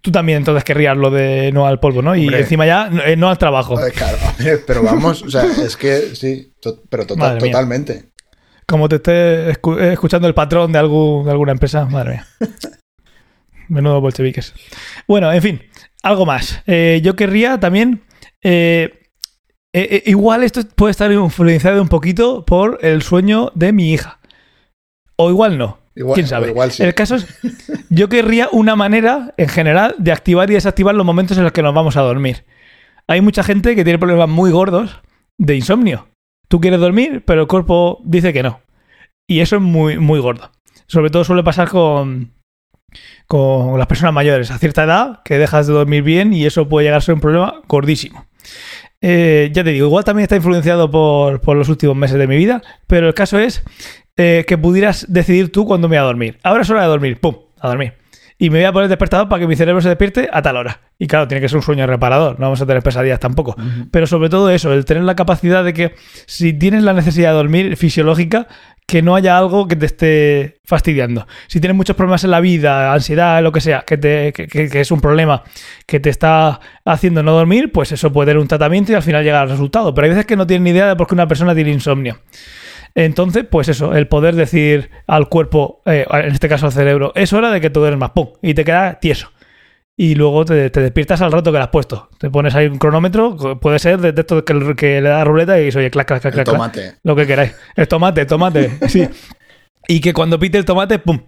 Tú 0.07 0.11
también 0.13 0.37
entonces 0.37 0.63
querrías 0.63 0.95
lo 0.95 1.09
de 1.09 1.51
no 1.51 1.67
al 1.67 1.81
polvo, 1.81 2.01
¿no? 2.01 2.15
Y 2.15 2.21
Hombre. 2.21 2.39
encima 2.39 2.65
ya 2.65 2.89
eh, 3.05 3.17
no 3.17 3.29
al 3.29 3.37
trabajo. 3.37 3.77
Eh, 3.85 3.91
Claro, 3.91 4.17
pero 4.65 4.81
vamos, 4.81 5.21
o 5.21 5.29
sea, 5.29 5.43
es 5.43 5.75
que 5.75 6.15
sí, 6.15 6.53
to- 6.61 6.81
pero 6.89 7.05
tota- 7.05 7.19
Madre 7.19 7.41
mía. 7.41 7.51
totalmente. 7.51 8.05
Como 8.65 8.87
te 8.87 8.95
esté 8.95 9.51
escu- 9.51 9.77
eh, 9.77 9.91
escuchando 9.91 10.25
el 10.29 10.33
patrón 10.33 10.71
de, 10.71 10.79
algún, 10.79 11.25
de 11.25 11.31
alguna 11.31 11.51
empresa, 11.51 11.83
madre 11.87 12.11
mía. 12.11 12.27
Menudo 13.67 13.99
bolcheviques. 13.99 14.53
Bueno, 15.09 15.29
en 15.33 15.41
fin, 15.41 15.61
algo 16.03 16.25
más. 16.25 16.61
Eh, 16.67 17.01
yo 17.03 17.17
querría 17.17 17.59
también. 17.59 18.03
eh, 18.41 18.93
eh, 19.73 19.87
eh, 19.91 20.03
igual 20.05 20.43
esto 20.45 20.61
puede 20.75 20.91
estar 20.91 21.11
influenciado 21.11 21.81
un 21.81 21.89
poquito 21.89 22.45
por 22.45 22.79
el 22.81 23.01
sueño 23.01 23.51
de 23.55 23.73
mi 23.73 23.91
hija. 23.91 24.19
O 25.17 25.29
igual 25.29 25.57
no. 25.57 25.79
Igual, 25.97 26.13
¿Quién 26.13 26.27
sabe? 26.27 26.49
Igual 26.49 26.71
sí. 26.71 26.83
El 26.83 26.93
caso 26.93 27.15
es, 27.15 27.25
yo 27.89 28.07
querría 28.07 28.49
una 28.51 28.75
manera, 28.75 29.33
en 29.35 29.49
general, 29.49 29.95
de 29.97 30.11
activar 30.11 30.49
y 30.51 30.53
desactivar 30.53 30.93
los 30.93 31.05
momentos 31.05 31.37
en 31.37 31.43
los 31.43 31.51
que 31.51 31.63
nos 31.63 31.73
vamos 31.73 31.97
a 31.97 32.01
dormir. 32.01 32.45
Hay 33.07 33.21
mucha 33.21 33.41
gente 33.41 33.75
que 33.75 33.83
tiene 33.83 33.97
problemas 33.97 34.29
muy 34.29 34.51
gordos 34.51 35.01
de 35.39 35.55
insomnio. 35.55 36.07
Tú 36.49 36.61
quieres 36.61 36.79
dormir, 36.79 37.23
pero 37.25 37.41
el 37.41 37.47
cuerpo 37.47 37.99
dice 38.03 38.31
que 38.31 38.43
no. 38.43 38.61
Y 39.27 39.39
eso 39.39 39.55
es 39.55 39.61
muy, 39.61 39.97
muy 39.97 40.19
gordo. 40.19 40.51
Sobre 40.85 41.09
todo 41.09 41.23
suele 41.23 41.43
pasar 41.43 41.67
con, 41.67 42.31
con 43.25 43.79
las 43.79 43.87
personas 43.87 44.13
mayores 44.13 44.51
a 44.51 44.59
cierta 44.59 44.83
edad, 44.83 45.21
que 45.25 45.39
dejas 45.39 45.65
de 45.65 45.73
dormir 45.73 46.03
bien 46.03 46.31
y 46.31 46.45
eso 46.45 46.69
puede 46.69 46.85
llegar 46.85 46.99
a 46.99 47.01
ser 47.01 47.15
un 47.15 47.21
problema 47.21 47.61
gordísimo. 47.67 48.27
Eh, 49.01 49.49
ya 49.51 49.63
te 49.63 49.71
digo, 49.71 49.87
igual 49.87 50.03
también 50.03 50.23
está 50.23 50.35
influenciado 50.35 50.91
por, 50.91 51.41
por 51.41 51.57
los 51.57 51.69
últimos 51.69 51.95
meses 51.95 52.19
de 52.19 52.27
mi 52.27 52.37
vida, 52.37 52.61
pero 52.85 53.07
el 53.07 53.13
caso 53.13 53.39
es 53.39 53.63
eh, 54.17 54.45
que 54.47 54.57
pudieras 54.57 55.05
decidir 55.07 55.51
tú 55.51 55.65
cuándo 55.65 55.87
me 55.87 55.97
voy 55.97 56.03
a 56.03 56.07
dormir. 56.07 56.39
Ahora 56.43 56.63
es 56.63 56.69
hora 56.69 56.81
de 56.81 56.87
dormir, 56.87 57.19
¡pum! 57.19 57.35
A 57.59 57.69
dormir. 57.69 57.93
y 58.39 58.49
me 58.51 58.59
voy 58.59 58.65
a 58.65 58.71
poner 58.71 58.87
despertador 58.87 59.27
para 59.29 59.39
que 59.39 59.47
mi 59.47 59.55
cerebro 59.55 59.81
se 59.81 59.89
despierte 59.89 60.29
a 60.31 60.41
tal 60.41 60.57
hora. 60.57 60.81
Y 60.99 61.07
claro, 61.07 61.27
tiene 61.27 61.41
que 61.41 61.49
ser 61.49 61.57
un 61.57 61.63
sueño 61.63 61.87
reparador, 61.87 62.39
no 62.39 62.45
vamos 62.45 62.61
a 62.61 62.65
tener 62.67 62.83
pesadillas 62.83 63.19
tampoco. 63.19 63.55
Pero 63.89 64.05
sobre 64.05 64.29
todo 64.29 64.49
eso, 64.51 64.73
el 64.73 64.85
tener 64.85 65.03
la 65.03 65.15
capacidad 65.15 65.63
de 65.63 65.73
que 65.73 65.95
si 66.27 66.53
tienes 66.53 66.83
la 66.83 66.93
necesidad 66.93 67.31
de 67.31 67.35
dormir 67.35 67.77
fisiológica, 67.77 68.47
que 68.85 69.01
no 69.01 69.15
haya 69.15 69.37
algo 69.37 69.67
que 69.67 69.75
te 69.75 69.85
esté 69.85 70.59
fastidiando. 70.63 71.27
Si 71.47 71.59
tienes 71.59 71.75
muchos 71.75 71.95
problemas 71.95 72.23
en 72.23 72.31
la 72.31 72.39
vida, 72.39 72.93
ansiedad, 72.93 73.43
lo 73.43 73.51
que 73.51 73.59
sea, 73.59 73.83
que, 73.85 73.97
te, 73.97 74.31
que, 74.31 74.47
que 74.47 74.79
es 74.79 74.91
un 74.91 75.01
problema 75.01 75.43
que 75.85 75.99
te 75.99 76.09
está 76.09 76.59
haciendo 76.85 77.21
no 77.21 77.33
dormir, 77.33 77.71
pues 77.71 77.91
eso 77.91 78.13
puede 78.13 78.27
tener 78.27 78.41
un 78.41 78.47
tratamiento 78.47 78.91
y 78.91 78.95
al 78.95 79.03
final 79.03 79.23
llegar 79.23 79.41
al 79.41 79.49
resultado. 79.49 79.93
Pero 79.93 80.05
hay 80.05 80.09
veces 80.11 80.25
que 80.25 80.37
no 80.37 80.47
tienes 80.47 80.63
ni 80.63 80.69
idea 80.69 80.87
de 80.87 80.95
por 80.95 81.07
qué 81.07 81.15
una 81.15 81.27
persona 81.27 81.53
tiene 81.53 81.71
insomnio. 81.71 82.19
Entonces, 82.97 83.45
pues 83.47 83.69
eso, 83.69 83.93
el 83.95 84.07
poder 84.07 84.35
decir 84.35 84.89
al 85.05 85.29
cuerpo, 85.29 85.83
eh, 85.85 86.03
en 86.09 86.31
este 86.31 86.49
caso 86.49 86.65
al 86.65 86.71
cerebro, 86.71 87.11
es 87.13 87.31
hora 87.31 87.51
de 87.51 87.61
que 87.61 87.69
tú 87.69 87.79
duermas, 87.79 88.09
¡pum! 88.09 88.29
Y 88.41 88.55
te 88.55 88.65
queda 88.65 88.99
tieso. 88.99 89.29
Y 89.95 90.15
luego 90.15 90.45
te, 90.45 90.71
te 90.71 90.81
despiertas 90.81 91.21
al 91.21 91.31
rato 91.31 91.51
que 91.51 91.59
lo 91.59 91.63
has 91.63 91.69
puesto. 91.69 92.09
Te 92.17 92.31
pones 92.31 92.55
ahí 92.55 92.65
un 92.65 92.79
cronómetro, 92.79 93.59
puede 93.59 93.77
ser 93.77 93.99
de 93.99 94.19
esto 94.19 94.43
que, 94.43 94.75
que 94.75 94.99
le 94.99 95.09
da 95.09 95.23
ruleta 95.23 95.61
y 95.61 95.67
oye, 95.67 95.91
clac, 95.91 96.07
clac, 96.07 96.21
clac, 96.21 96.33
El 96.33 96.43
clac, 96.43 96.45
tomate. 96.47 96.95
lo 97.03 97.15
que 97.15 97.27
queráis. 97.27 97.55
El 97.75 97.87
tomate, 97.87 98.25
tomate, 98.25 98.71
sí. 98.89 99.07
Y 99.87 100.01
que 100.01 100.11
cuando 100.13 100.39
pite 100.39 100.57
el 100.57 100.65
tomate, 100.65 100.97
¡pum! 100.97 101.19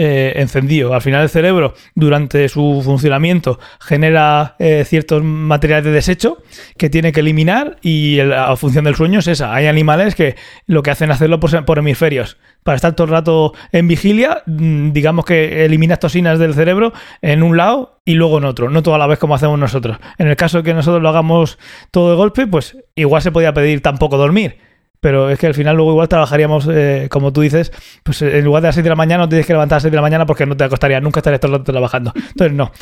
Eh, 0.00 0.34
encendido. 0.36 0.94
Al 0.94 1.02
final 1.02 1.22
el 1.24 1.28
cerebro, 1.28 1.74
durante 1.96 2.48
su 2.48 2.82
funcionamiento, 2.84 3.58
genera 3.80 4.54
eh, 4.60 4.84
ciertos 4.86 5.24
materiales 5.24 5.84
de 5.86 5.90
desecho 5.90 6.38
que 6.76 6.88
tiene 6.88 7.10
que 7.10 7.18
eliminar 7.20 7.78
y 7.82 8.18
el- 8.20 8.28
la 8.30 8.54
función 8.56 8.84
del 8.84 8.94
sueño 8.94 9.18
es 9.18 9.26
esa. 9.26 9.52
Hay 9.52 9.66
animales 9.66 10.14
que 10.14 10.36
lo 10.66 10.84
que 10.84 10.92
hacen 10.92 11.10
es 11.10 11.16
hacerlo 11.16 11.40
por, 11.40 11.64
por 11.64 11.78
hemisferios. 11.80 12.38
Para 12.62 12.76
estar 12.76 12.94
todo 12.94 13.06
el 13.06 13.10
rato 13.12 13.54
en 13.72 13.88
vigilia, 13.88 14.42
mm, 14.46 14.92
digamos 14.92 15.24
que 15.24 15.64
eliminas 15.64 15.98
toxinas 15.98 16.38
del 16.38 16.54
cerebro 16.54 16.92
en 17.20 17.42
un 17.42 17.56
lado 17.56 17.98
y 18.04 18.14
luego 18.14 18.38
en 18.38 18.44
otro, 18.44 18.70
no 18.70 18.82
toda 18.84 18.98
la 18.98 19.06
vez 19.08 19.18
como 19.18 19.34
hacemos 19.34 19.58
nosotros. 19.58 19.98
En 20.18 20.28
el 20.28 20.36
caso 20.36 20.58
de 20.58 20.64
que 20.64 20.74
nosotros 20.74 21.02
lo 21.02 21.08
hagamos 21.08 21.58
todo 21.90 22.10
de 22.10 22.16
golpe, 22.16 22.46
pues 22.46 22.76
igual 22.94 23.20
se 23.22 23.32
podía 23.32 23.52
pedir 23.52 23.80
tampoco 23.82 24.16
dormir. 24.16 24.58
Pero 25.00 25.30
es 25.30 25.38
que 25.38 25.46
al 25.46 25.54
final 25.54 25.76
luego 25.76 25.92
igual 25.92 26.08
trabajaríamos, 26.08 26.68
eh, 26.70 27.08
como 27.10 27.32
tú 27.32 27.40
dices, 27.40 27.70
pues 28.02 28.20
en 28.22 28.44
lugar 28.44 28.62
de 28.62 28.68
las 28.68 28.74
6 28.74 28.82
de 28.82 28.90
la 28.90 28.96
mañana 28.96 29.24
no 29.24 29.28
tienes 29.28 29.46
que 29.46 29.52
levantar 29.52 29.76
a 29.76 29.78
las 29.78 29.82
6 29.82 29.92
de 29.92 29.96
la 29.96 30.02
mañana 30.02 30.26
porque 30.26 30.44
no 30.46 30.56
te 30.56 30.64
acostaría, 30.64 31.00
nunca 31.00 31.20
estarías 31.20 31.40
todo 31.40 31.52
el 31.52 31.58
rato 31.60 31.72
trabajando. 31.72 32.12
Entonces 32.16 32.52
no, 32.52 32.72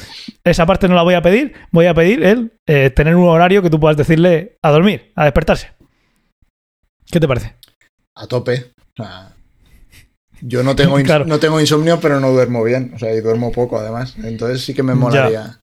esa 0.45 0.65
parte 0.67 0.89
no 0.89 0.95
la 0.95 1.03
voy 1.03 1.15
a 1.15 1.21
pedir, 1.23 1.53
voy 1.73 1.87
a 1.87 1.95
pedir 1.95 2.25
el 2.25 2.53
eh, 2.67 2.91
tener 2.91 3.17
un 3.17 3.29
horario 3.29 3.61
que 3.63 3.69
tú 3.71 3.79
puedas 3.79 3.97
decirle 3.97 4.57
a 4.63 4.71
dormir, 4.71 5.13
a 5.15 5.25
despertarse. 5.25 5.73
¿Qué 7.11 7.21
te 7.21 7.29
parece? 7.29 7.55
A 8.15 8.27
tope. 8.27 8.73
Yo 10.41 10.63
no 10.63 10.75
tengo, 10.77 10.97
Claro. 11.05 11.25
no 11.27 11.39
tengo 11.39 11.61
insomnio, 11.61 12.01
pero 12.01 12.21
no 12.21 12.31
duermo 12.31 12.63
bien. 12.65 12.93
O 12.95 12.99
sea, 12.99 13.15
y 13.15 13.21
duermo 13.21 13.53
poco 13.53 13.79
además. 13.79 14.17
Entonces 14.23 14.63
sí 14.65 14.75
que 14.75 14.83
me 14.83 14.93
Ya. 14.93 14.99
molaría. 14.99 15.61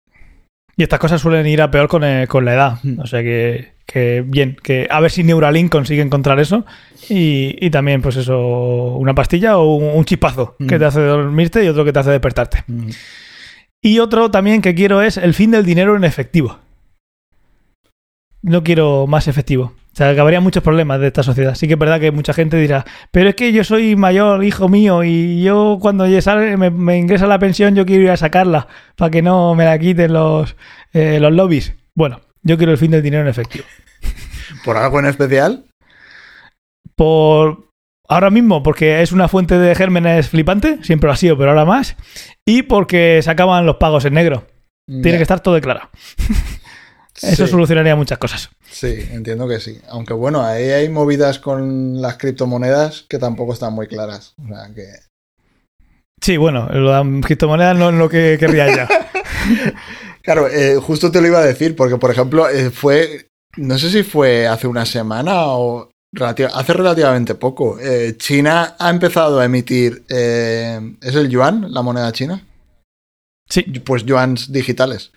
Y 0.75 0.83
estas 0.83 0.99
cosas 0.99 1.21
suelen 1.21 1.45
ir 1.45 1.61
a 1.61 1.69
peor 1.69 1.87
con, 1.87 2.03
eh, 2.03 2.25
con 2.27 2.45
la 2.45 2.53
edad. 2.53 2.77
O 2.99 3.05
sea 3.05 3.21
que, 3.21 3.72
que 3.85 4.23
bien, 4.25 4.55
que 4.61 4.87
a 4.89 4.99
ver 4.99 5.11
si 5.11 5.23
Neuralink 5.23 5.71
consigue 5.71 6.01
encontrar 6.01 6.39
eso. 6.39 6.65
Y, 7.09 7.57
y 7.59 7.69
también, 7.69 8.01
pues 8.01 8.15
eso, 8.15 8.95
una 8.97 9.13
pastilla 9.13 9.57
o 9.57 9.75
un, 9.75 9.97
un 9.97 10.05
chispazo 10.05 10.55
que 10.57 10.75
Mm. 10.75 10.79
te 10.79 10.85
hace 10.85 11.01
dormirte 11.01 11.63
y 11.63 11.67
otro 11.67 11.83
que 11.83 11.91
te 11.93 11.99
hace 11.99 12.11
despertarte. 12.11 12.63
Mm. 12.67 12.89
Y 13.81 13.99
otro 13.99 14.31
también 14.31 14.61
que 14.61 14.73
quiero 14.73 15.01
es 15.01 15.17
el 15.17 15.33
fin 15.33 15.51
del 15.51 15.65
dinero 15.65 15.95
en 15.97 16.05
efectivo. 16.05 16.59
No 18.41 18.63
quiero 18.63 19.07
más 19.07 19.27
efectivo. 19.27 19.73
O 19.93 19.95
sea, 19.95 20.13
que 20.15 20.19
habría 20.19 20.41
muchos 20.41 20.63
problemas 20.63 20.99
de 20.99 21.07
esta 21.07 21.21
sociedad. 21.21 21.53
Sí 21.55 21.67
que 21.67 21.73
es 21.73 21.79
verdad 21.79 21.99
que 21.99 22.11
mucha 22.11 22.33
gente 22.33 22.57
dirá, 22.57 22.83
pero 23.11 23.29
es 23.29 23.35
que 23.35 23.51
yo 23.53 23.63
soy 23.63 23.95
mayor, 23.95 24.43
hijo 24.43 24.67
mío, 24.67 25.03
y 25.03 25.43
yo 25.43 25.77
cuando 25.79 26.07
ya 26.07 26.19
sale, 26.21 26.57
me, 26.57 26.71
me 26.71 26.97
ingresa 26.97 27.27
la 27.27 27.37
pensión, 27.37 27.75
yo 27.75 27.85
quiero 27.85 28.03
ir 28.03 28.09
a 28.09 28.17
sacarla 28.17 28.67
para 28.95 29.11
que 29.11 29.21
no 29.21 29.53
me 29.53 29.65
la 29.65 29.77
quiten 29.77 30.13
los, 30.13 30.55
eh, 30.93 31.19
los 31.19 31.31
lobbies. 31.31 31.75
Bueno, 31.93 32.21
yo 32.43 32.57
quiero 32.57 32.71
el 32.71 32.77
fin 32.77 32.91
del 32.91 33.01
dinero 33.01 33.23
en 33.23 33.29
efectivo. 33.29 33.65
¿Por 34.65 34.77
algo 34.77 34.99
en 34.99 35.05
especial? 35.05 35.65
Por 36.95 37.69
ahora 38.07 38.29
mismo, 38.29 38.61
porque 38.63 39.01
es 39.01 39.11
una 39.11 39.27
fuente 39.27 39.57
de 39.57 39.73
gérmenes 39.75 40.29
flipante, 40.29 40.79
siempre 40.83 41.07
lo 41.07 41.13
ha 41.13 41.17
sido, 41.17 41.37
pero 41.37 41.49
ahora 41.51 41.65
más. 41.65 41.95
Y 42.45 42.63
porque 42.63 43.19
se 43.23 43.29
acaban 43.31 43.65
los 43.65 43.77
pagos 43.77 44.05
en 44.05 44.13
negro. 44.13 44.45
Tiene 44.85 45.17
que 45.17 45.21
estar 45.23 45.39
todo 45.39 45.55
declarado. 45.55 45.89
Eso 47.21 47.45
Sí, 47.45 47.51
solucionaría 47.51 47.95
muchas 47.95 48.17
cosas. 48.17 48.49
sí, 48.69 49.07
entiendo 49.11 49.47
que 49.47 49.59
sí. 49.59 49.79
Aunque 49.87 50.13
bueno, 50.13 50.43
ahí 50.43 50.69
hay 50.71 50.89
movidas 50.89 51.37
con 51.39 52.01
las 52.01 52.17
criptomonedas 52.17 53.05
que 53.07 53.19
tampoco 53.19 53.53
están 53.53 53.73
muy 53.73 53.87
claras. 53.87 54.33
O 54.43 54.47
sea 54.47 54.73
que. 54.73 54.85
Sí, 56.21 56.37
bueno, 56.37 56.67
lo 56.69 56.91
de 56.91 57.03
las 57.15 57.25
criptomonedas 57.25 57.77
no 57.77 57.89
es 57.89 57.95
lo 57.95 58.09
que 58.09 58.37
querría 58.39 58.75
ya. 58.75 58.87
Claro, 60.23 60.47
eh, 60.47 60.77
justo 60.77 61.11
te 61.11 61.21
lo 61.21 61.27
iba 61.27 61.39
a 61.39 61.45
decir, 61.45 61.75
porque 61.75 61.97
por 61.97 62.09
ejemplo, 62.11 62.49
eh, 62.49 62.69
fue. 62.71 63.27
No 63.57 63.77
sé 63.77 63.91
si 63.91 64.01
fue 64.03 64.47
hace 64.47 64.65
una 64.67 64.85
semana 64.85 65.47
o 65.47 65.91
hace 66.19 66.73
relativamente 66.73 67.35
poco. 67.35 67.77
eh, 67.79 68.15
China 68.17 68.75
ha 68.79 68.89
empezado 68.89 69.39
a 69.39 69.45
emitir. 69.45 70.03
¿Es 70.09 71.15
el 71.15 71.29
yuan, 71.29 71.71
la 71.71 71.81
moneda 71.83 72.11
china? 72.11 72.43
Sí. 73.49 73.61
Pues 73.85 74.05
yuans 74.05 74.51
digitales. 74.51 75.11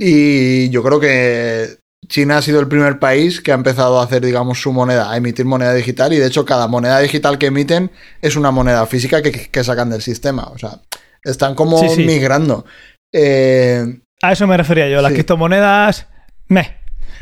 Y 0.00 0.70
yo 0.70 0.82
creo 0.82 0.98
que 0.98 1.78
China 2.08 2.38
ha 2.38 2.42
sido 2.42 2.58
el 2.60 2.66
primer 2.68 2.98
país 2.98 3.40
que 3.40 3.52
ha 3.52 3.54
empezado 3.54 4.00
a 4.00 4.04
hacer, 4.04 4.24
digamos, 4.24 4.60
su 4.60 4.72
moneda, 4.72 5.10
a 5.10 5.16
emitir 5.16 5.44
moneda 5.44 5.74
digital. 5.74 6.12
Y 6.12 6.16
de 6.16 6.26
hecho, 6.26 6.44
cada 6.44 6.66
moneda 6.66 6.98
digital 7.00 7.38
que 7.38 7.46
emiten 7.46 7.90
es 8.22 8.36
una 8.36 8.50
moneda 8.50 8.86
física 8.86 9.22
que, 9.22 9.30
que 9.32 9.64
sacan 9.64 9.90
del 9.90 10.02
sistema. 10.02 10.44
O 10.44 10.58
sea, 10.58 10.80
están 11.22 11.54
como 11.54 11.78
Sí, 11.78 11.88
sí. 11.90 12.04
migrando. 12.06 12.64
Eh, 13.12 13.84
A 14.22 14.32
eso 14.32 14.46
me 14.46 14.56
refería 14.56 14.88
yo. 14.88 15.00
Las 15.00 15.10
Sí. 15.10 15.14
criptomonedas, 15.16 16.06
me. 16.48 16.76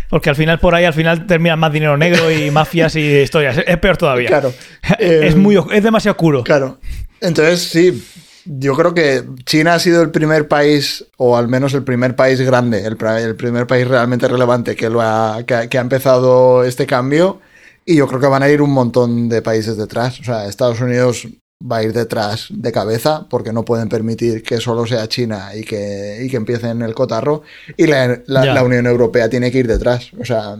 Porque 0.08 0.30
al 0.30 0.36
final 0.36 0.60
por 0.60 0.74
ahí 0.74 0.84
al 0.84 0.92
final 0.94 1.26
terminan 1.26 1.58
más 1.58 1.72
dinero 1.72 1.96
negro 1.96 2.30
y 2.30 2.50
mafias 2.52 2.94
y 2.96 3.00
historias. 3.18 3.58
Es 3.66 3.76
peor 3.78 3.96
todavía. 3.96 4.28
claro. 4.28 4.52
es 4.98 5.34
Eh, 5.34 5.36
muy 5.36 5.56
es 5.72 5.82
demasiado 5.82 6.12
oscuro. 6.12 6.44
Claro. 6.44 6.78
Entonces, 7.20 7.60
sí, 7.62 8.06
yo 8.44 8.74
creo 8.74 8.94
que 8.94 9.24
China 9.44 9.74
ha 9.74 9.78
sido 9.78 10.02
el 10.02 10.10
primer 10.10 10.46
país, 10.48 11.04
o 11.16 11.36
al 11.36 11.48
menos 11.48 11.74
el 11.74 11.82
primer 11.82 12.14
país 12.14 12.40
grande, 12.40 12.84
el, 12.86 12.96
primer 13.36 13.66
país 13.66 13.88
realmente 13.88 14.28
relevante 14.28 14.76
que, 14.76 14.88
lo 14.90 15.00
ha, 15.00 15.42
que, 15.46 15.54
ha- 15.54 15.68
que 15.68 15.78
ha 15.78 15.80
empezado 15.80 16.62
este 16.64 16.86
cambio. 16.86 17.40
Y 17.84 17.96
yo 17.96 18.06
creo 18.08 18.20
que 18.20 18.26
van 18.26 18.42
a 18.42 18.48
ir 18.48 18.60
un 18.62 18.70
montón 18.72 19.28
de 19.28 19.42
países 19.42 19.76
detrás. 19.76 20.18
O 20.20 20.24
sea, 20.24 20.46
Estados 20.46 20.80
Unidos 20.80 21.26
va 21.62 21.78
a 21.78 21.82
ir 21.84 21.92
detrás 21.92 22.48
de 22.50 22.70
cabeza 22.72 23.26
porque 23.30 23.52
no 23.52 23.64
pueden 23.64 23.88
permitir 23.88 24.42
que 24.42 24.58
solo 24.58 24.86
sea 24.86 25.08
China 25.08 25.50
y 25.54 25.64
que, 25.64 26.18
y 26.22 26.28
que 26.28 26.36
empiecen 26.36 26.82
el 26.82 26.94
cotarro. 26.94 27.42
Y 27.76 27.86
la, 27.86 28.20
la- 28.26 28.44
la 28.54 28.62
Unión 28.62 28.86
Europea 28.86 29.28
tiene 29.28 29.50
que 29.50 29.58
ir 29.58 29.66
detrás. 29.66 30.10
O 30.20 30.24
sea, 30.24 30.56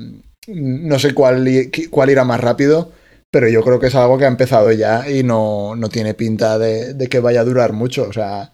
no 0.49 0.99
sé 0.99 1.13
cuál, 1.15 1.47
cuál 1.91 2.11
irá 2.11 2.25
más 2.25 2.41
rápido, 2.41 2.93
pero 3.31 3.49
yo 3.49 3.63
creo 3.63 3.79
que 3.79 3.89
es 3.89 3.95
algo 3.95 4.17
que 4.17 4.25
ha 4.25 4.29
empezado 4.29 4.73
ya 4.73 5.09
y 5.11 5.23
no, 5.23 5.77
no 5.77 5.89
tiene 5.89 6.15
pinta 6.15 6.59
de, 6.59 6.95
de 6.95 7.09
que 7.09 7.21
vaya 7.21 7.41
a 7.41 7.45
durar 7.45 7.73
mucho. 7.73 8.05
O 8.09 8.13
sea, 8.13 8.53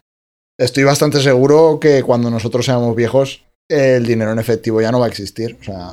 estoy 0.58 0.84
bastante 0.84 1.20
seguro 1.20 1.78
que 1.80 2.02
cuando 2.02 2.30
nosotros 2.30 2.64
seamos 2.66 2.96
viejos, 2.96 3.44
el 3.70 4.04
dinero 4.04 4.32
en 4.32 4.38
efectivo 4.40 4.80
ya 4.80 4.90
no 4.90 4.98
va 4.98 5.06
a 5.06 5.10
existir. 5.10 5.56
O 5.60 5.64
sea, 5.64 5.92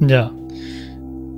Ya. 0.00 0.30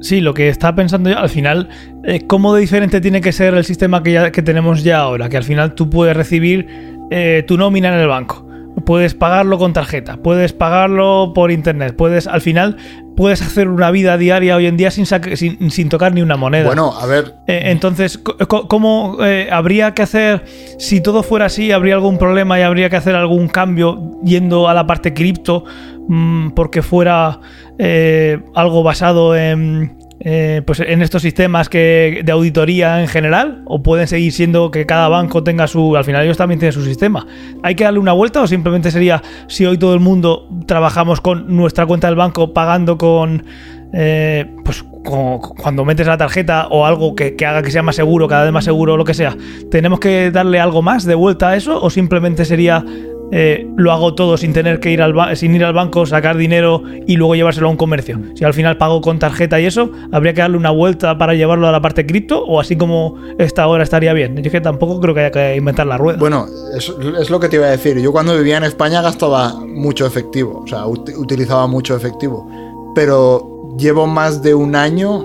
Sí, 0.00 0.20
lo 0.20 0.34
que 0.34 0.48
estaba 0.48 0.76
pensando 0.76 1.10
yo, 1.10 1.18
al 1.18 1.28
final, 1.28 1.68
eh, 2.04 2.26
¿cómo 2.26 2.54
de 2.54 2.60
diferente 2.60 3.00
tiene 3.00 3.20
que 3.20 3.32
ser 3.32 3.54
el 3.54 3.64
sistema 3.64 4.02
que, 4.02 4.12
ya, 4.12 4.30
que 4.30 4.42
tenemos 4.42 4.84
ya 4.84 4.98
ahora? 4.98 5.28
Que 5.28 5.36
al 5.36 5.44
final 5.44 5.74
tú 5.74 5.90
puedes 5.90 6.16
recibir 6.16 6.68
eh, 7.10 7.44
tu 7.46 7.56
nómina 7.56 7.88
en 7.88 8.00
el 8.00 8.06
banco, 8.06 8.46
puedes 8.84 9.14
pagarlo 9.14 9.58
con 9.58 9.72
tarjeta, 9.72 10.16
puedes 10.18 10.52
pagarlo 10.52 11.32
por 11.34 11.50
internet, 11.50 11.96
puedes, 11.96 12.28
al 12.28 12.40
final, 12.40 12.76
puedes 13.16 13.42
hacer 13.42 13.68
una 13.68 13.90
vida 13.90 14.16
diaria 14.16 14.54
hoy 14.54 14.66
en 14.66 14.76
día 14.76 14.92
sin, 14.92 15.04
sin, 15.04 15.70
sin 15.70 15.88
tocar 15.88 16.14
ni 16.14 16.22
una 16.22 16.36
moneda. 16.36 16.66
bueno, 16.66 16.92
a 16.96 17.04
ver, 17.06 17.34
Eh, 17.48 17.62
entonces, 17.66 18.18
¿cómo 18.18 19.18
habría 19.50 19.94
que 19.94 20.02
hacer, 20.02 20.44
si 20.78 21.00
todo 21.00 21.24
fuera 21.24 21.46
así, 21.46 21.72
habría 21.72 21.94
algún 21.94 22.18
problema 22.18 22.56
y 22.58 22.62
habría 22.62 22.88
que 22.88 22.96
hacer 22.96 23.16
algún 23.16 23.48
cambio 23.48 24.12
yendo 24.22 24.68
a 24.68 24.74
la 24.74 24.86
parte 24.86 25.12
cripto 25.12 25.64
mm, 26.08 26.50
porque 26.50 26.82
fuera 26.82 27.40
eh, 27.78 28.38
algo 28.54 28.82
basado 28.82 29.36
en, 29.36 29.96
eh, 30.20 30.62
pues 30.66 30.80
en 30.80 31.00
estos 31.02 31.22
sistemas 31.22 31.68
que, 31.68 32.22
de 32.24 32.32
auditoría 32.32 33.00
en 33.00 33.08
general? 33.08 33.62
¿O 33.66 33.82
pueden 33.82 34.08
seguir 34.08 34.32
siendo 34.32 34.70
que 34.70 34.84
cada 34.86 35.08
banco 35.08 35.44
tenga 35.44 35.66
su... 35.68 35.96
Al 35.96 36.04
final 36.04 36.24
ellos 36.24 36.36
también 36.36 36.58
tienen 36.58 36.72
su 36.72 36.84
sistema. 36.84 37.26
¿Hay 37.62 37.74
que 37.74 37.84
darle 37.84 38.00
una 38.00 38.12
vuelta 38.12 38.42
o 38.42 38.46
simplemente 38.46 38.90
sería 38.90 39.22
si 39.46 39.64
hoy 39.64 39.78
todo 39.78 39.94
el 39.94 40.00
mundo 40.00 40.48
trabajamos 40.66 41.20
con 41.20 41.54
nuestra 41.56 41.86
cuenta 41.86 42.08
del 42.08 42.16
banco 42.16 42.52
pagando 42.52 42.98
con... 42.98 43.44
eh, 43.92 44.44
pues 44.64 44.82
cu- 44.82 45.40
cuando 45.56 45.84
metes 45.84 46.06
la 46.06 46.16
tarjeta 46.18 46.66
o 46.68 46.84
algo 46.84 47.14
que, 47.14 47.36
que 47.36 47.46
haga 47.46 47.62
que 47.62 47.70
sea 47.70 47.82
más 47.82 47.96
seguro, 47.96 48.26
cada 48.28 48.44
vez 48.44 48.52
más 48.52 48.64
seguro 48.64 48.94
o 48.94 48.96
lo 48.96 49.04
que 49.04 49.14
sea, 49.14 49.36
¿tenemos 49.70 50.00
que 50.00 50.30
darle 50.30 50.60
algo 50.60 50.82
más 50.82 51.04
de 51.04 51.14
vuelta 51.14 51.50
a 51.50 51.56
eso 51.56 51.80
o 51.80 51.88
simplemente 51.88 52.44
sería 52.44 52.84
eh, 53.30 53.68
lo 53.76 53.92
hago 53.92 54.14
todo 54.14 54.36
sin 54.36 54.52
tener 54.52 54.80
que 54.80 54.90
ir 54.90 55.02
al 55.02 55.36
sin 55.36 55.54
ir 55.54 55.64
al 55.64 55.72
banco, 55.74 56.06
sacar 56.06 56.36
dinero 56.36 56.82
y 57.06 57.16
luego 57.16 57.34
llevárselo 57.34 57.68
a 57.68 57.70
un 57.70 57.76
comercio. 57.76 58.18
Si 58.34 58.44
al 58.44 58.54
final 58.54 58.76
pago 58.78 59.00
con 59.00 59.18
tarjeta 59.18 59.60
y 59.60 59.66
eso, 59.66 59.90
habría 60.12 60.32
que 60.34 60.40
darle 60.40 60.56
una 60.56 60.70
vuelta 60.70 61.18
para 61.18 61.34
llevarlo 61.34 61.68
a 61.68 61.72
la 61.72 61.80
parte 61.82 62.06
cripto 62.06 62.44
o 62.44 62.60
así 62.60 62.76
como 62.76 63.16
está 63.38 63.64
ahora 63.64 63.82
estaría 63.84 64.12
bien. 64.12 64.36
Yo 64.36 64.42
es 64.42 64.52
que 64.52 64.60
tampoco 64.60 65.00
creo 65.00 65.14
que 65.14 65.20
haya 65.20 65.30
que 65.30 65.56
inventar 65.56 65.86
la 65.86 65.98
rueda. 65.98 66.18
Bueno, 66.18 66.46
es, 66.76 67.30
lo 67.30 67.40
que 67.40 67.48
te 67.48 67.56
iba 67.56 67.66
a 67.66 67.70
decir. 67.70 67.98
Yo 67.98 68.12
cuando 68.12 68.36
vivía 68.36 68.56
en 68.56 68.64
España 68.64 69.02
gastaba 69.02 69.54
mucho 69.66 70.06
efectivo, 70.06 70.62
o 70.64 70.66
sea, 70.66 70.84
ut- 70.86 71.16
utilizaba 71.16 71.66
mucho 71.66 71.96
efectivo. 71.96 72.48
Pero 72.94 73.74
llevo 73.78 74.06
más 74.06 74.42
de 74.42 74.54
un 74.54 74.74
año, 74.74 75.24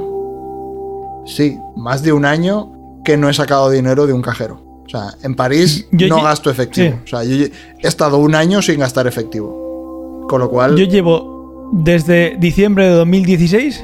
sí, 1.26 1.58
más 1.76 2.04
de 2.04 2.14
un 2.14 2.26
año 2.26 2.72
que 3.04 3.18
no 3.18 3.30
he 3.30 3.34
sacado 3.34 3.70
dinero 3.70 4.06
de 4.08 4.14
un 4.14 4.22
cajero. 4.22 4.62
O 4.94 4.98
sea, 4.98 5.18
en 5.24 5.34
París 5.36 5.88
Yo 5.92 6.08
no 6.08 6.22
gasto 6.22 6.52
efectivo. 6.52 6.98
sí. 6.98 7.02
O 7.04 7.08
sea, 7.08 7.24
yo 7.24 7.46
he 7.46 7.88
estado 7.88 8.18
un 8.20 8.36
año 8.36 8.62
sin 8.62 8.80
gastar 8.80 9.08
efectivo. 9.08 10.26
Con 10.30 10.40
lo 10.40 10.50
cual, 10.50 10.76
Yo 10.76 10.86
llevo 10.86 11.72
desde 11.74 12.36
diciembre 12.38 12.86
de 12.86 12.92
2016 12.92 13.84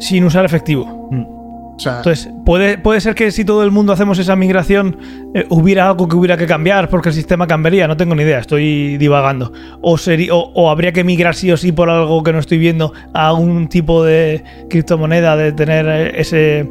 sin 0.00 0.24
usar 0.24 0.44
efectivo. 0.44 0.84
o 0.84 1.78
sea, 1.78 1.98
Entonces, 1.98 2.28
puede, 2.44 2.76
puede 2.76 3.00
ser 3.00 3.14
que 3.14 3.30
si 3.30 3.44
todo 3.44 3.62
el 3.62 3.70
mundo 3.70 3.92
hacemos 3.92 4.18
esa 4.18 4.34
migración, 4.34 4.96
eh, 5.32 5.46
hubiera 5.48 5.88
algo 5.88 6.08
que 6.08 6.16
hubiera 6.16 6.36
que 6.36 6.46
cambiar 6.46 6.88
porque 6.88 7.10
el 7.10 7.14
sistema 7.14 7.46
cambiaría. 7.46 7.86
No 7.86 7.96
tengo 7.96 8.16
ni 8.16 8.24
idea, 8.24 8.40
estoy 8.40 8.96
divagando. 8.96 9.52
O, 9.80 9.96
sería, 9.96 10.34
o, 10.34 10.50
o 10.54 10.70
habría 10.70 10.92
que 10.92 11.04
migrar 11.04 11.36
sí 11.36 11.52
o 11.52 11.56
sí 11.56 11.70
por 11.70 11.88
algo 11.88 12.22
que 12.24 12.32
no 12.32 12.40
estoy 12.40 12.58
viendo 12.58 12.92
a 13.14 13.32
un 13.32 13.68
tipo 13.68 14.02
de 14.04 14.42
criptomoneda, 14.68 15.36
de 15.36 15.52
tener 15.52 15.86
eh, 15.88 16.20
ese, 16.20 16.68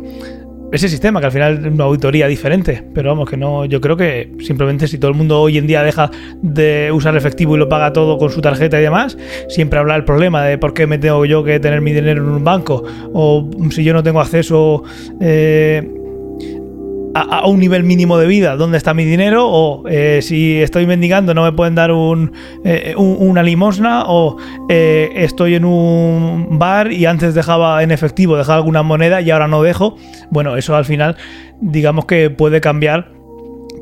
ese 0.72 0.89
sistema, 0.89 1.20
que 1.20 1.28
al 1.28 1.32
final 1.32 1.65
es 1.65 1.72
una 1.72 1.86
auditoría 1.86 2.28
diferente. 2.28 2.84
Pero 2.93 3.09
vamos, 3.09 3.30
que 3.30 3.38
no, 3.38 3.65
yo 3.65 3.80
creo 3.82 3.95
que 3.97 4.32
simplemente 4.39 4.88
si 4.88 4.97
todo 4.97 5.11
el 5.11 5.18
mundo 5.18 5.41
hoy 5.41 5.57
en 5.57 5.68
día 5.68 5.84
deja 5.84 6.11
de 6.41 6.91
usar 6.91 7.15
efectivo 7.15 7.55
y 7.55 7.59
lo 7.59 7.70
paga 7.70 7.93
todo 7.93 8.18
con 8.18 8.30
su 8.30 8.41
tarjeta 8.41 8.80
y 8.80 8.84
demás, 8.84 9.18
siempre 9.47 9.80
habrá 9.80 9.95
el 9.95 10.03
problema 10.03 10.43
de 10.43 10.57
por 10.57 10.74
qué 10.74 10.88
me 10.88 10.97
tengo 10.97 11.26
yo 11.26 11.43
que 11.43 11.59
tener 11.59 11.82
mi 11.82 11.93
dinero 11.93 12.22
en 12.22 12.30
un 12.30 12.43
banco 12.43 12.84
o 13.13 13.49
si 13.70 13.84
yo 13.84 13.93
no 13.93 14.03
tengo 14.03 14.20
acceso 14.20 14.84
eh, 15.22 16.07
a, 17.14 17.47
un 17.47 17.60
nivel 17.60 17.84
mínimo 17.84 18.18
de 18.18 18.28
vida, 18.28 18.55
¿dónde 18.55 18.78
está 18.78 18.93
mi 18.93 19.03
dinero? 19.05 19.47
O 19.49 19.84
eh, 19.89 20.20
si 20.22 20.62
estoy 20.62 20.86
mendigando, 20.86 21.34
no 21.34 21.43
me 21.43 21.51
pueden 21.51 21.74
dar 21.76 21.91
un, 21.91 22.32
eh, 22.64 22.93
un- 22.97 23.18
una 23.20 23.43
limosna. 23.43 24.03
O 24.08 24.38
eh, 24.70 25.10
estoy 25.16 25.55
en 25.55 25.66
un 25.66 26.60
bar 26.60 26.91
y 26.91 27.05
antes 27.05 27.34
dejaba 27.34 27.82
en 27.84 27.91
efectivo, 27.91 28.38
dejaba 28.38 28.58
alguna 28.58 28.84
moneda 28.84 29.22
y 29.22 29.32
ahora 29.32 29.47
no 29.47 29.64
dejo. 29.64 29.95
Bueno, 30.30 30.58
eso 30.58 30.76
al 30.76 30.86
final, 30.86 31.16
digamos 31.62 32.05
que 32.05 32.30
puede 32.30 32.62
cambiar 32.62 33.16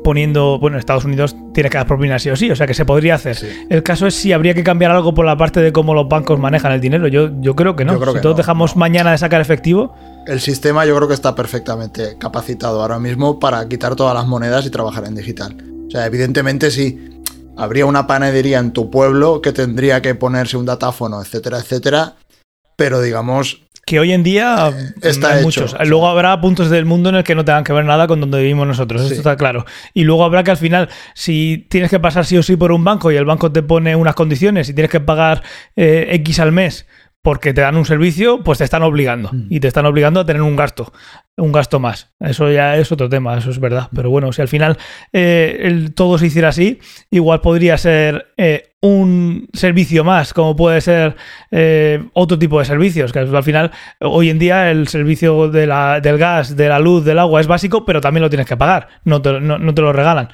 poniendo, 0.06 0.60
bueno, 0.60 0.76
en 0.76 0.78
Estados 0.78 1.04
Unidos 1.04 1.34
tiene 1.52 1.68
que 1.68 1.78
dar 1.78 1.88
propina 1.88 2.16
sí 2.20 2.30
o 2.30 2.36
sí, 2.36 2.48
o 2.48 2.54
sea 2.54 2.64
que 2.64 2.74
se 2.74 2.84
podría 2.84 3.16
hacer. 3.16 3.34
Sí. 3.34 3.48
El 3.68 3.82
caso 3.82 4.06
es 4.06 4.14
si 4.14 4.32
habría 4.32 4.54
que 4.54 4.62
cambiar 4.62 4.92
algo 4.92 5.12
por 5.14 5.26
la 5.26 5.36
parte 5.36 5.58
de 5.58 5.72
cómo 5.72 5.94
los 5.94 6.08
bancos 6.08 6.38
manejan 6.38 6.70
el 6.70 6.80
dinero. 6.80 7.08
Yo, 7.08 7.30
yo 7.40 7.56
creo 7.56 7.74
que 7.74 7.84
no. 7.84 7.94
Yo 7.94 7.98
creo 7.98 8.12
si 8.12 8.18
que 8.18 8.22
todos 8.22 8.34
no, 8.34 8.38
dejamos 8.38 8.76
no. 8.76 8.78
mañana 8.78 9.10
de 9.10 9.18
sacar 9.18 9.40
efectivo, 9.40 9.96
el 10.28 10.38
sistema 10.38 10.86
yo 10.86 10.94
creo 10.94 11.08
que 11.08 11.14
está 11.14 11.34
perfectamente 11.34 12.18
capacitado 12.20 12.82
ahora 12.82 13.00
mismo 13.00 13.40
para 13.40 13.68
quitar 13.68 13.96
todas 13.96 14.14
las 14.14 14.28
monedas 14.28 14.64
y 14.64 14.70
trabajar 14.70 15.06
en 15.06 15.16
digital. 15.16 15.56
O 15.88 15.90
sea, 15.90 16.06
evidentemente 16.06 16.70
sí, 16.70 17.20
habría 17.56 17.84
una 17.84 18.06
panadería 18.06 18.60
en 18.60 18.70
tu 18.70 18.92
pueblo 18.92 19.42
que 19.42 19.50
tendría 19.50 20.02
que 20.02 20.14
ponerse 20.14 20.56
un 20.56 20.66
datáfono, 20.66 21.20
etcétera, 21.20 21.58
etcétera, 21.58 22.14
pero 22.76 23.00
digamos, 23.00 23.65
que 23.86 24.00
hoy 24.00 24.12
en 24.12 24.24
día 24.24 24.72
está 25.00 25.28
hay 25.28 25.36
hecho, 25.36 25.44
muchos. 25.44 25.76
Luego 25.86 26.08
habrá 26.08 26.38
puntos 26.40 26.70
del 26.70 26.84
mundo 26.84 27.08
en 27.08 27.14
el 27.14 27.24
que 27.24 27.36
no 27.36 27.44
tengan 27.44 27.62
que 27.62 27.72
ver 27.72 27.84
nada 27.84 28.08
con 28.08 28.20
donde 28.20 28.38
vivimos 28.40 28.66
nosotros, 28.66 29.00
Sí. 29.02 29.06
esto 29.08 29.20
está 29.20 29.36
claro. 29.36 29.64
Y 29.94 30.02
luego 30.02 30.24
habrá 30.24 30.42
que 30.42 30.50
al 30.50 30.56
final, 30.56 30.88
si 31.14 31.66
tienes 31.70 31.88
que 31.88 32.00
pasar 32.00 32.26
sí 32.26 32.36
o 32.36 32.42
sí 32.42 32.56
por 32.56 32.72
un 32.72 32.82
banco 32.82 33.12
y 33.12 33.16
el 33.16 33.24
banco 33.24 33.52
te 33.52 33.62
pone 33.62 33.94
unas 33.94 34.16
condiciones 34.16 34.68
y 34.68 34.74
tienes 34.74 34.90
que 34.90 34.98
pagar 35.00 35.42
eh, 35.76 36.08
X 36.10 36.40
al 36.40 36.50
mes 36.50 36.86
porque 37.22 37.54
te 37.54 37.60
dan 37.60 37.76
un 37.76 37.84
servicio, 37.84 38.42
pues 38.44 38.58
te 38.58 38.64
están 38.64 38.82
obligando. 38.82 39.30
Mm. 39.32 39.46
Y 39.50 39.60
te 39.60 39.68
están 39.68 39.86
obligando 39.86 40.20
a 40.20 40.26
tener 40.26 40.42
un 40.42 40.56
gasto, 40.56 40.92
un 41.36 41.52
gasto 41.52 41.78
más. 41.80 42.12
Eso 42.20 42.50
ya 42.50 42.76
es 42.76 42.90
otro 42.92 43.08
tema, 43.08 43.36
eso 43.36 43.50
es 43.50 43.60
verdad. 43.60 43.88
Pero 43.94 44.10
bueno, 44.10 44.32
si 44.32 44.40
al 44.42 44.48
final 44.48 44.78
eh, 45.12 45.60
el- 45.64 45.94
todo 45.94 46.16
se 46.18 46.26
hiciera 46.26 46.48
así, 46.48 46.78
igual 47.10 47.40
podría 47.42 47.76
ser 47.78 48.28
eh, 48.36 48.70
un 48.80 49.48
servicio 49.52 50.02
más, 50.04 50.32
como 50.32 50.56
puede 50.56 50.80
ser 50.80 51.16
eh, 51.50 52.02
otro 52.14 52.38
tipo 52.38 52.58
de 52.58 52.64
servicios. 52.64 53.12
Que 53.12 53.18
al 53.18 53.42
final, 53.42 53.70
hoy 54.00 54.30
en 54.30 54.38
día, 54.38 54.70
el 54.70 54.88
servicio 54.88 55.48
de 55.50 55.66
la- 55.66 56.00
del 56.00 56.18
gas, 56.18 56.56
de 56.56 56.68
la 56.68 56.78
luz, 56.78 57.04
del 57.04 57.18
agua 57.18 57.40
es 57.40 57.46
básico, 57.46 57.84
pero 57.84 58.00
también 58.00 58.22
lo 58.22 58.30
tienes 58.30 58.46
que 58.46 58.56
pagar, 58.56 58.88
no 59.04 59.20
te, 59.20 59.40
no- 59.40 59.58
no 59.58 59.74
te 59.74 59.82
lo 59.82 59.92
regalan. 59.92 60.28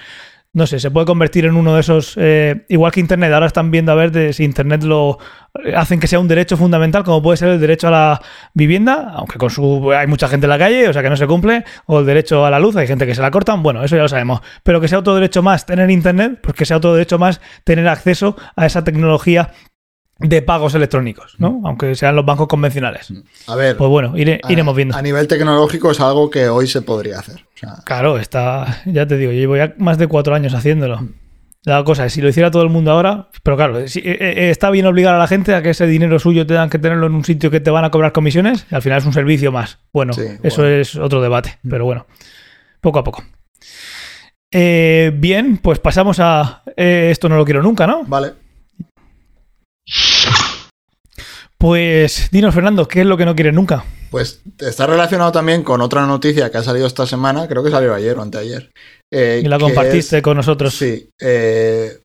No 0.54 0.66
sé, 0.66 0.78
se 0.80 0.90
puede 0.90 1.06
convertir 1.06 1.46
en 1.46 1.56
uno 1.56 1.74
de 1.74 1.80
esos, 1.80 2.12
eh, 2.18 2.66
igual 2.68 2.92
que 2.92 3.00
Internet, 3.00 3.32
ahora 3.32 3.46
están 3.46 3.70
viendo 3.70 3.90
a 3.90 3.94
ver 3.94 4.12
de 4.12 4.34
si 4.34 4.44
Internet 4.44 4.82
lo 4.82 5.18
eh, 5.64 5.74
hacen 5.74 5.98
que 5.98 6.06
sea 6.06 6.20
un 6.20 6.28
derecho 6.28 6.58
fundamental, 6.58 7.04
como 7.04 7.22
puede 7.22 7.38
ser 7.38 7.48
el 7.48 7.58
derecho 7.58 7.88
a 7.88 7.90
la 7.90 8.22
vivienda, 8.52 9.14
aunque 9.14 9.38
con 9.38 9.48
su 9.48 9.90
hay 9.92 10.06
mucha 10.06 10.28
gente 10.28 10.44
en 10.44 10.50
la 10.50 10.58
calle, 10.58 10.90
o 10.90 10.92
sea 10.92 11.02
que 11.02 11.08
no 11.08 11.16
se 11.16 11.26
cumple, 11.26 11.64
o 11.86 12.00
el 12.00 12.04
derecho 12.04 12.44
a 12.44 12.50
la 12.50 12.58
luz, 12.58 12.76
hay 12.76 12.86
gente 12.86 13.06
que 13.06 13.14
se 13.14 13.22
la 13.22 13.30
cortan, 13.30 13.62
bueno, 13.62 13.82
eso 13.82 13.96
ya 13.96 14.02
lo 14.02 14.08
sabemos, 14.10 14.42
pero 14.62 14.78
que 14.78 14.88
sea 14.88 14.98
otro 14.98 15.14
derecho 15.14 15.42
más 15.42 15.64
tener 15.64 15.90
Internet, 15.90 16.40
pues 16.42 16.54
que 16.54 16.66
sea 16.66 16.76
otro 16.76 16.92
derecho 16.92 17.18
más 17.18 17.40
tener 17.64 17.88
acceso 17.88 18.36
a 18.54 18.66
esa 18.66 18.84
tecnología 18.84 19.52
de 20.22 20.42
pagos 20.42 20.74
electrónicos, 20.74 21.34
¿no? 21.38 21.60
Aunque 21.64 21.94
sean 21.94 22.16
los 22.16 22.24
bancos 22.24 22.48
convencionales. 22.48 23.12
a 23.46 23.54
ver, 23.56 23.76
Pues 23.76 23.88
bueno, 23.90 24.16
ire- 24.16 24.40
a- 24.42 24.52
iremos 24.52 24.74
viendo. 24.76 24.96
A 24.96 25.02
nivel 25.02 25.26
tecnológico 25.28 25.90
es 25.90 26.00
algo 26.00 26.30
que 26.30 26.48
hoy 26.48 26.66
se 26.66 26.82
podría 26.82 27.18
hacer. 27.18 27.36
O 27.54 27.58
sea, 27.58 27.74
Claro, 27.84 28.18
está, 28.18 28.82
ya 28.86 29.06
te 29.06 29.16
digo, 29.16 29.32
llevo 29.32 29.56
ya 29.56 29.74
más 29.78 29.98
de 29.98 30.06
cuatro 30.06 30.34
años 30.34 30.54
haciéndolo. 30.54 31.06
La 31.64 31.84
cosa 31.84 32.06
es, 32.06 32.12
si 32.12 32.20
lo 32.20 32.28
hiciera 32.28 32.50
todo 32.50 32.64
el 32.64 32.70
mundo 32.70 32.90
ahora, 32.90 33.28
pero 33.44 33.56
claro, 33.56 33.86
si- 33.86 34.00
eh, 34.00 34.16
eh, 34.20 34.50
está 34.50 34.68
bien 34.70 34.84
obligar 34.86 35.14
a 35.14 35.18
la 35.18 35.28
gente 35.28 35.54
a 35.54 35.62
que 35.62 35.70
ese 35.70 35.86
dinero 35.86 36.18
suyo 36.18 36.44
tengan 36.44 36.68
que 36.68 36.78
tenerlo 36.80 37.06
en 37.06 37.14
un 37.14 37.24
sitio 37.24 37.52
que 37.52 37.60
te 37.60 37.70
van 37.70 37.84
a 37.84 37.90
cobrar 37.90 38.10
comisiones, 38.10 38.66
y 38.70 38.74
al 38.74 38.82
final 38.82 38.98
es 38.98 39.06
un 39.06 39.12
servicio 39.12 39.52
más. 39.52 39.78
Bueno, 39.92 40.12
Sí, 40.12 40.22
eso 40.42 40.62
bueno. 40.62 40.76
es 40.76 40.96
otro 40.96 41.22
debate, 41.22 41.58
pero 41.68 41.84
bueno, 41.84 42.06
poco 42.80 42.98
a 42.98 43.04
poco. 43.04 43.22
Eh, 44.50 45.12
bien, 45.14 45.58
pues 45.58 45.78
pasamos 45.78 46.18
a 46.20 46.62
eh, 46.76 47.08
esto 47.10 47.28
no 47.28 47.36
lo 47.36 47.44
quiero 47.44 47.62
nunca, 47.62 47.86
¿no? 47.86 48.02
vale. 48.06 48.32
Pues 51.62 52.28
dinos, 52.32 52.52
Fernando, 52.52 52.88
¿qué 52.88 53.02
es 53.02 53.06
lo 53.06 53.16
que 53.16 53.24
no 53.24 53.36
quieres 53.36 53.54
nunca? 53.54 53.84
Pues 54.10 54.40
está 54.58 54.84
relacionado 54.84 55.30
también 55.30 55.62
con 55.62 55.80
otra 55.80 56.04
noticia 56.06 56.50
que 56.50 56.58
ha 56.58 56.62
salido 56.64 56.88
esta 56.88 57.06
semana, 57.06 57.46
creo 57.46 57.62
que 57.62 57.70
salió 57.70 57.94
ayer 57.94 58.18
o 58.18 58.22
anteayer. 58.22 58.68
eh, 59.12 59.42
Y 59.44 59.48
la 59.48 59.60
compartiste 59.60 60.16
es- 60.16 60.22
con 60.24 60.36
nosotros. 60.36 60.74
Sí. 60.76 61.08
eh, 61.20 62.00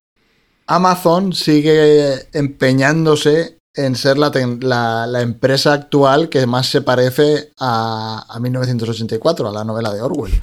Amazon 0.68 1.34
sigue 1.34 2.28
empeñándose 2.34 3.58
en 3.74 3.96
ser 3.96 4.20
la, 4.20 4.32
tec- 4.32 4.62
la- 4.62 5.08
la 5.08 5.22
empresa 5.22 5.74
actual 5.74 6.30
que 6.30 6.46
más 6.46 6.68
se 6.68 6.82
parece 6.82 7.50
a, 7.60 8.26
a 8.30 8.40
1984, 8.40 9.50
a 9.50 9.52
la 9.52 9.64
novela 9.64 9.92
de 9.92 10.02
Orwell. 10.02 10.40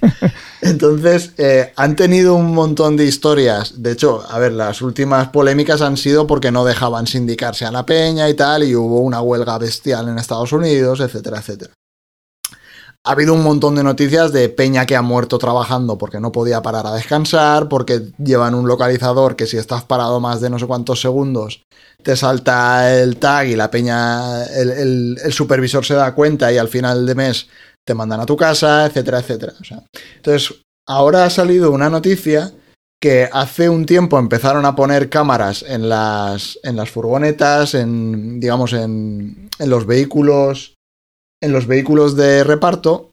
Entonces, 0.64 1.32
eh, 1.36 1.72
han 1.76 1.94
tenido 1.94 2.34
un 2.34 2.54
montón 2.54 2.96
de 2.96 3.04
historias. 3.04 3.82
De 3.82 3.92
hecho, 3.92 4.22
a 4.26 4.38
ver, 4.38 4.52
las 4.52 4.80
últimas 4.80 5.28
polémicas 5.28 5.82
han 5.82 5.98
sido 5.98 6.26
porque 6.26 6.50
no 6.50 6.64
dejaban 6.64 7.06
sindicarse 7.06 7.66
a 7.66 7.70
la 7.70 7.84
peña 7.84 8.30
y 8.30 8.34
tal, 8.34 8.64
y 8.64 8.74
hubo 8.74 9.00
una 9.00 9.20
huelga 9.20 9.58
bestial 9.58 10.08
en 10.08 10.18
Estados 10.18 10.52
Unidos, 10.52 11.00
etcétera, 11.00 11.40
etcétera. 11.40 11.74
Ha 13.06 13.12
habido 13.12 13.34
un 13.34 13.42
montón 13.42 13.74
de 13.74 13.82
noticias 13.82 14.32
de 14.32 14.48
Peña 14.48 14.86
que 14.86 14.96
ha 14.96 15.02
muerto 15.02 15.36
trabajando 15.36 15.98
porque 15.98 16.20
no 16.20 16.32
podía 16.32 16.62
parar 16.62 16.86
a 16.86 16.94
descansar, 16.94 17.68
porque 17.68 18.00
llevan 18.16 18.54
un 18.54 18.66
localizador 18.66 19.36
que 19.36 19.46
si 19.46 19.58
estás 19.58 19.84
parado 19.84 20.20
más 20.20 20.40
de 20.40 20.48
no 20.48 20.58
sé 20.58 20.66
cuántos 20.66 21.02
segundos, 21.02 21.64
te 22.02 22.16
salta 22.16 22.98
el 22.98 23.18
tag 23.18 23.48
y 23.48 23.56
la 23.56 23.70
Peña, 23.70 24.44
el, 24.46 24.70
el- 24.70 25.18
el 25.22 25.32
supervisor 25.34 25.84
se 25.84 25.92
da 25.92 26.14
cuenta 26.14 26.50
y 26.50 26.56
al 26.56 26.68
final 26.68 27.04
de 27.04 27.14
mes 27.14 27.48
te 27.86 27.94
mandan 27.94 28.20
a 28.20 28.26
tu 28.26 28.36
casa, 28.36 28.86
etcétera, 28.86 29.20
etcétera. 29.20 29.52
Entonces, 30.16 30.60
ahora 30.86 31.24
ha 31.24 31.30
salido 31.30 31.70
una 31.70 31.90
noticia 31.90 32.52
que 33.00 33.28
hace 33.30 33.68
un 33.68 33.84
tiempo 33.84 34.18
empezaron 34.18 34.64
a 34.64 34.74
poner 34.74 35.10
cámaras 35.10 35.62
en 35.62 35.88
las, 35.88 36.58
en 36.62 36.76
las 36.76 36.90
furgonetas, 36.90 37.74
en, 37.74 38.40
digamos, 38.40 38.72
en, 38.72 39.50
en 39.58 39.70
los 39.70 39.86
vehículos 39.86 40.74
en 41.44 41.52
los 41.52 41.66
vehículos 41.66 42.16
de 42.16 42.42
reparto 42.42 43.10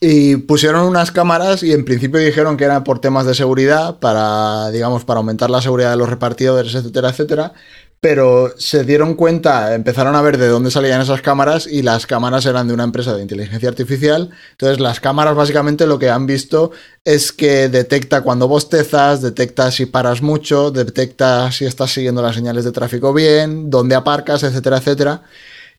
y 0.00 0.36
pusieron 0.36 0.82
unas 0.82 1.12
cámaras 1.12 1.62
y 1.62 1.72
en 1.72 1.84
principio 1.84 2.18
dijeron 2.18 2.56
que 2.56 2.64
eran 2.64 2.82
por 2.82 2.98
temas 2.98 3.24
de 3.24 3.34
seguridad 3.34 3.98
para 4.00 4.70
digamos 4.70 5.04
para 5.04 5.18
aumentar 5.18 5.48
la 5.48 5.62
seguridad 5.62 5.90
de 5.90 5.96
los 5.96 6.10
repartidores 6.10 6.74
etcétera 6.74 7.10
etcétera 7.10 7.52
pero 8.00 8.52
se 8.58 8.84
dieron 8.84 9.14
cuenta, 9.14 9.74
empezaron 9.74 10.14
a 10.14 10.22
ver 10.22 10.36
de 10.36 10.48
dónde 10.48 10.70
salían 10.70 11.00
esas 11.00 11.22
cámaras 11.22 11.66
y 11.66 11.82
las 11.82 12.06
cámaras 12.06 12.44
eran 12.46 12.68
de 12.68 12.74
una 12.74 12.84
empresa 12.84 13.14
de 13.14 13.22
inteligencia 13.22 13.68
artificial. 13.68 14.30
Entonces 14.52 14.80
las 14.80 15.00
cámaras 15.00 15.34
básicamente 15.34 15.86
lo 15.86 15.98
que 15.98 16.10
han 16.10 16.26
visto 16.26 16.72
es 17.04 17.32
que 17.32 17.68
detecta 17.68 18.20
cuando 18.20 18.48
bostezas, 18.48 19.22
detecta 19.22 19.70
si 19.70 19.86
paras 19.86 20.22
mucho, 20.22 20.70
detecta 20.70 21.50
si 21.50 21.64
estás 21.64 21.92
siguiendo 21.92 22.22
las 22.22 22.36
señales 22.36 22.64
de 22.64 22.72
tráfico 22.72 23.14
bien, 23.14 23.70
dónde 23.70 23.94
aparcas, 23.94 24.42
etcétera, 24.42 24.78
etcétera. 24.78 25.22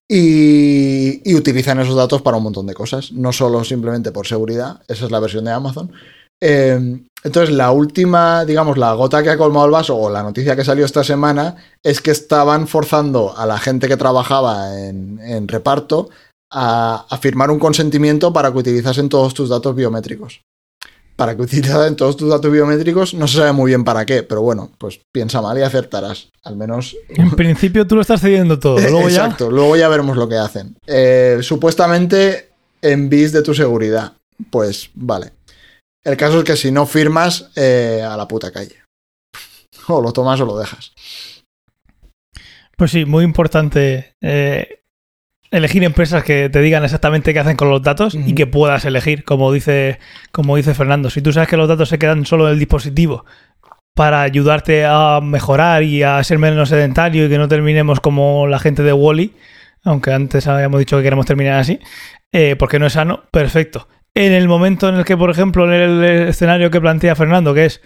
Y, 0.10 1.30
y 1.30 1.35
utilizan 1.35 1.80
esos 1.80 1.95
datos 1.95 2.22
para 2.22 2.38
un 2.38 2.44
montón 2.44 2.65
de 2.65 2.73
cosas, 2.73 3.11
no 3.11 3.34
solo 3.34 3.64
simplemente 3.65 4.11
por 4.11 4.26
seguridad, 4.26 4.81
esa 4.88 5.06
es 5.06 5.11
la 5.11 5.19
versión 5.19 5.44
de 5.44 5.52
Amazon, 5.52 5.91
Eh, 6.41 6.99
entonces, 7.23 7.53
la 7.53 7.72
última, 7.72 8.45
digamos, 8.45 8.77
la 8.77 8.93
gota 8.93 9.23
que 9.23 9.30
ha 9.30 9.38
colmado 9.38 9.65
el 9.65 9.72
vaso, 9.72 9.97
o 9.97 10.09
la 10.09 10.23
noticia 10.23 10.55
que 10.55 10.64
salió 10.64 10.85
esta 10.85 11.03
semana, 11.03 11.55
es 11.84 11.99
que 11.99 12.11
estaban 12.11 12.68
forzando 12.68 13.38
a 13.38 13.45
la 13.45 13.57
gente 13.57 13.88
que 13.88 13.97
trabajaba 13.97 14.80
en, 14.80 15.19
en 15.19 15.47
reparto 15.47 16.09
a, 16.51 17.05
a, 17.09 17.18
firmar 17.18 17.51
un 17.51 17.59
consentimiento 17.59 18.31
para 18.31 18.51
que 18.51 18.59
utilizasen 18.59 19.09
todos 19.09 19.34
tus 19.34 19.49
datos 19.49 19.76
biométricos. 19.76 20.41
Para 21.18 21.35
que 21.35 21.41
utilizasen 21.41 21.95
todos 21.95 22.15
tus 22.15 22.30
datos 22.30 22.51
biométricos, 22.51 23.15
no 23.15 23.27
se 23.27 23.39
sabe 23.39 23.51
muy 23.51 23.72
bien 23.72 23.84
para 23.84 24.05
qué, 24.05 24.22
pero 24.22 24.43
bueno, 24.43 24.72
pues 24.77 25.01
piensa 25.11 25.41
mal 25.41 25.57
y 25.57 25.64
acertarás. 25.64 26.30
Al 26.43 26.55
menos. 26.55 26.95
En 27.09 27.31
principio 27.31 27.88
tú 27.88 27.95
lo 27.95 28.01
estás 28.01 28.22
cediendo 28.22 28.59
todo. 28.59 28.77
Luego 28.89 29.09
Exacto, 29.09 29.49
ya... 29.49 29.51
luego 29.51 29.76
ya 29.76 29.89
veremos 29.89 30.15
lo 30.15 30.30
que 30.30 30.38
hacen. 30.38 30.77
Eh, 30.85 31.39
supuestamente 31.41 32.51
en 32.81 33.09
bis 33.09 33.31
de 33.31 33.41
tu 33.41 33.55
seguridad. 33.55 34.14
Pues 34.51 34.91
vale. 34.93 35.31
El 36.08 36.16
caso 36.16 36.40
es 36.40 36.46
que 36.46 36.56
si 36.56 36.72
no 36.72 36.86
firmas, 36.86 37.52
eh, 37.58 38.02
a 38.02 38.16
la 38.16 38.28
puta 38.28 38.52
calle. 38.52 38.82
O 39.90 40.02
lo 40.02 40.12
tomas 40.12 40.40
o 40.42 40.46
lo 40.46 40.58
dejas. 40.58 40.94
Pues 42.78 42.92
sí, 42.92 43.06
muy 43.06 43.24
importante 43.24 44.14
eh, 44.22 44.82
elegir 45.52 45.84
empresas 45.84 46.24
que 46.24 46.50
te 46.50 46.62
digan 46.62 46.84
exactamente 46.84 47.34
qué 47.34 47.40
hacen 47.40 47.56
con 47.58 47.70
los 47.70 47.82
datos 47.82 48.14
uh 48.14 48.20
-huh. 48.20 48.30
y 48.30 48.36
que 48.36 48.48
puedas 48.48 48.86
elegir, 48.86 49.24
como 49.24 49.52
dice, 49.52 50.00
como 50.32 50.56
dice 50.56 50.74
Fernando. 50.74 51.10
Si 51.10 51.22
tú 51.22 51.32
sabes 51.34 51.50
que 51.50 51.58
los 51.58 51.68
datos 51.68 51.90
se 51.90 52.00
quedan 52.00 52.26
solo 52.26 52.48
en 52.48 52.54
el 52.54 52.60
dispositivo 52.60 53.26
para 53.94 54.22
ayudarte 54.22 54.86
a 54.86 55.20
mejorar 55.22 55.84
y 55.84 56.04
a 56.04 56.24
ser 56.24 56.38
menos 56.38 56.70
sedentario 56.70 57.26
y 57.26 57.30
que 57.30 57.38
no 57.38 57.48
terminemos 57.48 58.00
como 58.00 58.48
la 58.48 58.60
gente 58.60 58.84
de 58.84 58.94
Wally, 58.94 59.34
aunque 59.84 60.12
antes 60.14 60.48
habíamos 60.48 60.80
dicho 60.80 60.98
que 60.98 61.04
queremos 61.04 61.26
terminar 61.26 61.60
así, 61.60 61.80
eh, 62.34 62.56
porque 62.58 62.80
no 62.80 62.86
es 62.86 62.94
sano, 62.94 63.24
perfecto 63.32 63.88
en 64.26 64.34
el 64.34 64.48
momento 64.48 64.89
en 64.89 64.95
el 64.95 65.06
que, 65.06 65.15
por 65.15 65.30
ejemplo, 65.30 65.72
en 65.72 65.73
el 65.73 66.03
escenario 66.30 66.72
que 66.72 66.81
plantea 66.81 67.15
Fernando, 67.15 67.53
que 67.53 67.65
es 67.65 67.81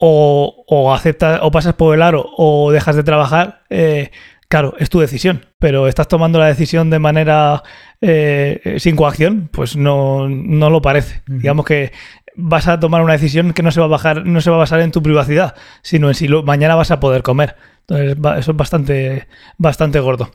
o, 0.00 0.64
o 0.66 0.94
aceptas 0.94 1.40
o 1.42 1.50
pasas 1.50 1.74
por 1.74 1.94
el 1.94 2.02
aro 2.02 2.26
o 2.36 2.70
dejas 2.72 2.96
de 2.96 3.02
trabajar, 3.02 3.62
eh, 3.68 4.10
claro, 4.48 4.74
es 4.78 4.88
tu 4.88 5.00
decisión, 5.00 5.46
pero 5.58 5.88
estás 5.88 6.08
tomando 6.08 6.38
la 6.38 6.46
decisión 6.46 6.88
de 6.88 6.98
manera 6.98 7.62
eh, 8.00 8.76
sin 8.78 8.96
coacción, 8.96 9.48
pues 9.52 9.76
no, 9.76 10.28
no 10.28 10.70
lo 10.70 10.80
parece. 10.80 11.22
Uh 11.28 11.32
-huh. 11.32 11.38
Digamos 11.38 11.66
que 11.66 11.92
vas 12.36 12.68
a 12.68 12.80
tomar 12.80 13.02
una 13.02 13.14
decisión 13.14 13.52
que 13.52 13.62
no 13.62 13.70
se 13.70 13.80
va 13.80 13.86
a 13.86 13.90
bajar, 13.90 14.26
no 14.26 14.40
se 14.40 14.50
va 14.50 14.56
a 14.56 14.60
basar 14.60 14.80
en 14.80 14.92
tu 14.92 15.02
privacidad, 15.02 15.54
sino 15.82 16.08
en 16.08 16.14
si 16.14 16.28
lo, 16.28 16.42
mañana 16.42 16.76
vas 16.76 16.90
a 16.90 17.00
poder 17.00 17.22
comer. 17.22 17.56
Entonces, 17.88 18.16
eso 18.38 18.50
es 18.50 18.56
bastante, 18.56 19.26
bastante 19.58 20.00
gordo. 20.00 20.30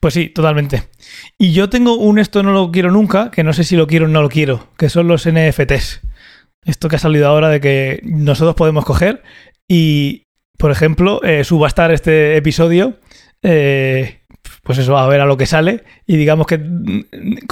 Pues 0.00 0.14
sí, 0.14 0.28
totalmente. 0.28 0.82
Y 1.38 1.52
yo 1.52 1.70
tengo 1.70 1.96
un 1.96 2.18
esto 2.18 2.42
no 2.42 2.52
lo 2.52 2.70
quiero 2.70 2.90
nunca, 2.90 3.30
que 3.30 3.44
no 3.44 3.52
sé 3.52 3.64
si 3.64 3.76
lo 3.76 3.86
quiero 3.86 4.06
o 4.06 4.08
no 4.08 4.22
lo 4.22 4.28
quiero, 4.28 4.68
que 4.76 4.88
son 4.90 5.08
los 5.08 5.26
NFTs. 5.26 6.02
Esto 6.64 6.88
que 6.88 6.96
ha 6.96 6.98
salido 6.98 7.26
ahora 7.26 7.48
de 7.48 7.60
que 7.60 8.00
nosotros 8.04 8.54
podemos 8.54 8.84
coger 8.84 9.22
y, 9.66 10.24
por 10.58 10.70
ejemplo, 10.70 11.22
eh, 11.22 11.44
subastar 11.44 11.90
este 11.92 12.36
episodio, 12.36 13.00
eh, 13.42 14.22
pues 14.62 14.78
eso, 14.78 14.96
a 14.96 15.08
ver 15.08 15.20
a 15.20 15.26
lo 15.26 15.36
que 15.36 15.46
sale 15.46 15.82
y 16.06 16.16
digamos 16.16 16.46
que 16.46 16.60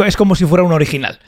es 0.06 0.16
como 0.16 0.34
si 0.34 0.44
fuera 0.44 0.64
un 0.64 0.72
original. 0.72 1.18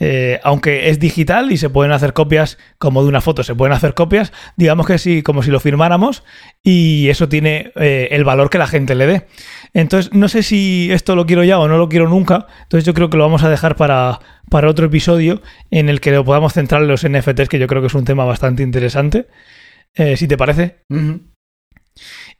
Eh, 0.00 0.38
aunque 0.44 0.90
es 0.90 1.00
digital 1.00 1.50
y 1.50 1.56
se 1.56 1.70
pueden 1.70 1.90
hacer 1.90 2.12
copias 2.12 2.56
como 2.78 3.02
de 3.02 3.08
una 3.08 3.20
foto, 3.20 3.42
se 3.42 3.56
pueden 3.56 3.72
hacer 3.72 3.94
copias, 3.94 4.32
digamos 4.56 4.86
que 4.86 4.96
sí, 4.96 5.22
como 5.22 5.42
si 5.42 5.50
lo 5.50 5.58
firmáramos 5.58 6.22
y 6.62 7.08
eso 7.08 7.28
tiene 7.28 7.72
eh, 7.74 8.08
el 8.12 8.22
valor 8.22 8.48
que 8.48 8.58
la 8.58 8.68
gente 8.68 8.94
le 8.94 9.08
dé. 9.08 9.26
Entonces, 9.74 10.12
no 10.12 10.28
sé 10.28 10.44
si 10.44 10.88
esto 10.92 11.16
lo 11.16 11.26
quiero 11.26 11.42
ya 11.42 11.58
o 11.58 11.66
no 11.66 11.78
lo 11.78 11.88
quiero 11.88 12.08
nunca, 12.08 12.46
entonces 12.62 12.84
yo 12.84 12.94
creo 12.94 13.10
que 13.10 13.16
lo 13.16 13.24
vamos 13.24 13.42
a 13.42 13.50
dejar 13.50 13.74
para, 13.74 14.20
para 14.48 14.68
otro 14.68 14.86
episodio 14.86 15.42
en 15.70 15.88
el 15.88 16.00
que 16.00 16.12
lo 16.12 16.24
podamos 16.24 16.52
centrar 16.52 16.82
en 16.82 16.88
los 16.88 17.04
NFTs, 17.04 17.48
que 17.48 17.58
yo 17.58 17.66
creo 17.66 17.82
que 17.82 17.88
es 17.88 17.94
un 17.94 18.04
tema 18.04 18.24
bastante 18.24 18.62
interesante, 18.62 19.26
eh, 19.96 20.16
si 20.16 20.28
te 20.28 20.36
parece. 20.36 20.84
Uh 20.90 20.96
-huh. 20.96 21.20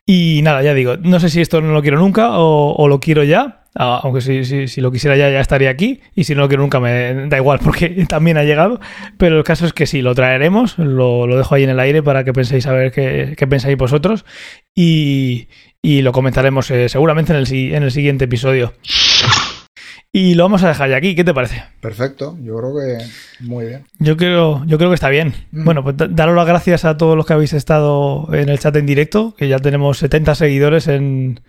Y 0.06 0.40
nada, 0.42 0.62
ya 0.62 0.74
digo, 0.74 0.96
no 0.96 1.18
sé 1.18 1.28
si 1.28 1.40
esto 1.40 1.60
no 1.60 1.72
lo 1.72 1.82
quiero 1.82 1.98
nunca 1.98 2.38
o, 2.38 2.72
o 2.72 2.88
lo 2.88 3.00
quiero 3.00 3.24
ya, 3.24 3.64
aunque 3.78 4.20
si, 4.20 4.44
si, 4.44 4.66
si, 4.66 4.80
lo 4.80 4.90
quisiera 4.90 5.16
ya, 5.16 5.30
ya 5.30 5.40
estaría 5.40 5.70
aquí. 5.70 6.00
Y 6.14 6.24
si 6.24 6.34
no 6.34 6.48
quiero 6.48 6.62
nunca, 6.62 6.80
me 6.80 7.28
da 7.28 7.36
igual 7.36 7.60
porque 7.64 8.06
también 8.08 8.36
ha 8.36 8.42
llegado. 8.42 8.80
Pero 9.16 9.38
el 9.38 9.44
caso 9.44 9.66
es 9.66 9.72
que 9.72 9.86
sí, 9.86 10.02
lo 10.02 10.14
traeremos. 10.14 10.78
Lo, 10.78 11.26
lo 11.26 11.36
dejo 11.36 11.54
ahí 11.54 11.62
en 11.62 11.70
el 11.70 11.80
aire 11.80 12.02
para 12.02 12.24
que 12.24 12.32
penséis 12.32 12.66
a 12.66 12.72
ver 12.72 12.90
qué, 12.90 13.34
qué 13.36 13.46
pensáis 13.46 13.76
vosotros. 13.76 14.24
Y, 14.74 15.48
y 15.80 16.02
lo 16.02 16.12
comentaremos 16.12 16.70
eh, 16.70 16.88
seguramente 16.88 17.32
en 17.32 17.38
el, 17.38 17.52
en 17.52 17.82
el 17.82 17.92
siguiente 17.92 18.24
episodio. 18.24 18.74
Y 20.10 20.34
lo 20.34 20.44
vamos 20.44 20.62
a 20.64 20.68
dejar 20.68 20.90
ya 20.90 20.96
aquí. 20.96 21.14
¿Qué 21.14 21.22
te 21.22 21.34
parece? 21.34 21.62
Perfecto. 21.80 22.36
Yo 22.40 22.56
creo 22.56 22.74
que 22.74 23.44
muy 23.44 23.66
bien. 23.66 23.84
Yo 23.98 24.16
creo, 24.16 24.64
yo 24.64 24.78
creo 24.78 24.90
que 24.90 24.94
está 24.94 25.10
bien. 25.10 25.34
Mm. 25.52 25.64
Bueno, 25.64 25.84
pues 25.84 25.96
daros 25.96 26.34
las 26.34 26.46
gracias 26.46 26.84
a 26.84 26.96
todos 26.96 27.16
los 27.16 27.26
que 27.26 27.34
habéis 27.34 27.52
estado 27.52 28.28
en 28.32 28.48
el 28.48 28.58
chat 28.58 28.74
en 28.76 28.86
directo, 28.86 29.34
que 29.36 29.48
ya 29.48 29.58
tenemos 29.58 29.98
70 29.98 30.34
seguidores 30.34 30.88
en, 30.88 31.40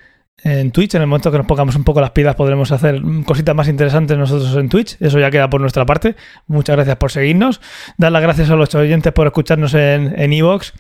en 0.43 0.71
Twitch. 0.71 0.95
En 0.95 1.01
el 1.01 1.07
momento 1.07 1.31
que 1.31 1.37
nos 1.37 1.47
pongamos 1.47 1.75
un 1.75 1.83
poco 1.83 2.01
las 2.01 2.11
pilas 2.11 2.35
podremos 2.35 2.71
hacer 2.71 3.01
cositas 3.25 3.55
más 3.55 3.67
interesantes 3.67 4.17
nosotros 4.17 4.55
en 4.55 4.69
Twitch. 4.69 4.97
Eso 4.99 5.19
ya 5.19 5.31
queda 5.31 5.49
por 5.49 5.61
nuestra 5.61 5.85
parte. 5.85 6.15
Muchas 6.47 6.75
gracias 6.75 6.97
por 6.97 7.11
seguirnos. 7.11 7.61
Dar 7.97 8.11
las 8.11 8.21
gracias 8.21 8.49
a 8.49 8.55
los 8.55 8.73
oyentes 8.75 9.13
por 9.13 9.27
escucharnos 9.27 9.73
en 9.73 10.33
Evox. 10.33 10.73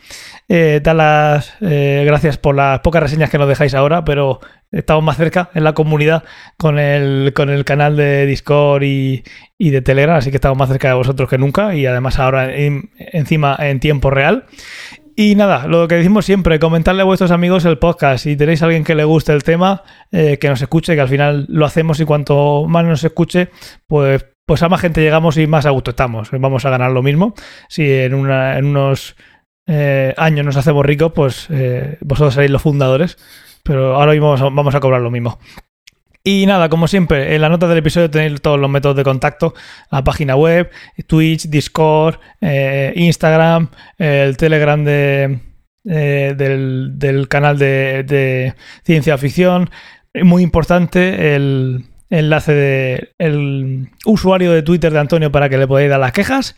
En 0.49 0.57
eh, 0.57 0.79
dar 0.81 0.95
las 0.95 1.53
eh, 1.61 2.03
gracias 2.07 2.37
por 2.37 2.55
las 2.55 2.79
pocas 2.79 3.03
reseñas 3.03 3.29
que 3.29 3.37
nos 3.37 3.47
dejáis 3.47 3.75
ahora, 3.75 4.03
pero 4.03 4.39
estamos 4.71 5.03
más 5.03 5.15
cerca 5.15 5.51
en 5.53 5.63
la 5.63 5.73
comunidad 5.73 6.23
con 6.57 6.79
el, 6.79 7.33
con 7.35 7.51
el 7.51 7.65
canal 7.65 7.95
de 7.95 8.25
Discord 8.25 8.81
y, 8.81 9.23
y 9.59 9.69
de 9.69 9.83
Telegram, 9.83 10.15
así 10.15 10.31
que 10.31 10.37
estamos 10.37 10.57
más 10.57 10.69
cerca 10.69 10.87
de 10.87 10.95
vosotros 10.95 11.29
que 11.29 11.37
nunca 11.37 11.75
y 11.75 11.85
además 11.85 12.17
ahora 12.17 12.51
en, 12.55 12.89
encima 12.97 13.55
en 13.59 13.79
tiempo 13.79 14.09
real. 14.09 14.45
Y 15.21 15.35
nada, 15.35 15.67
lo 15.67 15.85
que 15.89 15.95
decimos 15.95 16.23
siempre, 16.23 16.59
comentarle 16.59 17.01
a 17.01 17.03
vuestros 17.03 17.31
amigos 17.31 17.65
el 17.65 17.77
podcast. 17.77 18.23
Si 18.23 18.37
tenéis 18.37 18.61
a 18.61 18.67
alguien 18.67 18.85
que 18.85 18.95
le 18.95 19.03
guste 19.03 19.33
el 19.33 19.43
tema, 19.43 19.83
eh, 20.13 20.37
que 20.39 20.47
nos 20.47 20.61
escuche, 20.61 20.95
que 20.95 21.01
al 21.01 21.09
final 21.09 21.45
lo 21.49 21.65
hacemos 21.65 21.99
y 21.99 22.05
cuanto 22.05 22.67
más 22.69 22.85
nos 22.85 23.03
escuche, 23.03 23.49
pues, 23.85 24.25
pues 24.45 24.63
a 24.63 24.69
más 24.69 24.79
gente 24.79 25.01
llegamos 25.01 25.35
y 25.35 25.45
más 25.45 25.65
a 25.65 25.71
gusto 25.71 25.89
estamos. 25.89 26.29
Vamos 26.31 26.63
a 26.63 26.69
ganar 26.69 26.91
lo 26.91 27.03
mismo. 27.03 27.33
Si 27.67 27.83
en, 27.91 28.13
una, 28.13 28.57
unos 28.59 29.17
eh, 29.67 30.13
años 30.15 30.45
nos 30.45 30.55
hacemos 30.55 30.85
ricos, 30.85 31.11
pues 31.11 31.47
eh, 31.49 31.97
vosotros 31.99 32.35
seréis 32.35 32.51
los 32.51 32.61
fundadores. 32.61 33.17
Pero 33.61 33.95
ahora 33.95 34.13
mismo 34.13 34.37
vamos 34.51 34.73
a 34.73 34.79
cobrar 34.79 35.01
lo 35.01 35.11
mismo. 35.11 35.37
Y 36.23 36.45
nada, 36.45 36.67
como 36.69 36.87
siempre, 36.87 37.33
en 37.33 37.41
la 37.41 37.49
nota 37.49 37.67
del 37.67 37.77
episodio 37.77 38.09
tenéis 38.09 38.41
todos 38.41 38.59
los 38.59 38.69
métodos 38.69 38.97
de 38.97 39.03
contacto, 39.03 39.53
la 39.89 40.03
página 40.03 40.35
web, 40.35 40.69
Twitch, 41.07 41.47
Discord, 41.47 42.19
eh, 42.41 42.91
Instagram, 42.95 43.69
el 43.97 44.35
Telegram 44.35 44.83
de, 44.83 45.39
eh, 45.85 46.35
del, 46.37 46.99
del, 46.99 47.27
canal 47.29 47.57
de, 47.57 48.53
ciencia 48.83 49.17
ficción. 49.17 49.69
Muy 50.13 50.43
importante 50.43 51.35
el 51.35 51.85
enlace 52.09 52.53
de 52.53 53.09
el 53.17 53.89
usuario 54.05 54.51
de 54.51 54.63
Twitter 54.63 54.91
de 54.91 54.99
Antonio 54.99 55.31
para 55.31 55.47
que 55.47 55.57
le 55.57 55.67
podáis 55.67 55.89
dar 55.89 55.99
las 55.99 56.11
quejas. 56.11 56.57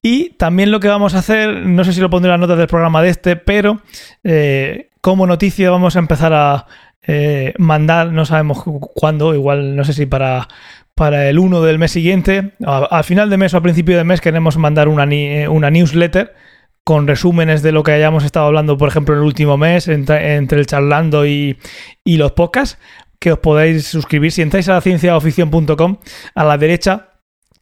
Y 0.00 0.30
también 0.30 0.70
lo 0.70 0.80
que 0.80 0.88
vamos 0.88 1.14
a 1.14 1.18
hacer, 1.18 1.66
no 1.66 1.82
sé 1.84 1.92
si 1.92 2.00
lo 2.00 2.10
pondré 2.10 2.28
en 2.28 2.32
las 2.32 2.40
notas 2.40 2.58
del 2.58 2.66
programa 2.66 3.02
de 3.02 3.10
este, 3.10 3.36
pero 3.36 3.80
eh, 4.22 4.90
como 5.00 5.26
noticia 5.26 5.70
vamos 5.70 5.96
a 5.96 5.98
empezar 5.98 6.32
a 6.32 6.66
eh, 7.06 7.54
mandar, 7.58 8.12
no 8.12 8.24
sabemos 8.24 8.62
cuándo, 8.94 9.34
igual 9.34 9.76
no 9.76 9.84
sé 9.84 9.92
si 9.92 10.06
para, 10.06 10.48
para 10.94 11.28
el 11.28 11.38
1 11.38 11.62
del 11.62 11.78
mes 11.78 11.90
siguiente, 11.90 12.52
al 12.64 13.04
final 13.04 13.30
de 13.30 13.36
mes 13.36 13.54
o 13.54 13.56
a 13.56 13.62
principio 13.62 13.96
de 13.96 14.04
mes 14.04 14.20
queremos 14.20 14.56
mandar 14.56 14.88
una, 14.88 15.06
una 15.50 15.70
newsletter 15.70 16.34
con 16.84 17.06
resúmenes 17.06 17.62
de 17.62 17.72
lo 17.72 17.82
que 17.82 17.92
hayamos 17.92 18.24
estado 18.24 18.46
hablando, 18.46 18.76
por 18.76 18.88
ejemplo, 18.88 19.14
en 19.14 19.20
el 19.20 19.26
último 19.26 19.56
mes, 19.56 19.88
entre, 19.88 20.36
el 20.36 20.66
charlando 20.66 21.26
y, 21.26 21.56
y, 22.04 22.16
los 22.16 22.32
podcasts, 22.32 22.78
que 23.20 23.32
os 23.32 23.38
podéis 23.38 23.86
suscribir. 23.86 24.32
Si 24.32 24.42
entráis 24.42 24.68
a 24.68 24.80
cienciaoficción.com, 24.80 25.98
a 26.34 26.44
la 26.44 26.58
derecha 26.58 27.10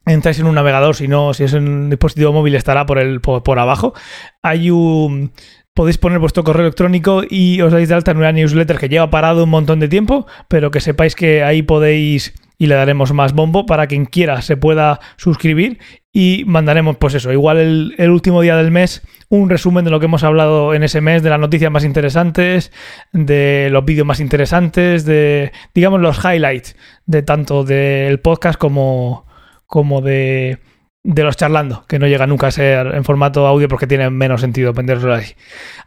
entráis 0.05 0.39
en 0.39 0.47
un 0.47 0.55
navegador, 0.55 0.95
si 0.95 1.07
no, 1.07 1.33
si 1.33 1.43
es 1.43 1.53
un 1.53 1.89
dispositivo 1.91 2.33
móvil 2.33 2.55
estará 2.55 2.87
por, 2.87 2.97
el, 2.97 3.21
por, 3.21 3.43
por 3.43 3.59
abajo. 3.59 3.93
Hay 4.41 4.71
un 4.71 5.31
podéis 5.73 5.97
poner 5.97 6.19
vuestro 6.19 6.43
correo 6.43 6.65
electrónico 6.65 7.23
y 7.27 7.61
os 7.61 7.71
dais 7.71 7.87
de 7.89 7.95
alta 7.95 8.11
en 8.11 8.17
una 8.17 8.31
newsletter 8.31 8.77
que 8.77 8.89
lleva 8.89 9.09
parado 9.09 9.43
un 9.43 9.49
montón 9.49 9.79
de 9.79 9.87
tiempo, 9.87 10.27
pero 10.47 10.71
que 10.71 10.81
sepáis 10.81 11.15
que 11.15 11.43
ahí 11.43 11.61
podéis 11.61 12.33
y 12.57 12.67
le 12.67 12.75
daremos 12.75 13.11
más 13.11 13.33
bombo 13.33 13.65
para 13.65 13.87
quien 13.87 14.05
quiera 14.05 14.43
se 14.43 14.55
pueda 14.55 14.99
suscribir 15.17 15.79
y 16.13 16.43
mandaremos 16.45 16.97
pues 16.97 17.15
eso, 17.15 17.31
igual 17.31 17.57
el, 17.57 17.95
el, 17.97 18.11
último 18.11 18.41
día 18.41 18.55
del 18.55 18.69
mes 18.69 19.01
un 19.29 19.49
resumen 19.49 19.83
de 19.83 19.89
lo 19.89 19.99
que 19.99 20.05
hemos 20.05 20.23
hablado 20.23 20.75
en 20.75 20.83
ese 20.83 21.01
mes, 21.01 21.23
de 21.23 21.31
las 21.31 21.39
noticias 21.39 21.71
más 21.71 21.83
interesantes, 21.83 22.71
de 23.13 23.69
los 23.71 23.83
vídeos 23.83 24.05
más 24.05 24.19
interesantes, 24.19 25.05
de 25.05 25.51
digamos 25.73 26.01
los 26.01 26.23
highlights 26.23 26.75
de 27.07 27.23
tanto 27.23 27.63
del 27.63 28.19
podcast 28.19 28.59
como, 28.59 29.25
como 29.65 30.01
de 30.01 30.59
de 31.03 31.23
los 31.23 31.35
charlando, 31.35 31.83
que 31.87 31.97
no 31.97 32.07
llega 32.07 32.27
nunca 32.27 32.47
a 32.47 32.51
ser 32.51 32.87
en 32.93 33.03
formato 33.03 33.47
audio 33.47 33.67
porque 33.67 33.87
tiene 33.87 34.09
menos 34.09 34.41
sentido 34.41 34.73
venderlo 34.73 35.13
ahí. 35.13 35.25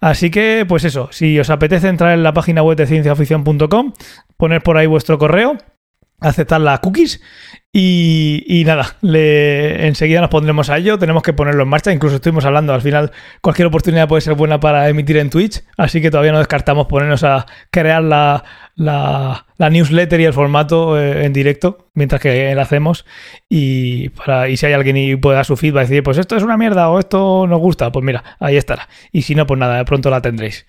Así 0.00 0.30
que, 0.30 0.64
pues 0.68 0.84
eso, 0.84 1.08
si 1.12 1.38
os 1.38 1.50
apetece 1.50 1.88
entrar 1.88 2.12
en 2.12 2.22
la 2.22 2.32
página 2.32 2.62
web 2.62 2.76
de 2.76 2.86
cienciaoficción.com, 2.86 3.92
poner 4.36 4.62
por 4.62 4.76
ahí 4.76 4.86
vuestro 4.86 5.18
correo 5.18 5.56
aceptar 6.20 6.60
las 6.60 6.80
cookies 6.80 7.20
y, 7.76 8.62
nada, 8.66 8.96
enseguida 9.02 10.20
nos 10.20 10.30
pondremos 10.30 10.70
a 10.70 10.78
ello, 10.78 10.96
tenemos 10.96 11.24
que 11.24 11.32
ponerlo 11.32 11.64
en 11.64 11.68
marcha, 11.68 11.92
incluso 11.92 12.16
estuvimos 12.16 12.44
hablando, 12.44 12.72
al 12.72 12.82
final 12.82 13.10
cualquier 13.42 13.66
oportunidad 13.66 14.06
puede 14.06 14.20
ser 14.20 14.34
buena 14.34 14.60
para 14.60 14.88
emitir 14.88 15.16
en 15.16 15.28
Twitch, 15.28 15.64
así 15.76 16.00
que 16.00 16.12
todavía 16.12 16.30
no 16.30 16.38
descartamos 16.38 16.86
ponernos 16.86 17.24
a 17.24 17.46
crear 17.72 18.00
la, 18.04 18.44
la, 18.76 19.44
newsletter 19.70 20.20
y 20.20 20.24
el 20.24 20.32
formato 20.32 20.96
eh, 21.00 21.24
en 21.24 21.32
directo 21.32 21.90
mientras 21.94 22.20
que 22.20 22.54
lo 22.54 22.60
hacemos 22.60 23.06
y, 23.48 24.10
para, 24.10 24.48
y 24.48 24.56
si 24.56 24.66
hay 24.66 24.72
alguien 24.72 24.96
y 24.96 25.16
pueda 25.16 25.42
su 25.42 25.56
feedback 25.56 25.88
decir, 25.88 26.04
pues 26.04 26.18
esto 26.18 26.36
es 26.36 26.44
una 26.44 26.56
mierda 26.56 26.88
o 26.90 27.00
esto 27.00 27.48
nos 27.48 27.58
gusta, 27.58 27.90
pues 27.90 28.04
mira, 28.04 28.22
ahí 28.38 28.56
estará. 28.56 28.88
Y 29.10 29.22
si 29.22 29.34
no, 29.34 29.48
pues 29.48 29.58
nada, 29.58 29.78
de 29.78 29.84
pronto 29.84 30.10
la 30.10 30.22
tendréis. 30.22 30.64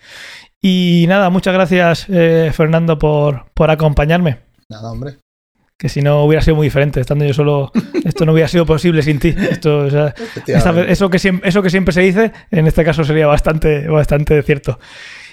Y 0.60 1.06
nada, 1.08 1.30
muchas 1.30 1.54
gracias 1.54 2.08
eh, 2.10 2.50
Fernando 2.52 2.98
por 2.98 3.70
acompañarme. 3.70 4.40
Nada, 4.70 4.92
hombre 4.92 5.18
que 5.78 5.90
si 5.90 6.02
no 6.02 6.24
hubiera 6.24 6.42
sido 6.42 6.56
muy 6.56 6.68
diferente, 6.68 7.02
estando 7.02 7.26
yo 7.26 7.34
solo, 7.34 7.72
esto 8.06 8.26
no 8.26 8.34
hubiera 8.34 8.48
sido 8.48 8.66
posible 8.66 9.02
sin 9.02 9.20
ti. 9.20 9.36
Esto, 9.38 9.88
eso, 9.88 11.10
que 11.10 11.20
siempre, 11.20 11.50
eso 11.50 11.62
que 11.62 11.70
siempre 11.70 11.94
se 11.94 12.02
dice, 12.02 12.32
en 12.52 12.68
este 12.68 12.84
caso 12.84 13.04
sería 13.04 13.28
bastante, 13.28 13.88
bastante 13.88 14.42
cierto. 14.44 14.80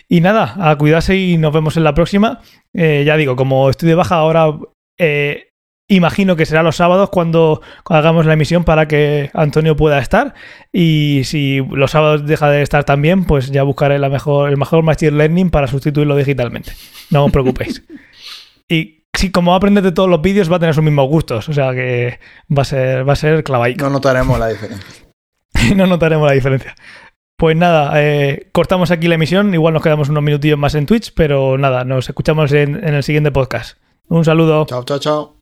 Y 0.08 0.20
nada, 0.20 0.54
a 0.58 0.76
cuidarse 0.76 1.16
y 1.16 1.38
nos 1.38 1.52
vemos 1.52 1.76
en 1.76 1.84
la 1.84 1.94
próxima. 1.94 2.40
Eh, 2.74 3.04
ya 3.06 3.16
digo, 3.16 3.36
como 3.36 3.70
estoy 3.70 3.88
de 3.88 3.94
baja 3.94 4.16
ahora, 4.16 4.52
eh, 4.98 5.48
imagino 5.88 6.36
que 6.36 6.44
será 6.44 6.62
los 6.62 6.76
sábados 6.76 7.08
cuando, 7.10 7.62
hagamos 7.88 8.26
la 8.26 8.32
emisión 8.32 8.64
para 8.64 8.88
que 8.88 9.30
Antonio 9.34 9.76
pueda 9.76 10.00
estar. 10.00 10.34
Y 10.72 11.22
si 11.24 11.60
los 11.70 11.92
sábados 11.92 12.26
deja 12.26 12.50
de 12.50 12.62
estar 12.62 12.84
también, 12.84 13.24
pues 13.24 13.50
ya 13.50 13.62
buscaré 13.62 13.98
la 13.98 14.08
mejor, 14.08 14.50
el 14.50 14.56
mejor 14.56 14.82
Machine 14.82 15.12
Learning 15.12 15.50
para 15.50 15.68
sustituirlo 15.68 16.16
digitalmente. 16.16 16.72
No 17.10 17.26
os 17.26 17.32
preocupéis. 17.32 17.84
y 18.68 18.98
Sí, 19.14 19.30
como 19.30 19.50
va 19.50 19.56
a 19.56 19.58
aprender 19.58 19.84
de 19.84 19.92
todos 19.92 20.08
los 20.08 20.22
vídeos, 20.22 20.50
va 20.50 20.56
a 20.56 20.60
tener 20.60 20.74
sus 20.74 20.84
mismos 20.84 21.08
gustos. 21.08 21.48
O 21.48 21.52
sea 21.52 21.72
que 21.72 22.18
va 22.56 22.62
a 22.62 22.64
ser, 22.64 23.08
va 23.08 23.12
a 23.12 23.16
ser 23.16 23.44
clavaico. 23.44 23.84
No 23.84 23.90
notaremos 23.90 24.38
la 24.38 24.48
diferencia. 24.48 25.06
no 25.76 25.86
notaremos 25.86 26.26
la 26.26 26.34
diferencia. 26.34 26.74
Pues 27.36 27.56
nada, 27.56 27.92
eh, 27.96 28.48
cortamos 28.52 28.90
aquí 28.90 29.08
la 29.08 29.16
emisión. 29.16 29.52
Igual 29.52 29.74
nos 29.74 29.82
quedamos 29.82 30.08
unos 30.08 30.22
minutillos 30.22 30.58
más 30.58 30.74
en 30.74 30.86
Twitch, 30.86 31.12
pero 31.14 31.58
nada, 31.58 31.84
nos 31.84 32.08
escuchamos 32.08 32.52
en 32.52 32.76
el 32.82 33.02
siguiente 33.02 33.32
podcast. 33.32 33.78
Un 34.08 34.24
saludo. 34.24 34.66
Chao, 34.66 34.84
chao, 34.84 34.98
chao. 34.98 35.41